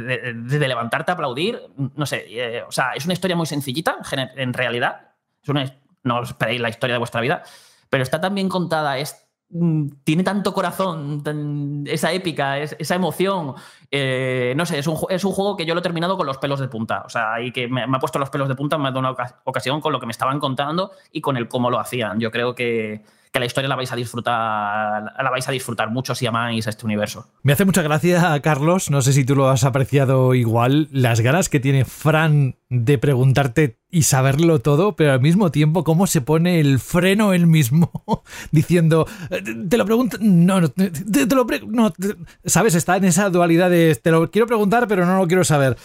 levantarte 0.49 1.13
a 1.13 1.15
aplaudir. 1.15 1.59
No 1.97 2.05
sé, 2.05 2.27
eh, 2.29 2.63
o 2.63 2.71
sea, 2.71 2.93
es 2.93 3.07
una 3.07 3.15
historia 3.15 3.37
muy 3.37 3.47
sencillita 3.47 3.97
en 4.37 4.53
realidad. 4.53 5.12
No 6.05 6.19
os 6.19 6.29
esperéis 6.29 6.61
la 6.61 6.69
historia 6.69 6.95
de 6.95 6.99
vuestra 6.99 7.21
vida, 7.21 7.43
pero 7.91 8.03
está 8.03 8.21
tan 8.21 8.35
bien 8.35 8.49
contada, 8.49 8.99
es 8.99 9.23
Mm, 9.55 9.89
tiene 10.03 10.25
tanto 10.25 10.55
corazón, 10.55 11.23
esa 11.87 12.11
épica, 12.13 12.59
esa 12.59 12.95
emoción. 12.95 13.55
Eh, 13.91 14.55
no 14.57 14.65
sé, 14.65 14.79
es 14.79 14.87
un, 14.87 14.97
es 15.11 15.25
un, 15.25 15.33
juego 15.33 15.57
que 15.59 15.67
yo 15.67 15.75
lo 15.75 15.81
he 15.81 15.83
terminado 15.83 16.17
con 16.17 16.27
los 16.27 16.39
pelos 16.39 16.59
de 16.59 16.69
punta. 16.69 17.03
O 17.05 17.11
sea, 17.11 17.39
y 17.41 17.53
que 17.53 17.69
me, 17.69 17.83
ha 17.83 17.99
puesto 17.99 18.19
los 18.19 18.31
pelos 18.31 18.49
de 18.49 18.55
punta 18.55 18.77
en 18.77 18.83
más 18.83 18.95
de 18.95 18.99
una 18.99 19.15
ocasión 19.45 19.83
con 19.83 19.93
lo 19.93 20.01
que 20.01 20.07
me 20.07 20.13
estaban 20.13 20.41
contando 20.41 20.93
y 21.13 21.21
con 21.21 21.37
el 21.37 21.49
cómo 21.49 21.71
lo 21.71 21.79
hacían. 21.79 22.19
Yo 22.19 22.31
creo 22.31 22.55
que, 22.55 23.05
que 23.33 23.41
la 23.41 23.47
historia 23.47 23.69
la 23.69 23.77
vais 23.77 23.91
a 23.91 23.97
disfrutar, 23.97 25.15
la 25.19 25.31
vais 25.31 25.49
a 25.49 25.53
disfrutar 25.53 25.91
mucho 25.91 26.15
si 26.15 26.27
amáis 26.27 26.67
este 26.67 26.85
universo. 26.85 27.29
Me 27.43 27.55
hace 27.55 27.65
mucha 27.65 27.81
gracia, 27.81 28.39
Carlos, 28.43 28.91
no 28.91 29.01
sé 29.01 29.15
si 29.15 29.25
tú 29.25 29.35
lo 29.35 29.49
has 29.49 29.65
apreciado 29.65 30.35
igual, 30.35 30.89
las 30.93 31.21
ganas 31.21 31.49
que 31.49 31.59
tiene 31.59 31.87
Fran 31.87 32.57
de 32.69 32.99
preguntarte 32.99 33.79
y 33.91 34.03
saberlo 34.03 34.59
todo, 34.59 34.97
pero 34.97 35.13
al 35.13 35.21
mismo 35.21 35.51
tiempo 35.51 35.83
cómo 35.83 36.07
se 36.07 36.21
pone 36.21 36.61
el 36.61 36.79
freno 36.79 37.33
él 37.33 37.47
mismo 37.47 37.91
diciendo, 38.51 39.07
te 39.69 39.79
lo 39.79 39.87
pregunto, 39.87 40.19
no, 40.21 40.61
no, 40.61 40.69
te, 40.69 41.35
lo 41.35 41.47
no, 41.69 41.93
sabes, 42.45 42.75
está 42.75 42.99
en 42.99 43.05
esa 43.05 43.31
dualidad 43.31 43.71
de 43.71 43.95
te 43.95 44.11
lo 44.11 44.31
quiero 44.31 44.47
preguntar, 44.47 44.87
pero 44.89 45.07
no 45.07 45.17
lo 45.17 45.27
quiero 45.27 45.45
saber. 45.45 45.79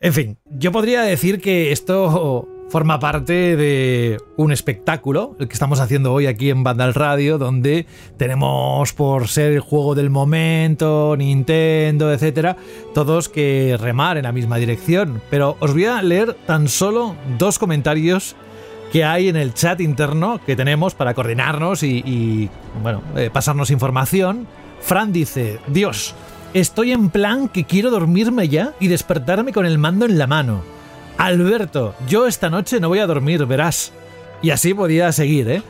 En 0.00 0.12
fin, 0.12 0.38
yo 0.46 0.72
podría 0.72 1.02
decir 1.02 1.40
que 1.40 1.70
esto 1.70 2.48
forma 2.70 3.00
parte 3.00 3.56
de 3.56 4.18
un 4.36 4.52
espectáculo, 4.52 5.34
el 5.40 5.48
que 5.48 5.54
estamos 5.54 5.80
haciendo 5.80 6.12
hoy 6.12 6.26
aquí 6.26 6.50
en 6.50 6.62
Vandal 6.62 6.94
Radio, 6.94 7.36
donde 7.36 7.86
tenemos 8.16 8.92
por 8.92 9.26
ser 9.26 9.52
el 9.52 9.60
juego 9.60 9.96
del 9.96 10.08
momento, 10.08 11.16
Nintendo, 11.18 12.12
etcétera, 12.12 12.56
todos 12.94 13.28
que 13.28 13.76
remar 13.78 14.18
en 14.18 14.22
la 14.22 14.32
misma 14.32 14.56
dirección. 14.56 15.20
Pero 15.30 15.56
os 15.58 15.72
voy 15.72 15.86
a 15.86 16.00
leer 16.00 16.34
tan 16.46 16.68
solo 16.68 17.16
dos 17.38 17.58
comentarios 17.58 18.36
que 18.92 19.04
hay 19.04 19.28
en 19.28 19.36
el 19.36 19.52
chat 19.52 19.80
interno 19.80 20.40
que 20.46 20.54
tenemos 20.54 20.94
para 20.94 21.14
coordinarnos 21.14 21.82
y, 21.82 22.48
bueno, 22.82 23.02
eh, 23.16 23.30
pasarnos 23.32 23.70
información. 23.70 24.46
Fran 24.80 25.12
dice, 25.12 25.58
Dios, 25.66 26.14
estoy 26.54 26.92
en 26.92 27.10
plan 27.10 27.48
que 27.48 27.64
quiero 27.64 27.90
dormirme 27.90 28.48
ya 28.48 28.74
y 28.78 28.86
despertarme 28.86 29.52
con 29.52 29.66
el 29.66 29.78
mando 29.78 30.06
en 30.06 30.18
la 30.18 30.28
mano. 30.28 30.79
Alberto, 31.20 31.94
yo 32.08 32.26
esta 32.26 32.48
noche 32.48 32.80
no 32.80 32.88
voy 32.88 33.00
a 33.00 33.06
dormir, 33.06 33.44
verás. 33.44 33.92
Y 34.40 34.48
así 34.52 34.72
podía 34.72 35.12
seguir, 35.12 35.50
¿eh? 35.50 35.62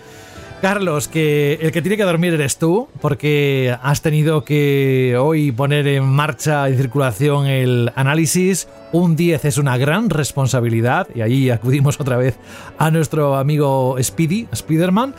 Carlos, 0.63 1.09
que 1.09 1.59
el 1.61 1.73
que 1.73 1.83
tiene 1.83 1.97
que 1.97 2.05
dormir 2.05 2.35
eres 2.35 2.57
tú, 2.57 2.87
porque 3.01 3.77
has 3.83 4.01
tenido 4.01 4.45
que 4.45 5.17
hoy 5.19 5.51
poner 5.51 5.89
en 5.89 6.05
marcha 6.05 6.71
y 6.71 6.77
circulación 6.77 7.49
el 7.49 7.91
análisis. 7.97 8.69
Un 8.93 9.17
10 9.17 9.45
es 9.45 9.59
una 9.59 9.77
gran 9.77 10.09
responsabilidad, 10.09 11.09
y 11.17 11.23
ahí 11.23 11.51
acudimos 11.51 11.99
otra 11.99 12.17
vez 12.17 12.39
a 12.79 12.93
nuestro 12.93 13.35
amigo 13.35 13.97
Speedy, 14.01 14.47
Spiderman. 14.55 15.17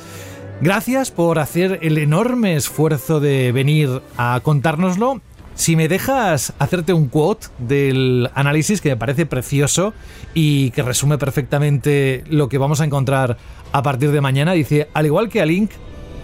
Gracias 0.61 1.11
por 1.11 1.39
hacer 1.39 1.79
el 1.81 1.97
enorme 1.97 2.55
esfuerzo 2.55 3.19
de 3.19 3.51
venir 3.51 4.01
a 4.15 4.39
contárnoslo 4.41 5.19
si 5.55 5.75
me 5.75 5.87
dejas 5.87 6.53
hacerte 6.59 6.93
un 6.93 7.07
quote 7.07 7.47
del 7.59 8.29
análisis 8.33 8.81
que 8.81 8.89
me 8.89 8.97
parece 8.97 9.25
precioso 9.25 9.93
y 10.33 10.71
que 10.71 10.81
resume 10.81 11.17
perfectamente 11.17 12.23
lo 12.29 12.49
que 12.49 12.57
vamos 12.57 12.81
a 12.81 12.85
encontrar 12.85 13.37
a 13.71 13.83
partir 13.83 14.11
de 14.11 14.21
mañana, 14.21 14.53
dice, 14.53 14.87
al 14.93 15.05
igual 15.05 15.29
que 15.29 15.41
a 15.41 15.45
Link, 15.45 15.71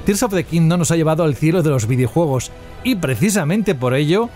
Tears 0.05 0.23
of 0.23 0.33
the 0.33 0.43
Kingdom 0.43 0.79
nos 0.79 0.91
ha 0.91 0.95
llevado 0.95 1.23
al 1.23 1.35
cielo 1.35 1.63
de 1.63 1.69
los 1.69 1.87
videojuegos 1.87 2.51
y 2.83 2.95
precisamente 2.95 3.75
por 3.75 3.93
ello, 3.93 4.29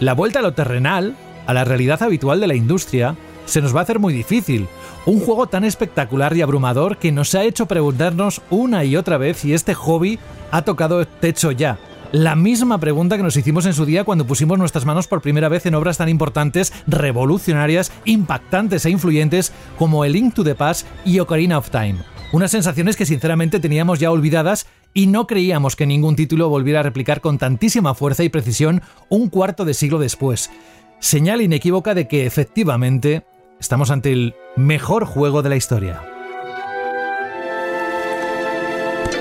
la 0.00 0.14
vuelta 0.14 0.38
a 0.38 0.42
lo 0.42 0.54
terrenal, 0.54 1.14
a 1.46 1.54
la 1.54 1.64
realidad 1.64 2.02
habitual 2.02 2.40
de 2.40 2.46
la 2.46 2.54
industria, 2.54 3.16
se 3.44 3.60
nos 3.60 3.74
va 3.74 3.80
a 3.80 3.82
hacer 3.82 3.98
muy 3.98 4.14
difícil. 4.14 4.68
Un 5.06 5.20
juego 5.20 5.46
tan 5.46 5.64
espectacular 5.64 6.36
y 6.36 6.42
abrumador 6.42 6.96
que 6.96 7.12
nos 7.12 7.34
ha 7.34 7.44
hecho 7.44 7.66
preguntarnos 7.66 8.42
una 8.48 8.84
y 8.84 8.96
otra 8.96 9.18
vez 9.18 9.38
si 9.38 9.52
este 9.52 9.74
hobby 9.74 10.18
ha 10.50 10.62
tocado 10.62 11.06
techo 11.06 11.50
ya 11.50 11.78
la 12.12 12.34
misma 12.34 12.78
pregunta 12.78 13.16
que 13.16 13.22
nos 13.22 13.36
hicimos 13.36 13.66
en 13.66 13.74
su 13.74 13.84
día 13.84 14.04
cuando 14.04 14.26
pusimos 14.26 14.58
nuestras 14.58 14.84
manos 14.84 15.06
por 15.06 15.22
primera 15.22 15.48
vez 15.48 15.66
en 15.66 15.74
obras 15.74 15.98
tan 15.98 16.08
importantes, 16.08 16.72
revolucionarias, 16.86 17.92
impactantes 18.04 18.84
e 18.84 18.90
influyentes 18.90 19.52
como 19.78 20.04
El 20.04 20.12
Link 20.12 20.34
to 20.34 20.42
the 20.42 20.54
Past 20.54 20.86
y 21.04 21.20
Ocarina 21.20 21.58
of 21.58 21.70
Time. 21.70 21.98
Unas 22.32 22.50
sensaciones 22.50 22.96
que 22.96 23.06
sinceramente 23.06 23.60
teníamos 23.60 24.00
ya 24.00 24.10
olvidadas 24.10 24.66
y 24.92 25.06
no 25.06 25.26
creíamos 25.26 25.76
que 25.76 25.86
ningún 25.86 26.16
título 26.16 26.48
volviera 26.48 26.80
a 26.80 26.84
replicar 26.84 27.20
con 27.20 27.38
tantísima 27.38 27.94
fuerza 27.94 28.24
y 28.24 28.28
precisión 28.28 28.82
un 29.08 29.28
cuarto 29.28 29.64
de 29.64 29.74
siglo 29.74 29.98
después. 29.98 30.50
Señal 30.98 31.40
inequívoca 31.40 31.94
de 31.94 32.08
que 32.08 32.26
efectivamente 32.26 33.24
estamos 33.60 33.90
ante 33.90 34.12
el 34.12 34.34
mejor 34.56 35.04
juego 35.04 35.42
de 35.42 35.48
la 35.48 35.56
historia. 35.56 36.19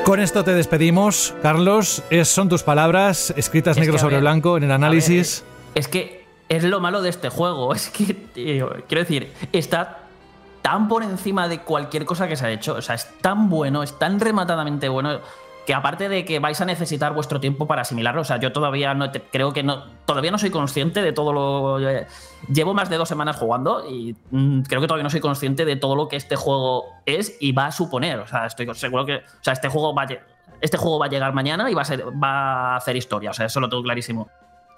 Con 0.09 0.19
esto 0.19 0.43
te 0.43 0.55
despedimos, 0.55 1.35
Carlos. 1.43 2.01
son 2.23 2.49
tus 2.49 2.63
palabras 2.63 3.31
escritas 3.37 3.77
negro 3.77 3.99
sobre 3.99 4.19
blanco 4.19 4.57
en 4.57 4.63
el 4.63 4.71
análisis. 4.71 5.43
es 5.75 5.87
que 5.87 6.25
es 6.49 6.63
lo 6.63 6.79
malo 6.79 7.03
de 7.03 7.09
este 7.09 7.29
juego. 7.29 7.75
Es 7.75 7.89
que, 7.89 8.15
quiero 8.33 9.01
decir, 9.03 9.31
está 9.53 9.99
tan 10.63 10.87
por 10.87 11.03
encima 11.03 11.47
de 11.47 11.59
cualquier 11.59 12.05
cosa 12.05 12.27
que 12.27 12.35
se 12.37 12.47
ha 12.47 12.49
hecho. 12.49 12.73
O 12.73 12.81
sea, 12.81 12.95
es 12.95 13.07
tan 13.21 13.49
bueno, 13.51 13.83
es 13.83 13.99
tan 13.99 14.19
rematadamente 14.19 14.89
bueno 14.89 15.19
que 15.69 15.75
aparte 15.75 16.09
de 16.09 16.25
que 16.25 16.39
vais 16.39 16.59
a 16.59 16.65
necesitar 16.65 17.13
vuestro 17.13 17.39
tiempo 17.39 17.67
para 17.67 17.83
asimilarlo, 17.83 18.21
o 18.21 18.23
sea, 18.23 18.37
yo 18.37 18.51
todavía 18.51 18.95
no 18.95 19.11
creo 19.31 19.53
que 19.53 19.61
no, 19.61 19.85
todavía 20.07 20.31
no 20.31 20.39
soy 20.39 20.49
consciente 20.49 21.03
de 21.03 21.13
todo 21.13 21.31
lo. 21.31 21.87
Eh, 21.87 22.07
llevo 22.51 22.73
más 22.73 22.89
de 22.89 22.97
dos 22.97 23.07
semanas 23.07 23.35
jugando 23.35 23.87
y 23.87 24.15
mm, 24.31 24.61
creo 24.61 24.81
que 24.81 24.87
todavía 24.87 25.03
no 25.03 25.11
soy 25.11 25.19
consciente 25.19 25.65
de 25.65 25.75
todo 25.75 25.95
lo 25.95 26.07
que 26.07 26.15
este 26.15 26.35
juego 26.35 26.85
es 27.05 27.37
y 27.39 27.51
va 27.51 27.67
a 27.67 27.71
suponer. 27.71 28.17
O 28.17 28.25
sea, 28.25 28.47
estoy 28.47 28.67
seguro 28.73 29.05
que, 29.05 29.17
o 29.17 29.43
sea, 29.43 29.53
este 29.53 29.69
juego 29.69 29.93
va 29.93 30.05
a, 30.05 30.07
este 30.59 30.77
juego 30.77 30.97
va 30.97 31.05
a 31.05 31.09
llegar 31.09 31.35
mañana 31.35 31.69
y 31.69 31.75
va 31.75 31.83
a, 31.83 31.85
ser, 31.85 32.03
va 32.03 32.73
a 32.73 32.75
hacer 32.77 32.95
historia. 32.95 33.29
O 33.29 33.33
sea, 33.33 33.45
eso 33.45 33.59
lo 33.59 33.69
tengo 33.69 33.83
clarísimo. 33.83 34.27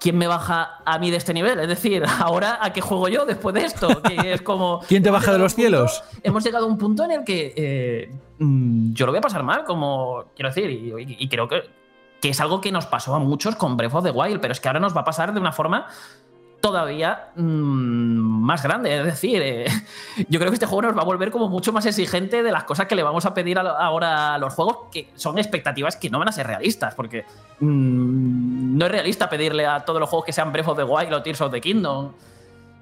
¿Quién 0.02 0.18
me 0.18 0.26
baja 0.26 0.82
a 0.84 0.98
mí 0.98 1.10
de 1.10 1.16
este 1.16 1.32
nivel? 1.32 1.60
Es 1.60 1.68
decir, 1.68 2.04
ahora 2.18 2.58
a 2.60 2.72
qué 2.72 2.80
juego 2.80 3.08
yo 3.08 3.24
después 3.24 3.54
de 3.54 3.64
esto, 3.64 4.02
que 4.02 4.34
es 4.34 4.42
como... 4.42 4.80
¿Quién 4.88 5.02
te 5.02 5.10
baja 5.10 5.32
de 5.32 5.38
los 5.38 5.54
cielos? 5.54 6.02
hemos 6.22 6.44
llegado 6.44 6.66
a 6.66 6.68
un 6.68 6.76
punto 6.76 7.04
en 7.04 7.12
el 7.12 7.24
que 7.24 7.54
eh, 7.56 8.12
mm, 8.38 8.92
yo 8.92 9.06
lo 9.06 9.12
voy 9.12 9.18
a 9.18 9.22
pasar 9.22 9.44
mal, 9.44 9.64
como 9.64 10.24
quiero 10.34 10.48
decir, 10.50 10.70
y, 10.70 11.16
y 11.18 11.28
creo 11.28 11.48
que, 11.48 11.62
que 12.20 12.30
es 12.30 12.40
algo 12.40 12.60
que 12.60 12.72
nos 12.72 12.86
pasó 12.86 13.14
a 13.14 13.18
muchos 13.20 13.54
con 13.56 13.76
Breath 13.76 13.94
of 13.94 14.04
the 14.04 14.10
Wild, 14.10 14.40
pero 14.40 14.52
es 14.52 14.60
que 14.60 14.68
ahora 14.68 14.80
nos 14.80 14.96
va 14.96 15.02
a 15.02 15.04
pasar 15.04 15.32
de 15.32 15.40
una 15.40 15.52
forma 15.52 15.86
todavía 16.62 17.26
mmm, 17.36 17.42
más 17.42 18.62
grande. 18.62 18.96
Es 19.00 19.04
decir, 19.04 19.42
eh, 19.42 19.66
yo 20.28 20.38
creo 20.38 20.50
que 20.50 20.54
este 20.54 20.66
juego 20.66 20.82
nos 20.82 20.96
va 20.96 21.02
a 21.02 21.04
volver 21.04 21.30
como 21.30 21.50
mucho 21.50 21.72
más 21.74 21.84
exigente 21.84 22.42
de 22.42 22.50
las 22.50 22.64
cosas 22.64 22.86
que 22.86 22.94
le 22.94 23.02
vamos 23.02 23.26
a 23.26 23.34
pedir 23.34 23.58
a, 23.58 23.62
ahora 23.62 24.34
a 24.34 24.38
los 24.38 24.54
juegos, 24.54 24.88
que 24.90 25.10
son 25.16 25.38
expectativas 25.38 25.96
que 25.96 26.08
no 26.08 26.18
van 26.18 26.28
a 26.28 26.32
ser 26.32 26.46
realistas, 26.46 26.94
porque 26.94 27.26
mmm, 27.60 28.78
no 28.78 28.86
es 28.86 28.92
realista 28.92 29.28
pedirle 29.28 29.66
a 29.66 29.80
todos 29.80 30.00
los 30.00 30.08
juegos 30.08 30.24
que 30.24 30.32
sean 30.32 30.52
Breath 30.52 30.68
of 30.68 30.78
the 30.78 30.84
Wild 30.84 31.12
o 31.12 31.22
Tears 31.22 31.42
of 31.42 31.52
the 31.52 31.60
Kingdom. 31.60 32.12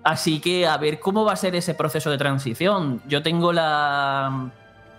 Así 0.04 0.40
que 0.40 0.66
a 0.66 0.76
ver 0.76 1.00
cómo 1.00 1.24
va 1.24 1.32
a 1.32 1.36
ser 1.36 1.56
ese 1.56 1.74
proceso 1.74 2.10
de 2.10 2.18
transición. 2.18 3.02
Yo 3.08 3.22
tengo 3.22 3.52
la, 3.52 4.50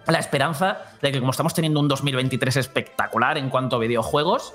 la 0.06 0.20
esperanza 0.20 0.80
de 1.02 1.12
que 1.12 1.20
como 1.20 1.32
estamos 1.32 1.53
teniendo 1.53 1.80
un 1.80 1.88
2023 1.88 2.58
espectacular 2.58 3.38
en 3.38 3.49
cuanto 3.49 3.78
a 3.78 3.80
videojuegos, 3.80 4.53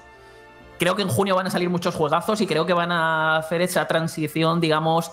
creo 0.78 0.96
que 0.96 1.02
en 1.02 1.08
junio 1.08 1.34
van 1.34 1.46
a 1.46 1.50
salir 1.50 1.70
muchos 1.70 1.94
juegazos 1.94 2.40
y 2.40 2.46
creo 2.46 2.66
que 2.66 2.72
van 2.72 2.92
a 2.92 3.36
hacer 3.36 3.62
esa 3.62 3.86
transición, 3.86 4.60
digamos, 4.60 5.10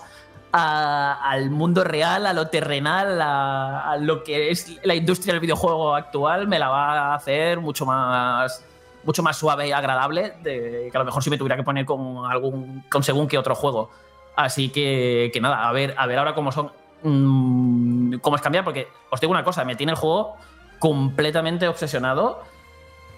al 0.56 1.50
mundo 1.50 1.82
real, 1.82 2.26
a 2.26 2.32
lo 2.32 2.46
terrenal, 2.46 3.20
a, 3.20 3.96
lo 4.00 4.22
que 4.22 4.50
es 4.50 4.78
la 4.84 4.94
industria 4.94 5.34
del 5.34 5.40
videojuego 5.40 5.96
actual, 5.96 6.46
me 6.46 6.60
la 6.60 6.68
va 6.68 6.92
a 6.92 7.14
hacer 7.16 7.60
mucho 7.60 7.84
más 7.84 8.64
mucho 9.02 9.22
más 9.22 9.36
suave 9.36 9.68
y 9.68 9.72
agradable 9.72 10.34
que 10.42 10.90
a 10.94 10.98
lo 10.98 11.04
mejor 11.04 11.22
si 11.22 11.28
me 11.28 11.36
tuviera 11.36 11.56
que 11.56 11.62
poner 11.62 11.84
con 11.84 12.24
algún 12.24 12.84
con 12.90 13.02
según 13.02 13.26
qué 13.26 13.36
otro 13.36 13.54
juego. 13.54 13.90
Así 14.36 14.70
que, 14.70 15.30
que 15.32 15.40
nada, 15.40 15.68
a 15.68 15.72
ver, 15.72 15.94
a 15.98 16.06
ver 16.06 16.18
ahora 16.18 16.34
cómo 16.34 16.52
son 16.52 16.70
mmm, 17.02 18.14
cómo 18.18 18.36
es 18.36 18.42
cambiar 18.42 18.64
porque 18.64 18.88
os 19.10 19.20
digo 19.20 19.32
una 19.32 19.44
cosa, 19.44 19.64
me 19.64 19.76
tiene 19.76 19.92
el 19.92 19.98
juego 19.98 20.36
completamente 20.78 21.66
obsesionado 21.68 22.42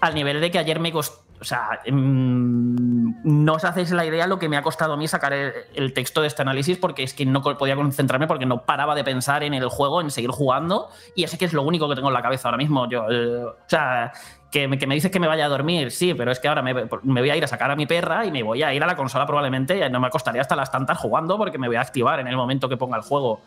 al 0.01 0.15
nivel 0.15 0.41
de 0.41 0.51
que 0.51 0.59
ayer 0.59 0.81
me 0.81 0.91
costó 0.91 1.26
sea, 1.47 1.81
mmm, 1.91 3.15
no 3.25 3.55
os 3.55 3.65
hacéis 3.65 3.91
la 3.93 4.05
idea 4.05 4.27
lo 4.27 4.39
que 4.39 4.49
me 4.49 4.57
ha 4.57 4.63
costado 4.63 4.95
a 4.95 4.97
mí 4.97 5.09
sacar 5.09 5.33
el, 5.33 5.53
el, 5.75 5.93
texto 5.93 6.21
de 6.21 6.29
este 6.29 6.43
análisis 6.43 6.77
porque 6.77 7.03
es 7.03 7.15
que 7.15 7.25
no 7.25 7.43
podía 7.43 7.77
concentrarme 7.77 8.27
porque 8.27 8.47
no 8.47 8.63
paraba 8.63 8.95
de 8.95 9.05
pensar 9.05 9.43
en 9.43 9.55
el 9.55 9.69
juego, 9.69 10.01
en 10.01 10.11
seguir 10.11 10.31
jugando 10.31 10.89
y 11.15 11.25
así 11.25 11.39
que 11.39 11.45
es 11.45 11.53
lo 11.53 11.63
único 11.63 11.89
que 11.89 11.95
tengo 11.95 12.09
en 12.09 12.15
la 12.15 12.23
cabeza 12.23 12.49
ahora 12.49 12.59
mismo. 12.59 12.89
Yo, 12.89 13.07
eh, 13.11 13.45
o 13.45 13.55
sea, 13.67 14.13
que 14.51 14.69
me, 14.69 14.79
que 14.79 14.87
me, 14.87 14.95
dices 14.95 15.11
que 15.11 15.21
me 15.21 15.27
vaya 15.27 15.47
a 15.47 15.49
dormir, 15.49 15.91
sí, 15.91 16.15
pero 16.15 16.31
es 16.31 16.41
que 16.41 16.49
ahora 16.49 16.63
me, 16.63 16.75
me, 16.75 17.21
voy 17.21 17.31
a 17.31 17.37
ir 17.37 17.45
a 17.45 17.49
sacar 17.49 17.71
a 17.71 17.77
mi 17.77 17.87
perra 17.87 18.25
y 18.25 18.31
me 18.31 18.43
voy 18.43 18.63
a 18.63 18.73
ir 18.73 18.83
a 18.83 18.87
la 18.87 18.97
consola 18.97 19.27
probablemente 19.27 19.79
y 19.79 19.91
no 19.91 20.01
me 20.01 20.07
acostaría 20.07 20.41
hasta 20.41 20.57
las 20.57 20.71
tantas 20.71 20.99
jugando 20.99 21.37
porque 21.37 21.59
me 21.59 21.67
voy 21.67 21.77
a 21.77 21.81
activar 21.81 22.21
en 22.21 22.29
el 22.29 22.37
momento 22.37 22.69
que 22.69 22.77
ponga 22.77 22.97
el 22.97 23.03
juego. 23.03 23.41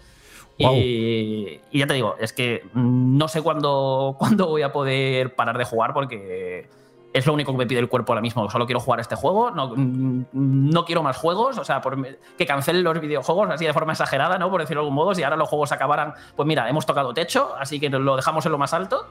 Wow. 0.59 0.75
Y, 0.75 1.61
y, 1.71 1.79
ya 1.79 1.87
te 1.87 1.93
digo, 1.93 2.15
es 2.19 2.33
que 2.33 2.65
no 2.73 3.27
sé 3.27 3.41
cuándo, 3.41 4.15
cuándo 4.19 4.47
voy 4.47 4.61
a 4.61 4.71
poder 4.71 5.35
parar 5.35 5.57
de 5.57 5.63
jugar 5.63 5.93
porque 5.93 6.69
es 7.13 7.25
lo 7.25 7.33
único 7.33 7.51
que 7.51 7.57
me 7.57 7.67
pide 7.67 7.79
el 7.79 7.89
cuerpo 7.89 8.13
ahora 8.13 8.21
mismo. 8.21 8.49
Solo 8.49 8.65
quiero 8.65 8.79
jugar 8.79 8.99
este 8.99 9.15
juego, 9.15 9.51
no, 9.51 9.73
no 9.75 10.85
quiero 10.85 11.03
más 11.03 11.17
juegos, 11.17 11.57
o 11.57 11.63
sea, 11.63 11.81
por, 11.81 11.97
que 12.37 12.45
cancelen 12.45 12.83
los 12.83 12.99
videojuegos 12.99 13.49
así 13.49 13.65
de 13.65 13.73
forma 13.73 13.93
exagerada, 13.93 14.37
¿no? 14.37 14.49
Por 14.49 14.61
decirlo 14.61 14.81
de 14.81 14.85
algún 14.85 14.95
modo. 14.95 15.15
Si 15.15 15.23
ahora 15.23 15.35
los 15.35 15.49
juegos 15.49 15.71
acabaran, 15.71 16.13
pues 16.35 16.47
mira, 16.47 16.69
hemos 16.69 16.85
tocado 16.85 17.13
techo, 17.13 17.55
así 17.57 17.79
que 17.79 17.89
lo 17.89 18.15
dejamos 18.15 18.45
en 18.45 18.51
lo 18.51 18.57
más 18.57 18.73
alto. 18.73 19.07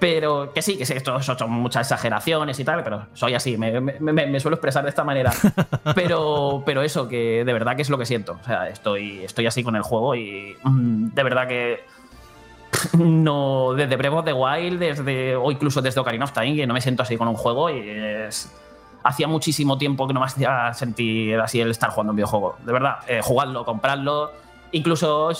Pero 0.00 0.54
que 0.54 0.62
sí, 0.62 0.78
que 0.78 0.86
sí, 0.86 0.94
esto 0.94 1.20
son 1.22 1.50
muchas 1.50 1.86
exageraciones 1.86 2.58
y 2.58 2.64
tal, 2.64 2.82
pero 2.82 3.06
soy 3.12 3.34
así, 3.34 3.58
me, 3.58 3.82
me, 3.82 3.98
me, 4.00 4.26
me, 4.26 4.40
suelo 4.40 4.54
expresar 4.54 4.82
de 4.82 4.88
esta 4.88 5.04
manera. 5.04 5.30
Pero, 5.94 6.62
pero 6.64 6.82
eso, 6.82 7.06
que 7.06 7.44
de 7.44 7.52
verdad 7.52 7.76
que 7.76 7.82
es 7.82 7.90
lo 7.90 7.98
que 7.98 8.06
siento. 8.06 8.38
O 8.40 8.44
sea, 8.44 8.68
estoy, 8.68 9.24
estoy 9.24 9.46
así 9.46 9.62
con 9.62 9.76
el 9.76 9.82
juego 9.82 10.14
y 10.14 10.56
mm, 10.62 11.08
de 11.12 11.22
verdad 11.22 11.46
que 11.46 11.84
no 12.98 13.74
desde 13.74 13.96
Breath 13.96 14.14
of 14.14 14.24
the 14.24 14.32
Wild 14.32 14.78
desde, 14.78 15.36
o 15.36 15.50
incluso 15.50 15.82
desde 15.82 16.00
Ocarina 16.00 16.24
of 16.24 16.32
Time 16.32 16.56
que 16.56 16.66
no 16.66 16.74
me 16.74 16.80
siento 16.80 17.02
así 17.02 17.16
con 17.16 17.28
un 17.28 17.36
juego 17.36 17.70
y 17.70 17.88
es 17.88 18.50
hacía 19.02 19.28
muchísimo 19.28 19.78
tiempo 19.78 20.06
que 20.06 20.14
no 20.14 20.20
me 20.20 20.26
hacía 20.26 20.72
sentir 20.74 21.38
así 21.40 21.60
el 21.60 21.70
estar 21.70 21.90
jugando 21.90 22.10
un 22.12 22.16
videojuego. 22.16 22.56
De 22.64 22.72
verdad 22.72 22.96
eh, 23.06 23.20
jugadlo 23.22 23.64
compradlo. 23.64 24.32
Incluso 24.72 25.30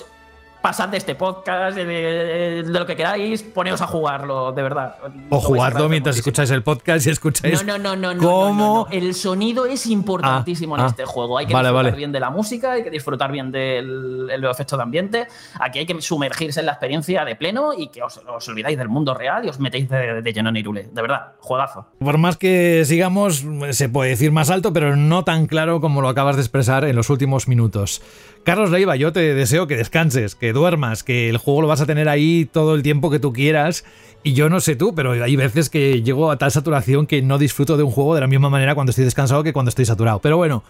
pasad 0.61 0.89
de 0.89 0.99
este 0.99 1.15
podcast, 1.15 1.77
de, 1.77 1.85
de, 1.85 2.63
de, 2.63 2.79
lo 2.79 2.87
que 2.87 2.97
queráis, 2.97 3.43
poneos 3.43 3.81
a 3.81 3.87
jugarlo, 3.87 4.53
de 4.53 4.63
verdad. 4.63 4.97
O 5.31 5.41
jugarlo 5.41 5.89
mientras 5.89 6.17
escucháis 6.17 6.51
el 6.51 6.63
podcast 6.63 7.07
y 7.07 7.11
escucháis. 7.11 7.65
No, 7.65 7.79
no, 7.79 7.97
no, 7.97 8.15
no. 8.15 8.21
cómo... 8.21 8.55
No, 8.55 8.85
no, 8.85 8.87
El 8.91 9.15
sonido 9.15 9.67
es 9.67 9.87
importantísimo 9.87 10.77
ah, 10.77 10.79
en 10.79 10.85
ah, 10.85 10.89
este 10.89 11.05
juego. 11.05 11.39
Hay 11.39 11.47
que 11.47 11.53
vale, 11.53 11.69
disfrutar 11.69 11.85
vale. 11.85 11.97
bien 11.97 12.13
de 12.13 12.21
la 12.21 12.31
música, 12.31 12.73
hay 12.73 12.83
que 12.83 12.91
disfrutar 12.91 13.33
bien 13.33 13.51
del 13.51 14.29
el 14.31 14.45
efecto 14.45 14.77
de 14.77 14.83
ambiente. 14.83 15.27
Aquí 15.59 15.79
hay 15.79 15.87
que 15.87 16.01
sumergirse 16.01 16.61
en 16.61 16.67
la 16.67 16.73
experiencia 16.73 17.25
de 17.25 17.37
pleno 17.37 17.73
y 17.77 17.89
que 17.89 18.03
os, 18.03 18.19
os 18.19 18.49
olvidáis 18.49 18.77
del 18.77 18.89
mundo 18.89 19.15
real 19.15 19.45
y 19.45 19.49
os 19.49 19.59
metéis 19.59 19.89
de, 19.89 20.23
de, 20.23 20.33
lleno 20.33 20.51
en 20.51 20.57
Irule. 20.57 20.89
De 20.93 21.03
verdad, 21.03 21.33
juegazo. 21.39 21.87
Por 21.99 22.19
más 22.19 22.37
que 22.37 22.85
sigamos, 22.85 23.45
se 23.71 23.89
puede 23.89 24.11
decir 24.11 24.33
más 24.33 24.51
alto, 24.51 24.73
pero 24.73 24.97
no 24.97 25.25
tan 25.25 25.47
claro 25.47 25.81
como 25.81 26.03
lo 26.03 26.09
acabas 26.09 26.37
de 26.37 26.43
expresar 26.43 26.85
en 26.85 26.97
los 26.97 27.11
últimos 27.11 27.49
minutos. 27.49 28.03
Carlos 28.45 28.71
Leiva, 28.71 28.97
yo 28.97 29.13
te 29.13 29.35
deseo 29.35 29.67
que 29.67 29.77
descanses, 29.77 30.35
que 30.35 30.53
duermas, 30.53 31.05
que 31.05 31.29
el 31.29 31.37
juego 31.37 31.63
lo 31.63 31.69
vas 31.69 31.83
a 31.83 31.87
tener 31.87 32.09
ahí 32.09 32.49
todo 32.51 32.75
el 32.75 32.83
tiempo 32.83 33.11
que 33.11 33.19
tú 33.19 33.33
quieras. 33.33 33.85
Y 34.23 34.33
yo 34.33 34.49
no 34.49 34.61
sé 34.61 34.77
tú, 34.77 34.95
pero 34.95 35.13
hay 35.13 35.37
veces 35.37 35.69
que 35.69 36.03
llego 36.03 36.31
a 36.31 36.39
tal 36.39 36.51
saturación 36.51 37.07
que 37.07 37.23
no 37.23 37.39
disfruto 37.39 37.77
de 37.77 37.83
un 37.83 37.91
juego 37.91 38.15
de 38.15 38.23
la 38.23 38.27
misma 38.27 38.51
manera 38.51 38.75
cuando 38.75 38.91
estoy 38.91 39.05
descansado 39.05 39.43
que 39.43 39.53
cuando 39.53 39.69
estoy 39.69 39.85
saturado. 39.85 40.21
Pero 40.21 40.37
bueno, 40.39 40.63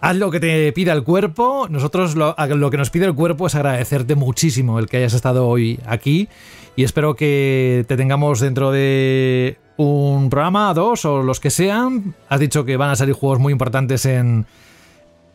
haz 0.00 0.16
lo 0.16 0.30
que 0.30 0.40
te 0.40 0.72
pida 0.72 0.92
el 0.92 1.04
cuerpo. 1.04 1.68
Nosotros 1.70 2.16
lo, 2.16 2.34
lo 2.38 2.70
que 2.70 2.76
nos 2.76 2.90
pide 2.90 3.06
el 3.06 3.14
cuerpo 3.14 3.46
es 3.46 3.54
agradecerte 3.54 4.14
muchísimo 4.14 4.78
el 4.78 4.86
que 4.86 4.98
hayas 4.98 5.14
estado 5.14 5.46
hoy 5.48 5.80
aquí. 5.86 6.28
Y 6.74 6.84
espero 6.84 7.16
que 7.16 7.84
te 7.88 7.96
tengamos 7.96 8.40
dentro 8.40 8.70
de 8.72 9.58
un 9.78 10.28
programa, 10.28 10.72
dos 10.74 11.06
o 11.06 11.22
los 11.22 11.40
que 11.40 11.50
sean. 11.50 12.14
Has 12.28 12.40
dicho 12.40 12.66
que 12.66 12.76
van 12.76 12.90
a 12.90 12.96
salir 12.96 13.14
juegos 13.14 13.38
muy 13.38 13.52
importantes 13.52 14.04
en 14.04 14.46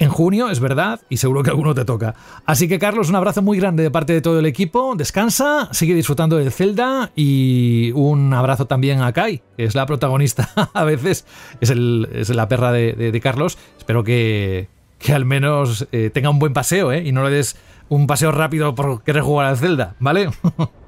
en 0.02 0.10
junio, 0.10 0.50
es 0.50 0.60
verdad, 0.60 1.02
y 1.10 1.18
seguro 1.18 1.44
que 1.44 1.52
alguno 1.52 1.76
te 1.76 1.86
toca. 1.86 2.16
Así 2.48 2.68
que 2.68 2.80
Carlos, 2.80 3.10
un 3.10 3.16
abrazo 3.16 3.44
muy 3.44 3.60
grande 3.60 3.84
de 3.84 3.92
parte 3.92 4.14
de 4.14 4.22
todo 4.22 4.40
el 4.40 4.48
equipo, 4.48 4.96
descansa, 4.96 5.70
sigue 5.74 5.94
disfrutando 5.94 6.38
del 6.38 6.52
Zelda 6.52 7.12
y 7.16 7.92
un 7.94 8.34
abrazo 8.34 8.66
también 8.66 9.04
a 9.04 9.14
Kai, 9.14 9.44
que 9.56 9.64
es 9.64 9.76
la 9.76 9.86
protagonista 9.86 10.50
a 10.74 10.84
veces, 10.86 11.28
es, 11.60 12.30
la 12.30 12.48
perra 12.48 12.72
de, 12.72 12.94
de, 12.94 13.12
de 13.12 13.22
Carlos. 13.22 13.60
Espero 13.78 14.04
que, 14.04 14.70
que 14.98 15.14
al 15.14 15.26
menos 15.26 15.88
eh, 15.92 16.10
tenga 16.12 16.32
un 16.32 16.40
buen 16.40 16.54
paseo 16.54 16.92
¿eh? 16.92 17.04
y 17.06 17.12
no 17.12 17.24
le 17.24 17.30
des 17.30 17.56
un 17.88 18.08
paseo 18.08 18.32
rápido 18.32 18.74
por 18.74 19.04
querer 19.04 19.22
jugar 19.22 19.46
al 19.46 19.58
Zelda, 19.58 19.96
¿vale? 20.00 20.32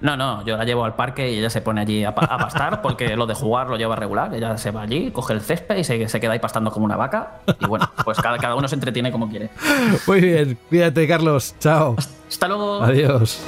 No, 0.00 0.16
no, 0.16 0.44
yo 0.44 0.56
la 0.56 0.64
llevo 0.64 0.84
al 0.84 0.94
parque 0.94 1.32
y 1.32 1.38
ella 1.38 1.50
se 1.50 1.60
pone 1.60 1.80
allí 1.80 2.04
a, 2.04 2.10
a 2.10 2.38
pastar 2.38 2.82
porque 2.82 3.16
lo 3.16 3.26
de 3.26 3.34
jugar 3.34 3.68
lo 3.68 3.76
lleva 3.76 3.96
regular. 3.96 4.34
Ella 4.34 4.58
se 4.58 4.70
va 4.70 4.82
allí, 4.82 5.10
coge 5.10 5.32
el 5.32 5.40
césped 5.40 5.76
y 5.76 5.84
se, 5.84 6.08
se 6.08 6.20
queda 6.20 6.32
ahí 6.32 6.38
pastando 6.38 6.70
como 6.70 6.84
una 6.84 6.96
vaca. 6.96 7.40
Y 7.58 7.66
bueno, 7.66 7.90
pues 8.04 8.18
cada, 8.20 8.38
cada, 8.38 8.54
uno 8.54 8.68
se 8.68 8.74
entretiene 8.74 9.10
como 9.10 9.28
quiere. 9.28 9.50
Muy 10.06 10.20
bien, 10.20 10.58
cuídate, 10.68 11.08
Carlos. 11.08 11.54
Chao. 11.58 11.96
Hasta 12.28 12.48
luego. 12.48 12.82
Adiós. 12.82 13.40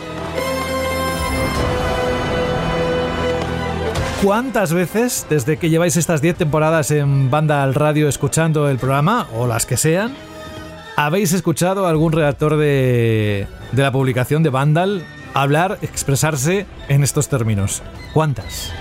¿Cuántas 4.22 4.72
veces, 4.72 5.26
desde 5.28 5.58
que 5.58 5.68
lleváis 5.68 5.96
estas 5.96 6.22
10 6.22 6.36
temporadas 6.36 6.90
en 6.90 7.30
banda 7.30 7.62
al 7.62 7.74
radio 7.74 8.08
escuchando 8.08 8.68
el 8.68 8.78
programa, 8.78 9.26
o 9.34 9.46
las 9.46 9.66
que 9.66 9.76
sean, 9.76 10.14
habéis 10.96 11.32
escuchado 11.34 11.86
algún 11.86 12.12
redactor 12.12 12.56
de, 12.56 13.46
de 13.72 13.82
la 13.82 13.92
publicación 13.92 14.42
de 14.42 14.48
Vandal 14.50 15.04
hablar, 15.34 15.78
expresarse 15.82 16.66
en 16.88 17.02
estos 17.02 17.28
términos. 17.28 17.82
¿Cuántas? 18.12 18.72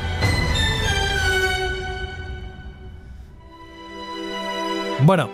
Bueno, 5.02 5.30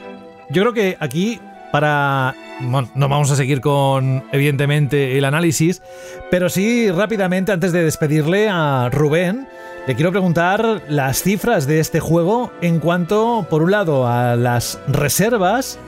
yo 0.49 0.63
creo 0.63 0.73
que 0.73 0.97
aquí 0.99 1.39
para... 1.71 2.35
Bueno, 2.59 2.91
no 2.93 3.09
vamos 3.09 3.31
a 3.31 3.35
seguir 3.35 3.59
con, 3.61 4.23
evidentemente, 4.31 5.17
el 5.17 5.25
análisis, 5.25 5.81
pero 6.29 6.49
sí 6.49 6.91
rápidamente, 6.91 7.51
antes 7.51 7.71
de 7.71 7.83
despedirle 7.83 8.49
a 8.49 8.89
Rubén, 8.91 9.47
le 9.87 9.95
quiero 9.95 10.11
preguntar 10.11 10.83
las 10.87 11.23
cifras 11.23 11.65
de 11.65 11.79
este 11.79 11.99
juego 11.99 12.51
en 12.61 12.79
cuanto, 12.79 13.47
por 13.49 13.63
un 13.63 13.71
lado, 13.71 14.07
a 14.07 14.35
las 14.35 14.79
reservas 14.87 15.79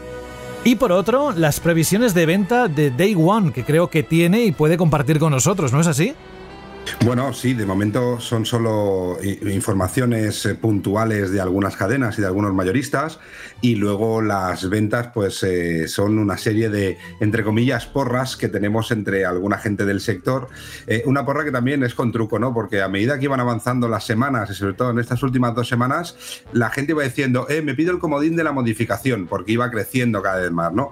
y 0.65 0.75
por 0.75 0.91
otro, 0.93 1.33
las 1.33 1.59
previsiones 1.59 2.13
de 2.13 2.25
venta 2.25 2.67
de 2.67 2.89
Day 2.89 3.15
One, 3.17 3.51
que 3.51 3.63
creo 3.63 3.89
que 3.89 4.01
tiene 4.01 4.45
y 4.45 4.51
puede 4.53 4.77
compartir 4.77 5.19
con 5.19 5.31
nosotros, 5.31 5.73
¿no 5.73 5.81
es 5.81 5.87
así? 5.87 6.13
Bueno, 7.05 7.33
sí, 7.33 7.53
de 7.53 7.65
momento 7.65 8.19
son 8.19 8.45
solo 8.45 9.17
informaciones 9.21 10.45
eh, 10.45 10.55
puntuales 10.55 11.31
de 11.31 11.41
algunas 11.41 11.75
cadenas 11.75 12.17
y 12.17 12.21
de 12.21 12.27
algunos 12.27 12.53
mayoristas 12.53 13.19
y 13.63 13.75
luego 13.75 14.21
las 14.21 14.69
ventas 14.69 15.07
pues 15.13 15.41
eh, 15.41 15.87
son 15.87 16.19
una 16.19 16.37
serie 16.37 16.69
de, 16.69 16.97
entre 17.21 17.45
comillas, 17.45 17.85
porras 17.85 18.35
que 18.35 18.49
tenemos 18.49 18.91
entre 18.91 19.25
alguna 19.25 19.57
gente 19.57 19.85
del 19.85 20.01
sector. 20.01 20.49
Eh, 20.85 21.03
una 21.05 21.25
porra 21.25 21.45
que 21.45 21.51
también 21.51 21.81
es 21.83 21.95
con 21.95 22.11
truco, 22.11 22.39
¿no? 22.39 22.53
Porque 22.53 22.81
a 22.81 22.89
medida 22.89 23.17
que 23.17 23.23
iban 23.23 23.39
avanzando 23.39 23.87
las 23.87 24.05
semanas 24.05 24.49
y 24.49 24.53
sobre 24.53 24.73
todo 24.73 24.91
en 24.91 24.99
estas 24.99 25.23
últimas 25.23 25.55
dos 25.55 25.69
semanas, 25.69 26.43
la 26.51 26.71
gente 26.71 26.91
iba 26.91 27.03
diciendo, 27.03 27.47
eh, 27.49 27.61
me 27.61 27.73
pido 27.73 27.93
el 27.93 27.99
comodín 27.99 28.35
de 28.35 28.43
la 28.43 28.51
modificación 28.51 29.27
porque 29.27 29.53
iba 29.53 29.71
creciendo 29.71 30.21
cada 30.21 30.41
vez 30.41 30.51
más, 30.51 30.73
¿no? 30.73 30.91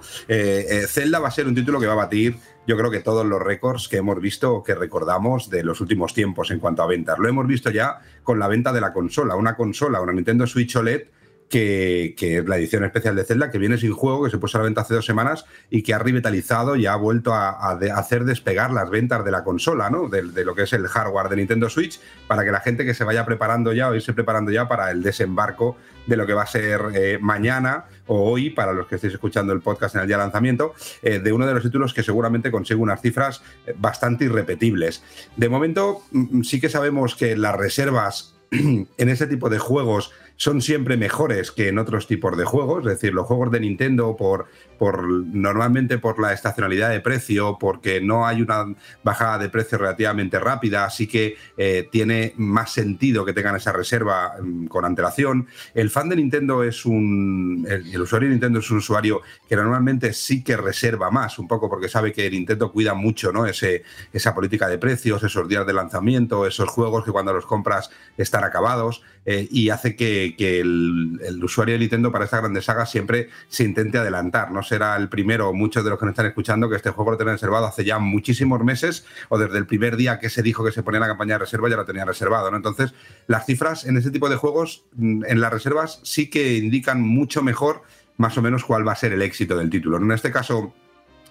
Zelda 0.87 1.19
va 1.19 1.27
a 1.27 1.31
ser 1.31 1.47
un 1.47 1.55
título 1.55 1.77
que 1.79 1.87
va 1.87 1.93
a 1.93 1.97
batir 1.97 2.37
yo 2.71 2.77
creo 2.77 2.89
que 2.89 3.01
todos 3.01 3.25
los 3.25 3.41
récords 3.41 3.89
que 3.89 3.97
hemos 3.97 4.21
visto 4.21 4.63
que 4.63 4.75
recordamos 4.75 5.49
de 5.49 5.61
los 5.61 5.81
últimos 5.81 6.13
tiempos 6.13 6.51
en 6.51 6.59
cuanto 6.59 6.81
a 6.81 6.87
ventas. 6.87 7.19
Lo 7.19 7.27
hemos 7.27 7.45
visto 7.45 7.69
ya 7.69 7.99
con 8.23 8.39
la 8.39 8.47
venta 8.47 8.71
de 8.71 8.79
la 8.79 8.93
consola, 8.93 9.35
una 9.35 9.57
consola, 9.57 9.99
una 9.99 10.13
Nintendo 10.13 10.47
Switch 10.47 10.73
OLED 10.77 11.01
que, 11.49 12.15
es 12.17 12.45
la 12.45 12.57
edición 12.57 12.85
especial 12.85 13.13
de 13.13 13.25
Zelda, 13.25 13.51
que 13.51 13.57
viene 13.57 13.77
sin 13.77 13.91
juego, 13.91 14.23
que 14.23 14.31
se 14.31 14.37
puso 14.37 14.57
a 14.57 14.61
la 14.61 14.65
venta 14.65 14.81
hace 14.81 14.93
dos 14.93 15.05
semanas 15.05 15.45
y 15.69 15.83
que 15.83 15.93
ha 15.93 15.99
revitalizado 15.99 16.77
y 16.77 16.85
ha 16.85 16.95
vuelto 16.95 17.33
a, 17.33 17.71
hacer 17.93 18.23
despegar 18.23 18.71
las 18.71 18.89
ventas 18.89 19.25
de 19.25 19.31
la 19.31 19.43
consola, 19.43 19.89
¿no? 19.89 20.07
De, 20.07 20.45
lo 20.45 20.55
que 20.55 20.63
es 20.63 20.71
el 20.71 20.87
hardware 20.87 21.27
de 21.27 21.35
Nintendo 21.35 21.69
Switch, 21.69 21.99
para 22.27 22.45
que 22.45 22.51
la 22.51 22.61
gente 22.61 22.85
que 22.85 22.93
se 22.93 23.03
vaya 23.03 23.25
preparando 23.25 23.73
ya 23.73 23.89
o 23.89 23.95
irse 23.95 24.13
preparando 24.13 24.49
ya 24.51 24.69
para 24.69 24.91
el 24.91 25.03
desembarco 25.03 25.75
de 26.07 26.15
lo 26.15 26.25
que 26.25 26.33
va 26.33 26.43
a 26.43 26.47
ser 26.47 26.81
eh, 26.93 27.19
mañana 27.21 27.83
o 28.13 28.29
hoy, 28.29 28.49
para 28.49 28.73
los 28.73 28.87
que 28.87 28.95
estéis 28.95 29.13
escuchando 29.13 29.53
el 29.53 29.61
podcast 29.61 29.95
en 29.95 30.01
el 30.01 30.07
día 30.07 30.17
de 30.17 30.23
lanzamiento, 30.23 30.73
eh, 31.01 31.19
de 31.19 31.31
uno 31.31 31.47
de 31.47 31.53
los 31.53 31.63
títulos 31.63 31.93
que 31.93 32.03
seguramente 32.03 32.51
consigue 32.51 32.81
unas 32.81 33.01
cifras 33.01 33.41
eh, 33.65 33.73
bastante 33.77 34.25
irrepetibles. 34.25 35.01
De 35.37 35.47
momento, 35.47 36.01
mm, 36.11 36.39
mm, 36.39 36.43
sí 36.43 36.59
que 36.59 36.67
sabemos 36.67 37.15
que 37.15 37.37
las 37.37 37.55
reservas 37.55 38.35
en 38.51 38.87
ese 38.97 39.27
tipo 39.27 39.49
de 39.49 39.59
juegos 39.59 40.11
son 40.35 40.61
siempre 40.61 40.97
mejores 40.97 41.51
que 41.51 41.67
en 41.67 41.77
otros 41.77 42.07
tipos 42.07 42.35
de 42.37 42.45
juegos, 42.45 42.85
es 42.85 42.93
decir, 42.93 43.13
los 43.13 43.27
juegos 43.27 43.51
de 43.51 43.59
Nintendo 43.59 44.15
por, 44.15 44.47
por 44.77 45.07
normalmente 45.07 45.99
por 45.99 46.19
la 46.19 46.33
estacionalidad 46.33 46.89
de 46.89 46.99
precio, 46.99 47.57
porque 47.59 48.01
no 48.01 48.25
hay 48.25 48.41
una 48.41 48.65
bajada 49.03 49.37
de 49.37 49.49
precio 49.49 49.77
relativamente 49.77 50.39
rápida, 50.39 50.85
así 50.85 51.07
que 51.07 51.35
eh, 51.57 51.87
tiene 51.91 52.33
más 52.37 52.71
sentido 52.71 53.23
que 53.23 53.33
tengan 53.33 53.55
esa 53.55 53.71
reserva 53.71 54.33
mm, 54.41 54.65
con 54.65 54.85
antelación. 54.85 55.47
El 55.75 55.89
fan 55.89 56.09
de 56.09 56.15
Nintendo 56.15 56.63
es 56.63 56.85
un, 56.85 57.67
el, 57.69 58.01
usuario 58.01 58.27
de 58.27 58.33
Nintendo 58.33 58.59
es 58.59 58.71
un 58.71 58.77
usuario 58.77 59.21
que 59.47 59.55
normalmente 59.55 60.13
sí 60.13 60.43
que 60.43 60.57
reserva 60.57 61.11
más, 61.11 61.37
un 61.37 61.47
poco 61.47 61.69
porque 61.69 61.89
sabe 61.89 62.11
que 62.11 62.29
Nintendo 62.29 62.71
cuida 62.71 62.93
mucho, 62.93 63.31
¿no? 63.31 63.45
Ese, 63.45 63.83
esa 64.11 64.33
política 64.33 64.67
de 64.67 64.77
precios, 64.77 65.23
esos 65.23 65.47
días 65.47 65.67
de 65.67 65.73
lanzamiento, 65.73 66.47
esos 66.47 66.69
juegos 66.69 67.05
que 67.05 67.11
cuando 67.11 67.33
los 67.33 67.45
compras 67.45 67.91
están 68.17 68.43
acabados 68.43 69.03
eh, 69.25 69.47
y 69.51 69.69
hace 69.69 69.95
que, 69.95 70.30
que, 70.35 70.59
el, 70.59 71.39
usuario 71.43 71.73
de 71.73 71.79
Nintendo 71.79 72.11
para 72.11 72.25
esta 72.25 72.37
grande 72.37 72.61
saga 72.61 72.85
siempre 72.85 73.29
se 73.47 73.63
intente 73.63 73.97
adelantar. 73.97 74.51
No 74.51 74.63
será 74.63 74.95
el 74.95 75.09
primero, 75.09 75.53
muchos 75.53 75.83
de 75.83 75.89
los 75.89 75.99
que 75.99 76.05
nos 76.05 76.13
están 76.13 76.27
escuchando, 76.27 76.69
que 76.69 76.75
este 76.75 76.91
juego 76.91 77.11
lo 77.11 77.17
tenían 77.17 77.35
reservado 77.35 77.65
hace 77.65 77.83
ya 77.83 77.99
muchísimos 77.99 78.63
meses 78.63 79.05
o 79.29 79.37
desde 79.37 79.57
el 79.57 79.65
primer 79.65 79.97
día 79.97 80.19
que 80.19 80.29
se 80.29 80.41
dijo 80.41 80.63
que 80.63 80.71
se 80.71 80.83
ponía 80.83 80.99
la 80.99 81.07
campaña 81.07 81.35
de 81.35 81.39
reserva 81.39 81.69
ya 81.69 81.77
lo 81.77 81.85
tenía 81.85 82.05
reservado. 82.05 82.51
¿no? 82.51 82.57
Entonces, 82.57 82.93
las 83.27 83.45
cifras 83.45 83.85
en 83.85 83.97
ese 83.97 84.11
tipo 84.11 84.29
de 84.29 84.35
juegos, 84.35 84.85
mm, 84.95 85.25
en 85.27 85.41
las 85.41 85.51
reservas, 85.51 85.99
sí 86.03 86.29
que 86.29 86.57
indican 86.57 87.01
mucho 87.01 87.41
mejor 87.41 87.81
más 88.17 88.37
o 88.37 88.41
menos 88.41 88.63
cuál 88.63 88.87
va 88.87 88.91
a 88.91 88.95
ser 88.95 89.13
el 89.13 89.21
éxito 89.21 89.57
del 89.57 89.69
título. 89.69 89.97
En 89.97 90.11
este 90.11 90.31
caso, 90.31 90.73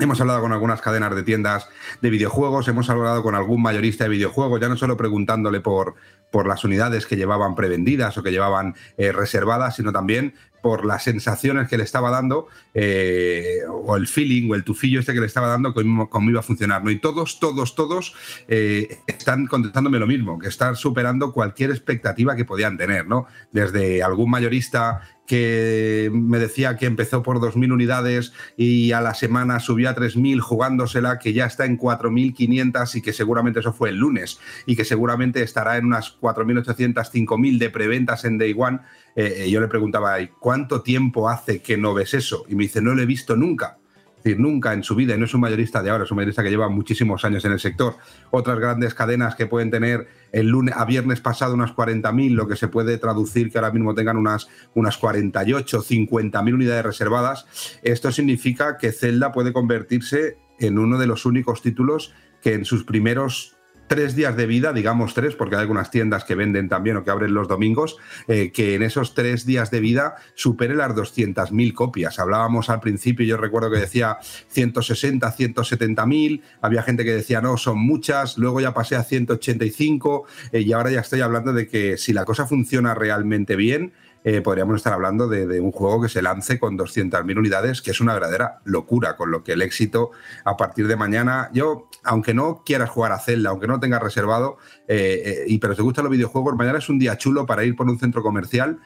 Hemos 0.00 0.18
hablado 0.18 0.40
con 0.40 0.52
algunas 0.54 0.80
cadenas 0.80 1.14
de 1.14 1.22
tiendas 1.22 1.68
de 2.00 2.08
videojuegos, 2.08 2.66
hemos 2.68 2.88
hablado 2.88 3.22
con 3.22 3.34
algún 3.34 3.60
mayorista 3.60 4.04
de 4.04 4.10
videojuegos, 4.10 4.58
ya 4.58 4.70
no 4.70 4.78
solo 4.78 4.96
preguntándole 4.96 5.60
por, 5.60 5.94
por 6.30 6.46
las 6.46 6.64
unidades 6.64 7.06
que 7.06 7.16
llevaban 7.16 7.54
prevendidas 7.54 8.16
o 8.16 8.22
que 8.22 8.30
llevaban 8.30 8.74
eh, 8.96 9.12
reservadas, 9.12 9.76
sino 9.76 9.92
también 9.92 10.34
por 10.62 10.84
las 10.84 11.04
sensaciones 11.04 11.68
que 11.68 11.78
le 11.78 11.84
estaba 11.84 12.10
dando 12.10 12.46
eh, 12.74 13.60
o 13.68 13.96
el 13.96 14.06
feeling 14.06 14.50
o 14.50 14.54
el 14.54 14.64
tufillo 14.64 15.00
este 15.00 15.12
que 15.12 15.20
le 15.20 15.26
estaba 15.26 15.48
dando 15.48 15.72
cómo, 15.72 16.10
cómo 16.10 16.30
iba 16.30 16.40
a 16.40 16.42
funcionar. 16.42 16.84
¿no? 16.84 16.90
Y 16.90 16.98
todos, 16.98 17.40
todos, 17.40 17.74
todos 17.74 18.14
eh, 18.48 18.98
están 19.06 19.46
contestándome 19.46 19.98
lo 19.98 20.06
mismo, 20.06 20.38
que 20.38 20.48
están 20.48 20.76
superando 20.76 21.32
cualquier 21.32 21.70
expectativa 21.70 22.36
que 22.36 22.44
podían 22.44 22.76
tener. 22.76 23.06
¿no? 23.06 23.26
Desde 23.52 24.02
algún 24.02 24.30
mayorista 24.30 25.00
que 25.30 26.10
me 26.12 26.40
decía 26.40 26.76
que 26.76 26.86
empezó 26.86 27.22
por 27.22 27.38
2.000 27.38 27.72
unidades 27.72 28.32
y 28.56 28.90
a 28.90 29.00
la 29.00 29.14
semana 29.14 29.60
subió 29.60 29.88
a 29.88 29.94
3.000 29.94 30.40
jugándosela, 30.40 31.20
que 31.20 31.32
ya 31.32 31.46
está 31.46 31.66
en 31.66 31.78
4.500 31.78 32.96
y 32.96 33.00
que 33.00 33.12
seguramente 33.12 33.60
eso 33.60 33.72
fue 33.72 33.90
el 33.90 33.96
lunes 33.96 34.40
y 34.66 34.74
que 34.74 34.84
seguramente 34.84 35.40
estará 35.44 35.76
en 35.76 35.86
unas 35.86 36.18
4.800, 36.20 37.12
5.000 37.12 37.58
de 37.58 37.70
preventas 37.70 38.24
en 38.24 38.38
Day 38.38 38.56
One. 38.58 38.80
Eh, 39.14 39.48
yo 39.48 39.60
le 39.60 39.68
preguntaba, 39.68 40.16
¿cuánto 40.40 40.82
tiempo 40.82 41.28
hace 41.28 41.62
que 41.62 41.76
no 41.76 41.94
ves 41.94 42.14
eso? 42.14 42.44
Y 42.48 42.56
me 42.56 42.64
dice, 42.64 42.82
no 42.82 42.92
lo 42.96 43.00
he 43.00 43.06
visto 43.06 43.36
nunca. 43.36 43.79
Es 44.20 44.24
decir, 44.24 44.38
nunca 44.38 44.74
en 44.74 44.82
su 44.82 44.94
vida, 44.94 45.14
y 45.14 45.18
no 45.18 45.24
es 45.24 45.32
un 45.32 45.40
mayorista 45.40 45.82
de 45.82 45.88
ahora, 45.88 46.04
es 46.04 46.10
un 46.10 46.16
mayorista 46.16 46.42
que 46.42 46.50
lleva 46.50 46.68
muchísimos 46.68 47.24
años 47.24 47.42
en 47.46 47.52
el 47.52 47.58
sector. 47.58 47.96
Otras 48.30 48.58
grandes 48.58 48.92
cadenas 48.92 49.34
que 49.34 49.46
pueden 49.46 49.70
tener 49.70 50.08
el 50.30 50.48
lunes 50.48 50.74
a 50.76 50.84
viernes 50.84 51.22
pasado 51.22 51.54
unas 51.54 51.74
40.000, 51.74 52.34
lo 52.34 52.46
que 52.46 52.56
se 52.56 52.68
puede 52.68 52.98
traducir 52.98 53.50
que 53.50 53.56
ahora 53.56 53.72
mismo 53.72 53.94
tengan 53.94 54.18
unas, 54.18 54.48
unas 54.74 54.98
48, 54.98 55.82
50.000 55.82 56.52
unidades 56.52 56.84
reservadas. 56.84 57.46
Esto 57.82 58.12
significa 58.12 58.76
que 58.76 58.92
Zelda 58.92 59.32
puede 59.32 59.54
convertirse 59.54 60.36
en 60.58 60.78
uno 60.78 60.98
de 60.98 61.06
los 61.06 61.24
únicos 61.24 61.62
títulos 61.62 62.12
que 62.42 62.52
en 62.52 62.66
sus 62.66 62.84
primeros 62.84 63.56
tres 63.90 64.14
días 64.14 64.36
de 64.36 64.46
vida, 64.46 64.72
digamos 64.72 65.14
tres, 65.14 65.34
porque 65.34 65.56
hay 65.56 65.62
algunas 65.62 65.90
tiendas 65.90 66.22
que 66.22 66.36
venden 66.36 66.68
también 66.68 66.96
o 66.96 67.02
que 67.02 67.10
abren 67.10 67.34
los 67.34 67.48
domingos, 67.48 67.96
eh, 68.28 68.52
que 68.52 68.76
en 68.76 68.84
esos 68.84 69.14
tres 69.14 69.44
días 69.44 69.72
de 69.72 69.80
vida 69.80 70.14
supere 70.34 70.76
las 70.76 70.94
200.000 70.94 71.74
copias. 71.74 72.20
Hablábamos 72.20 72.70
al 72.70 72.78
principio, 72.78 73.26
yo 73.26 73.36
recuerdo 73.36 73.68
que 73.68 73.78
decía 73.78 74.18
160, 74.50 75.36
170.000, 75.36 76.40
había 76.60 76.84
gente 76.84 77.04
que 77.04 77.12
decía 77.12 77.40
no, 77.40 77.56
son 77.56 77.80
muchas, 77.80 78.38
luego 78.38 78.60
ya 78.60 78.72
pasé 78.72 78.94
a 78.94 79.02
185 79.02 80.24
eh, 80.52 80.60
y 80.60 80.72
ahora 80.72 80.92
ya 80.92 81.00
estoy 81.00 81.22
hablando 81.22 81.52
de 81.52 81.66
que 81.66 81.96
si 81.96 82.12
la 82.12 82.24
cosa 82.24 82.46
funciona 82.46 82.94
realmente 82.94 83.56
bien, 83.56 83.92
eh, 84.22 84.42
podríamos 84.42 84.76
estar 84.76 84.92
hablando 84.92 85.28
de, 85.28 85.60
un 85.60 85.72
juego 85.72 86.02
que 86.02 86.08
se 86.08 86.20
lance 86.20 86.58
con 86.58 86.76
200.000 86.76 87.38
unidades, 87.38 87.80
que 87.80 87.90
es 87.90 88.00
una 88.00 88.12
verdadera 88.12 88.60
locura, 88.64 89.16
con 89.16 89.30
lo 89.30 89.42
que 89.42 89.52
el 89.52 89.62
éxito 89.62 90.10
a 90.44 90.56
partir 90.56 90.86
de 90.88 90.96
mañana, 90.96 91.50
yo, 91.54 91.88
aunque 92.04 92.34
no 92.34 92.62
quieras 92.64 92.90
jugar 92.90 93.12
a 93.12 93.18
Zelda, 93.18 93.50
aunque 93.50 93.66
no 93.66 93.80
tengas 93.80 94.02
reservado, 94.02 94.58
eh, 94.88 95.22
eh, 95.24 95.44
y 95.46 95.58
pero 95.58 95.74
te 95.74 95.82
gustan 95.82 96.04
los 96.04 96.12
videojuegos, 96.12 96.54
mañana 96.54 96.78
es 96.78 96.88
un 96.88 96.98
día 96.98 97.16
chulo 97.16 97.46
para 97.46 97.64
ir 97.64 97.74
por 97.74 97.88
un 97.88 97.98
centro 97.98 98.22
comercial 98.22 98.78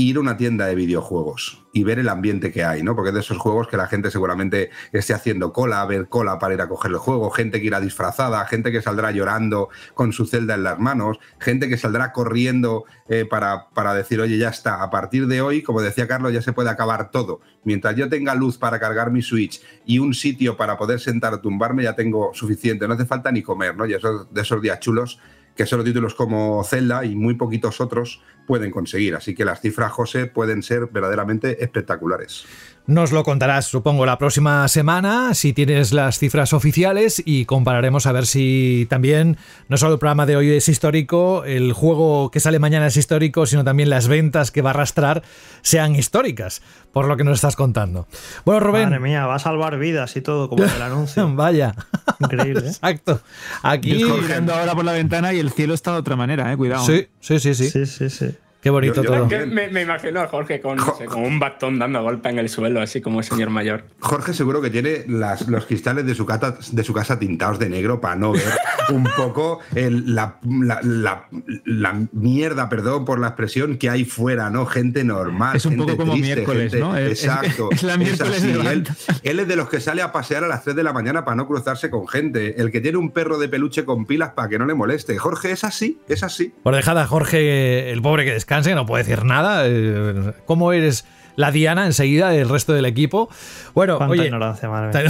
ir 0.00 0.16
a 0.16 0.20
una 0.20 0.36
tienda 0.36 0.66
de 0.66 0.74
videojuegos 0.74 1.64
y 1.72 1.84
ver 1.84 1.98
el 1.98 2.08
ambiente 2.08 2.52
que 2.52 2.64
hay, 2.64 2.82
¿no? 2.82 2.96
Porque 2.96 3.10
es 3.10 3.14
de 3.14 3.20
esos 3.20 3.38
juegos 3.38 3.68
que 3.68 3.76
la 3.76 3.86
gente 3.86 4.10
seguramente 4.10 4.70
esté 4.92 5.14
haciendo 5.14 5.52
cola, 5.52 5.84
ver 5.86 6.08
cola 6.08 6.38
para 6.38 6.54
ir 6.54 6.60
a 6.60 6.68
coger 6.68 6.90
el 6.90 6.98
juego, 6.98 7.30
gente 7.30 7.60
que 7.60 7.66
irá 7.66 7.80
disfrazada, 7.80 8.44
gente 8.46 8.72
que 8.72 8.82
saldrá 8.82 9.10
llorando 9.12 9.68
con 9.94 10.12
su 10.12 10.26
celda 10.26 10.54
en 10.54 10.64
las 10.64 10.78
manos, 10.78 11.18
gente 11.38 11.68
que 11.68 11.76
saldrá 11.76 12.12
corriendo 12.12 12.84
eh, 13.08 13.24
para, 13.24 13.68
para 13.70 13.94
decir, 13.94 14.20
oye, 14.20 14.38
ya 14.38 14.48
está, 14.48 14.82
a 14.82 14.90
partir 14.90 15.26
de 15.26 15.42
hoy, 15.42 15.62
como 15.62 15.80
decía 15.80 16.08
Carlos, 16.08 16.32
ya 16.32 16.42
se 16.42 16.52
puede 16.52 16.70
acabar 16.70 17.10
todo. 17.10 17.40
Mientras 17.64 17.94
yo 17.96 18.08
tenga 18.08 18.34
luz 18.34 18.58
para 18.58 18.80
cargar 18.80 19.10
mi 19.10 19.22
Switch 19.22 19.60
y 19.84 19.98
un 19.98 20.14
sitio 20.14 20.56
para 20.56 20.76
poder 20.76 21.00
sentar 21.00 21.34
o 21.34 21.40
tumbarme, 21.40 21.84
ya 21.84 21.94
tengo 21.94 22.32
suficiente, 22.34 22.88
no 22.88 22.94
hace 22.94 23.06
falta 23.06 23.30
ni 23.30 23.42
comer, 23.42 23.76
¿no? 23.76 23.86
Y 23.86 23.94
esos, 23.94 24.32
de 24.32 24.40
esos 24.40 24.60
días 24.60 24.80
chulos 24.80 25.20
que 25.54 25.66
solo 25.66 25.84
títulos 25.84 26.14
como 26.14 26.62
Zelda 26.64 27.04
y 27.04 27.14
muy 27.14 27.34
poquitos 27.34 27.80
otros 27.80 28.22
pueden 28.50 28.72
conseguir. 28.72 29.14
Así 29.14 29.32
que 29.32 29.44
las 29.44 29.60
cifras, 29.60 29.92
José, 29.92 30.26
pueden 30.26 30.64
ser 30.64 30.88
verdaderamente 30.88 31.62
espectaculares. 31.62 32.46
Nos 32.90 33.12
lo 33.12 33.22
contarás, 33.22 33.66
supongo, 33.66 34.04
la 34.04 34.18
próxima 34.18 34.66
semana, 34.66 35.34
si 35.34 35.52
tienes 35.52 35.92
las 35.92 36.18
cifras 36.18 36.52
oficiales 36.52 37.22
y 37.24 37.44
compararemos 37.44 38.06
a 38.06 38.12
ver 38.12 38.26
si 38.26 38.88
también, 38.90 39.36
no 39.68 39.76
solo 39.76 39.92
el 39.92 39.98
programa 40.00 40.26
de 40.26 40.34
hoy 40.34 40.50
es 40.50 40.68
histórico, 40.68 41.44
el 41.44 41.72
juego 41.72 42.32
que 42.32 42.40
sale 42.40 42.58
mañana 42.58 42.88
es 42.88 42.96
histórico, 42.96 43.46
sino 43.46 43.62
también 43.62 43.90
las 43.90 44.08
ventas 44.08 44.50
que 44.50 44.62
va 44.62 44.70
a 44.70 44.72
arrastrar 44.72 45.22
sean 45.62 45.94
históricas, 45.94 46.62
por 46.90 47.06
lo 47.06 47.16
que 47.16 47.22
nos 47.22 47.34
estás 47.34 47.54
contando. 47.54 48.08
Bueno, 48.44 48.58
Rubén. 48.58 48.88
Madre 48.88 48.98
mía, 48.98 49.24
va 49.26 49.36
a 49.36 49.38
salvar 49.38 49.78
vidas 49.78 50.16
y 50.16 50.22
todo, 50.22 50.48
como 50.48 50.64
el 50.64 50.82
anuncio. 50.82 51.32
Vaya. 51.36 51.76
Increíble. 52.18 52.66
¿eh? 52.66 52.70
Exacto. 52.70 53.20
Aquí. 53.62 54.02
Estoy 54.02 54.22
mirando 54.22 54.52
ahora 54.52 54.74
por 54.74 54.84
la 54.84 54.92
ventana 54.92 55.32
y 55.32 55.38
el 55.38 55.52
cielo 55.52 55.74
está 55.74 55.92
de 55.92 55.98
otra 55.98 56.16
manera, 56.16 56.52
eh, 56.52 56.56
cuidado. 56.56 56.84
Sí, 56.84 57.06
sí, 57.20 57.38
sí, 57.38 57.54
sí. 57.54 57.70
Sí, 57.70 57.86
sí, 57.86 58.10
sí. 58.10 58.34
Qué 58.60 58.68
bonito 58.68 59.02
todo. 59.02 59.26
Me, 59.26 59.68
me, 59.68 59.82
imagino 59.82 60.20
a 60.20 60.28
Jorge 60.28 60.60
con, 60.60 60.76
con, 60.76 61.22
un 61.22 61.38
bastón 61.38 61.78
dando 61.78 62.02
golpe 62.02 62.28
en 62.28 62.38
el 62.38 62.50
suelo, 62.50 62.82
así 62.82 63.00
como 63.00 63.20
el 63.20 63.24
señor 63.24 63.48
mayor. 63.48 63.84
Jorge 64.00 64.34
seguro 64.34 64.60
que 64.60 64.68
tiene 64.68 65.04
las, 65.08 65.48
los 65.48 65.64
cristales 65.64 66.04
de 66.04 66.14
su, 66.14 66.26
casa, 66.26 66.58
de 66.70 66.84
su 66.84 66.92
casa 66.92 67.18
tintados 67.18 67.58
de 67.58 67.70
negro 67.70 68.02
para 68.02 68.16
no 68.16 68.32
ver 68.32 68.42
un 68.90 69.04
poco 69.16 69.60
el, 69.74 70.14
la, 70.14 70.36
la, 70.44 71.26
la, 71.64 72.06
mierda, 72.12 72.68
perdón 72.68 73.06
por 73.06 73.18
la 73.18 73.28
expresión, 73.28 73.78
que 73.78 73.88
hay 73.88 74.04
fuera, 74.04 74.50
¿no? 74.50 74.66
Gente 74.66 75.04
normal. 75.04 75.56
Es 75.56 75.64
un 75.64 75.78
poco 75.78 75.96
como 75.96 76.14
miércoles, 76.16 76.74
¿no? 76.74 76.98
Exacto. 76.98 77.70
Es, 77.72 77.82
la 77.82 77.96
miércoles 77.96 78.44
él, 78.44 78.86
él, 79.22 79.40
es 79.40 79.48
de 79.48 79.56
los 79.56 79.70
que 79.70 79.80
sale 79.80 80.02
a 80.02 80.12
pasear 80.12 80.44
a 80.44 80.48
las 80.48 80.64
3 80.64 80.76
de 80.76 80.82
la 80.82 80.92
mañana 80.92 81.24
para 81.24 81.36
no 81.36 81.46
cruzarse 81.46 81.88
con 81.88 82.06
gente. 82.06 82.60
El 82.60 82.70
que 82.70 82.82
tiene 82.82 82.98
un 82.98 83.10
perro 83.10 83.38
de 83.38 83.48
peluche 83.48 83.86
con 83.86 84.04
pilas 84.04 84.32
para 84.34 84.50
que 84.50 84.58
no 84.58 84.66
le 84.66 84.74
moleste. 84.74 85.16
Jorge 85.16 85.52
es 85.52 85.64
así, 85.64 85.98
es 86.08 86.22
así. 86.22 86.52
Por 86.62 86.74
dejada, 86.74 87.06
Jorge, 87.06 87.90
el 87.90 88.02
pobre 88.02 88.26
que 88.26 88.32
descansa 88.32 88.49
descanse, 88.50 88.74
no 88.74 88.84
puede 88.84 89.04
decir 89.04 89.24
nada. 89.24 89.62
Eh, 89.64 90.32
¿Cómo 90.44 90.72
eres 90.72 91.04
la 91.36 91.52
Diana 91.52 91.86
enseguida 91.86 92.30
del 92.30 92.48
resto 92.48 92.72
del 92.72 92.84
equipo? 92.84 93.28
Bueno, 93.74 93.98
oye, 94.08 94.26
ignorancia, 94.26 94.68
madre 94.68 95.08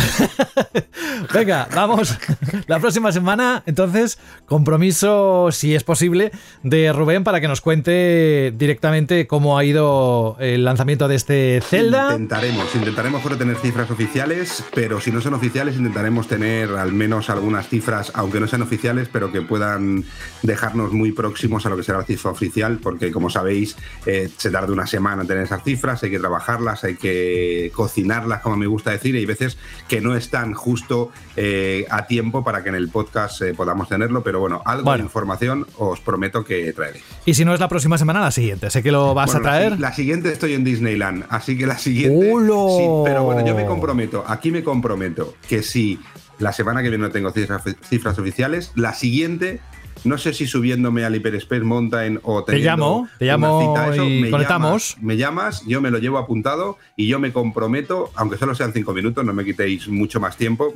Venga, 1.34 1.68
vamos. 1.74 2.18
La 2.66 2.78
próxima 2.78 3.12
semana, 3.12 3.62
entonces, 3.66 4.18
compromiso, 4.46 5.48
si 5.52 5.74
es 5.74 5.84
posible, 5.84 6.32
de 6.62 6.92
Rubén 6.92 7.24
para 7.24 7.40
que 7.40 7.48
nos 7.48 7.60
cuente 7.60 8.52
directamente 8.56 9.26
cómo 9.26 9.58
ha 9.58 9.64
ido 9.64 10.36
el 10.40 10.64
lanzamiento 10.64 11.08
de 11.08 11.14
este 11.16 11.60
Zelda. 11.62 12.12
Intentaremos, 12.12 12.74
intentaremos 12.74 13.22
tener 13.38 13.56
cifras 13.56 13.90
oficiales, 13.90 14.64
pero 14.74 15.00
si 15.00 15.10
no 15.12 15.20
son 15.20 15.34
oficiales, 15.34 15.76
intentaremos 15.76 16.28
tener 16.28 16.70
al 16.70 16.92
menos 16.92 17.30
algunas 17.30 17.68
cifras, 17.68 18.12
aunque 18.14 18.40
no 18.40 18.46
sean 18.46 18.62
oficiales, 18.62 19.08
pero 19.10 19.32
que 19.32 19.42
puedan 19.42 20.04
dejarnos 20.42 20.92
muy 20.92 21.12
próximos 21.12 21.64
a 21.66 21.70
lo 21.70 21.76
que 21.76 21.82
será 21.82 21.98
la 21.98 22.04
cifra 22.04 22.30
oficial, 22.30 22.78
porque 22.82 23.10
como 23.12 23.30
sabéis, 23.30 23.76
eh, 24.06 24.28
se 24.36 24.50
tarda 24.50 24.72
una 24.72 24.86
semana 24.86 25.22
en 25.22 25.28
tener 25.28 25.44
esas 25.44 25.62
cifras, 25.62 26.02
hay 26.02 26.10
que 26.10 26.18
trabajarlas, 26.18 26.84
hay 26.84 26.96
que 26.96 27.72
cocinarlas, 27.74 28.40
como 28.50 28.58
me 28.60 28.66
gusta 28.66 28.90
decir, 28.90 29.14
y 29.14 29.18
hay 29.18 29.26
veces 29.26 29.56
que 29.88 30.00
no 30.00 30.16
están 30.16 30.54
justo 30.54 31.12
eh, 31.36 31.86
a 31.88 32.06
tiempo 32.06 32.42
para 32.42 32.62
que 32.64 32.70
en 32.70 32.74
el 32.74 32.88
podcast 32.88 33.40
eh, 33.42 33.54
podamos 33.54 33.88
tenerlo, 33.88 34.24
pero 34.24 34.40
bueno, 34.40 34.60
algo 34.64 34.92
de 34.92 34.98
información 34.98 35.66
os 35.78 36.00
prometo 36.00 36.44
que 36.44 36.72
traeré. 36.72 37.00
Y 37.26 37.34
si 37.34 37.44
no 37.44 37.54
es 37.54 37.60
la 37.60 37.68
próxima 37.68 37.96
semana, 37.96 38.20
la 38.20 38.32
siguiente, 38.32 38.70
sé 38.70 38.82
que 38.82 38.90
lo 38.90 39.14
vas 39.14 39.34
a 39.36 39.40
traer. 39.40 39.78
La, 39.78 39.92
siguiente 39.92 40.32
estoy 40.32 40.54
en 40.54 40.64
Disneyland, 40.64 41.26
así 41.28 41.56
que 41.56 41.66
la 41.66 41.78
siguiente... 41.78 42.26
Sí, 42.26 42.86
pero 43.04 43.22
bueno, 43.22 43.46
yo 43.46 43.54
me 43.54 43.66
comprometo, 43.66 44.24
aquí 44.26 44.50
me 44.50 44.64
comprometo 44.64 45.34
que 45.48 45.62
si 45.62 46.00
la 46.38 46.52
semana 46.52 46.82
que 46.82 46.88
viene 46.88 47.04
no 47.04 47.12
tengo 47.12 47.30
cifras 47.30 48.18
oficiales, 48.18 48.72
la 48.74 48.94
siguiente 48.94 49.60
no 50.04 50.18
sé 50.18 50.32
si 50.32 50.46
subiéndome 50.46 51.04
al 51.04 51.14
Hyperspace 51.14 51.62
Mountain 51.62 52.20
o 52.22 52.44
te 52.44 52.58
llamo, 52.58 53.08
te 53.18 53.26
llamo 53.26 53.92
y 53.94 54.22
me 54.22 54.30
conectamos. 54.30 54.96
me 55.00 55.16
llamas, 55.16 55.64
yo 55.66 55.80
me 55.80 55.90
lo 55.90 55.98
llevo 55.98 56.18
apuntado 56.18 56.78
y 56.96 57.06
yo 57.06 57.18
me 57.18 57.32
comprometo, 57.32 58.10
aunque 58.14 58.36
solo 58.36 58.54
sean 58.54 58.72
cinco 58.72 58.92
minutos, 58.92 59.24
no 59.24 59.32
me 59.32 59.44
quitéis 59.44 59.88
mucho 59.88 60.20
más 60.20 60.36
tiempo, 60.36 60.74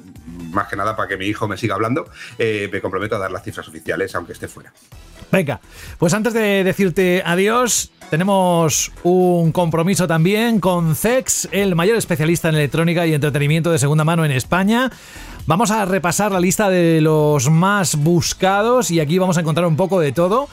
más 0.52 0.68
que 0.68 0.76
nada 0.76 0.96
para 0.96 1.08
que 1.08 1.16
mi 1.16 1.26
hijo 1.26 1.48
me 1.48 1.56
siga 1.56 1.74
hablando, 1.74 2.06
eh, 2.38 2.68
me 2.72 2.80
comprometo 2.80 3.16
a 3.16 3.18
dar 3.18 3.30
las 3.30 3.42
cifras 3.44 3.68
oficiales, 3.68 4.14
aunque 4.14 4.32
esté 4.32 4.48
fuera. 4.48 4.72
Venga, 5.32 5.60
pues 5.98 6.14
antes 6.14 6.32
de 6.32 6.62
decirte 6.62 7.22
adiós, 7.24 7.90
tenemos 8.10 8.92
un 9.02 9.50
compromiso 9.50 10.06
también 10.06 10.60
con 10.60 10.94
CEX, 10.94 11.48
el 11.50 11.74
mayor 11.74 11.96
especialista 11.96 12.48
en 12.48 12.54
electrónica 12.54 13.06
y 13.06 13.14
entretenimiento 13.14 13.72
de 13.72 13.78
segunda 13.78 14.04
mano 14.04 14.24
en 14.24 14.30
España. 14.30 14.92
Vamos 15.46 15.70
a 15.70 15.84
repasar 15.84 16.32
la 16.32 16.40
lista 16.40 16.70
de 16.70 17.02
los 17.02 17.50
más 17.50 17.96
buscados 17.96 18.90
y 18.90 19.00
aquí 19.00 19.18
vamos 19.18 19.36
a 19.36 19.40
encontrar 19.40 19.66
un 19.66 19.76
poco 19.76 20.00
de 20.00 20.10
todo. 20.10 20.48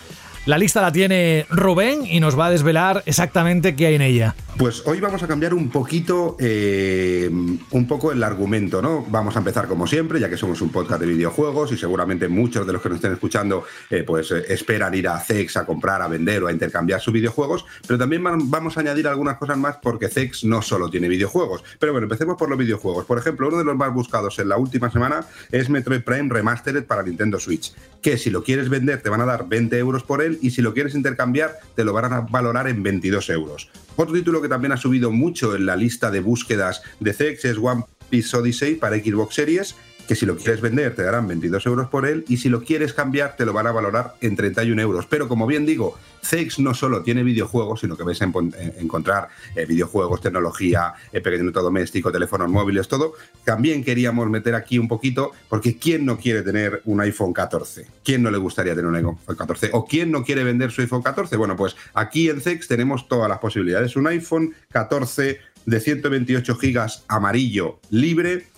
La 0.48 0.58
lista 0.58 0.82
la 0.82 0.92
tiene 0.92 1.46
Rubén 1.52 2.04
y 2.04 2.20
nos 2.20 2.38
va 2.38 2.48
a 2.48 2.50
desvelar 2.50 3.04
exactamente 3.06 3.76
qué 3.76 3.86
hay 3.86 3.96
en 3.96 4.02
ella. 4.02 4.36
Pues 4.58 4.84
hoy 4.86 5.00
vamos 5.00 5.22
a 5.22 5.28
cambiar 5.28 5.54
un 5.54 5.70
poquito, 5.70 6.36
eh, 6.40 7.30
un 7.32 7.88
poco 7.88 8.12
el 8.12 8.22
argumento, 8.24 8.82
¿no? 8.82 9.06
Vamos 9.08 9.36
a 9.36 9.40
empezar 9.40 9.68
como 9.68 9.86
siempre, 9.86 10.20
ya 10.20 10.30
que 10.30 10.38
somos 10.38 10.60
un 10.62 10.70
podcast 10.70 11.00
de 11.00 11.08
videojuegos 11.08 11.72
y 11.72 11.78
seguramente 11.78 12.28
muchos 12.28 12.66
de 12.66 12.74
los 12.74 12.82
que 12.82 12.90
nos 12.90 12.96
estén 12.98 13.14
escuchando, 13.14 13.64
eh, 13.90 14.04
pues 14.04 14.32
eh, 14.32 14.46
esperan 14.50 14.94
ir 14.96 15.08
a 15.08 15.20
CEX 15.20 15.58
a 15.58 15.66
comprar, 15.66 16.02
a 16.02 16.08
vender 16.08 16.44
o 16.44 16.48
a 16.48 16.52
intercambiar 16.52 17.00
sus 17.00 17.14
videojuegos, 17.14 17.66
pero 17.88 18.00
también 18.00 18.24
vamos 18.24 18.78
a 18.78 18.82
añadir 18.82 19.08
algunas 19.08 19.38
cosas 19.38 19.58
más 19.58 19.78
porque 19.78 20.10
CEX 20.10 20.44
no 20.44 20.62
solo 20.64 20.90
tiene 20.90 21.08
videojuegos. 21.08 21.64
Pero 21.80 21.92
bueno, 21.92 22.06
empecemos 22.06 22.36
por 22.36 22.50
los 22.50 22.58
videojuegos. 22.58 23.06
Por 23.06 23.20
ejemplo, 23.20 23.48
uno 23.48 23.58
de 23.58 23.64
los 23.64 23.76
más 23.76 23.94
buscados 23.94 24.38
en 24.40 24.50
la 24.50 24.58
última 24.58 24.92
semana 24.92 25.24
es 25.52 25.70
Metroid 25.70 26.02
Prime 26.02 26.30
Remastered 26.30 26.84
para 26.84 27.04
Nintendo 27.04 27.40
Switch, 27.40 27.74
que 28.02 28.18
si 28.18 28.32
lo 28.32 28.44
quieres 28.44 28.70
vender 28.70 29.02
te 29.02 29.10
van 29.10 29.22
a 29.22 29.26
dar 29.26 29.48
20 29.48 29.78
euros 29.78 30.04
por 30.04 30.22
él 30.22 30.31
y 30.42 30.52
si 30.52 30.62
lo 30.62 30.74
quieres 30.74 30.96
intercambiar 30.96 31.60
te 31.76 31.84
lo 31.84 31.94
van 31.94 32.14
a 32.14 32.22
valorar 32.22 32.68
en 32.68 32.84
22 32.84 33.30
euros. 33.30 33.70
Otro 33.96 34.14
título 34.14 34.42
que 34.42 34.50
también 34.50 34.72
ha 34.72 34.78
subido 34.78 35.12
mucho 35.12 35.56
en 35.56 35.66
la 35.66 35.76
lista 35.76 36.12
de 36.12 36.20
búsquedas 36.20 36.82
de 37.00 37.14
CEX 37.14 37.46
es 37.46 37.58
One 37.58 37.86
Piece 38.10 38.36
Odyssey 38.36 38.76
para 38.76 38.98
Xbox 38.98 39.36
Series 39.36 39.76
que 40.12 40.16
si 40.18 40.26
lo 40.26 40.36
quieres 40.36 40.60
vender 40.60 40.94
te 40.94 41.04
darán 41.04 41.26
22 41.26 41.66
euros 41.68 41.88
por 41.88 42.06
él 42.06 42.26
y 42.28 42.36
si 42.36 42.50
lo 42.50 42.66
quieres 42.66 42.92
cambiar 42.92 43.38
te 43.38 43.46
lo 43.46 43.54
van 43.54 43.68
a 43.68 43.72
valorar 43.72 44.16
en 44.20 44.36
31 44.36 44.82
euros. 44.82 45.06
Pero 45.06 45.30
como 45.30 45.48
bien 45.48 45.66
digo, 45.66 45.98
CEX 46.22 46.60
no 46.60 46.74
solo 46.74 47.02
tiene 47.02 47.24
videojuegos, 47.24 47.80
sino 47.80 47.96
que 47.96 48.04
vais 48.04 48.22
a 48.22 48.26
encontrar 48.26 49.30
eh, 49.56 49.66
videojuegos, 49.66 50.20
tecnología, 50.20 50.96
eh, 51.14 51.22
pequeño 51.22 51.50
doméstico, 51.52 52.12
teléfonos 52.12 52.50
móviles, 52.50 52.90
todo. 52.90 53.14
También 53.46 53.86
queríamos 53.86 54.30
meter 54.30 54.54
aquí 54.54 54.78
un 54.78 54.90
poquito, 54.90 55.32
porque 55.48 55.78
¿quién 55.78 56.06
no 56.06 56.18
quiere 56.18 56.42
tener 56.42 56.82
un 56.84 57.00
iPhone 57.00 57.32
14? 57.32 57.88
¿Quién 58.04 58.22
no 58.22 58.32
le 58.32 58.38
gustaría 58.38 58.76
tener 58.76 58.88
un 58.88 58.96
iPhone 58.98 59.18
14? 59.38 59.70
¿O 59.72 59.86
quién 59.86 60.12
no 60.12 60.26
quiere 60.26 60.44
vender 60.44 60.72
su 60.72 60.82
iPhone 60.82 61.04
14? 61.04 61.38
Bueno, 61.38 61.56
pues 61.56 61.78
aquí 61.94 62.30
en 62.30 62.42
CEX 62.42 62.68
tenemos 62.68 63.08
todas 63.08 63.30
las 63.30 63.40
posibilidades. 63.40 63.96
Un 63.96 64.08
iPhone 64.08 64.54
14 64.74 65.40
de 65.66 65.80
128 65.80 66.56
gigas 66.56 67.06
amarillo 67.08 67.80
libre 67.90 68.51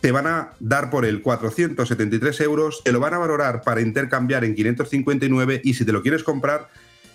te 0.00 0.12
van 0.12 0.26
a 0.26 0.52
dar 0.60 0.90
por 0.90 1.04
el 1.04 1.22
473 1.22 2.40
euros, 2.40 2.82
te 2.84 2.92
lo 2.92 3.00
van 3.00 3.14
a 3.14 3.18
valorar 3.18 3.62
para 3.62 3.80
intercambiar 3.80 4.44
en 4.44 4.54
559 4.54 5.60
y 5.64 5.74
si 5.74 5.84
te 5.84 5.92
lo 5.92 6.02
quieres 6.02 6.24
comprar 6.24 6.68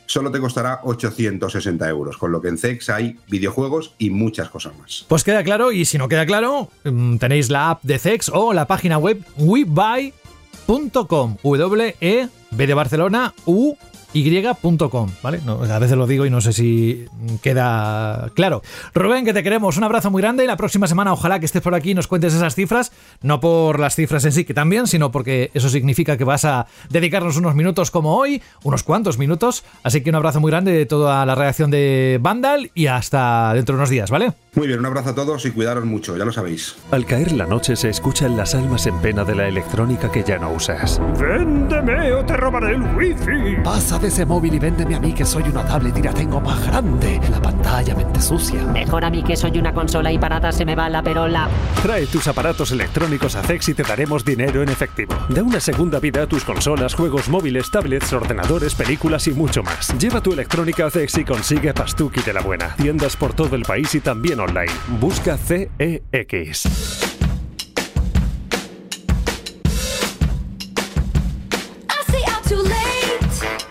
solo 0.08 0.32
te 0.32 0.40
costará 0.40 0.80
860 0.84 1.88
euros, 1.90 2.18
con 2.18 2.32
lo 2.32 2.42
que 2.42 2.50
en 2.50 2.58
CEX 2.58 2.90
hay 2.90 3.18
videojuegos 3.28 3.94
y 3.98 4.10
muchas 4.10 4.50
cosas 4.50 4.78
más. 4.78 5.06
Pues 5.08 5.24
queda 5.24 5.44
claro, 5.44 5.72
y 5.72 5.86
si 5.86 5.98
no 5.98 6.08
queda 6.08 6.26
claro, 6.26 6.70
mm, 6.84 7.18
tenéis 7.18 7.50
la 7.50 7.72
app 7.72 7.84
de 7.84 8.00
CEX 8.00 8.30
o 8.34 8.54
la 8.54 8.68
página 8.68 8.98
web 8.98 9.24
webuy.com, 9.38 11.38
W-E, 11.44 12.30
B 12.52 12.68
de 12.68 12.74
Barcelona, 12.74 13.34
U 13.46 13.76
y.com, 14.16 15.10
¿vale? 15.22 15.42
a 15.46 15.80
veces 15.80 15.98
lo 15.98 16.08
digo 16.08 16.26
y 16.26 16.30
no 16.30 16.40
sé 16.40 16.54
si 16.54 17.06
queda 17.42 18.30
claro. 18.34 18.62
Rubén, 18.94 19.26
que 19.26 19.34
te 19.34 19.44
queremos, 19.44 19.76
un 19.78 19.84
abrazo 19.84 20.10
muy 20.10 20.22
grande 20.22 20.46
y 20.46 20.48
la 20.48 20.56
próxima 20.56 20.88
semana 20.88 21.12
ojalá 21.12 21.40
que 21.40 21.46
estés 21.46 21.62
por 21.62 21.76
aquí 21.76 21.92
y 21.92 21.94
nos 21.94 22.08
cuentes 22.08 22.34
esas 22.34 22.56
cifras, 22.56 22.94
no 23.22 23.42
por 23.42 23.80
las 23.80 23.96
cifras 23.96 24.24
en 24.24 24.32
sí, 24.32 24.46
que 24.46 24.54
también, 24.54 24.88
sino 24.88 25.12
porque 25.12 25.52
eso 25.54 25.68
significa 25.68 26.18
que 26.18 26.24
vas 26.24 26.46
a 26.46 26.68
dedicarnos 26.90 27.36
unos 27.36 27.56
minutos 27.56 27.92
como 27.92 28.18
hoy, 28.18 28.42
unos 28.64 28.84
cuantos 28.84 29.18
minutos, 29.18 29.66
así 29.84 30.02
que 30.02 30.10
un 30.12 30.16
abrazo 30.16 30.40
muy 30.40 30.50
grande 30.50 30.72
de 30.72 30.86
toda 30.86 31.26
la 31.26 31.36
reacción 31.36 31.70
de 31.70 32.18
Vandal 32.22 32.72
y 32.74 32.88
hasta 32.88 33.54
dentro 33.54 33.76
de 33.76 33.80
unos 33.80 33.90
días, 33.90 34.10
¿vale? 34.10 34.32
Muy 34.56 34.68
bien, 34.68 34.80
un 34.80 34.86
abrazo 34.86 35.10
a 35.10 35.16
todos 35.16 35.46
y 35.46 35.52
cuidaros 35.52 35.84
mucho, 35.84 36.16
ya 36.16 36.24
lo 36.24 36.32
sabéis. 36.32 36.78
Al 36.92 37.06
caer 37.06 37.34
la 37.34 37.46
noche 37.46 37.76
se 37.76 37.90
escuchan 37.90 38.38
las 38.38 38.56
almas 38.56 38.88
en 38.88 38.98
pena 39.00 39.26
de 39.26 39.36
la 39.36 39.48
electrónica 39.50 40.10
que 40.10 40.24
ya 40.24 40.38
no 40.38 40.52
usas. 40.52 41.02
¡Véndeme 41.20 42.14
o 42.14 42.26
te 42.26 42.38
robaré 42.38 42.76
el 42.76 42.82
wifi! 42.96 43.62
Pasa 43.64 44.00
ese 44.08 44.26
móvil 44.26 44.54
y 44.54 44.60
véndeme 44.60 44.96
a 44.96 45.00
mí 45.00 45.14
que 45.14 45.26
soy 45.26 45.44
una 45.44 45.66
tablet 45.66 45.98
y 45.98 46.02
la 46.02 46.14
tengo 46.14 46.40
más 46.40 46.66
grande. 46.68 47.20
La 47.32 47.42
pantalla 47.42 47.96
mente 47.96 48.22
sucia. 48.22 48.64
Mejor 48.66 49.06
a 49.06 49.10
mí 49.10 49.24
que 49.24 49.36
soy 49.36 49.58
una 49.58 49.74
consola 49.74 50.12
y 50.12 50.20
para 50.20 50.36
se 50.52 50.66
me 50.66 50.76
va 50.76 50.90
la 50.90 51.02
perola. 51.02 51.48
Trae 51.82 52.06
tus 52.06 52.28
aparatos 52.28 52.72
electrónicos 52.72 53.36
a 53.36 53.44
Cex 53.44 53.70
y 53.70 53.74
te 53.74 53.84
daremos 53.84 54.24
dinero 54.24 54.62
en 54.62 54.70
efectivo. 54.70 55.16
Da 55.30 55.42
una 55.42 55.60
segunda 55.60 56.00
vida 56.00 56.24
a 56.24 56.28
tus 56.28 56.44
consolas, 56.44 56.94
juegos 56.94 57.30
móviles, 57.30 57.72
tablets, 57.72 58.14
ordenadores, 58.14 58.76
películas 58.76 59.28
y 59.28 59.32
mucho 59.32 59.64
más. 59.64 59.98
Lleva 59.98 60.22
tu 60.22 60.34
electrónica 60.34 60.86
a 60.86 60.92
Cex 60.92 61.18
y 61.18 61.26
consigue 61.26 61.74
Pastuki 61.74 62.22
de 62.22 62.34
la 62.34 62.42
buena. 62.42 62.76
Tiendas 62.76 63.16
por 63.16 63.34
todo 63.34 63.56
el 63.56 63.64
país 63.64 63.96
y 63.96 64.02
también 64.02 64.40
online. 64.40 64.72
Busca 65.00 65.38
CEX. 65.38 67.15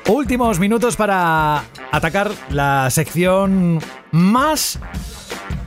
Últimos 0.09 0.59
minutos 0.59 0.97
para 0.97 1.64
atacar 1.90 2.31
la 2.51 2.90
sección 2.90 3.81
más... 4.10 4.78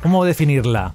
¿Cómo 0.04 0.24
definirla? 0.26 0.94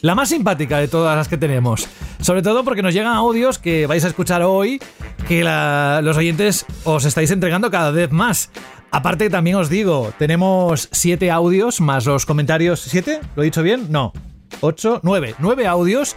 La 0.00 0.14
más 0.14 0.30
simpática 0.30 0.78
de 0.78 0.88
todas 0.88 1.14
las 1.14 1.28
que 1.28 1.36
tenemos. 1.36 1.86
Sobre 2.20 2.40
todo 2.40 2.64
porque 2.64 2.82
nos 2.82 2.94
llegan 2.94 3.14
audios 3.14 3.58
que 3.58 3.86
vais 3.86 4.02
a 4.04 4.08
escuchar 4.08 4.42
hoy 4.42 4.80
que 5.28 5.44
los 5.44 6.16
oyentes 6.16 6.64
os 6.84 7.04
estáis 7.04 7.30
entregando 7.30 7.70
cada 7.70 7.90
vez 7.90 8.10
más. 8.12 8.50
Aparte, 8.90 9.28
también 9.28 9.56
os 9.56 9.68
digo, 9.68 10.12
tenemos 10.18 10.88
siete 10.90 11.30
audios 11.30 11.82
más 11.82 12.06
los 12.06 12.24
comentarios. 12.24 12.80
¿Siete? 12.80 13.20
¿Lo 13.36 13.42
he 13.42 13.44
dicho 13.44 13.62
bien? 13.62 13.88
No. 13.90 14.12
8, 14.60 15.00
9, 15.02 15.34
9 15.38 15.66
audios 15.66 16.16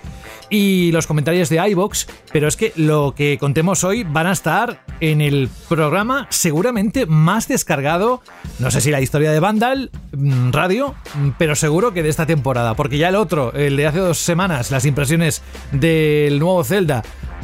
y 0.49 0.91
los 0.91 1.07
comentarios 1.07 1.49
de 1.49 1.67
iBox, 1.69 2.07
pero 2.31 2.47
es 2.47 2.55
que 2.55 2.73
lo 2.75 3.13
que 3.15 3.37
contemos 3.39 3.83
hoy 3.83 4.03
van 4.03 4.27
a 4.27 4.31
estar 4.31 4.85
en 4.99 5.21
el 5.21 5.49
programa 5.67 6.27
seguramente 6.29 7.05
más 7.05 7.47
descargado, 7.47 8.21
no 8.59 8.71
sé 8.71 8.81
si 8.81 8.91
la 8.91 9.01
historia 9.01 9.31
de 9.31 9.39
Vandal 9.39 9.91
mm, 10.11 10.51
Radio, 10.51 10.95
mm, 11.15 11.29
pero 11.37 11.55
seguro 11.55 11.93
que 11.93 12.03
de 12.03 12.09
esta 12.09 12.25
temporada, 12.25 12.75
porque 12.75 12.97
ya 12.97 13.09
el 13.09 13.15
otro, 13.15 13.53
el 13.53 13.77
de 13.77 13.87
hace 13.87 13.99
dos 13.99 14.19
semanas, 14.19 14.71
las 14.71 14.85
impresiones 14.85 15.41
del 15.71 16.39
nuevo 16.39 16.63
Zelda, 16.63 17.03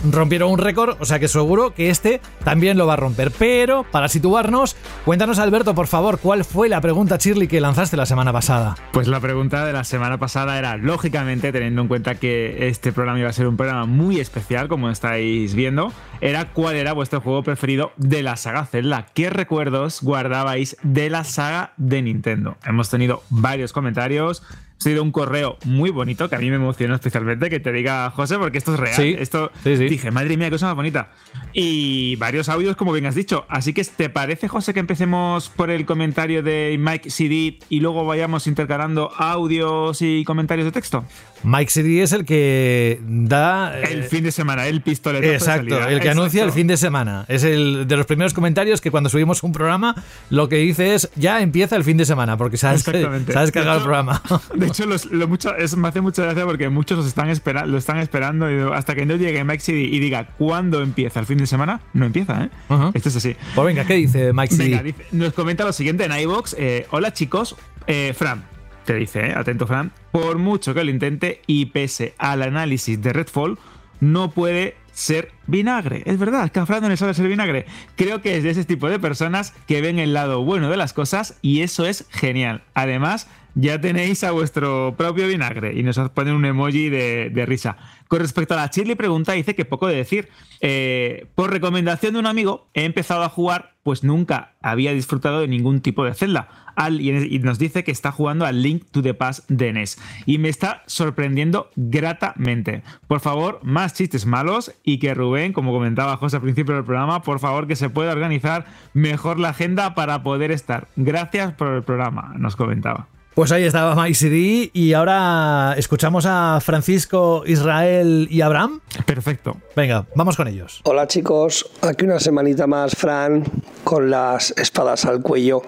rompieron 0.10 0.52
un 0.52 0.58
récord, 0.58 0.98
o 1.00 1.06
sea 1.06 1.20
que 1.20 1.28
seguro 1.28 1.74
que 1.74 1.90
este 1.90 2.22
también 2.44 2.78
lo 2.78 2.88
va 2.88 2.94
a 2.94 2.98
romper. 2.98 3.32
Pero, 3.32 3.86
para 3.92 4.08
situarnos, 4.08 4.76
cuéntanos 5.06 5.40
Alberto, 5.40 5.76
por 5.76 5.88
favor, 5.88 6.20
¿cuál 6.20 6.46
fue 6.46 6.70
la 6.70 6.82
pregunta 6.82 7.18
Shirley 7.18 7.48
que 7.48 7.62
lanzaste 7.62 7.98
la 7.98 8.06
semana 8.06 8.32
pasada? 8.34 8.76
Pues 8.92 9.08
la 9.08 9.20
pregunta 9.20 9.66
de 9.66 9.74
la 9.74 9.84
semana 9.84 10.18
pasada 10.18 10.58
era, 10.58 10.78
lógicamente, 10.78 11.52
teniendo 11.52 11.82
en 11.82 11.88
cuenta 11.88 12.16
que 12.16 12.68
este 12.68 12.92
programa 12.92 13.20
iba 13.20 13.30
a 13.30 13.34
ser 13.34 13.48
un 13.48 13.58
programa 13.58 13.86
muy 13.86 14.20
especial, 14.20 14.68
como 14.68 14.90
estáis 14.90 15.54
viendo, 15.54 15.92
era 16.22 16.52
cuál 16.52 16.76
era 16.76 16.94
vuestro 16.94 17.22
juego 17.22 17.44
preferido 17.44 17.92
de 17.98 18.24
la 18.24 18.36
saga 18.36 18.66
Zelda. 18.66 19.08
¿Qué 19.14 19.30
recuerdos 19.30 20.02
guardabais 20.02 20.78
de 20.84 21.10
la 21.10 21.24
saga 21.24 21.74
de 21.78 22.02
Nintendo? 22.02 22.58
Hemos 22.66 22.90
tenido 22.90 23.24
varios 23.30 23.74
comentarios 23.74 24.44
sido 24.80 25.04
un 25.04 25.12
correo 25.12 25.58
muy 25.66 25.90
bonito 25.90 26.30
que 26.30 26.36
a 26.36 26.40
mí 26.40 26.50
me 26.50 26.56
emocionó 26.56 26.96
especialmente 26.96 27.50
que 27.50 27.60
te 27.60 27.72
diga 27.72 28.10
José, 28.12 28.38
porque 28.38 28.58
esto 28.58 28.74
es 28.74 28.80
real. 28.80 28.96
Sí, 28.96 29.16
esto 29.20 29.52
sí, 29.64 29.76
sí. 29.76 29.86
dije, 29.86 30.10
madre 30.10 30.38
mía, 30.38 30.48
qué 30.48 30.52
cosa 30.52 30.68
más 30.68 30.76
bonita. 30.76 31.10
Y 31.54 32.16
varios 32.16 32.48
audios, 32.48 32.76
como 32.76 32.94
bien 32.94 33.06
has 33.06 33.16
dicho. 33.16 33.46
Así 33.50 33.74
que, 33.74 33.84
¿te 33.84 34.10
parece, 34.10 34.48
José, 34.48 34.74
que 34.74 34.80
empecemos 34.80 35.50
por 35.50 35.70
el 35.70 35.86
comentario 35.86 36.44
de 36.44 36.78
Mike 36.80 37.10
CD 37.10 37.60
y 37.70 37.80
luego 37.82 38.06
vayamos 38.06 38.48
intercalando 38.48 39.12
audios 39.18 40.02
y 40.02 40.24
comentarios 40.24 40.66
de 40.66 40.72
texto? 40.72 41.04
Mike 41.44 41.72
CD 41.72 42.02
es 42.02 42.12
el 42.12 42.26
que 42.26 43.00
da. 43.04 43.78
El 43.80 44.04
fin 44.04 44.24
de 44.24 44.32
semana, 44.32 44.68
el 44.68 44.82
pistoletazo. 44.82 45.34
Exacto, 45.34 45.64
de 45.66 45.72
salida. 45.72 45.90
el 45.90 46.00
que 46.00 46.08
Exacto. 46.08 46.20
anuncia 46.22 46.44
el 46.44 46.52
fin 46.52 46.68
de 46.68 46.78
semana. 46.78 47.26
Es 47.28 47.44
el 47.44 47.88
de 47.88 47.98
los 47.98 48.06
primeros 48.06 48.34
comentarios 48.34 48.82
que 48.82 48.92
cuando 48.92 49.10
subimos 49.10 49.44
un 49.44 49.52
programa 49.52 49.96
lo 50.30 50.50
que 50.50 50.58
dice 50.58 50.94
es 50.96 51.10
ya 51.16 51.42
empieza 51.42 51.76
el 51.76 51.84
fin 51.84 51.98
de 51.98 52.06
semana, 52.06 52.38
porque 52.38 52.58
se 52.58 52.68
ha, 52.68 52.78
se 52.78 52.90
ha 52.92 53.42
descargado 53.42 53.72
De 53.72 53.78
el 53.78 53.84
programa. 53.84 54.22
De 54.56 54.69
hecho, 54.70 54.86
los- 54.86 55.06
lo 55.08 55.28
mucho, 55.28 55.56
es, 55.56 55.76
me 55.76 55.88
hace 55.88 56.02
mucha 56.02 56.24
gracia 56.24 56.46
porque 56.46 56.70
muchos 56.70 56.98
los 56.98 57.08
están 57.08 57.30
espera- 57.30 57.66
lo 57.66 57.78
están 57.78 57.98
esperando 57.98 58.50
y 58.52 58.74
hasta 58.74 58.96
que 58.96 59.06
no 59.06 59.16
llegue 59.16 59.44
Mike 59.44 59.60
CD 59.62 59.80
y 59.82 60.00
diga 60.00 60.28
cuándo 60.38 60.82
empieza 60.82 61.20
el 61.20 61.26
fin 61.26 61.38
de 61.38 61.48
semana, 61.48 61.82
no 61.94 62.06
empieza, 62.06 62.44
¿eh? 62.46 62.50
Esto 62.94 63.10
es 63.10 63.16
así. 63.16 63.36
Pues 63.56 63.66
venga, 63.66 63.86
¿qué 63.86 63.96
dice 63.96 64.34
Mike 64.34 64.56
CD? 64.56 64.70
Venga, 64.70 64.84
dice- 64.84 65.06
nos 65.12 65.34
comenta 65.34 65.64
lo 65.66 65.74
siguiente 65.74 66.06
en 66.06 66.12
iVox. 66.20 66.56
Hola 66.92 67.14
chicos, 67.14 67.56
Eh, 67.88 68.14
Fran, 68.16 68.44
te 68.86 68.94
dice, 68.96 69.20
eh, 69.28 69.34
atento 69.36 69.66
Fran, 69.66 69.92
por 70.12 70.38
mucho 70.38 70.74
que 70.76 70.84
lo 70.84 70.92
intente 70.92 71.42
y 71.48 71.68
pese 71.68 72.14
al 72.20 72.44
análisis 72.44 73.02
de 73.02 73.14
Redfall, 73.14 73.58
no 74.00 74.32
puede 74.32 74.76
ser 74.94 75.32
vinagre. 75.48 76.04
Es 76.06 76.20
verdad, 76.20 76.52
que 76.52 76.60
a 76.60 76.66
Fran 76.66 76.82
no 76.84 76.90
le 76.90 76.98
sabe 76.98 77.14
ser 77.14 77.28
vinagre. 77.28 77.66
Creo 77.96 78.22
que 78.22 78.38
es 78.38 78.44
de 78.44 78.50
ese 78.52 78.66
tipo 78.66 78.90
de 78.90 79.00
personas 79.00 79.54
que 79.68 79.82
ven 79.82 79.98
el 79.98 80.14
lado 80.14 80.44
bueno 80.44 80.70
de 80.70 80.78
las 80.78 80.94
cosas 80.94 81.38
y 81.42 81.62
eso 81.62 81.86
es 81.86 82.06
genial. 82.12 82.64
Además, 82.74 83.28
ya 83.62 83.82
tenéis 83.82 84.24
a 84.24 84.32
vuestro 84.32 84.96
propio 84.98 85.28
vinagre 85.28 85.74
y 85.78 85.84
nos 85.84 85.98
ponen 86.12 86.36
un 86.36 86.46
emoji 86.46 86.90
de, 86.90 87.46
risa. 87.46 87.78
Con 88.08 88.20
respecto 88.20 88.54
a 88.54 88.58
la 88.58 88.68
Shirley 88.68 88.96
pregunta, 88.96 89.34
dice 89.34 89.56
que 89.56 89.66
poco 89.66 89.88
de 89.88 89.96
decir. 89.96 90.30
Eh, 90.62 91.28
por 91.36 91.52
recomendación 91.52 92.14
de 92.14 92.20
un 92.20 92.26
amigo, 92.26 92.70
he 92.74 92.86
empezado 92.86 93.24
a 93.24 93.30
jugar, 93.30 93.76
pues 93.84 94.04
nunca 94.04 94.56
había 94.62 94.94
disfrutado 94.94 95.42
de 95.42 95.48
ningún 95.48 95.82
tipo 95.82 96.04
de 96.06 96.14
Zelda. 96.14 96.50
Al- 96.76 97.02
y 97.02 97.10
y 97.10 97.40
nos 97.40 97.60
dice 97.60 97.84
que 97.84 97.92
está 97.92 98.12
jugando 98.12 98.46
al 98.46 98.62
Link 98.62 98.86
to 98.92 99.02
the 99.02 99.14
Past 99.14 99.50
de 99.50 99.74
NES. 99.74 100.00
Y 100.26 100.38
me 100.38 100.50
está 100.50 100.84
sorprendiendo 100.86 101.70
gratamente. 101.76 102.84
Por 103.08 103.20
favor, 103.20 103.60
más 103.64 103.94
chistes 103.94 104.26
malos 104.26 104.74
y 104.84 105.00
que 105.00 105.14
Rubén, 105.14 105.54
como 105.54 105.74
comentaba 105.74 106.18
José 106.18 106.38
al 106.38 106.42
principio 106.44 106.76
del 106.76 106.86
programa, 106.86 107.22
por 107.22 107.40
favor 107.40 107.68
que 107.68 107.76
se 107.76 107.90
pueda 107.90 108.12
organizar 108.14 108.66
mejor 108.94 109.40
la 109.40 109.50
agenda 109.50 109.96
para 109.96 110.24
poder 110.24 110.52
estar. 110.52 110.88
Gracias 110.96 111.54
por 111.54 111.74
el 111.74 111.84
programa, 111.84 112.34
nos 112.38 112.56
comentaba. 112.56 113.08
Pues 113.40 113.54
ahí 113.54 113.64
estaba 113.64 113.96
Mike 113.96 114.16
CD 114.16 114.70
y 114.74 114.92
ahora 114.92 115.74
escuchamos 115.78 116.26
a 116.28 116.60
Francisco, 116.62 117.44
Israel 117.46 118.28
y 118.30 118.42
Abraham. 118.42 118.82
Perfecto. 119.06 119.56
Venga, 119.78 120.06
vamos 120.14 120.36
con 120.36 120.50
ellos. 120.50 120.82
Hola 120.84 121.08
chicos, 121.08 121.72
aquí 121.80 122.04
una 122.04 122.20
semanita 122.20 122.68
más, 122.68 122.98
Fran, 122.98 123.46
con 123.86 124.10
las 124.10 124.52
espadas 124.58 125.06
al 125.06 125.22
cuello, 125.22 125.62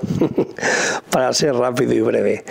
para 1.11 1.31
ser 1.31 1.56
rápido 1.56 1.93
y 1.93 2.02
breve. 2.02 2.43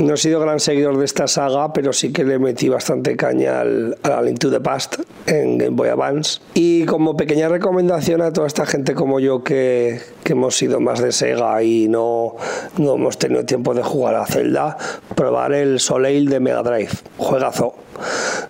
No 0.00 0.14
he 0.14 0.16
sido 0.16 0.38
gran 0.38 0.60
seguidor 0.60 0.96
de 0.96 1.06
esta 1.06 1.26
saga, 1.26 1.72
pero 1.72 1.92
sí 1.92 2.12
que 2.12 2.22
le 2.22 2.38
metí 2.38 2.68
bastante 2.68 3.16
caña 3.16 3.62
al, 3.62 3.98
a 4.04 4.22
Link 4.22 4.38
to 4.38 4.48
the 4.48 4.60
Past 4.60 5.00
en 5.26 5.58
Game 5.58 5.76
Boy 5.76 5.88
Advance. 5.88 6.40
Y 6.54 6.84
como 6.84 7.16
pequeña 7.16 7.48
recomendación 7.48 8.22
a 8.22 8.32
toda 8.32 8.46
esta 8.46 8.64
gente 8.64 8.94
como 8.94 9.18
yo 9.18 9.42
que, 9.42 10.00
que 10.22 10.32
hemos 10.32 10.56
sido 10.56 10.80
más 10.80 11.00
de 11.00 11.12
Sega 11.12 11.62
y 11.62 11.88
no, 11.88 12.36
no 12.78 12.94
hemos 12.94 13.18
tenido 13.18 13.44
tiempo 13.44 13.74
de 13.74 13.82
jugar 13.82 14.14
a 14.14 14.26
Zelda, 14.26 14.76
probar 15.14 15.52
el 15.52 15.80
Soleil 15.80 16.28
de 16.28 16.40
Mega 16.40 16.62
Drive. 16.62 16.92
Juegazo. 17.18 17.74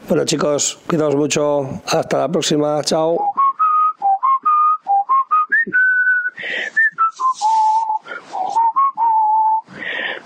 Bueno 0.08 0.24
chicos, 0.24 0.78
cuidaos 0.86 1.16
mucho. 1.16 1.68
Hasta 1.86 2.18
la 2.18 2.28
próxima. 2.28 2.82
Chao. 2.82 3.18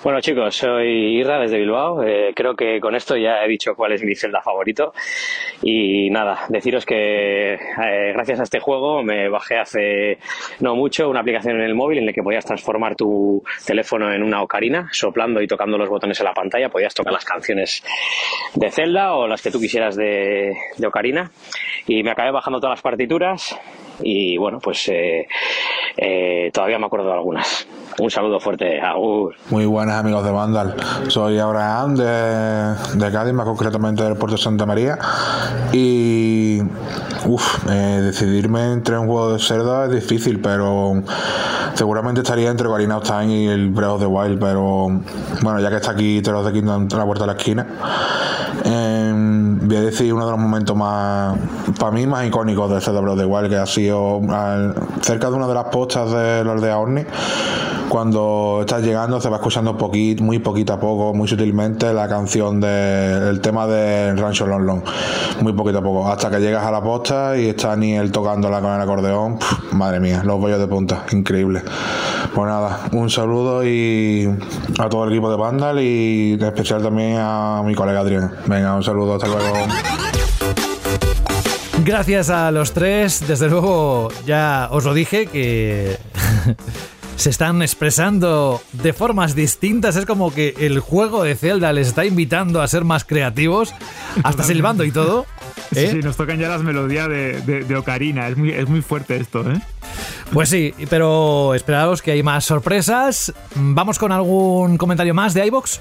Bueno 0.07 0.20
chicos, 0.20 0.55
soy 0.55 1.19
Irra 1.19 1.41
desde 1.41 1.59
Bilbao. 1.59 2.05
Eh, 2.05 2.33
creo 2.33 2.55
que 2.55 2.78
con 2.78 2.95
esto 2.95 3.16
ya 3.16 3.43
he 3.43 3.49
dicho 3.49 3.74
cuál 3.74 3.91
es 3.91 4.05
mi 4.05 4.15
Zelda 4.15 4.41
favorito. 4.41 4.95
Y 5.62 6.11
nada, 6.11 6.47
deciros 6.49 6.87
que 6.87 7.55
eh, 7.55 8.12
gracias 8.12 8.39
a 8.39 8.45
este 8.45 8.61
juego 8.61 9.03
me 9.03 9.28
bajé 9.28 9.59
hace 9.59 10.19
no 10.61 10.77
mucho 10.77 11.11
una 11.11 11.23
aplicación 11.23 11.57
en 11.57 11.62
el 11.62 11.74
móvil 11.74 11.99
en 11.99 12.07
la 12.07 12.12
que 12.12 12.23
podías 12.23 12.45
transformar 12.45 12.95
tu 12.95 13.43
teléfono 13.66 14.12
en 14.12 14.23
una 14.23 14.43
ocarina, 14.43 14.89
soplando 14.93 15.43
y 15.43 15.49
tocando 15.49 15.77
los 15.77 15.89
botones 15.89 16.20
en 16.20 16.27
la 16.27 16.35
pantalla. 16.35 16.69
Podías 16.69 16.95
tocar 16.95 17.12
las 17.12 17.24
canciones 17.24 17.83
de 18.55 18.70
Zelda 18.70 19.12
o 19.16 19.27
las 19.27 19.43
que 19.43 19.51
tú 19.51 19.59
quisieras 19.59 19.97
de, 19.97 20.57
de 20.77 20.87
ocarina. 20.87 21.33
Y 21.89 22.05
me 22.05 22.12
acabé 22.12 22.31
bajando 22.31 22.61
todas 22.61 22.74
las 22.74 22.83
partituras 22.83 23.59
y 24.01 24.36
bueno, 24.36 24.59
pues 24.60 24.89
eh, 24.89 25.27
eh, 25.97 26.51
todavía 26.52 26.78
me 26.78 26.86
acuerdo 26.86 27.06
de 27.06 27.14
algunas. 27.14 27.66
Un 27.98 28.10
saludo 28.10 28.39
fuerte, 28.39 28.78
Agur. 28.78 29.35
Muy 29.48 29.64
buenas 29.64 29.97
amigos 29.97 30.23
de 30.23 30.31
Vandal. 30.31 30.74
Soy 31.09 31.39
Abraham 31.39 31.97
de, 31.97 32.74
de 32.98 33.12
Cádiz, 33.12 33.32
más 33.32 33.47
concretamente 33.47 34.02
del 34.02 34.16
puerto 34.16 34.36
Santa 34.36 34.66
María. 34.66 34.98
Y 35.73 36.60
uf, 37.24 37.66
eh, 37.70 38.01
decidirme 38.02 38.73
entre 38.73 38.98
un 38.98 39.06
juego 39.06 39.32
de 39.32 39.39
Zelda 39.39 39.86
es 39.86 39.93
difícil, 39.93 40.40
pero 40.40 41.02
seguramente 41.73 42.20
estaría 42.20 42.51
entre 42.51 42.68
Ocarina 42.68 42.98
of 42.98 43.10
y 43.24 43.47
el 43.47 43.70
Breath 43.70 43.93
of 43.93 44.01
the 44.01 44.06
Wild. 44.06 44.39
Pero 44.40 44.89
bueno, 45.40 45.60
ya 45.60 45.70
que 45.70 45.77
está 45.77 45.93
aquí 45.93 46.20
Teros 46.20 46.44
de 46.44 46.52
Kingdom 46.52 46.89
a 46.93 46.97
la 46.97 47.05
puerta 47.06 47.24
de 47.24 47.32
la 47.32 47.39
esquina, 47.39 47.66
eh, 48.62 49.15
voy 49.66 49.76
a 49.76 49.80
decir 49.82 50.12
uno 50.12 50.24
de 50.24 50.32
los 50.32 50.40
momentos 50.40 50.76
más, 50.76 51.36
para 51.78 51.93
mí, 51.93 52.06
más 52.06 52.26
icónicos 52.26 52.70
de 52.70 52.80
Zelda 52.80 53.01
Breath 53.01 53.20
of 53.20 53.26
Wild, 53.26 53.48
que 53.48 53.56
ha 53.56 53.66
sido 53.66 54.20
cerca 55.02 55.30
de 55.30 55.36
una 55.36 55.47
de 55.47 55.55
las 55.55 55.64
postas 55.64 56.10
de 56.10 56.44
la 56.44 56.52
aldea 56.52 56.78
Orni 56.78 57.05
cuando 57.88 58.59
estás 58.60 58.82
llegando 58.82 59.20
se 59.20 59.28
va 59.28 59.36
escuchando 59.36 59.76
poquito, 59.76 60.22
muy 60.22 60.38
poquito 60.38 60.72
a 60.72 60.80
poco, 60.80 61.14
muy 61.14 61.28
sutilmente 61.28 61.93
la 61.93 62.09
canción 62.09 62.60
del 62.60 63.40
tema 63.40 63.66
de 63.66 64.14
Rancho 64.14 64.47
Long 64.47 64.62
Long, 64.62 64.82
muy 65.40 65.52
poquito 65.52 65.78
a 65.78 65.82
poco, 65.82 66.09
hasta 66.09 66.30
que 66.30 66.40
llegas 66.40 66.64
a 66.64 66.70
la 66.70 66.82
posta 66.82 67.38
y 67.38 67.48
está 67.48 67.76
Niel 67.76 68.12
tocándola 68.12 68.60
con 68.60 68.74
el 68.74 68.80
acordeón, 68.80 69.38
madre 69.72 70.01
mía, 70.01 70.22
los 70.24 70.38
bollos 70.40 70.59
de 70.59 70.66
punta, 70.66 71.05
increíble. 71.12 71.62
Pues 72.34 72.47
nada, 72.48 72.80
un 72.93 73.09
saludo 73.09 73.64
y 73.64 74.28
a 74.78 74.88
todo 74.88 75.05
el 75.05 75.12
equipo 75.12 75.30
de 75.30 75.36
Vandal 75.36 75.80
y 75.80 76.34
en 76.34 76.43
especial 76.43 76.82
también 76.82 77.16
a 77.18 77.62
mi 77.64 77.74
colega 77.74 78.01
Adrián. 78.01 78.32
Venga, 78.47 78.74
un 78.74 78.82
saludo, 78.82 79.14
hasta 79.14 79.28
luego. 79.28 79.56
Gracias 81.85 82.31
a 82.31 82.51
los 82.51 82.73
tres, 82.73 83.27
desde 83.28 83.49
luego 83.49 84.09
ya 84.27 84.69
os 84.73 84.85
lo 84.85 84.93
dije 84.93 85.27
que 85.27 85.97
se 87.16 87.31
están 87.31 87.62
expresando 87.62 88.61
de 88.73 88.93
formas 88.93 89.35
distintas, 89.37 89.95
es 89.97 90.05
como 90.05 90.35
que 90.35 90.55
el 90.59 90.81
juego 90.81 91.23
de 91.23 91.37
Zelda 91.37 91.73
les 91.73 91.89
está 91.89 92.05
invitando 92.05 92.61
a 92.61 92.66
ser 92.69 92.85
más 92.85 93.05
creativos, 93.05 93.73
hasta 94.24 94.43
silbando 94.43 94.83
y 94.85 94.91
todo. 94.91 95.27
Sí, 95.73 95.78
¿eh? 95.81 95.89
sí, 95.93 95.97
nos 95.99 96.16
tocan 96.16 96.39
ya 96.39 96.49
las 96.49 96.62
melodías 96.62 97.09
de, 97.09 97.41
de- 97.43 97.65
de 97.65 97.77
Ocarina. 97.77 98.27
Es 98.28 98.37
muy, 98.37 98.51
es 98.51 98.69
muy 98.69 98.83
fuerte 98.83 99.16
esto, 99.16 99.49
¿eh? 99.49 99.61
Pues 100.32 100.48
sí, 100.51 100.74
pero 100.90 101.55
esperaos 101.55 102.03
que 102.03 102.11
hay 102.11 102.23
más 102.23 102.44
sorpresas. 102.44 103.32
Vamos 103.55 103.98
con 103.98 104.12
algún 104.12 104.77
comentario 104.77 105.15
más 105.15 105.32
de 105.35 105.47
iBox. 105.47 105.81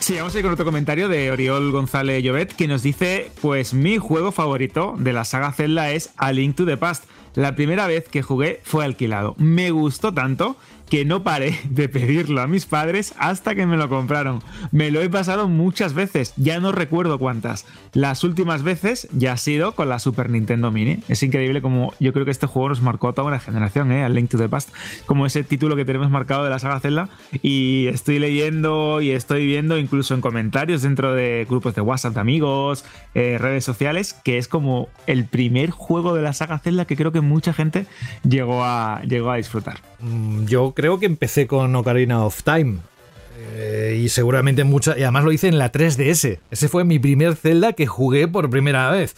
Sí, 0.00 0.16
vamos 0.16 0.34
a 0.34 0.38
ir 0.38 0.44
con 0.44 0.52
otro 0.52 0.64
comentario 0.64 1.08
de 1.08 1.30
Oriol 1.30 1.70
González 1.72 2.22
Llobet 2.22 2.54
que 2.54 2.68
nos 2.68 2.82
dice: 2.82 3.30
Pues 3.40 3.72
mi 3.72 3.96
juego 3.98 4.32
favorito 4.32 4.94
de 4.98 5.12
la 5.12 5.24
saga 5.24 5.52
Zelda 5.52 5.90
es 5.90 6.10
A 6.16 6.32
Link 6.32 6.56
to 6.56 6.66
the 6.66 6.76
Past. 6.76 7.04
la 7.34 7.54
primera 7.54 7.86
vez 7.86 8.08
que 8.08 8.22
jugué 8.22 8.60
fue 8.64 8.84
alquilado. 8.84 9.34
Me 9.38 9.70
gustó 9.70 10.12
tanto 10.12 10.56
que 10.88 11.04
no 11.04 11.22
paré 11.22 11.58
de 11.68 11.88
pedirlo 11.88 12.40
a 12.40 12.46
mis 12.46 12.66
padres 12.66 13.14
hasta 13.18 13.54
que 13.54 13.66
me 13.66 13.76
lo 13.76 13.88
compraron. 13.88 14.42
Me 14.72 14.90
lo 14.90 15.02
he 15.02 15.10
pasado 15.10 15.48
muchas 15.48 15.94
veces, 15.94 16.32
ya 16.36 16.60
no 16.60 16.72
recuerdo 16.72 17.18
cuántas. 17.18 17.66
Las 17.92 18.24
últimas 18.24 18.62
veces 18.62 19.08
ya 19.12 19.32
ha 19.32 19.36
sido 19.36 19.74
con 19.74 19.88
la 19.88 19.98
Super 19.98 20.30
Nintendo 20.30 20.70
Mini. 20.70 21.02
Es 21.08 21.22
increíble 21.22 21.62
como 21.62 21.92
yo 22.00 22.12
creo 22.12 22.24
que 22.24 22.30
este 22.30 22.46
juego 22.46 22.70
nos 22.70 22.82
marcó 22.82 23.08
a 23.08 23.12
toda 23.12 23.28
una 23.28 23.40
generación, 23.40 23.92
¿eh? 23.92 24.04
Al 24.04 24.14
Link 24.14 24.30
to 24.30 24.38
the 24.38 24.48
Past, 24.48 24.70
como 25.06 25.26
ese 25.26 25.44
título 25.44 25.76
que 25.76 25.84
tenemos 25.84 26.10
marcado 26.10 26.44
de 26.44 26.50
la 26.50 26.58
saga 26.58 26.80
Zelda. 26.80 27.08
Y 27.42 27.86
estoy 27.88 28.18
leyendo 28.18 29.00
y 29.00 29.10
estoy 29.10 29.46
viendo 29.46 29.78
incluso 29.78 30.14
en 30.14 30.20
comentarios 30.20 30.82
dentro 30.82 31.14
de 31.14 31.46
grupos 31.48 31.74
de 31.74 31.80
WhatsApp 31.80 32.14
de 32.14 32.20
amigos, 32.20 32.84
eh, 33.14 33.38
redes 33.38 33.64
sociales, 33.64 34.12
que 34.12 34.38
es 34.38 34.48
como 34.48 34.88
el 35.06 35.26
primer 35.26 35.70
juego 35.70 36.14
de 36.14 36.22
la 36.22 36.32
saga 36.32 36.58
Zelda 36.58 36.84
que 36.84 36.96
creo 36.96 37.12
que 37.12 37.20
mucha 37.20 37.52
gente 37.52 37.86
llegó 38.28 38.64
a, 38.64 39.02
llegó 39.02 39.30
a 39.30 39.36
disfrutar. 39.36 39.78
Mm, 40.00 40.44
yo 40.46 40.73
creo 40.74 40.98
que 40.98 41.06
empecé 41.06 41.46
con 41.46 41.74
Ocarina 41.76 42.24
of 42.24 42.42
Time. 42.42 42.78
Eh, 43.56 44.00
y 44.02 44.08
seguramente 44.08 44.64
mucha. 44.64 44.96
Y 44.98 45.02
además 45.02 45.24
lo 45.24 45.32
hice 45.32 45.48
en 45.48 45.58
la 45.58 45.70
3DS. 45.72 46.38
Ese 46.50 46.68
fue 46.68 46.84
mi 46.84 46.98
primer 46.98 47.34
Zelda 47.36 47.72
que 47.72 47.86
jugué 47.86 48.26
por 48.28 48.48
primera 48.48 48.90
vez. 48.90 49.14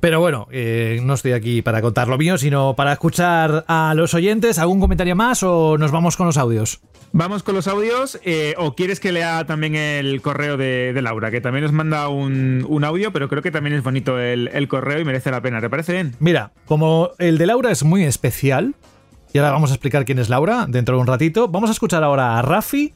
Pero 0.00 0.18
bueno, 0.20 0.48
eh, 0.50 1.00
no 1.02 1.14
estoy 1.14 1.32
aquí 1.32 1.62
para 1.62 1.80
contar 1.80 2.08
lo 2.08 2.18
mío, 2.18 2.36
sino 2.38 2.74
para 2.74 2.92
escuchar 2.92 3.64
a 3.68 3.94
los 3.96 4.14
oyentes. 4.14 4.58
¿Algún 4.58 4.80
comentario 4.80 5.14
más 5.16 5.42
o 5.42 5.78
nos 5.78 5.90
vamos 5.92 6.16
con 6.16 6.26
los 6.26 6.36
audios? 6.36 6.80
Vamos 7.12 7.42
con 7.42 7.54
los 7.54 7.68
audios. 7.68 8.18
eh, 8.24 8.54
¿O 8.58 8.74
quieres 8.74 8.98
que 8.98 9.12
lea 9.12 9.44
también 9.46 9.76
el 9.76 10.20
correo 10.22 10.56
de, 10.56 10.92
de 10.92 11.02
Laura? 11.02 11.30
Que 11.30 11.40
también 11.40 11.62
nos 11.62 11.72
manda 11.72 12.08
un, 12.08 12.66
un 12.68 12.84
audio, 12.84 13.12
pero 13.12 13.28
creo 13.28 13.42
que 13.42 13.50
también 13.52 13.76
es 13.76 13.82
bonito 13.84 14.18
el, 14.18 14.48
el 14.52 14.66
correo 14.66 14.98
y 15.00 15.04
merece 15.04 15.30
la 15.30 15.40
pena. 15.40 15.60
¿Te 15.60 15.70
parece 15.70 15.92
bien? 15.92 16.14
Mira, 16.18 16.52
como 16.66 17.10
el 17.18 17.38
de 17.38 17.46
Laura 17.46 17.70
es 17.70 17.84
muy 17.84 18.02
especial, 18.04 18.74
y 19.32 19.38
ahora 19.38 19.52
vamos 19.52 19.70
a 19.70 19.74
explicar 19.74 20.04
quién 20.04 20.18
es 20.18 20.28
Laura 20.28 20.66
dentro 20.68 20.96
de 20.96 21.00
un 21.00 21.06
ratito, 21.06 21.48
vamos 21.48 21.70
a 21.70 21.72
escuchar 21.72 22.04
ahora 22.04 22.38
a 22.38 22.42
Rafi, 22.42 22.92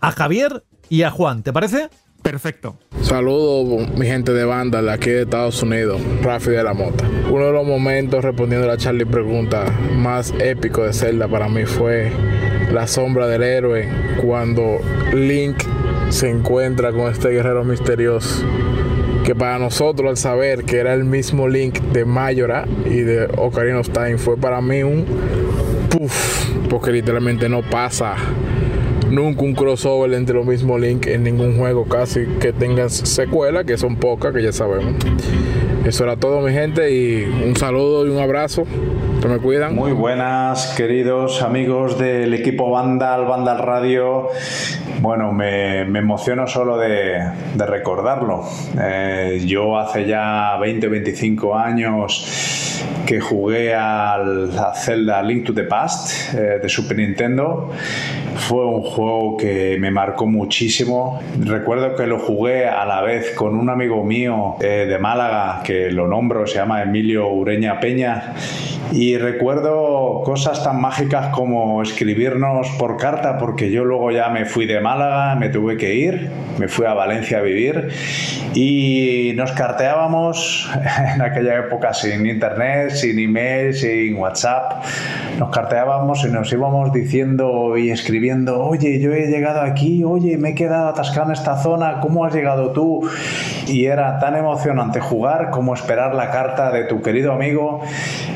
a 0.00 0.12
Javier 0.12 0.64
y 0.88 1.02
a 1.02 1.10
Juan. 1.10 1.42
¿Te 1.42 1.52
parece? 1.52 1.88
Perfecto. 2.22 2.76
Saludos, 3.00 3.88
mi 3.96 4.06
gente 4.06 4.32
de 4.32 4.44
banda 4.44 4.82
de 4.82 4.92
aquí 4.92 5.10
de 5.10 5.22
Estados 5.22 5.62
Unidos, 5.62 6.00
Rafi 6.22 6.50
de 6.50 6.62
la 6.62 6.74
Mota. 6.74 7.04
Uno 7.30 7.46
de 7.46 7.52
los 7.52 7.66
momentos 7.66 8.22
respondiendo 8.22 8.66
a 8.66 8.72
la 8.72 8.76
Charlie 8.76 9.06
pregunta 9.06 9.64
más 9.96 10.34
épico 10.38 10.84
de 10.84 10.92
Zelda 10.92 11.28
para 11.28 11.48
mí 11.48 11.64
fue 11.64 12.12
la 12.72 12.86
sombra 12.86 13.26
del 13.26 13.42
héroe 13.42 13.88
cuando 14.22 14.78
Link 15.14 15.56
se 16.10 16.28
encuentra 16.28 16.92
con 16.92 17.10
este 17.10 17.30
guerrero 17.30 17.64
misterioso. 17.64 18.44
Que 19.24 19.34
para 19.34 19.58
nosotros 19.58 20.08
al 20.08 20.16
saber 20.16 20.64
que 20.64 20.78
era 20.78 20.92
el 20.92 21.04
mismo 21.04 21.48
Link 21.48 21.80
de 21.92 22.04
Majora 22.04 22.66
y 22.84 23.00
de 23.00 23.28
Ocarina 23.36 23.80
of 23.80 23.90
Time 23.90 24.18
fue 24.18 24.36
para 24.36 24.60
mí 24.60 24.82
un 24.82 25.06
porque 26.68 26.92
literalmente 26.92 27.48
no 27.48 27.62
pasa 27.62 28.16
nunca 29.10 29.42
un 29.42 29.54
crossover 29.54 30.12
entre 30.14 30.36
los 30.36 30.46
mismos 30.46 30.80
Link 30.80 31.06
en 31.06 31.24
ningún 31.24 31.56
juego 31.56 31.84
casi 31.84 32.26
que 32.40 32.52
tenga 32.52 32.88
secuela, 32.88 33.64
que 33.64 33.76
son 33.76 33.96
pocas, 33.96 34.32
que 34.32 34.42
ya 34.42 34.52
sabemos. 34.52 34.94
Eso 35.84 36.04
era 36.04 36.16
todo, 36.16 36.40
mi 36.40 36.52
gente, 36.52 36.92
y 36.92 37.24
un 37.24 37.56
saludo 37.56 38.06
y 38.06 38.10
un 38.10 38.18
abrazo. 38.18 38.64
Que 39.20 39.28
me 39.28 39.38
cuidan. 39.38 39.74
Muy 39.74 39.92
buenas, 39.92 40.74
queridos 40.74 41.42
amigos 41.42 41.98
del 41.98 42.32
equipo 42.32 42.70
Vandal, 42.70 43.26
Vandal 43.26 43.58
Radio. 43.58 44.28
Bueno, 45.02 45.30
me, 45.30 45.84
me 45.84 45.98
emociono 45.98 46.46
solo 46.46 46.78
de, 46.78 47.20
de 47.54 47.66
recordarlo. 47.66 48.48
Eh, 48.80 49.42
yo 49.44 49.78
hace 49.78 50.06
ya 50.06 50.56
20 50.58 50.86
o 50.86 50.90
25 50.90 51.54
años 51.54 52.80
que 53.10 53.20
jugué 53.20 53.74
al, 53.74 54.56
a 54.56 54.72
Zelda 54.72 55.20
Link 55.20 55.44
to 55.44 55.52
the 55.52 55.64
Past 55.64 56.32
eh, 56.32 56.60
de 56.62 56.68
Super 56.68 56.96
Nintendo. 56.96 57.70
Fue 58.36 58.64
un 58.64 58.82
juego 58.82 59.36
que 59.36 59.76
me 59.80 59.90
marcó 59.90 60.26
muchísimo. 60.26 61.20
Recuerdo 61.40 61.96
que 61.96 62.06
lo 62.06 62.20
jugué 62.20 62.68
a 62.68 62.86
la 62.86 63.02
vez 63.02 63.32
con 63.32 63.56
un 63.56 63.68
amigo 63.68 64.04
mío 64.04 64.54
eh, 64.60 64.86
de 64.88 64.98
Málaga, 64.98 65.60
que 65.64 65.90
lo 65.90 66.06
nombro, 66.06 66.46
se 66.46 66.54
llama 66.54 66.82
Emilio 66.82 67.28
Ureña 67.30 67.80
Peña. 67.80 68.34
Y 68.92 69.09
recuerdo 69.18 70.22
cosas 70.24 70.62
tan 70.62 70.80
mágicas 70.80 71.28
como 71.34 71.82
escribirnos 71.82 72.68
por 72.78 72.96
carta, 72.96 73.38
porque 73.38 73.70
yo 73.70 73.84
luego 73.84 74.10
ya 74.10 74.28
me 74.28 74.44
fui 74.44 74.66
de 74.66 74.80
Málaga, 74.80 75.34
me 75.34 75.48
tuve 75.48 75.76
que 75.76 75.94
ir, 75.94 76.30
me 76.58 76.68
fui 76.68 76.86
a 76.86 76.94
Valencia 76.94 77.38
a 77.38 77.42
vivir 77.42 77.88
y 78.54 79.32
nos 79.36 79.52
carteábamos 79.52 80.70
en 81.14 81.22
aquella 81.22 81.58
época 81.58 81.94
sin 81.94 82.26
internet, 82.26 82.90
sin 82.90 83.18
email, 83.18 83.74
sin 83.74 84.16
WhatsApp. 84.16 84.84
Nos 85.38 85.50
carteábamos 85.50 86.24
y 86.24 86.28
nos 86.28 86.52
íbamos 86.52 86.92
diciendo 86.92 87.76
y 87.76 87.90
escribiendo, 87.90 88.62
oye, 88.62 89.00
yo 89.00 89.12
he 89.12 89.28
llegado 89.28 89.62
aquí, 89.62 90.04
oye, 90.04 90.36
me 90.36 90.50
he 90.50 90.54
quedado 90.54 90.88
atascado 90.88 91.26
en 91.26 91.32
esta 91.32 91.56
zona, 91.56 92.00
¿cómo 92.00 92.24
has 92.24 92.34
llegado 92.34 92.72
tú? 92.72 93.08
Y 93.66 93.86
era 93.86 94.18
tan 94.18 94.36
emocionante 94.36 95.00
jugar 95.00 95.50
como 95.50 95.74
esperar 95.74 96.14
la 96.14 96.30
carta 96.30 96.70
de 96.70 96.84
tu 96.84 97.00
querido 97.00 97.32
amigo. 97.32 97.80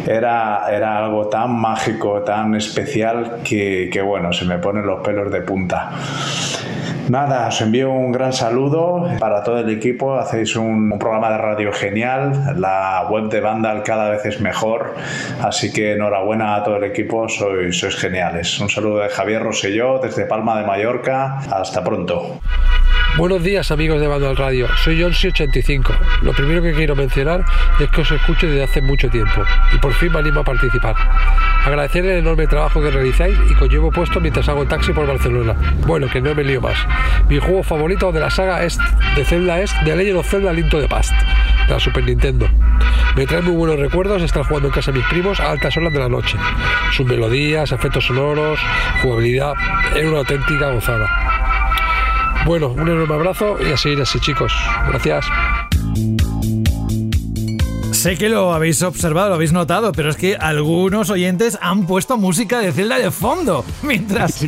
Era, 0.07 0.67
era 0.71 0.99
algo 0.99 1.29
tan 1.29 1.53
mágico, 1.53 2.23
tan 2.23 2.55
especial 2.55 3.41
que, 3.43 4.03
bueno, 4.05 4.33
se 4.33 4.45
me 4.45 4.59
ponen 4.59 4.87
los 4.87 5.01
pelos 5.01 5.31
de 5.33 5.41
punta. 5.41 5.91
Nada, 7.09 7.49
os 7.49 7.61
envío 7.61 7.91
un 7.91 8.13
gran 8.13 8.33
saludo 8.33 9.07
para 9.19 9.43
todo 9.43 9.59
el 9.59 9.69
equipo. 9.69 10.15
Hacéis 10.15 10.57
un, 10.57 10.99
programa 10.99 11.31
de 11.31 11.39
radio 11.39 11.73
genial. 11.73 12.55
La 12.59 13.07
web 13.11 13.29
de 13.29 13.41
Vandal 13.41 13.83
cada 13.83 14.09
vez 14.09 14.25
es 14.25 14.41
mejor. 14.41 14.95
Así 15.43 15.71
que 15.71 15.93
enhorabuena 15.93 16.55
a 16.57 16.65
todo 16.65 16.77
el 16.77 16.85
equipo. 16.85 17.29
Sois, 17.29 17.79
sois 17.79 17.97
geniales. 17.97 18.59
Un 18.59 18.71
saludo 18.71 19.01
de 19.01 19.11
Javier 19.11 19.43
Rosselló 19.43 19.99
desde 19.99 20.25
Palma 20.25 20.59
de 20.59 20.67
Mallorca. 20.67 21.41
Hasta 21.51 21.85
pronto. 21.85 22.41
Buenos 23.17 23.45
días 23.45 23.71
amigos 23.71 24.01
de 24.01 24.09
Vandal 24.09 24.37
Radio, 24.37 24.67
soy 24.83 25.01
Jonsi85. 25.01 26.23
Lo 26.23 26.33
primero 26.33 26.61
que 26.61 26.73
quiero 26.73 26.97
mencionar 26.97 27.45
es 27.79 27.89
que 27.89 28.01
os 28.01 28.11
escucho 28.11 28.49
desde 28.49 28.65
hace 28.65 28.83
mucho 28.83 29.09
tiempo 29.09 29.45
y 29.73 29.79
por 29.79 29.93
fin 29.93 30.11
me 30.11 30.19
animo 30.19 30.41
a 30.41 30.45
participar. 30.45 30.97
Agradecer 31.65 32.05
el 32.07 32.19
enorme 32.19 32.49
trabajo 32.49 32.83
que 32.83 32.91
realizáis 32.91 33.39
y 33.49 33.55
que 33.55 33.65
os 33.65 33.71
llevo 33.71 33.93
puesto 33.93 34.21
mientras 34.21 34.49
hago 34.49 34.67
taxi 34.67 34.93
por 34.93 35.07
Barcelona. 35.07 35.55
Bueno, 35.87 36.09
que 36.09 36.21
no 36.21 36.35
me 36.35 36.43
lío 36.43 36.61
más. 36.61 36.77
Mi 37.29 37.39
juego 37.39 37.63
favorito 37.63 38.11
de 38.11 38.19
la 38.19 38.31
saga 38.31 38.65
es 38.65 38.81
de 39.15 39.25
Zelda 39.25 39.61
es 39.61 39.73
The 39.85 39.95
Legend 39.95 40.19
of 40.19 40.29
Zelda 40.29 40.53
Link 40.53 40.69
to 40.71 40.81
the 40.81 40.89
Past, 40.89 41.13
de 41.69 41.73
la 41.73 41.79
Super 41.79 42.03
Nintendo. 42.03 42.49
Me 43.15 43.27
trae 43.27 43.43
muy 43.43 43.55
buenos 43.55 43.79
recuerdos 43.79 44.23
estar 44.23 44.43
jugando 44.43 44.69
en 44.69 44.75
casa 44.75 44.91
de 44.91 44.99
mis 44.99 45.07
primos 45.07 45.39
a 45.39 45.53
altas 45.53 45.77
horas 45.77 45.93
de 45.93 46.01
la 46.01 46.09
noche. 46.09 46.37
Sus 46.91 47.07
melodías, 47.07 47.71
efectos 47.71 48.07
sonoros, 48.07 48.59
jugabilidad, 49.03 49.55
era 49.95 50.09
una 50.09 50.19
auténtica 50.19 50.73
gozada. 50.73 51.44
Bueno, 52.47 52.69
un 52.69 52.81
enorme 52.81 53.15
abrazo 53.15 53.57
y 53.61 53.73
a 53.73 53.77
seguir 53.77 54.03
así, 54.03 54.21
chicos. 54.21 54.53
Gracias. 54.89 55.25
Sé 57.93 58.19
que 58.19 58.29
lo 58.29 58.53
habéis 58.53 58.83
observado, 58.83 59.31
lo 59.31 59.37
habéis 59.37 59.55
notado, 59.55 59.93
pero 59.93 60.11
es 60.11 60.17
que 60.17 60.37
algunos 60.37 61.09
oyentes 61.09 61.57
han 61.63 61.87
puesto 61.87 62.19
música 62.19 62.59
de 62.59 62.71
Zelda 62.71 62.99
de 62.99 63.11
fondo 63.11 63.65
mientras 63.83 64.45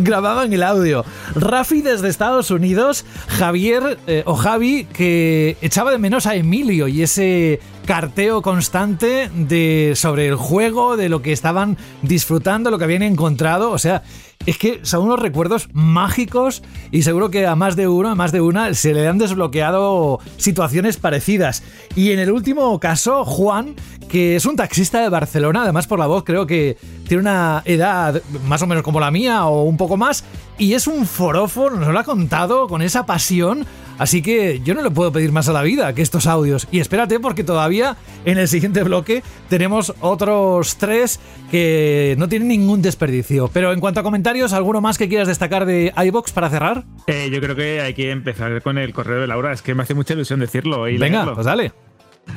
grababan 0.00 0.52
el 0.52 0.64
audio. 0.64 1.04
Rafi 1.36 1.80
desde 1.80 2.08
Estados 2.08 2.50
Unidos, 2.50 3.04
Javier 3.28 3.98
eh, 4.08 4.24
o 4.26 4.34
Javi 4.34 4.86
que 4.86 5.56
echaba 5.62 5.92
de 5.92 5.98
menos 5.98 6.26
a 6.26 6.34
Emilio 6.34 6.88
y 6.88 7.02
ese 7.02 7.60
carteo 7.86 8.42
constante 8.42 9.30
de 9.32 9.92
sobre 9.94 10.26
el 10.26 10.34
juego, 10.34 10.96
de 10.96 11.08
lo 11.08 11.22
que 11.22 11.32
estaban 11.32 11.76
disfrutando, 12.02 12.72
lo 12.72 12.78
que 12.78 12.84
habían 12.84 13.02
encontrado, 13.02 13.70
o 13.70 13.78
sea, 13.78 14.02
es 14.46 14.58
que 14.58 14.80
son 14.82 15.04
unos 15.04 15.20
recuerdos 15.20 15.68
mágicos 15.72 16.62
y 16.90 17.02
seguro 17.02 17.30
que 17.30 17.46
a 17.46 17.54
más 17.54 17.76
de 17.76 17.88
uno, 17.88 18.10
a 18.10 18.14
más 18.14 18.32
de 18.32 18.40
una, 18.40 18.74
se 18.74 18.94
le 18.94 19.06
han 19.06 19.18
desbloqueado 19.18 20.20
situaciones 20.36 20.96
parecidas. 20.96 21.62
Y 21.94 22.12
en 22.12 22.18
el 22.18 22.30
último 22.30 22.78
caso, 22.80 23.24
Juan, 23.24 23.74
que 24.08 24.36
es 24.36 24.46
un 24.46 24.56
taxista 24.56 25.00
de 25.00 25.08
Barcelona, 25.08 25.62
además 25.62 25.86
por 25.86 25.98
la 25.98 26.06
voz 26.06 26.24
creo 26.24 26.46
que 26.46 26.76
tiene 27.06 27.22
una 27.22 27.62
edad 27.64 28.22
más 28.46 28.62
o 28.62 28.66
menos 28.66 28.82
como 28.82 29.00
la 29.00 29.10
mía 29.10 29.46
o 29.46 29.62
un 29.62 29.76
poco 29.76 29.96
más, 29.96 30.24
y 30.58 30.74
es 30.74 30.86
un 30.86 31.06
forofo, 31.06 31.70
nos 31.70 31.88
lo 31.88 31.98
ha 31.98 32.04
contado 32.04 32.68
con 32.68 32.82
esa 32.82 33.06
pasión. 33.06 33.66
Así 33.98 34.22
que 34.22 34.60
yo 34.64 34.74
no 34.74 34.82
le 34.82 34.90
puedo 34.90 35.12
pedir 35.12 35.32
más 35.32 35.48
a 35.48 35.52
la 35.52 35.62
vida 35.62 35.94
que 35.94 36.02
estos 36.02 36.26
audios. 36.26 36.66
Y 36.72 36.80
espérate 36.80 37.20
porque 37.20 37.44
todavía 37.44 37.96
en 38.24 38.38
el 38.38 38.48
siguiente 38.48 38.82
bloque 38.82 39.22
tenemos 39.48 39.94
otros 40.00 40.76
tres 40.76 41.20
que 41.50 42.14
no 42.18 42.28
tienen 42.28 42.48
ningún 42.48 42.82
desperdicio. 42.82 43.48
Pero 43.52 43.72
en 43.72 43.80
cuanto 43.80 44.00
a 44.00 44.02
comentarios, 44.02 44.31
¿alguno 44.52 44.80
más 44.80 44.98
que 44.98 45.08
quieras 45.08 45.28
destacar 45.28 45.66
de 45.66 45.92
iBox 45.96 46.32
para 46.32 46.48
cerrar? 46.50 46.84
Eh, 47.06 47.28
yo 47.30 47.40
creo 47.40 47.54
que 47.54 47.80
hay 47.80 47.94
que 47.94 48.10
empezar 48.10 48.62
con 48.62 48.78
el 48.78 48.92
correo 48.94 49.20
de 49.20 49.26
Laura. 49.26 49.52
Es 49.52 49.62
que 49.62 49.74
me 49.74 49.82
hace 49.82 49.94
mucha 49.94 50.14
ilusión 50.14 50.40
decirlo 50.40 50.88
y 50.88 50.96
Venga, 50.98 51.18
leerlo. 51.18 51.34
pues 51.34 51.46
dale. 51.46 51.72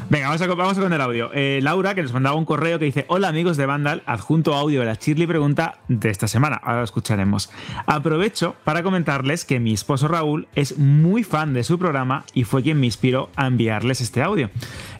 Venga, 0.09 0.29
vamos 0.29 0.77
a, 0.77 0.81
con 0.81 0.93
el 0.93 1.01
audio. 1.01 1.31
Eh, 1.33 1.59
Laura, 1.63 1.95
que 1.95 2.03
nos 2.03 2.13
mandaba 2.13 2.35
un 2.35 2.45
correo 2.45 2.77
que 2.77 2.85
dice: 2.85 3.05
Hola 3.07 3.27
amigos 3.27 3.57
de 3.57 3.65
Vandal, 3.65 4.03
adjunto 4.05 4.53
audio 4.53 4.81
de 4.81 4.85
la 4.85 4.93
Shirley 4.93 5.25
pregunta 5.25 5.79
de 5.87 6.09
esta 6.09 6.27
semana. 6.27 6.57
Ahora 6.57 6.79
lo 6.79 6.83
escucharemos. 6.83 7.49
Aprovecho 7.87 8.55
para 8.63 8.83
comentarles 8.83 9.45
que 9.45 9.59
mi 9.59 9.73
esposo 9.73 10.07
Raúl 10.07 10.47
es 10.53 10.77
muy 10.77 11.23
fan 11.23 11.53
de 11.53 11.63
su 11.63 11.79
programa 11.79 12.23
y 12.33 12.43
fue 12.43 12.61
quien 12.61 12.79
me 12.79 12.85
inspiró 12.85 13.29
a 13.35 13.47
enviarles 13.47 13.99
este 13.99 14.21
audio. 14.21 14.51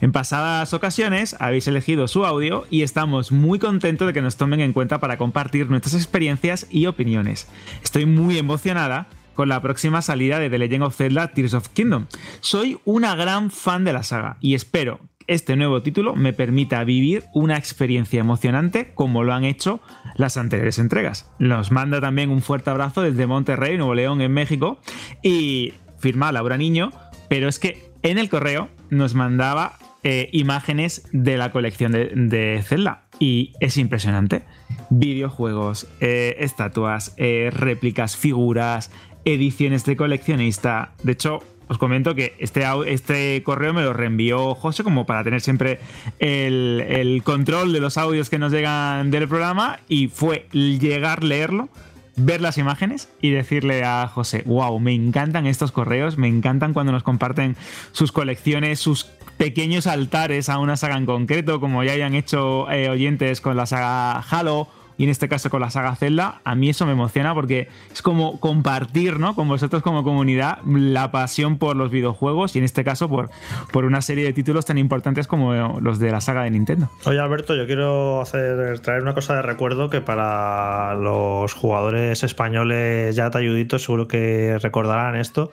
En 0.02 0.12
pasadas 0.12 0.74
ocasiones 0.74 1.36
habéis 1.40 1.68
elegido 1.68 2.08
su 2.08 2.26
audio 2.26 2.66
y 2.72 2.82
estamos 2.82 3.32
muy 3.32 3.60
contentos 3.60 4.08
de 4.08 4.14
que 4.14 4.24
nos 4.24 4.38
tomen 4.38 4.60
en 4.60 4.74
cuenta 4.74 5.00
para 5.00 5.18
compartir 5.18 5.70
nuestras 5.70 5.94
experiencias 5.94 6.68
y 6.72 6.88
opiniones. 6.88 7.48
Estoy 7.84 8.08
muy 8.08 8.40
emocionada 8.40 9.08
con 9.36 9.50
la 9.50 9.62
próxima 9.62 10.02
salida 10.02 10.40
de 10.40 10.50
The 10.50 10.58
Legend 10.58 10.84
of 10.84 10.96
Zelda 10.96 11.28
Tears 11.28 11.54
of 11.54 11.70
Kingdom. 11.70 12.08
Soy 12.40 12.80
una 12.86 13.16
gran 13.16 13.52
fan 13.52 13.84
de 13.84 13.94
la 13.94 14.04
saga 14.04 14.38
y 14.42 14.56
espero 14.56 15.00
que 15.20 15.36
este 15.36 15.56
nuevo 15.56 15.82
título 15.82 16.16
me 16.16 16.34
permita 16.34 16.84
vivir 16.84 17.26
una 17.34 17.58
experiencia 17.58 18.20
emocionante 18.20 18.94
como 18.94 19.24
lo 19.24 19.34
han 19.34 19.44
hecho 19.44 19.82
las 20.16 20.38
anteriores 20.38 20.80
entregas. 20.80 21.30
Nos 21.40 21.72
manda 21.72 22.00
también 22.00 22.30
un 22.30 22.42
fuerte 22.42 22.70
abrazo 22.70 23.02
desde 23.02 23.28
Monterrey, 23.28 23.78
Nuevo 23.78 23.96
León, 23.96 24.22
en 24.22 24.32
México 24.32 24.80
y 25.22 25.74
firma 25.98 26.32
Laura 26.32 26.58
Niño, 26.58 26.92
pero 27.28 27.48
es 27.50 27.60
que 27.60 27.92
en 28.04 28.18
el 28.18 28.30
correo 28.30 28.70
nos 28.90 29.16
mandaba 29.16 29.78
eh, 30.08 30.30
imágenes 30.34 31.08
de 31.14 31.36
la 31.36 31.52
colección 31.52 31.92
de, 31.92 32.64
Zelda 32.64 33.08
y 33.18 33.54
es 33.60 33.78
impresionante. 33.78 34.44
Videojuegos, 34.92 35.88
eh, 36.00 36.36
estatuas, 36.42 37.16
eh, 37.18 37.50
réplicas, 37.52 38.16
figuras, 38.16 38.92
ediciones 39.26 39.84
de 39.86 39.98
coleccionista. 39.98 40.94
De 41.04 41.12
hecho, 41.12 41.42
os 41.68 41.78
comento 41.78 42.16
que 42.16 42.36
este, 42.40 42.64
este 42.88 43.42
correo 43.44 43.74
me 43.74 43.82
lo 43.82 43.94
reenvió 43.94 44.56
José 44.56 44.84
como 44.84 45.06
para 45.06 45.24
tener 45.24 45.42
siempre 45.42 45.80
el, 46.20 46.84
el 46.88 47.24
control 47.24 47.74
de 47.74 47.80
los 47.80 47.98
audios 47.98 48.30
que 48.30 48.40
nos 48.40 48.52
llegan 48.52 49.12
del 49.12 49.28
programa 49.28 49.80
y 49.90 50.08
fue 50.08 50.48
llegar, 50.52 51.24
leerlo 51.24 51.70
ver 52.18 52.42
las 52.42 52.58
imágenes 52.58 53.10
y 53.22 53.32
decirle 53.32 53.84
a 53.84 54.08
José, 54.08 54.44
wow, 54.46 54.80
me 54.80 54.94
encantan 54.94 55.46
estos 55.48 55.72
correos, 55.72 56.18
me 56.18 56.28
encantan 56.28 56.74
cuando 56.74 56.92
nos 56.92 57.04
comparten 57.04 57.58
sus 57.92 58.12
colecciones, 58.12 58.80
sus 58.80 59.06
pequeños 59.38 59.86
altares 59.86 60.48
a 60.50 60.60
una 60.60 60.78
saga 60.78 60.98
en 60.98 61.06
concreto, 61.06 61.60
como 61.60 61.84
ya 61.84 61.92
hayan 61.92 62.16
hecho 62.16 62.72
eh, 62.72 62.90
oyentes 62.90 63.42
con 63.42 63.58
la 63.58 63.66
saga 63.66 64.20
Halo 64.20 64.70
y 64.98 65.04
en 65.04 65.10
este 65.10 65.28
caso 65.28 65.50
con 65.50 65.62
la 65.62 65.70
saga 65.70 65.96
Zelda, 65.96 66.42
a 66.44 66.56
mí 66.56 66.70
eso 66.70 66.86
me 66.86 66.94
emociona 66.94 67.34
porque 67.34 67.68
es 67.92 68.02
como 68.02 68.40
compartir 68.40 69.20
¿no? 69.20 69.36
con 69.36 69.48
vosotros 69.48 69.82
como 69.84 70.04
comunidad 70.04 70.60
la 70.66 71.12
pasión 71.12 71.58
por 71.58 71.76
los 71.76 71.92
videojuegos 71.92 72.56
y 72.56 72.60
en 72.60 72.66
este 72.66 72.84
caso 72.84 73.10
por, 73.10 73.30
por 73.72 73.86
una 73.86 74.02
serie 74.02 74.24
de 74.24 74.34
títulos 74.34 74.66
tan 74.66 74.78
importantes 74.78 75.28
como 75.28 75.54
los 75.80 76.00
de 76.00 76.12
la 76.12 76.22
saga 76.22 76.44
de 76.44 76.52
Nintendo. 76.52 76.90
Oye 77.06 77.20
Alberto, 77.20 77.56
yo 77.56 77.66
quiero 77.66 78.22
hacer 78.22 78.80
traer 78.80 79.02
una 79.02 79.14
cosa 79.14 79.36
de 79.36 79.42
recuerdo 79.42 79.90
que 79.90 80.02
para 80.02 80.96
los 80.96 81.54
jugadores 81.54 82.24
españoles 82.24 83.16
ya 83.16 83.30
talluditos 83.30 83.84
seguro 83.84 84.08
que 84.08 84.58
recordarán 84.60 85.16
esto. 85.16 85.52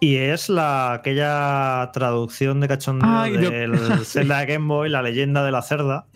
Y 0.00 0.16
es 0.16 0.48
la 0.48 0.92
aquella 0.92 1.90
traducción 1.92 2.60
de 2.60 2.68
cachondeo 2.68 3.10
Ay, 3.10 3.36
del 3.36 3.76
Zelda 4.04 4.44
Game 4.44 4.66
Boy, 4.66 4.88
la 4.88 5.02
leyenda 5.02 5.44
de 5.44 5.50
la 5.50 5.62
cerda 5.62 6.06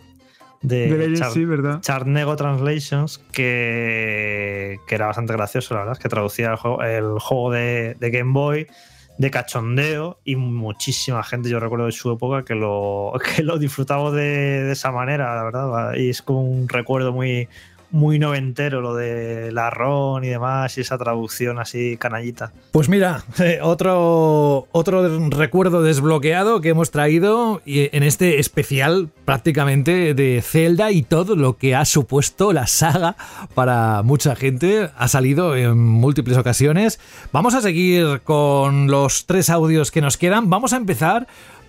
de, 0.63 1.13
Char- 1.13 1.31
sí, 1.31 1.45
¿verdad? 1.45 1.81
Charnego 1.81 2.35
Translations, 2.35 3.19
que, 3.31 4.79
que 4.87 4.95
era 4.95 5.07
bastante 5.07 5.33
gracioso, 5.33 5.73
la 5.75 5.81
verdad, 5.81 5.97
que 5.97 6.09
traducía 6.09 6.51
el 6.51 6.55
juego, 6.55 6.81
el 6.83 7.19
juego 7.19 7.51
de, 7.51 7.95
de 7.99 8.09
Game 8.09 8.33
Boy 8.33 8.67
de 9.15 9.29
cachondeo 9.29 10.17
y 10.23 10.35
muchísima 10.35 11.21
gente, 11.23 11.47
yo 11.47 11.59
recuerdo 11.59 11.85
de 11.85 11.91
su 11.91 12.11
época, 12.11 12.43
que 12.43 12.55
lo, 12.55 13.13
que 13.35 13.43
lo 13.43 13.59
disfrutaba 13.59 14.09
de, 14.11 14.63
de 14.63 14.71
esa 14.71 14.91
manera, 14.91 15.35
la 15.35 15.43
verdad, 15.43 15.93
y 15.95 16.09
es 16.09 16.21
como 16.23 16.41
un 16.43 16.67
recuerdo 16.67 17.13
muy, 17.13 17.47
muy 17.93 18.17
noventero 18.17 18.81
lo 18.81 18.95
de 18.95 19.51
la 19.51 19.69
RON 19.69 20.23
y 20.23 20.29
demás, 20.29 20.77
y 20.77 20.81
esa 20.81 20.97
traducción 20.97 21.59
así 21.59 21.95
canallita. 21.97 22.51
Pues 22.71 22.89
mira, 22.89 23.23
eh, 23.39 23.59
otro, 23.63 24.67
otro 24.71 25.29
recuerdo 25.29 25.83
desbloqueado 25.83 26.59
que 26.59 26.69
hemos 26.69 26.89
traído 26.89 27.61
y 27.65 27.95
en 27.95 28.01
este 28.03 28.39
especial 28.39 29.09
prácticamente 29.25 30.15
de 30.15 30.41
Zelda 30.41 30.91
y 30.91 31.03
todo 31.03 31.35
lo 31.35 31.57
que 31.57 31.75
ha 31.75 31.85
supuesto 31.85 32.51
la 32.51 32.65
saga 32.65 33.15
para 33.53 34.01
mucha 34.01 34.35
gente. 34.35 34.89
Ha 34.97 35.07
salido 35.07 35.55
en 35.55 35.77
múltiples 35.77 36.37
ocasiones. 36.37 36.99
Vamos 37.31 37.53
a 37.53 37.61
seguir 37.61 38.21
con 38.23 38.87
los 38.87 39.27
tres 39.27 39.51
audios 39.51 39.91
que 39.91 40.01
nos 40.01 40.17
quedan. 40.17 40.49
Vamos 40.49 40.73
a 40.73 40.77
empezar 40.77 41.27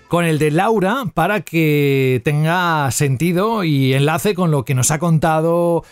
con 0.08 0.24
el 0.24 0.38
de 0.38 0.50
Laura 0.50 1.04
para 1.12 1.40
que 1.40 2.22
tenga 2.24 2.90
sentido 2.92 3.64
y 3.64 3.94
enlace 3.94 4.34
con 4.34 4.50
lo 4.50 4.64
que 4.64 4.74
nos 4.74 4.90
ha 4.90 4.98
contado 4.98 5.84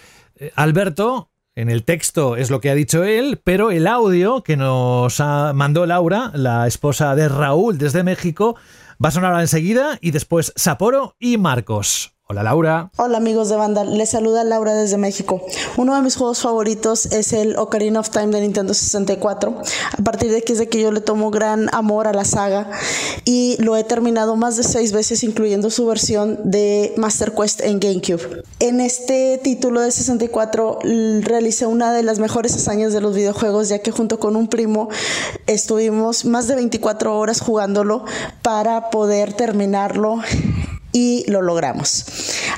Alberto. 0.57 1.29
En 1.55 1.69
el 1.69 1.85
texto 1.85 2.37
es 2.37 2.51
lo 2.51 2.61
que 2.63 2.71
ha 2.71 2.75
dicho 2.75 3.05
él, 3.05 3.39
pero 3.45 3.71
el 3.71 3.87
audio 3.87 4.43
que 4.43 4.57
nos 4.57 5.21
ha- 5.21 5.53
mandó 5.53 5.85
Laura, 5.85 6.31
la 6.35 6.67
esposa 6.67 7.15
de 7.15 7.29
Raúl 7.29 7.77
desde 7.77 8.03
México, 8.03 8.57
va 9.05 9.09
a 9.11 9.13
sonar 9.13 9.39
enseguida 9.39 9.99
y 10.01 10.13
después 10.13 10.55
Sapporo 10.57 11.15
y 11.19 11.37
Marcos. 11.37 12.12
Hola 12.33 12.45
Laura. 12.45 12.91
Hola 12.97 13.19
amigos 13.19 13.51
de 13.51 13.57
banda, 13.57 13.85
les 13.85 14.09
saluda 14.09 14.43
Laura 14.43 14.73
desde 14.73 14.97
México. 14.97 15.43
Uno 15.77 15.95
de 15.95 16.01
mis 16.01 16.17
juegos 16.17 16.41
favoritos 16.41 17.05
es 17.13 17.35
el 17.35 17.59
Ocarina 17.59 18.01
of 18.01 18.09
Time 18.09 18.29
de 18.29 18.41
Nintendo 18.41 18.73
64, 18.73 19.55
a 19.99 20.03
partir 20.03 20.33
de 20.33 20.41
que 20.41 20.55
es 20.55 20.59
de 20.59 20.67
que 20.67 20.81
yo 20.81 20.91
le 20.93 21.03
tomo 21.03 21.31
gran 21.31 21.69
amor 21.75 22.07
a 22.09 22.15
la 22.15 22.25
saga 22.25 22.71
y 23.27 23.63
lo 23.63 23.77
he 23.77 23.85
terminado 23.85 24.35
más 24.37 24.57
de 24.57 24.63
seis 24.63 24.93
veces 24.93 25.23
incluyendo 25.25 25.69
su 25.69 25.85
versión 25.85 26.39
de 26.45 26.95
Master 26.97 27.35
Quest 27.35 27.61
en 27.61 27.79
GameCube. 27.81 28.43
En 28.61 28.81
este 28.81 29.39
título 29.45 29.83
de 29.83 29.91
64 29.91 30.79
l- 30.85 31.21
realicé 31.21 31.67
una 31.67 31.93
de 31.93 32.03
las 32.03 32.19
mejores 32.19 32.55
hazañas 32.57 32.95
de 32.95 33.03
los 33.03 33.15
videojuegos 33.15 33.69
ya 33.69 33.81
que 33.81 33.91
junto 33.91 34.19
con 34.19 34.37
un 34.37 34.49
primo 34.49 34.89
estuvimos 35.47 36.25
más 36.25 36.49
de 36.49 36.55
24 36.55 37.15
horas 37.19 37.43
jugándolo 37.43 38.07
para 38.41 38.89
poder 38.89 39.35
terminarlo 39.35 40.21
y 40.93 41.25
lo 41.31 41.43
logramos. 41.43 42.05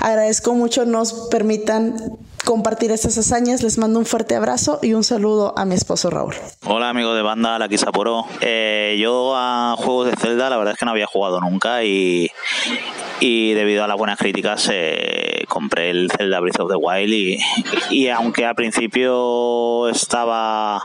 Agradezco 0.01 0.55
mucho 0.55 0.85
nos 0.85 1.13
permitan 1.31 2.19
compartir 2.45 2.91
estas 2.93 3.17
hazañas. 3.19 3.63
Les 3.63 3.79
mando 3.79 3.99
un 3.99 4.07
fuerte 4.07 4.37
abrazo 4.37 4.79
y 4.83 4.93
un 4.93 5.03
saludo 5.03 5.55
a 5.57 5.65
mi 5.65 5.75
esposo 5.75 6.11
Raúl. 6.11 6.35
Hola 6.67 6.91
amigos 6.91 7.17
de 7.17 7.23
banda, 7.23 7.59
la 7.59 7.69
Sapporo. 7.77 8.27
Eh, 8.41 8.97
yo 9.01 9.35
a 9.35 9.75
juegos 9.79 10.11
de 10.11 10.17
Zelda 10.17 10.51
la 10.51 10.57
verdad 10.57 10.75
es 10.75 10.79
que 10.79 10.85
no 10.85 10.93
había 10.93 11.07
jugado 11.07 11.41
nunca 11.41 11.83
y, 11.85 12.31
y 13.21 13.55
debido 13.55 13.85
a 13.85 13.89
las 13.89 13.97
buenas 13.97 14.19
críticas 14.19 14.69
eh, 14.73 15.34
compré 15.47 15.91
el 15.91 16.11
Zelda 16.11 16.41
Breath 16.41 16.61
of 16.61 16.71
the 16.71 16.77
Wild 16.77 17.13
y, 17.13 17.39
y 17.91 18.09
aunque 18.09 18.47
al 18.47 18.55
principio 18.55 19.89
estaba 19.89 20.83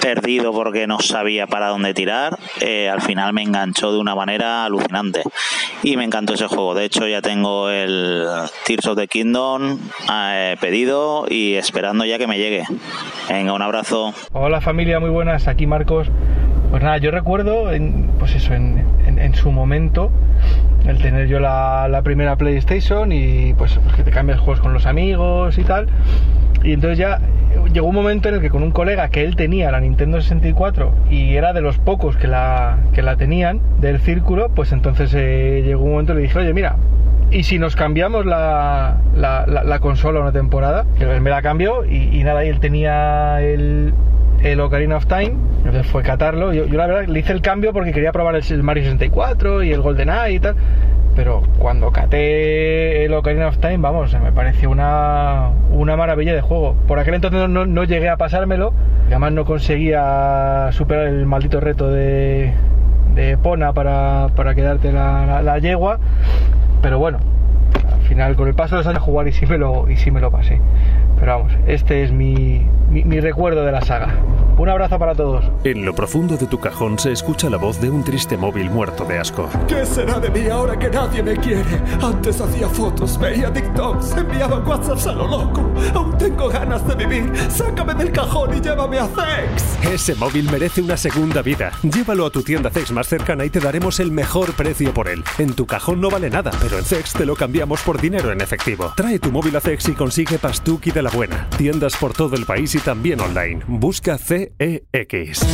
perdido 0.00 0.52
porque 0.52 0.86
no 0.86 1.00
sabía 1.00 1.46
para 1.46 1.68
dónde 1.68 1.94
tirar, 1.94 2.38
eh, 2.60 2.88
al 2.88 3.00
final 3.00 3.32
me 3.32 3.42
enganchó 3.42 3.92
de 3.92 3.98
una 3.98 4.14
manera 4.14 4.64
alucinante 4.64 5.22
y 5.82 5.96
me 5.96 6.04
encantó 6.04 6.34
ese 6.34 6.46
juego. 6.46 6.74
De 6.74 6.84
hecho 6.84 7.06
ya 7.06 7.22
tengo 7.22 7.70
el 7.70 8.26
Tears 8.64 8.86
of 8.86 8.96
the 8.96 9.08
Kingdom 9.08 9.78
eh, 10.12 10.56
pedido 10.60 11.26
y 11.28 11.54
esperando 11.54 12.04
ya 12.04 12.18
que 12.18 12.26
me 12.26 12.38
llegue. 12.38 12.64
Venga, 13.28 13.52
un 13.52 13.62
abrazo. 13.62 14.14
Hola 14.32 14.60
familia, 14.60 15.00
muy 15.00 15.10
buenas, 15.10 15.48
aquí 15.48 15.66
Marcos. 15.66 16.08
Pues 16.74 16.82
nada, 16.82 16.98
yo 16.98 17.12
recuerdo, 17.12 17.70
en, 17.72 18.10
pues 18.18 18.34
eso, 18.34 18.52
en, 18.52 19.32
su 19.34 19.52
momento, 19.52 20.10
el 20.88 20.98
tener 20.98 21.28
yo 21.28 21.38
la, 21.38 22.00
primera 22.02 22.34
PlayStation 22.34 23.12
y 23.12 23.54
pues, 23.54 23.78
pues 23.80 23.94
que 23.94 24.02
te 24.02 24.10
cambias 24.10 24.40
juegos 24.40 24.58
con 24.58 24.72
los 24.72 24.84
amigos 24.84 25.56
y 25.56 25.62
tal. 25.62 25.86
Y 26.64 26.72
entonces 26.72 26.98
ya 26.98 27.20
llegó 27.72 27.86
un 27.86 27.94
momento 27.94 28.28
en 28.28 28.34
el 28.34 28.40
que 28.40 28.50
con 28.50 28.64
un 28.64 28.72
colega 28.72 29.08
que 29.08 29.22
él 29.22 29.36
tenía 29.36 29.70
la 29.70 29.78
Nintendo 29.78 30.20
64 30.20 30.92
y 31.10 31.36
era 31.36 31.52
de 31.52 31.60
los 31.60 31.78
pocos 31.78 32.16
que 32.16 32.26
la, 32.26 32.78
que 32.92 33.02
la 33.02 33.14
tenían 33.14 33.60
del 33.80 34.00
círculo, 34.00 34.48
pues 34.48 34.72
entonces 34.72 35.14
eh, 35.14 35.62
llegó 35.64 35.84
un 35.84 35.92
momento 35.92 36.14
y 36.14 36.16
le 36.16 36.22
dije, 36.22 36.40
oye, 36.40 36.52
mira, 36.54 36.74
¿y 37.30 37.44
si 37.44 37.60
nos 37.60 37.76
cambiamos 37.76 38.26
la, 38.26 38.96
la, 39.14 39.46
la- 39.46 39.62
la 39.62 39.78
consola 39.78 40.18
una 40.18 40.32
temporada? 40.32 40.86
Que 40.98 41.06
me 41.20 41.30
la 41.30 41.40
cambió 41.40 41.84
y, 41.84 42.18
y 42.18 42.24
nada, 42.24 42.44
y 42.44 42.48
él 42.48 42.58
tenía 42.58 43.40
el, 43.42 43.94
el 44.44 44.60
Ocarina 44.60 44.96
of 44.96 45.06
Time, 45.06 45.34
fue 45.84 46.02
catarlo. 46.02 46.52
Yo, 46.52 46.66
yo 46.66 46.76
la 46.78 46.86
verdad 46.86 47.06
le 47.08 47.18
hice 47.20 47.32
el 47.32 47.40
cambio 47.40 47.72
porque 47.72 47.92
quería 47.92 48.12
probar 48.12 48.36
el, 48.36 48.62
Mario 48.62 48.84
64 48.84 49.62
y 49.62 49.72
el 49.72 49.80
GoldenEye 49.80 50.32
y 50.34 50.38
tal. 50.40 50.54
Pero 51.16 51.42
cuando 51.58 51.90
caté 51.92 53.04
el 53.04 53.14
Ocarina 53.14 53.48
of 53.48 53.58
Time, 53.58 53.78
vamos, 53.78 54.14
me 54.20 54.32
pareció 54.32 54.68
una, 54.70 55.50
una 55.70 55.96
maravilla 55.96 56.34
de 56.34 56.40
juego. 56.40 56.74
Por 56.86 56.98
aquel 56.98 57.14
entonces 57.14 57.48
no, 57.48 57.66
no- 57.66 57.84
llegué 57.84 58.08
a 58.08 58.16
pasármelo, 58.16 58.72
además 59.06 59.32
no 59.32 59.44
conseguía 59.44 60.68
superar 60.72 61.06
el 61.06 61.24
maldito 61.26 61.60
reto 61.60 61.88
de, 61.90 62.52
de 63.14 63.38
Pona 63.38 63.72
para, 63.72 64.26
para 64.34 64.54
quedarte 64.54 64.92
la, 64.92 65.40
la- 65.42 65.58
yegua. 65.58 65.98
Pero 66.82 66.98
bueno, 66.98 67.18
final 68.04 68.36
con 68.36 68.48
el 68.48 68.54
paso 68.54 68.76
de 68.76 68.80
los 68.80 68.86
años 68.86 69.02
a 69.02 69.04
jugar 69.04 69.28
y 69.28 69.32
sí 69.32 69.46
me 69.46 69.58
lo, 69.58 69.88
y 69.90 69.96
sí 69.96 70.10
me 70.10 70.20
lo 70.20 70.30
pasé. 70.30 70.60
Pero 71.18 71.38
vamos, 71.38 71.52
este 71.66 72.02
es 72.02 72.12
mi, 72.12 72.64
mi, 72.90 73.04
mi 73.04 73.20
recuerdo 73.20 73.64
de 73.64 73.72
la 73.72 73.80
saga. 73.80 74.14
Un 74.56 74.68
abrazo 74.68 74.98
para 75.00 75.14
todos. 75.14 75.44
En 75.64 75.84
lo 75.84 75.94
profundo 75.94 76.36
de 76.36 76.46
tu 76.46 76.60
cajón 76.60 76.96
se 76.98 77.10
escucha 77.10 77.50
la 77.50 77.56
voz 77.56 77.80
de 77.80 77.90
un 77.90 78.04
triste 78.04 78.36
móvil 78.36 78.70
muerto 78.70 79.04
de 79.04 79.18
asco. 79.18 79.48
¿Qué 79.66 79.84
será 79.84 80.20
de 80.20 80.30
mí 80.30 80.48
ahora 80.48 80.78
que 80.78 80.88
nadie 80.90 81.24
me 81.24 81.36
quiere? 81.36 81.64
Antes 82.00 82.40
hacía 82.40 82.68
fotos, 82.68 83.18
veía 83.18 83.52
TikToks, 83.52 84.16
enviaba 84.16 84.60
WhatsApps 84.60 85.08
a 85.08 85.12
lo 85.12 85.26
loco. 85.26 85.72
Aún 85.94 86.16
tengo 86.18 86.48
ganas 86.48 86.86
de 86.86 86.94
vivir. 86.94 87.32
Sácame 87.48 87.94
del 87.94 88.12
cajón 88.12 88.56
y 88.56 88.60
llévame 88.60 88.98
a 89.00 89.06
Zex. 89.08 89.92
Ese 89.92 90.14
móvil 90.14 90.48
merece 90.50 90.82
una 90.82 90.96
segunda 90.96 91.42
vida. 91.42 91.72
Llévalo 91.82 92.26
a 92.26 92.30
tu 92.30 92.42
tienda 92.42 92.70
Zex 92.70 92.92
más 92.92 93.08
cercana 93.08 93.44
y 93.44 93.50
te 93.50 93.58
daremos 93.58 93.98
el 93.98 94.12
mejor 94.12 94.52
precio 94.52 94.94
por 94.94 95.08
él. 95.08 95.24
En 95.38 95.54
tu 95.54 95.66
cajón 95.66 96.00
no 96.00 96.10
vale 96.10 96.30
nada, 96.30 96.52
pero 96.62 96.78
en 96.78 96.84
Zex 96.84 97.12
te 97.14 97.26
lo 97.26 97.34
cambiamos 97.34 97.82
por 97.82 97.93
dinero 98.00 98.32
en 98.32 98.40
efectivo. 98.40 98.92
Trae 98.96 99.18
tu 99.18 99.30
móvil 99.30 99.56
a 99.56 99.60
Zex 99.60 99.88
y 99.88 99.92
consigue 99.92 100.38
Pastuki 100.38 100.90
de 100.90 101.02
la 101.02 101.10
buena. 101.10 101.48
Tiendas 101.56 101.96
por 101.96 102.12
todo 102.12 102.36
el 102.36 102.46
país 102.46 102.74
y 102.74 102.78
también 102.78 103.20
online. 103.20 103.62
Busca 103.66 104.18
CEX. 104.18 105.44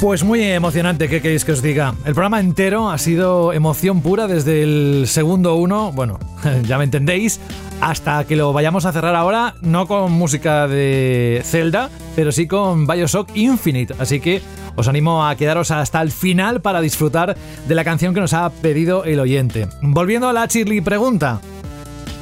Pues 0.00 0.24
muy 0.24 0.42
emocionante, 0.42 1.08
¿qué 1.08 1.22
queréis 1.22 1.44
que 1.46 1.52
os 1.52 1.62
diga? 1.62 1.94
El 2.04 2.12
programa 2.12 2.38
entero 2.38 2.90
ha 2.90 2.98
sido 2.98 3.54
emoción 3.54 4.02
pura 4.02 4.26
desde 4.28 4.62
el 4.62 5.04
segundo 5.08 5.56
uno, 5.56 5.90
bueno, 5.90 6.18
ya 6.64 6.76
me 6.76 6.84
entendéis, 6.84 7.40
hasta 7.80 8.24
que 8.24 8.36
lo 8.36 8.52
vayamos 8.52 8.84
a 8.84 8.92
cerrar 8.92 9.16
ahora, 9.16 9.54
no 9.62 9.86
con 9.86 10.12
música 10.12 10.68
de 10.68 11.40
Zelda, 11.44 11.88
pero 12.14 12.30
sí 12.30 12.46
con 12.46 12.86
Bioshock 12.86 13.34
Infinite. 13.34 13.94
Así 13.98 14.20
que 14.20 14.42
os 14.76 14.86
animo 14.86 15.26
a 15.26 15.34
quedaros 15.34 15.70
hasta 15.70 16.02
el 16.02 16.12
final 16.12 16.60
para 16.60 16.82
disfrutar 16.82 17.34
de 17.66 17.74
la 17.74 17.82
canción 17.82 18.12
que 18.12 18.20
nos 18.20 18.34
ha 18.34 18.50
pedido 18.50 19.04
el 19.04 19.18
oyente. 19.18 19.66
Volviendo 19.80 20.28
a 20.28 20.34
la 20.34 20.46
Chirly 20.46 20.82
pregunta. 20.82 21.40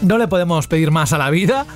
No 0.00 0.16
le 0.18 0.28
podemos 0.28 0.68
pedir 0.68 0.90
más 0.90 1.12
a 1.12 1.18
la 1.18 1.30
vida 1.30 1.66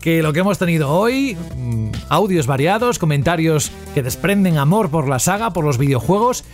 que 0.00 0.22
lo 0.22 0.32
que 0.32 0.40
hemos 0.40 0.58
tenido 0.58 0.90
hoy, 0.90 1.36
mm, 1.56 1.88
audios 2.08 2.46
variados, 2.46 2.98
comentarios 2.98 3.70
que 3.94 4.02
desprenden 4.02 4.58
amor 4.58 4.90
por 4.90 5.08
la 5.08 5.18
saga, 5.18 5.52
por 5.52 5.64
los 5.64 5.78
videojuegos 5.78 6.44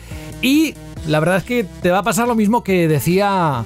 y 0.43 0.75
la 1.07 1.21
verdad 1.21 1.39
es 1.39 1.45
que 1.45 1.65
te 1.65 1.91
va 1.91 1.99
a 1.99 2.03
pasar 2.03 2.29
lo 2.29 2.35
mismo 2.35 2.63
que 2.63 2.89
decía 2.89 3.65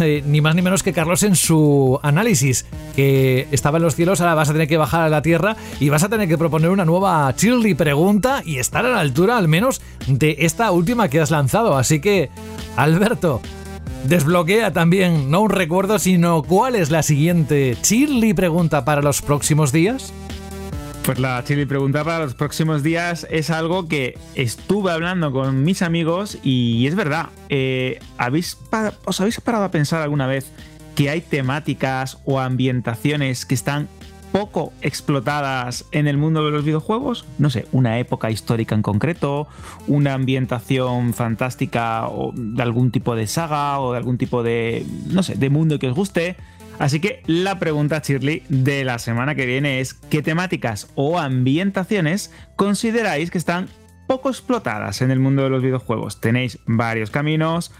eh, 0.00 0.22
ni 0.26 0.40
más 0.40 0.54
ni 0.54 0.62
menos 0.62 0.82
que 0.82 0.92
Carlos 0.92 1.22
en 1.22 1.36
su 1.36 1.98
análisis, 2.02 2.66
que 2.94 3.48
estaba 3.50 3.78
en 3.78 3.84
los 3.84 3.94
cielos, 3.94 4.20
ahora 4.20 4.34
vas 4.34 4.50
a 4.50 4.52
tener 4.52 4.68
que 4.68 4.76
bajar 4.76 5.02
a 5.02 5.08
la 5.08 5.22
tierra 5.22 5.56
y 5.80 5.88
vas 5.88 6.02
a 6.02 6.08
tener 6.08 6.28
que 6.28 6.36
proponer 6.36 6.70
una 6.70 6.84
nueva 6.84 7.32
Chirly 7.34 7.74
pregunta 7.74 8.42
y 8.44 8.58
estar 8.58 8.84
a 8.84 8.90
la 8.90 9.00
altura 9.00 9.38
al 9.38 9.48
menos 9.48 9.80
de 10.06 10.36
esta 10.40 10.70
última 10.70 11.08
que 11.08 11.20
has 11.20 11.30
lanzado. 11.30 11.76
Así 11.76 12.00
que, 12.00 12.30
Alberto, 12.76 13.40
desbloquea 14.08 14.72
también 14.72 15.30
no 15.30 15.42
un 15.42 15.50
recuerdo, 15.50 15.98
sino 15.98 16.42
cuál 16.42 16.76
es 16.76 16.90
la 16.90 17.02
siguiente 17.02 17.76
Chirly 17.80 18.34
pregunta 18.34 18.84
para 18.84 19.02
los 19.02 19.22
próximos 19.22 19.72
días. 19.72 20.12
Pues 21.04 21.20
la 21.20 21.42
Chili 21.44 21.66
pregunta 21.66 22.02
para 22.02 22.18
los 22.24 22.34
próximos 22.34 22.82
días 22.82 23.26
es 23.30 23.50
algo 23.50 23.86
que 23.86 24.18
estuve 24.34 24.90
hablando 24.90 25.30
con 25.30 25.62
mis 25.62 25.82
amigos 25.82 26.36
y 26.42 26.86
es 26.86 26.96
verdad. 26.96 27.26
Eh, 27.48 28.00
¿habéis 28.18 28.58
¿Os 29.04 29.20
habéis 29.20 29.40
parado 29.40 29.64
a 29.64 29.70
pensar 29.70 30.02
alguna 30.02 30.26
vez 30.26 30.50
que 30.96 31.10
hay 31.10 31.20
temáticas 31.20 32.18
o 32.24 32.40
ambientaciones 32.40 33.46
que 33.46 33.54
están 33.54 33.88
poco 34.36 34.74
explotadas 34.82 35.86
en 35.92 36.06
el 36.06 36.18
mundo 36.18 36.44
de 36.44 36.50
los 36.50 36.62
videojuegos? 36.62 37.24
No 37.38 37.48
sé, 37.48 37.66
una 37.72 37.98
época 37.98 38.30
histórica 38.30 38.74
en 38.74 38.82
concreto, 38.82 39.48
una 39.86 40.12
ambientación 40.12 41.14
fantástica 41.14 42.06
o 42.08 42.32
de 42.34 42.62
algún 42.62 42.90
tipo 42.90 43.16
de 43.16 43.28
saga 43.28 43.80
o 43.80 43.92
de 43.92 43.98
algún 43.98 44.18
tipo 44.18 44.42
de, 44.42 44.84
no 45.06 45.22
sé, 45.22 45.36
de 45.36 45.48
mundo 45.48 45.78
que 45.78 45.88
os 45.88 45.94
guste. 45.94 46.36
Así 46.78 47.00
que 47.00 47.22
la 47.26 47.58
pregunta, 47.58 48.02
Shirley, 48.04 48.42
de 48.50 48.84
la 48.84 48.98
semana 48.98 49.34
que 49.34 49.46
viene 49.46 49.80
es: 49.80 49.94
¿qué 49.94 50.20
temáticas 50.20 50.90
o 50.96 51.18
ambientaciones 51.18 52.30
consideráis 52.56 53.30
que 53.30 53.38
están 53.38 53.70
poco 54.06 54.28
explotadas 54.28 55.00
en 55.00 55.10
el 55.10 55.18
mundo 55.18 55.44
de 55.44 55.48
los 55.48 55.62
videojuegos? 55.62 56.20
Tenéis 56.20 56.58
varios 56.66 57.10
caminos, 57.10 57.72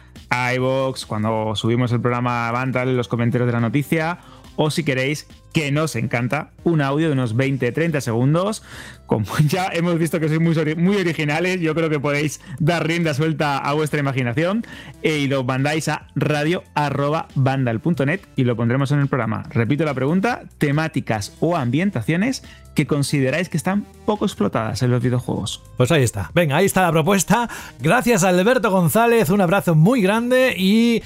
iVoox, 0.54 1.04
cuando 1.04 1.54
subimos 1.54 1.92
el 1.92 2.00
programa 2.00 2.50
Vandal, 2.50 2.88
en 2.88 2.96
los 2.96 3.08
comentarios 3.08 3.46
de 3.46 3.52
la 3.52 3.60
noticia, 3.60 4.20
o 4.56 4.70
si 4.70 4.84
queréis, 4.84 5.26
que 5.52 5.72
nos 5.72 5.96
encanta, 5.96 6.50
un 6.64 6.82
audio 6.82 7.06
de 7.06 7.14
unos 7.14 7.34
20-30 7.34 8.00
segundos. 8.00 8.62
Como 9.06 9.26
ya 9.46 9.68
hemos 9.72 9.98
visto 9.98 10.20
que 10.20 10.28
sois 10.28 10.40
muy, 10.40 10.54
muy, 10.76 10.96
originales, 10.96 11.60
yo 11.60 11.74
creo 11.74 11.88
que 11.88 12.00
podéis 12.00 12.40
dar 12.58 12.86
rienda 12.86 13.14
suelta 13.14 13.58
a 13.58 13.72
vuestra 13.72 14.00
imaginación 14.00 14.66
y 15.02 15.28
lo 15.28 15.44
mandáis 15.44 15.88
a 15.88 16.08
radio.bandal.net 16.14 18.20
y 18.36 18.44
lo 18.44 18.56
pondremos 18.56 18.92
en 18.92 19.00
el 19.00 19.08
programa. 19.08 19.44
Repito 19.48 19.84
la 19.84 19.94
pregunta, 19.94 20.42
temáticas 20.58 21.34
o 21.40 21.56
ambientaciones 21.56 22.42
que 22.74 22.86
consideráis 22.86 23.48
que 23.48 23.56
están 23.56 23.86
poco 24.04 24.26
explotadas 24.26 24.82
en 24.82 24.90
los 24.90 25.02
videojuegos. 25.02 25.62
Pues 25.78 25.90
ahí 25.90 26.02
está. 26.02 26.30
Venga, 26.34 26.56
ahí 26.56 26.66
está 26.66 26.82
la 26.82 26.92
propuesta. 26.92 27.48
Gracias 27.80 28.24
a 28.24 28.28
Alberto 28.28 28.70
González, 28.70 29.30
un 29.30 29.40
abrazo 29.40 29.74
muy 29.74 30.02
grande 30.02 30.54
y 30.56 31.02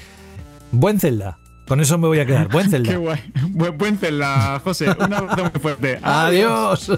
buen 0.71 0.99
Zelda. 0.99 1.40
Con 1.71 1.79
eso 1.79 1.97
me 1.97 2.05
voy 2.09 2.19
a 2.19 2.25
quedar. 2.25 2.49
Buen 2.49 2.69
Zelda. 2.69 2.91
Qué 2.91 2.97
guay. 2.97 3.17
Buen, 3.51 3.77
buen 3.77 3.97
Zelda, 3.97 4.59
José. 4.59 4.89
Un 4.89 5.13
abrazo 5.13 5.43
muy 5.43 5.61
fuerte. 5.61 5.99
Adiós. 6.03 6.91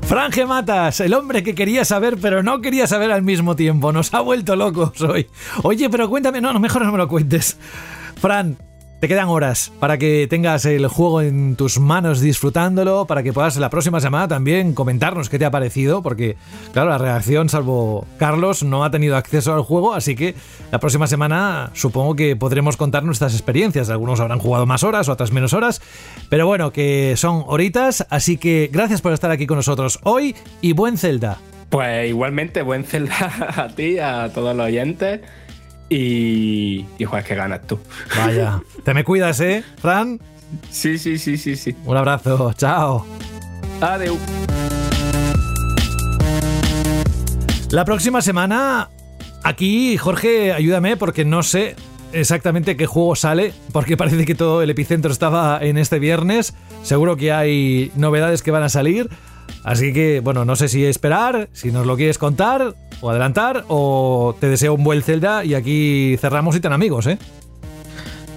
Franje 0.00 0.46
Matas, 0.46 1.00
el 1.00 1.12
hombre 1.12 1.42
que 1.42 1.54
quería 1.54 1.84
saber 1.84 2.16
pero 2.16 2.42
no 2.42 2.62
quería 2.62 2.86
saber 2.86 3.12
al 3.12 3.20
mismo 3.20 3.56
tiempo. 3.56 3.92
Nos 3.92 4.14
ha 4.14 4.20
vuelto 4.20 4.56
locos 4.56 5.02
hoy. 5.02 5.26
Oye, 5.64 5.90
pero 5.90 6.08
cuéntame, 6.08 6.40
no, 6.40 6.54
no, 6.54 6.60
mejor 6.60 6.82
no 6.82 6.92
me 6.92 6.96
lo 6.96 7.08
cuentes. 7.08 7.58
Fran, 8.18 8.56
te 9.02 9.08
quedan 9.08 9.30
horas 9.30 9.72
para 9.80 9.98
que 9.98 10.28
tengas 10.30 10.64
el 10.64 10.86
juego 10.86 11.22
en 11.22 11.56
tus 11.56 11.80
manos 11.80 12.20
disfrutándolo, 12.20 13.04
para 13.04 13.24
que 13.24 13.32
puedas 13.32 13.56
la 13.56 13.68
próxima 13.68 14.00
semana 14.00 14.28
también 14.28 14.74
comentarnos 14.74 15.28
qué 15.28 15.40
te 15.40 15.44
ha 15.44 15.50
parecido, 15.50 16.04
porque 16.04 16.36
claro, 16.72 16.90
la 16.90 16.98
reacción, 16.98 17.48
salvo 17.48 18.06
Carlos, 18.16 18.62
no 18.62 18.84
ha 18.84 18.92
tenido 18.92 19.16
acceso 19.16 19.54
al 19.54 19.62
juego, 19.62 19.92
así 19.92 20.14
que 20.14 20.36
la 20.70 20.78
próxima 20.78 21.08
semana 21.08 21.70
supongo 21.74 22.14
que 22.14 22.36
podremos 22.36 22.76
contar 22.76 23.02
nuestras 23.02 23.32
experiencias. 23.32 23.90
Algunos 23.90 24.20
habrán 24.20 24.38
jugado 24.38 24.66
más 24.66 24.84
horas, 24.84 25.08
otras 25.08 25.32
menos 25.32 25.52
horas, 25.52 25.82
pero 26.28 26.46
bueno, 26.46 26.72
que 26.72 27.14
son 27.16 27.42
horitas, 27.48 28.06
así 28.08 28.36
que 28.36 28.70
gracias 28.72 29.00
por 29.00 29.12
estar 29.12 29.32
aquí 29.32 29.48
con 29.48 29.56
nosotros 29.56 29.98
hoy 30.04 30.36
y 30.60 30.74
buen 30.74 30.96
Zelda. 30.96 31.38
Pues 31.70 32.08
igualmente, 32.08 32.62
buen 32.62 32.84
Zelda 32.84 33.32
a 33.56 33.68
ti, 33.74 33.98
a 33.98 34.30
todos 34.32 34.54
los 34.54 34.66
oyentes. 34.66 35.22
Y, 35.92 36.86
y 36.96 37.04
juegas 37.04 37.28
que 37.28 37.34
ganas 37.34 37.66
tú. 37.66 37.78
Vaya. 38.16 38.62
Te 38.84 38.94
me 38.94 39.04
cuidas, 39.04 39.40
¿eh, 39.40 39.62
Fran? 39.76 40.18
Sí, 40.70 40.96
sí, 40.96 41.18
sí, 41.18 41.36
sí, 41.36 41.54
sí. 41.54 41.76
Un 41.84 41.98
abrazo. 41.98 42.52
Chao. 42.54 43.04
Adiós. 43.78 44.16
La 47.70 47.84
próxima 47.84 48.22
semana, 48.22 48.88
aquí, 49.44 49.98
Jorge, 49.98 50.54
ayúdame 50.54 50.96
porque 50.96 51.26
no 51.26 51.42
sé 51.42 51.76
exactamente 52.12 52.76
qué 52.78 52.86
juego 52.86 53.14
sale, 53.14 53.52
porque 53.72 53.98
parece 53.98 54.24
que 54.24 54.34
todo 54.34 54.62
el 54.62 54.70
epicentro 54.70 55.12
estaba 55.12 55.58
en 55.60 55.76
este 55.76 55.98
viernes. 55.98 56.54
Seguro 56.82 57.16
que 57.16 57.32
hay 57.32 57.92
novedades 57.96 58.42
que 58.42 58.50
van 58.50 58.62
a 58.62 58.70
salir. 58.70 59.10
Así 59.62 59.92
que, 59.92 60.20
bueno, 60.20 60.46
no 60.46 60.56
sé 60.56 60.68
si 60.68 60.86
esperar, 60.86 61.50
si 61.52 61.70
nos 61.70 61.86
lo 61.86 61.96
quieres 61.96 62.16
contar 62.16 62.74
o 63.02 63.10
adelantar, 63.10 63.64
o 63.68 64.34
te 64.40 64.48
deseo 64.48 64.74
un 64.74 64.84
buen 64.84 65.02
Zelda 65.02 65.44
y 65.44 65.54
aquí 65.54 66.16
cerramos 66.18 66.56
y 66.56 66.60
tan 66.60 66.72
amigos, 66.72 67.06
¿eh? 67.06 67.18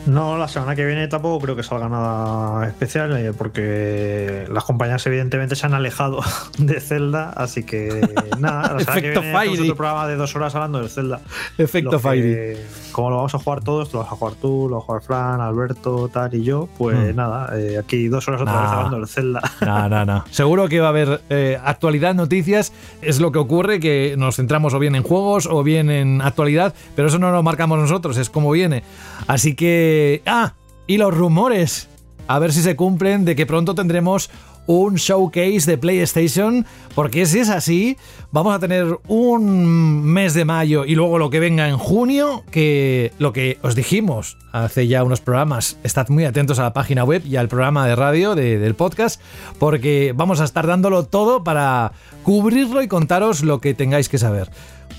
No, 0.05 0.37
la 0.37 0.47
semana 0.47 0.75
que 0.75 0.85
viene 0.85 1.07
tampoco 1.07 1.39
creo 1.43 1.55
que 1.55 1.63
salga 1.63 1.89
nada 1.89 2.67
especial, 2.67 3.15
eh, 3.17 3.33
porque 3.35 4.45
las 4.51 4.63
compañías 4.63 5.05
evidentemente 5.07 5.55
se 5.55 5.65
han 5.65 5.73
alejado 5.73 6.19
de 6.59 6.79
Zelda, 6.79 7.31
así 7.35 7.63
que 7.63 8.01
nada, 8.39 8.73
la 8.73 8.79
semana 8.81 9.01
que 9.01 9.07
Efecto 9.11 9.21
viene 9.21 9.35
hacemos 9.37 9.47
Fairy. 9.57 9.61
otro 9.63 9.75
programa 9.75 10.07
de 10.07 10.15
dos 10.15 10.35
horas 10.35 10.53
hablando 10.55 10.81
de 10.81 10.89
Zelda. 10.89 11.21
Efecto 11.57 11.89
que- 11.91 11.99
Fairy. 11.99 12.57
Como 12.91 13.09
lo 13.09 13.17
vamos 13.17 13.35
a 13.35 13.39
jugar 13.39 13.61
todos, 13.61 13.91
lo 13.93 13.99
vas 13.99 14.11
a 14.11 14.15
jugar 14.15 14.33
tú, 14.35 14.67
lo 14.69 14.75
vas 14.77 14.83
a 14.83 14.85
jugar 14.85 15.01
Fran, 15.01 15.41
Alberto, 15.41 16.07
tal 16.13 16.33
y 16.33 16.43
yo, 16.43 16.69
pues 16.77 17.13
Mm. 17.13 17.15
nada, 17.17 17.49
eh, 17.59 17.77
aquí 17.77 18.07
dos 18.07 18.25
horas 18.27 18.41
otra 18.41 18.61
vez 18.61 18.69
hablando 18.71 18.99
de 19.01 19.07
Zelda. 19.07 19.41
No, 19.65 19.89
no, 19.89 20.05
no. 20.05 20.23
Seguro 20.31 20.69
que 20.69 20.79
va 20.79 20.85
a 20.87 20.89
haber 20.89 21.21
eh, 21.29 21.59
actualidad, 21.63 22.13
noticias. 22.15 22.71
Es 23.01 23.19
lo 23.19 23.31
que 23.33 23.39
ocurre, 23.39 23.79
que 23.81 24.15
nos 24.17 24.37
centramos 24.37 24.73
o 24.73 24.79
bien 24.79 24.95
en 24.95 25.03
juegos 25.03 25.45
o 25.45 25.61
bien 25.63 25.89
en 25.89 26.21
actualidad, 26.21 26.73
pero 26.95 27.09
eso 27.09 27.19
no 27.19 27.31
lo 27.31 27.43
marcamos 27.43 27.79
nosotros, 27.79 28.15
es 28.17 28.29
como 28.29 28.51
viene. 28.51 28.83
Así 29.27 29.55
que... 29.55 29.94
Ah, 30.25 30.53
y 30.87 30.97
los 30.97 31.13
rumores. 31.13 31.89
A 32.27 32.39
ver 32.39 32.51
si 32.53 32.61
se 32.61 32.75
cumplen 32.75 33.23
de 33.25 33.35
que 33.35 33.45
pronto 33.45 33.75
tendremos 33.75 34.29
un 34.67 34.95
showcase 34.95 35.69
de 35.69 35.77
PlayStation, 35.77 36.65
porque 36.95 37.25
si 37.25 37.39
es 37.39 37.49
así, 37.49 37.97
vamos 38.31 38.55
a 38.55 38.59
tener 38.59 38.97
un 39.07 40.03
mes 40.03 40.33
de 40.33 40.45
mayo 40.45 40.85
y 40.85 40.95
luego 40.95 41.19
lo 41.19 41.29
que 41.29 41.39
venga 41.39 41.69
en 41.69 41.77
junio, 41.77 42.43
que 42.51 43.11
lo 43.19 43.31
que 43.31 43.59
os 43.61 43.75
dijimos 43.75 44.37
hace 44.51 44.87
ya 44.87 45.03
unos 45.03 45.21
programas, 45.21 45.77
estad 45.83 46.09
muy 46.09 46.25
atentos 46.25 46.59
a 46.59 46.63
la 46.63 46.73
página 46.73 47.03
web 47.03 47.23
y 47.25 47.35
al 47.35 47.47
programa 47.47 47.87
de 47.87 47.95
radio 47.95 48.35
del 48.35 48.75
podcast, 48.75 49.21
porque 49.59 50.13
vamos 50.15 50.41
a 50.41 50.45
estar 50.45 50.65
dándolo 50.65 51.05
todo 51.05 51.43
para 51.43 51.91
cubrirlo 52.23 52.81
y 52.81 52.87
contaros 52.87 53.43
lo 53.43 53.61
que 53.61 53.73
tengáis 53.73 54.09
que 54.09 54.17
saber. 54.17 54.49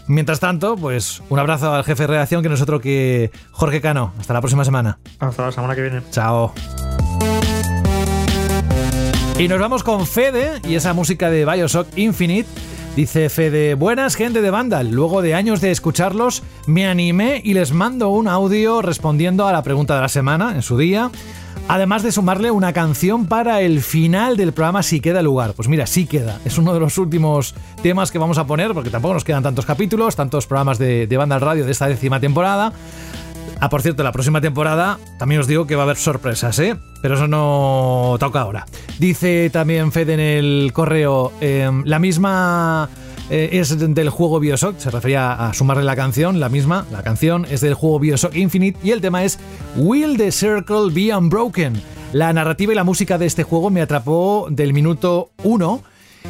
Mientras 0.08 0.38
tanto, 0.38 0.76
pues 0.76 1.22
un 1.28 1.38
abrazo 1.38 1.74
al 1.74 1.84
jefe 1.84 2.04
de 2.04 2.06
redacción 2.08 2.42
que 2.42 2.48
no 2.48 2.54
es 2.54 2.62
otro 2.62 2.80
que 2.80 3.30
Jorge 3.50 3.80
Cano. 3.80 4.12
Hasta 4.18 4.34
la 4.34 4.40
próxima 4.40 4.64
semana. 4.64 4.98
Hasta 5.18 5.46
la 5.46 5.52
semana 5.52 5.74
que 5.74 5.82
viene. 5.82 6.02
Chao. 6.10 6.52
Y 9.38 9.48
nos 9.48 9.60
vamos 9.60 9.82
con 9.82 10.06
Fede 10.06 10.60
y 10.66 10.76
esa 10.76 10.94
música 10.94 11.28
de 11.28 11.44
Bioshock 11.44 11.88
Infinite. 11.96 12.48
Dice 12.96 13.28
Fede, 13.28 13.74
buenas 13.74 14.14
gente 14.14 14.40
de 14.40 14.50
Vandal. 14.50 14.90
Luego 14.90 15.20
de 15.20 15.34
años 15.34 15.60
de 15.60 15.70
escucharlos, 15.70 16.42
me 16.66 16.86
animé 16.86 17.42
y 17.44 17.52
les 17.52 17.72
mando 17.72 18.08
un 18.08 18.28
audio 18.28 18.80
respondiendo 18.80 19.46
a 19.46 19.52
la 19.52 19.62
pregunta 19.62 19.96
de 19.96 20.00
la 20.00 20.08
semana 20.08 20.54
en 20.54 20.62
su 20.62 20.78
día. 20.78 21.10
Además 21.68 22.04
de 22.04 22.12
sumarle 22.12 22.52
una 22.52 22.72
canción 22.72 23.26
para 23.26 23.60
el 23.60 23.80
final 23.82 24.36
del 24.36 24.52
programa 24.52 24.84
si 24.84 25.00
queda 25.00 25.20
lugar. 25.20 25.52
Pues 25.54 25.68
mira, 25.68 25.86
sí 25.86 26.06
queda. 26.06 26.38
Es 26.44 26.58
uno 26.58 26.72
de 26.72 26.78
los 26.78 26.96
últimos 26.96 27.54
temas 27.82 28.12
que 28.12 28.18
vamos 28.18 28.38
a 28.38 28.46
poner 28.46 28.72
porque 28.72 28.88
tampoco 28.88 29.14
nos 29.14 29.24
quedan 29.24 29.42
tantos 29.42 29.66
capítulos, 29.66 30.14
tantos 30.14 30.46
programas 30.46 30.78
de, 30.78 31.08
banda 31.16 31.34
al 31.34 31.40
radio 31.40 31.64
de 31.64 31.72
esta 31.72 31.88
décima 31.88 32.20
temporada. 32.20 32.72
Ah, 33.58 33.68
por 33.68 33.82
cierto, 33.82 34.04
la 34.04 34.12
próxima 34.12 34.40
temporada 34.40 34.98
también 35.18 35.40
os 35.40 35.48
digo 35.48 35.66
que 35.66 35.74
va 35.74 35.82
a 35.82 35.84
haber 35.84 35.96
sorpresas, 35.96 36.56
¿eh? 36.60 36.76
Pero 37.02 37.14
eso 37.14 37.26
no 37.26 38.16
toca 38.20 38.42
ahora. 38.42 38.66
Dice 39.00 39.50
también 39.50 39.90
Fede 39.90 40.14
en 40.14 40.20
el 40.20 40.72
correo, 40.72 41.32
em, 41.40 41.82
la 41.84 41.98
misma 41.98 42.88
eh, 43.30 43.50
es 43.52 43.76
del 43.78 44.10
juego 44.10 44.38
Bioshock, 44.38 44.78
se 44.78 44.90
refería 44.90 45.32
a 45.32 45.52
sumarle 45.52 45.84
la 45.84 45.96
canción, 45.96 46.38
la 46.38 46.48
misma, 46.48 46.86
la 46.92 47.02
canción 47.02 47.44
es 47.50 47.60
del 47.60 47.74
juego 47.74 47.98
Bioshock 47.98 48.34
Infinite 48.36 48.78
y 48.82 48.92
el 48.92 49.00
tema 49.00 49.24
es 49.24 49.38
Will 49.76 50.16
the 50.16 50.30
Circle 50.30 50.92
Be 50.92 51.14
Unbroken? 51.16 51.82
La 52.12 52.32
narrativa 52.32 52.72
y 52.72 52.76
la 52.76 52.84
música 52.84 53.18
de 53.18 53.26
este 53.26 53.42
juego 53.42 53.70
me 53.70 53.82
atrapó 53.82 54.46
del 54.48 54.72
minuto 54.72 55.30
1 55.42 55.82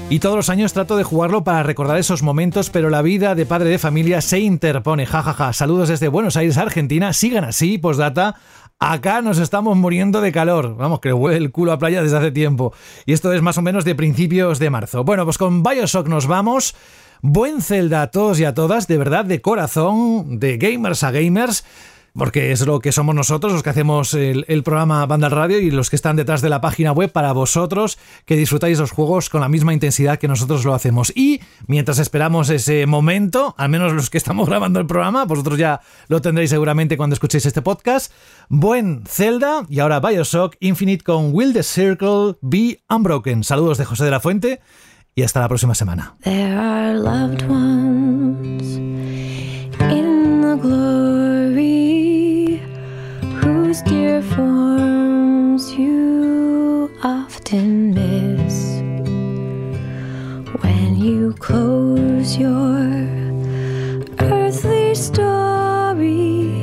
y 0.09 0.21
todos 0.21 0.37
los 0.37 0.51
años 0.51 0.73
trato 0.73 0.97
de 0.97 1.03
jugarlo 1.03 1.43
para 1.43 1.63
recordar 1.65 1.99
esos 1.99 2.23
momentos, 2.23 2.71
pero 2.71 2.91
la 2.91 3.03
vida 3.03 3.35
de 3.35 3.45
padre 3.45 3.71
de 3.71 3.79
familia 3.79 4.21
se 4.21 4.39
interpone. 4.39 5.05
Jajaja, 5.05 5.33
ja, 5.33 5.45
ja. 5.47 5.53
saludos 5.53 5.89
desde 5.89 6.09
Buenos 6.09 6.37
Aires, 6.37 6.57
Argentina. 6.59 7.13
Sigan 7.13 7.45
así, 7.45 7.77
postdata. 7.77 8.37
Acá 8.79 9.23
nos 9.23 9.39
estamos 9.39 9.75
muriendo 9.75 10.21
de 10.21 10.33
calor. 10.33 10.77
Vamos, 10.77 11.01
que 11.01 11.11
huele 11.11 11.39
el 11.39 11.51
culo 11.51 11.73
a 11.73 11.79
playa 11.79 12.03
desde 12.03 12.19
hace 12.19 12.31
tiempo. 12.31 12.75
Y 13.07 13.15
esto 13.15 13.33
es 13.33 13.41
más 13.41 13.57
o 13.57 13.63
menos 13.63 13.87
de 13.87 13.95
principios 13.95 14.59
de 14.59 14.69
marzo. 14.69 15.03
Bueno, 15.03 15.25
pues 15.25 15.39
con 15.39 15.63
Bioshock 15.63 16.09
nos 16.09 16.27
vamos. 16.27 16.75
Buen 17.23 17.63
Zelda 17.63 18.03
a 18.03 18.11
todos 18.11 18.39
y 18.39 18.45
a 18.45 18.53
todas, 18.53 18.87
de 18.87 18.99
verdad, 18.99 19.25
de 19.25 19.41
corazón, 19.41 20.39
de 20.39 20.59
gamers 20.59 21.03
a 21.05 21.11
gamers 21.11 21.65
porque 22.17 22.53
es 22.53 22.67
lo 22.67 22.81
que 22.81 22.93
somos 22.93 23.15
nosotros, 23.15 23.53
los 23.53 23.63
que 23.63 23.71
hacemos 23.71 24.15
el, 24.15 24.63
programa 24.65 25.05
Banda 25.07 25.29
Radio 25.29 25.59
y 25.59 25.71
los 25.71 25.91
que 25.91 25.97
están 25.97 26.17
detrás 26.17 26.41
de 26.41 26.49
la 26.49 26.61
página 26.61 26.93
web 26.93 27.13
para 27.13 27.33
vosotros 27.33 27.99
que 28.25 28.37
disfrutáis 28.37 28.79
los 28.79 28.91
juegos 28.91 29.29
con 29.29 29.41
la 29.41 29.49
misma 29.49 29.75
intensidad 29.75 30.19
que 30.19 30.29
nosotros 30.29 30.65
lo 30.65 30.75
hacemos. 30.75 31.13
Y 31.15 31.41
mientras 31.67 31.99
esperamos 31.99 32.49
ese 32.51 32.87
momento, 32.87 33.55
al 33.59 33.69
menos 33.69 33.93
los 33.93 34.11
que 34.11 34.19
estamos 34.19 34.49
grabando 34.49 34.81
el 34.81 34.87
programa, 34.87 35.25
vosotros 35.25 35.59
ya 35.59 35.81
lo 36.09 36.21
tendréis 36.21 36.51
seguramente 36.51 36.97
cuando 36.97 37.15
escuchéis 37.15 37.47
este 37.47 37.63
podcast. 37.63 38.13
Buen 38.49 39.05
Zelda 39.07 39.67
y 39.69 39.81
ahora 39.81 40.01
Bioshock 40.01 40.57
Infinite 40.61 41.05
con 41.05 41.35
Will 41.35 41.53
the 41.53 41.63
Circle 41.63 42.37
Be 42.41 42.81
Unbroken. 42.89 43.45
Saludos 43.45 43.79
de 43.79 43.85
José 43.85 44.05
de 44.05 44.11
la 44.11 44.21
Fuente 44.21 44.61
y 45.15 45.23
hasta 45.23 45.41
la 45.41 45.49
próxima 45.49 45.75
semana. 45.75 46.17
Whose 53.77 53.91
dear 53.91 54.23
forms 54.23 55.73
you 55.75 56.91
often 57.03 57.93
miss 57.93 58.81
when 60.63 60.97
you 60.97 61.35
close 61.35 62.39
your 62.39 62.79
earthly 64.19 64.95
story. 64.95 66.55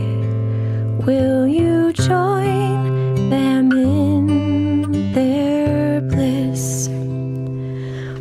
Will 1.06 1.48
you 1.48 1.94
join 1.94 3.30
them 3.30 3.72
in 3.72 5.14
their 5.14 6.02
bliss? 6.02 6.88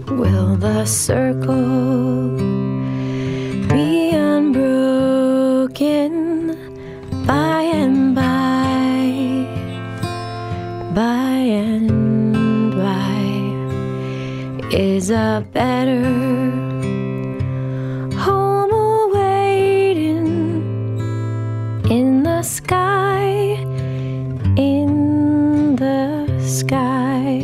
Will 0.08 0.56
the 0.56 0.84
circle 0.84 2.41
by 11.52 11.58
and 11.58 12.72
by 12.72 13.20
is 14.74 15.10
a 15.10 15.44
better 15.52 16.02
home 18.16 18.72
awaiting 18.72 20.26
in 21.90 22.22
the 22.22 22.42
sky, 22.42 23.58
in 24.56 25.76
the 25.76 26.26
sky, 26.40 27.42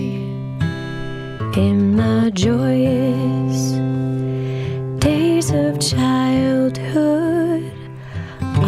in 1.56 1.97
the 1.97 2.30
joyous 2.35 3.72
days 5.01 5.51
of 5.51 5.78
childhood? 5.80 7.72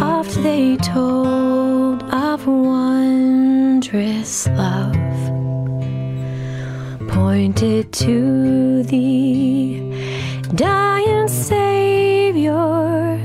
Oft 0.02 0.34
they 0.42 0.76
told 0.76 2.02
of 2.12 2.46
wondrous 2.46 4.46
love, 4.48 4.99
pointed 7.30 7.92
to 7.92 8.82
the 8.82 9.78
dying 10.56 11.28
Savior. 11.28 13.18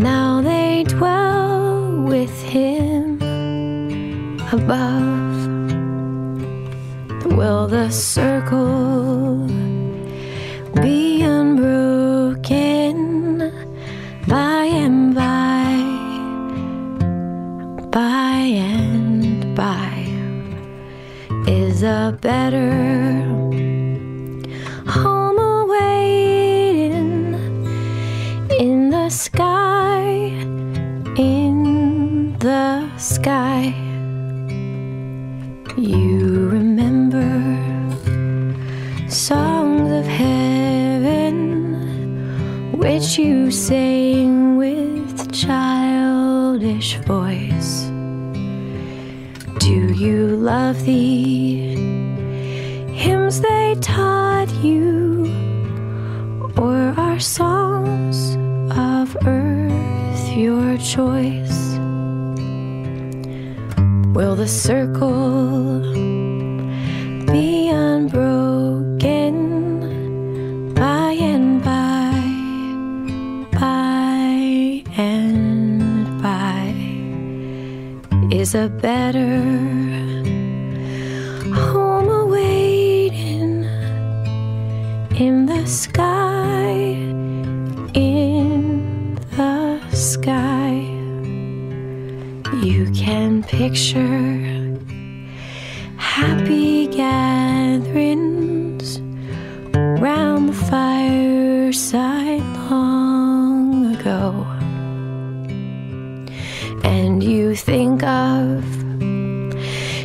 Now 0.00 0.42
they 0.42 0.82
dwell 0.82 2.02
with 2.02 2.36
him 2.42 3.20
above. 4.50 5.46
Will 7.38 7.68
the 7.68 7.88
circle 7.90 9.46
be 10.82 11.22
unbroken 11.22 12.96
by 14.26 14.64
and 14.84 15.14
by? 15.14 15.62
by 17.92 18.38
and 18.74 19.54
by 19.54 19.93
is 21.84 21.90
a 21.90 22.18
better 22.18 23.43
Will 64.34 64.40
the 64.40 64.48
circle 64.48 65.78
be 67.30 67.68
unbroken 67.68 69.36
by 70.74 71.12
and 71.12 71.62
by, 71.62 72.10
by 73.56 74.82
and 74.96 76.20
by? 76.20 76.74
Is 78.36 78.56
a 78.56 78.68
better 78.68 79.38
home 81.54 82.08
awaiting 82.08 83.62
in 85.16 85.46
the 85.46 85.64
sky, 85.64 86.03
picture 93.68 94.76
happy 95.96 96.86
gatherings 96.86 98.20
round 100.04 100.50
the 100.50 100.58
fireside 100.68 102.44
long 102.68 103.96
ago. 103.96 104.44
And 106.84 107.22
you 107.24 107.56
think 107.56 108.02
of 108.02 108.62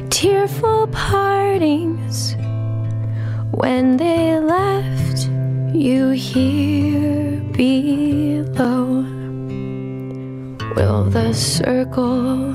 tearful 0.09 0.87
partings 0.87 2.37
when 3.51 3.97
they 3.97 4.39
left 4.39 5.27
you 5.75 6.11
here 6.11 7.41
below. 7.51 9.03
Will 10.77 11.03
the 11.09 11.33
circle 11.33 12.48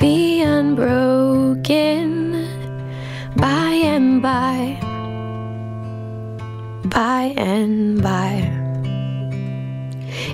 be 0.00 0.40
unbroken 0.40 2.32
by 3.36 3.70
and 3.84 4.22
by? 4.22 4.78
By 6.86 7.34
and 7.36 8.02
by 8.02 8.50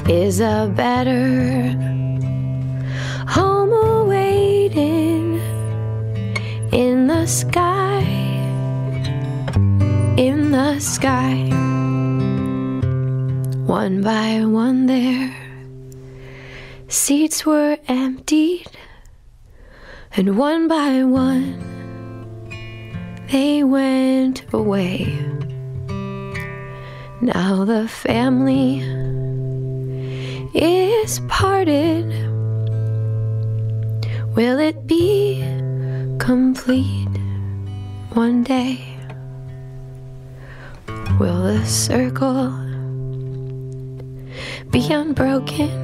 is 0.09 0.39
a 0.41 0.73
better 0.77 1.73
home 3.27 3.73
awaiting 3.73 5.41
in 6.73 7.09
the 7.09 7.27
sky, 7.27 8.03
in 10.17 10.53
the 10.53 10.79
sky. 10.79 11.35
One 13.67 14.01
by 14.03 14.45
one, 14.45 14.87
there 14.87 15.35
seats 16.87 17.45
were 17.45 17.77
emptied, 17.89 18.76
and 20.19 20.39
one 20.39 20.67
by 20.67 21.03
one 21.03 21.63
they 23.31 23.63
went 23.63 24.45
away. 24.53 25.05
Now 27.21 27.67
the 27.67 27.87
family 27.87 28.81
is 30.55 31.21
parted. 31.29 32.07
Will 34.35 34.59
it 34.59 34.87
be 34.87 35.45
complete 36.19 37.09
one 38.15 38.43
day? 38.43 38.97
Will 41.19 41.43
the 41.43 41.67
circle 41.67 42.49
be 44.71 44.91
unbroken 44.91 45.77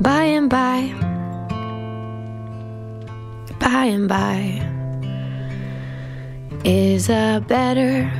by 0.00 0.22
and 0.24 0.48
by? 0.48 1.12
By 3.62 3.84
and 3.84 4.08
by 4.08 4.60
is 6.64 7.08
a 7.08 7.40
better 7.46 8.10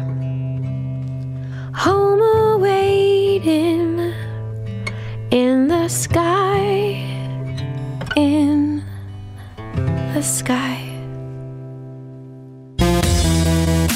home 1.75 2.23
awaiting 2.55 4.13
in 5.31 5.67
the 5.67 5.89
sky, 5.89 6.95
in 8.15 8.85
the 10.15 10.23
sky. 10.23 10.79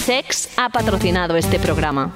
Sex 0.05 0.49
ha 0.57 0.69
patrocinado 0.69 1.37
este 1.37 1.61
programa. 1.61 2.13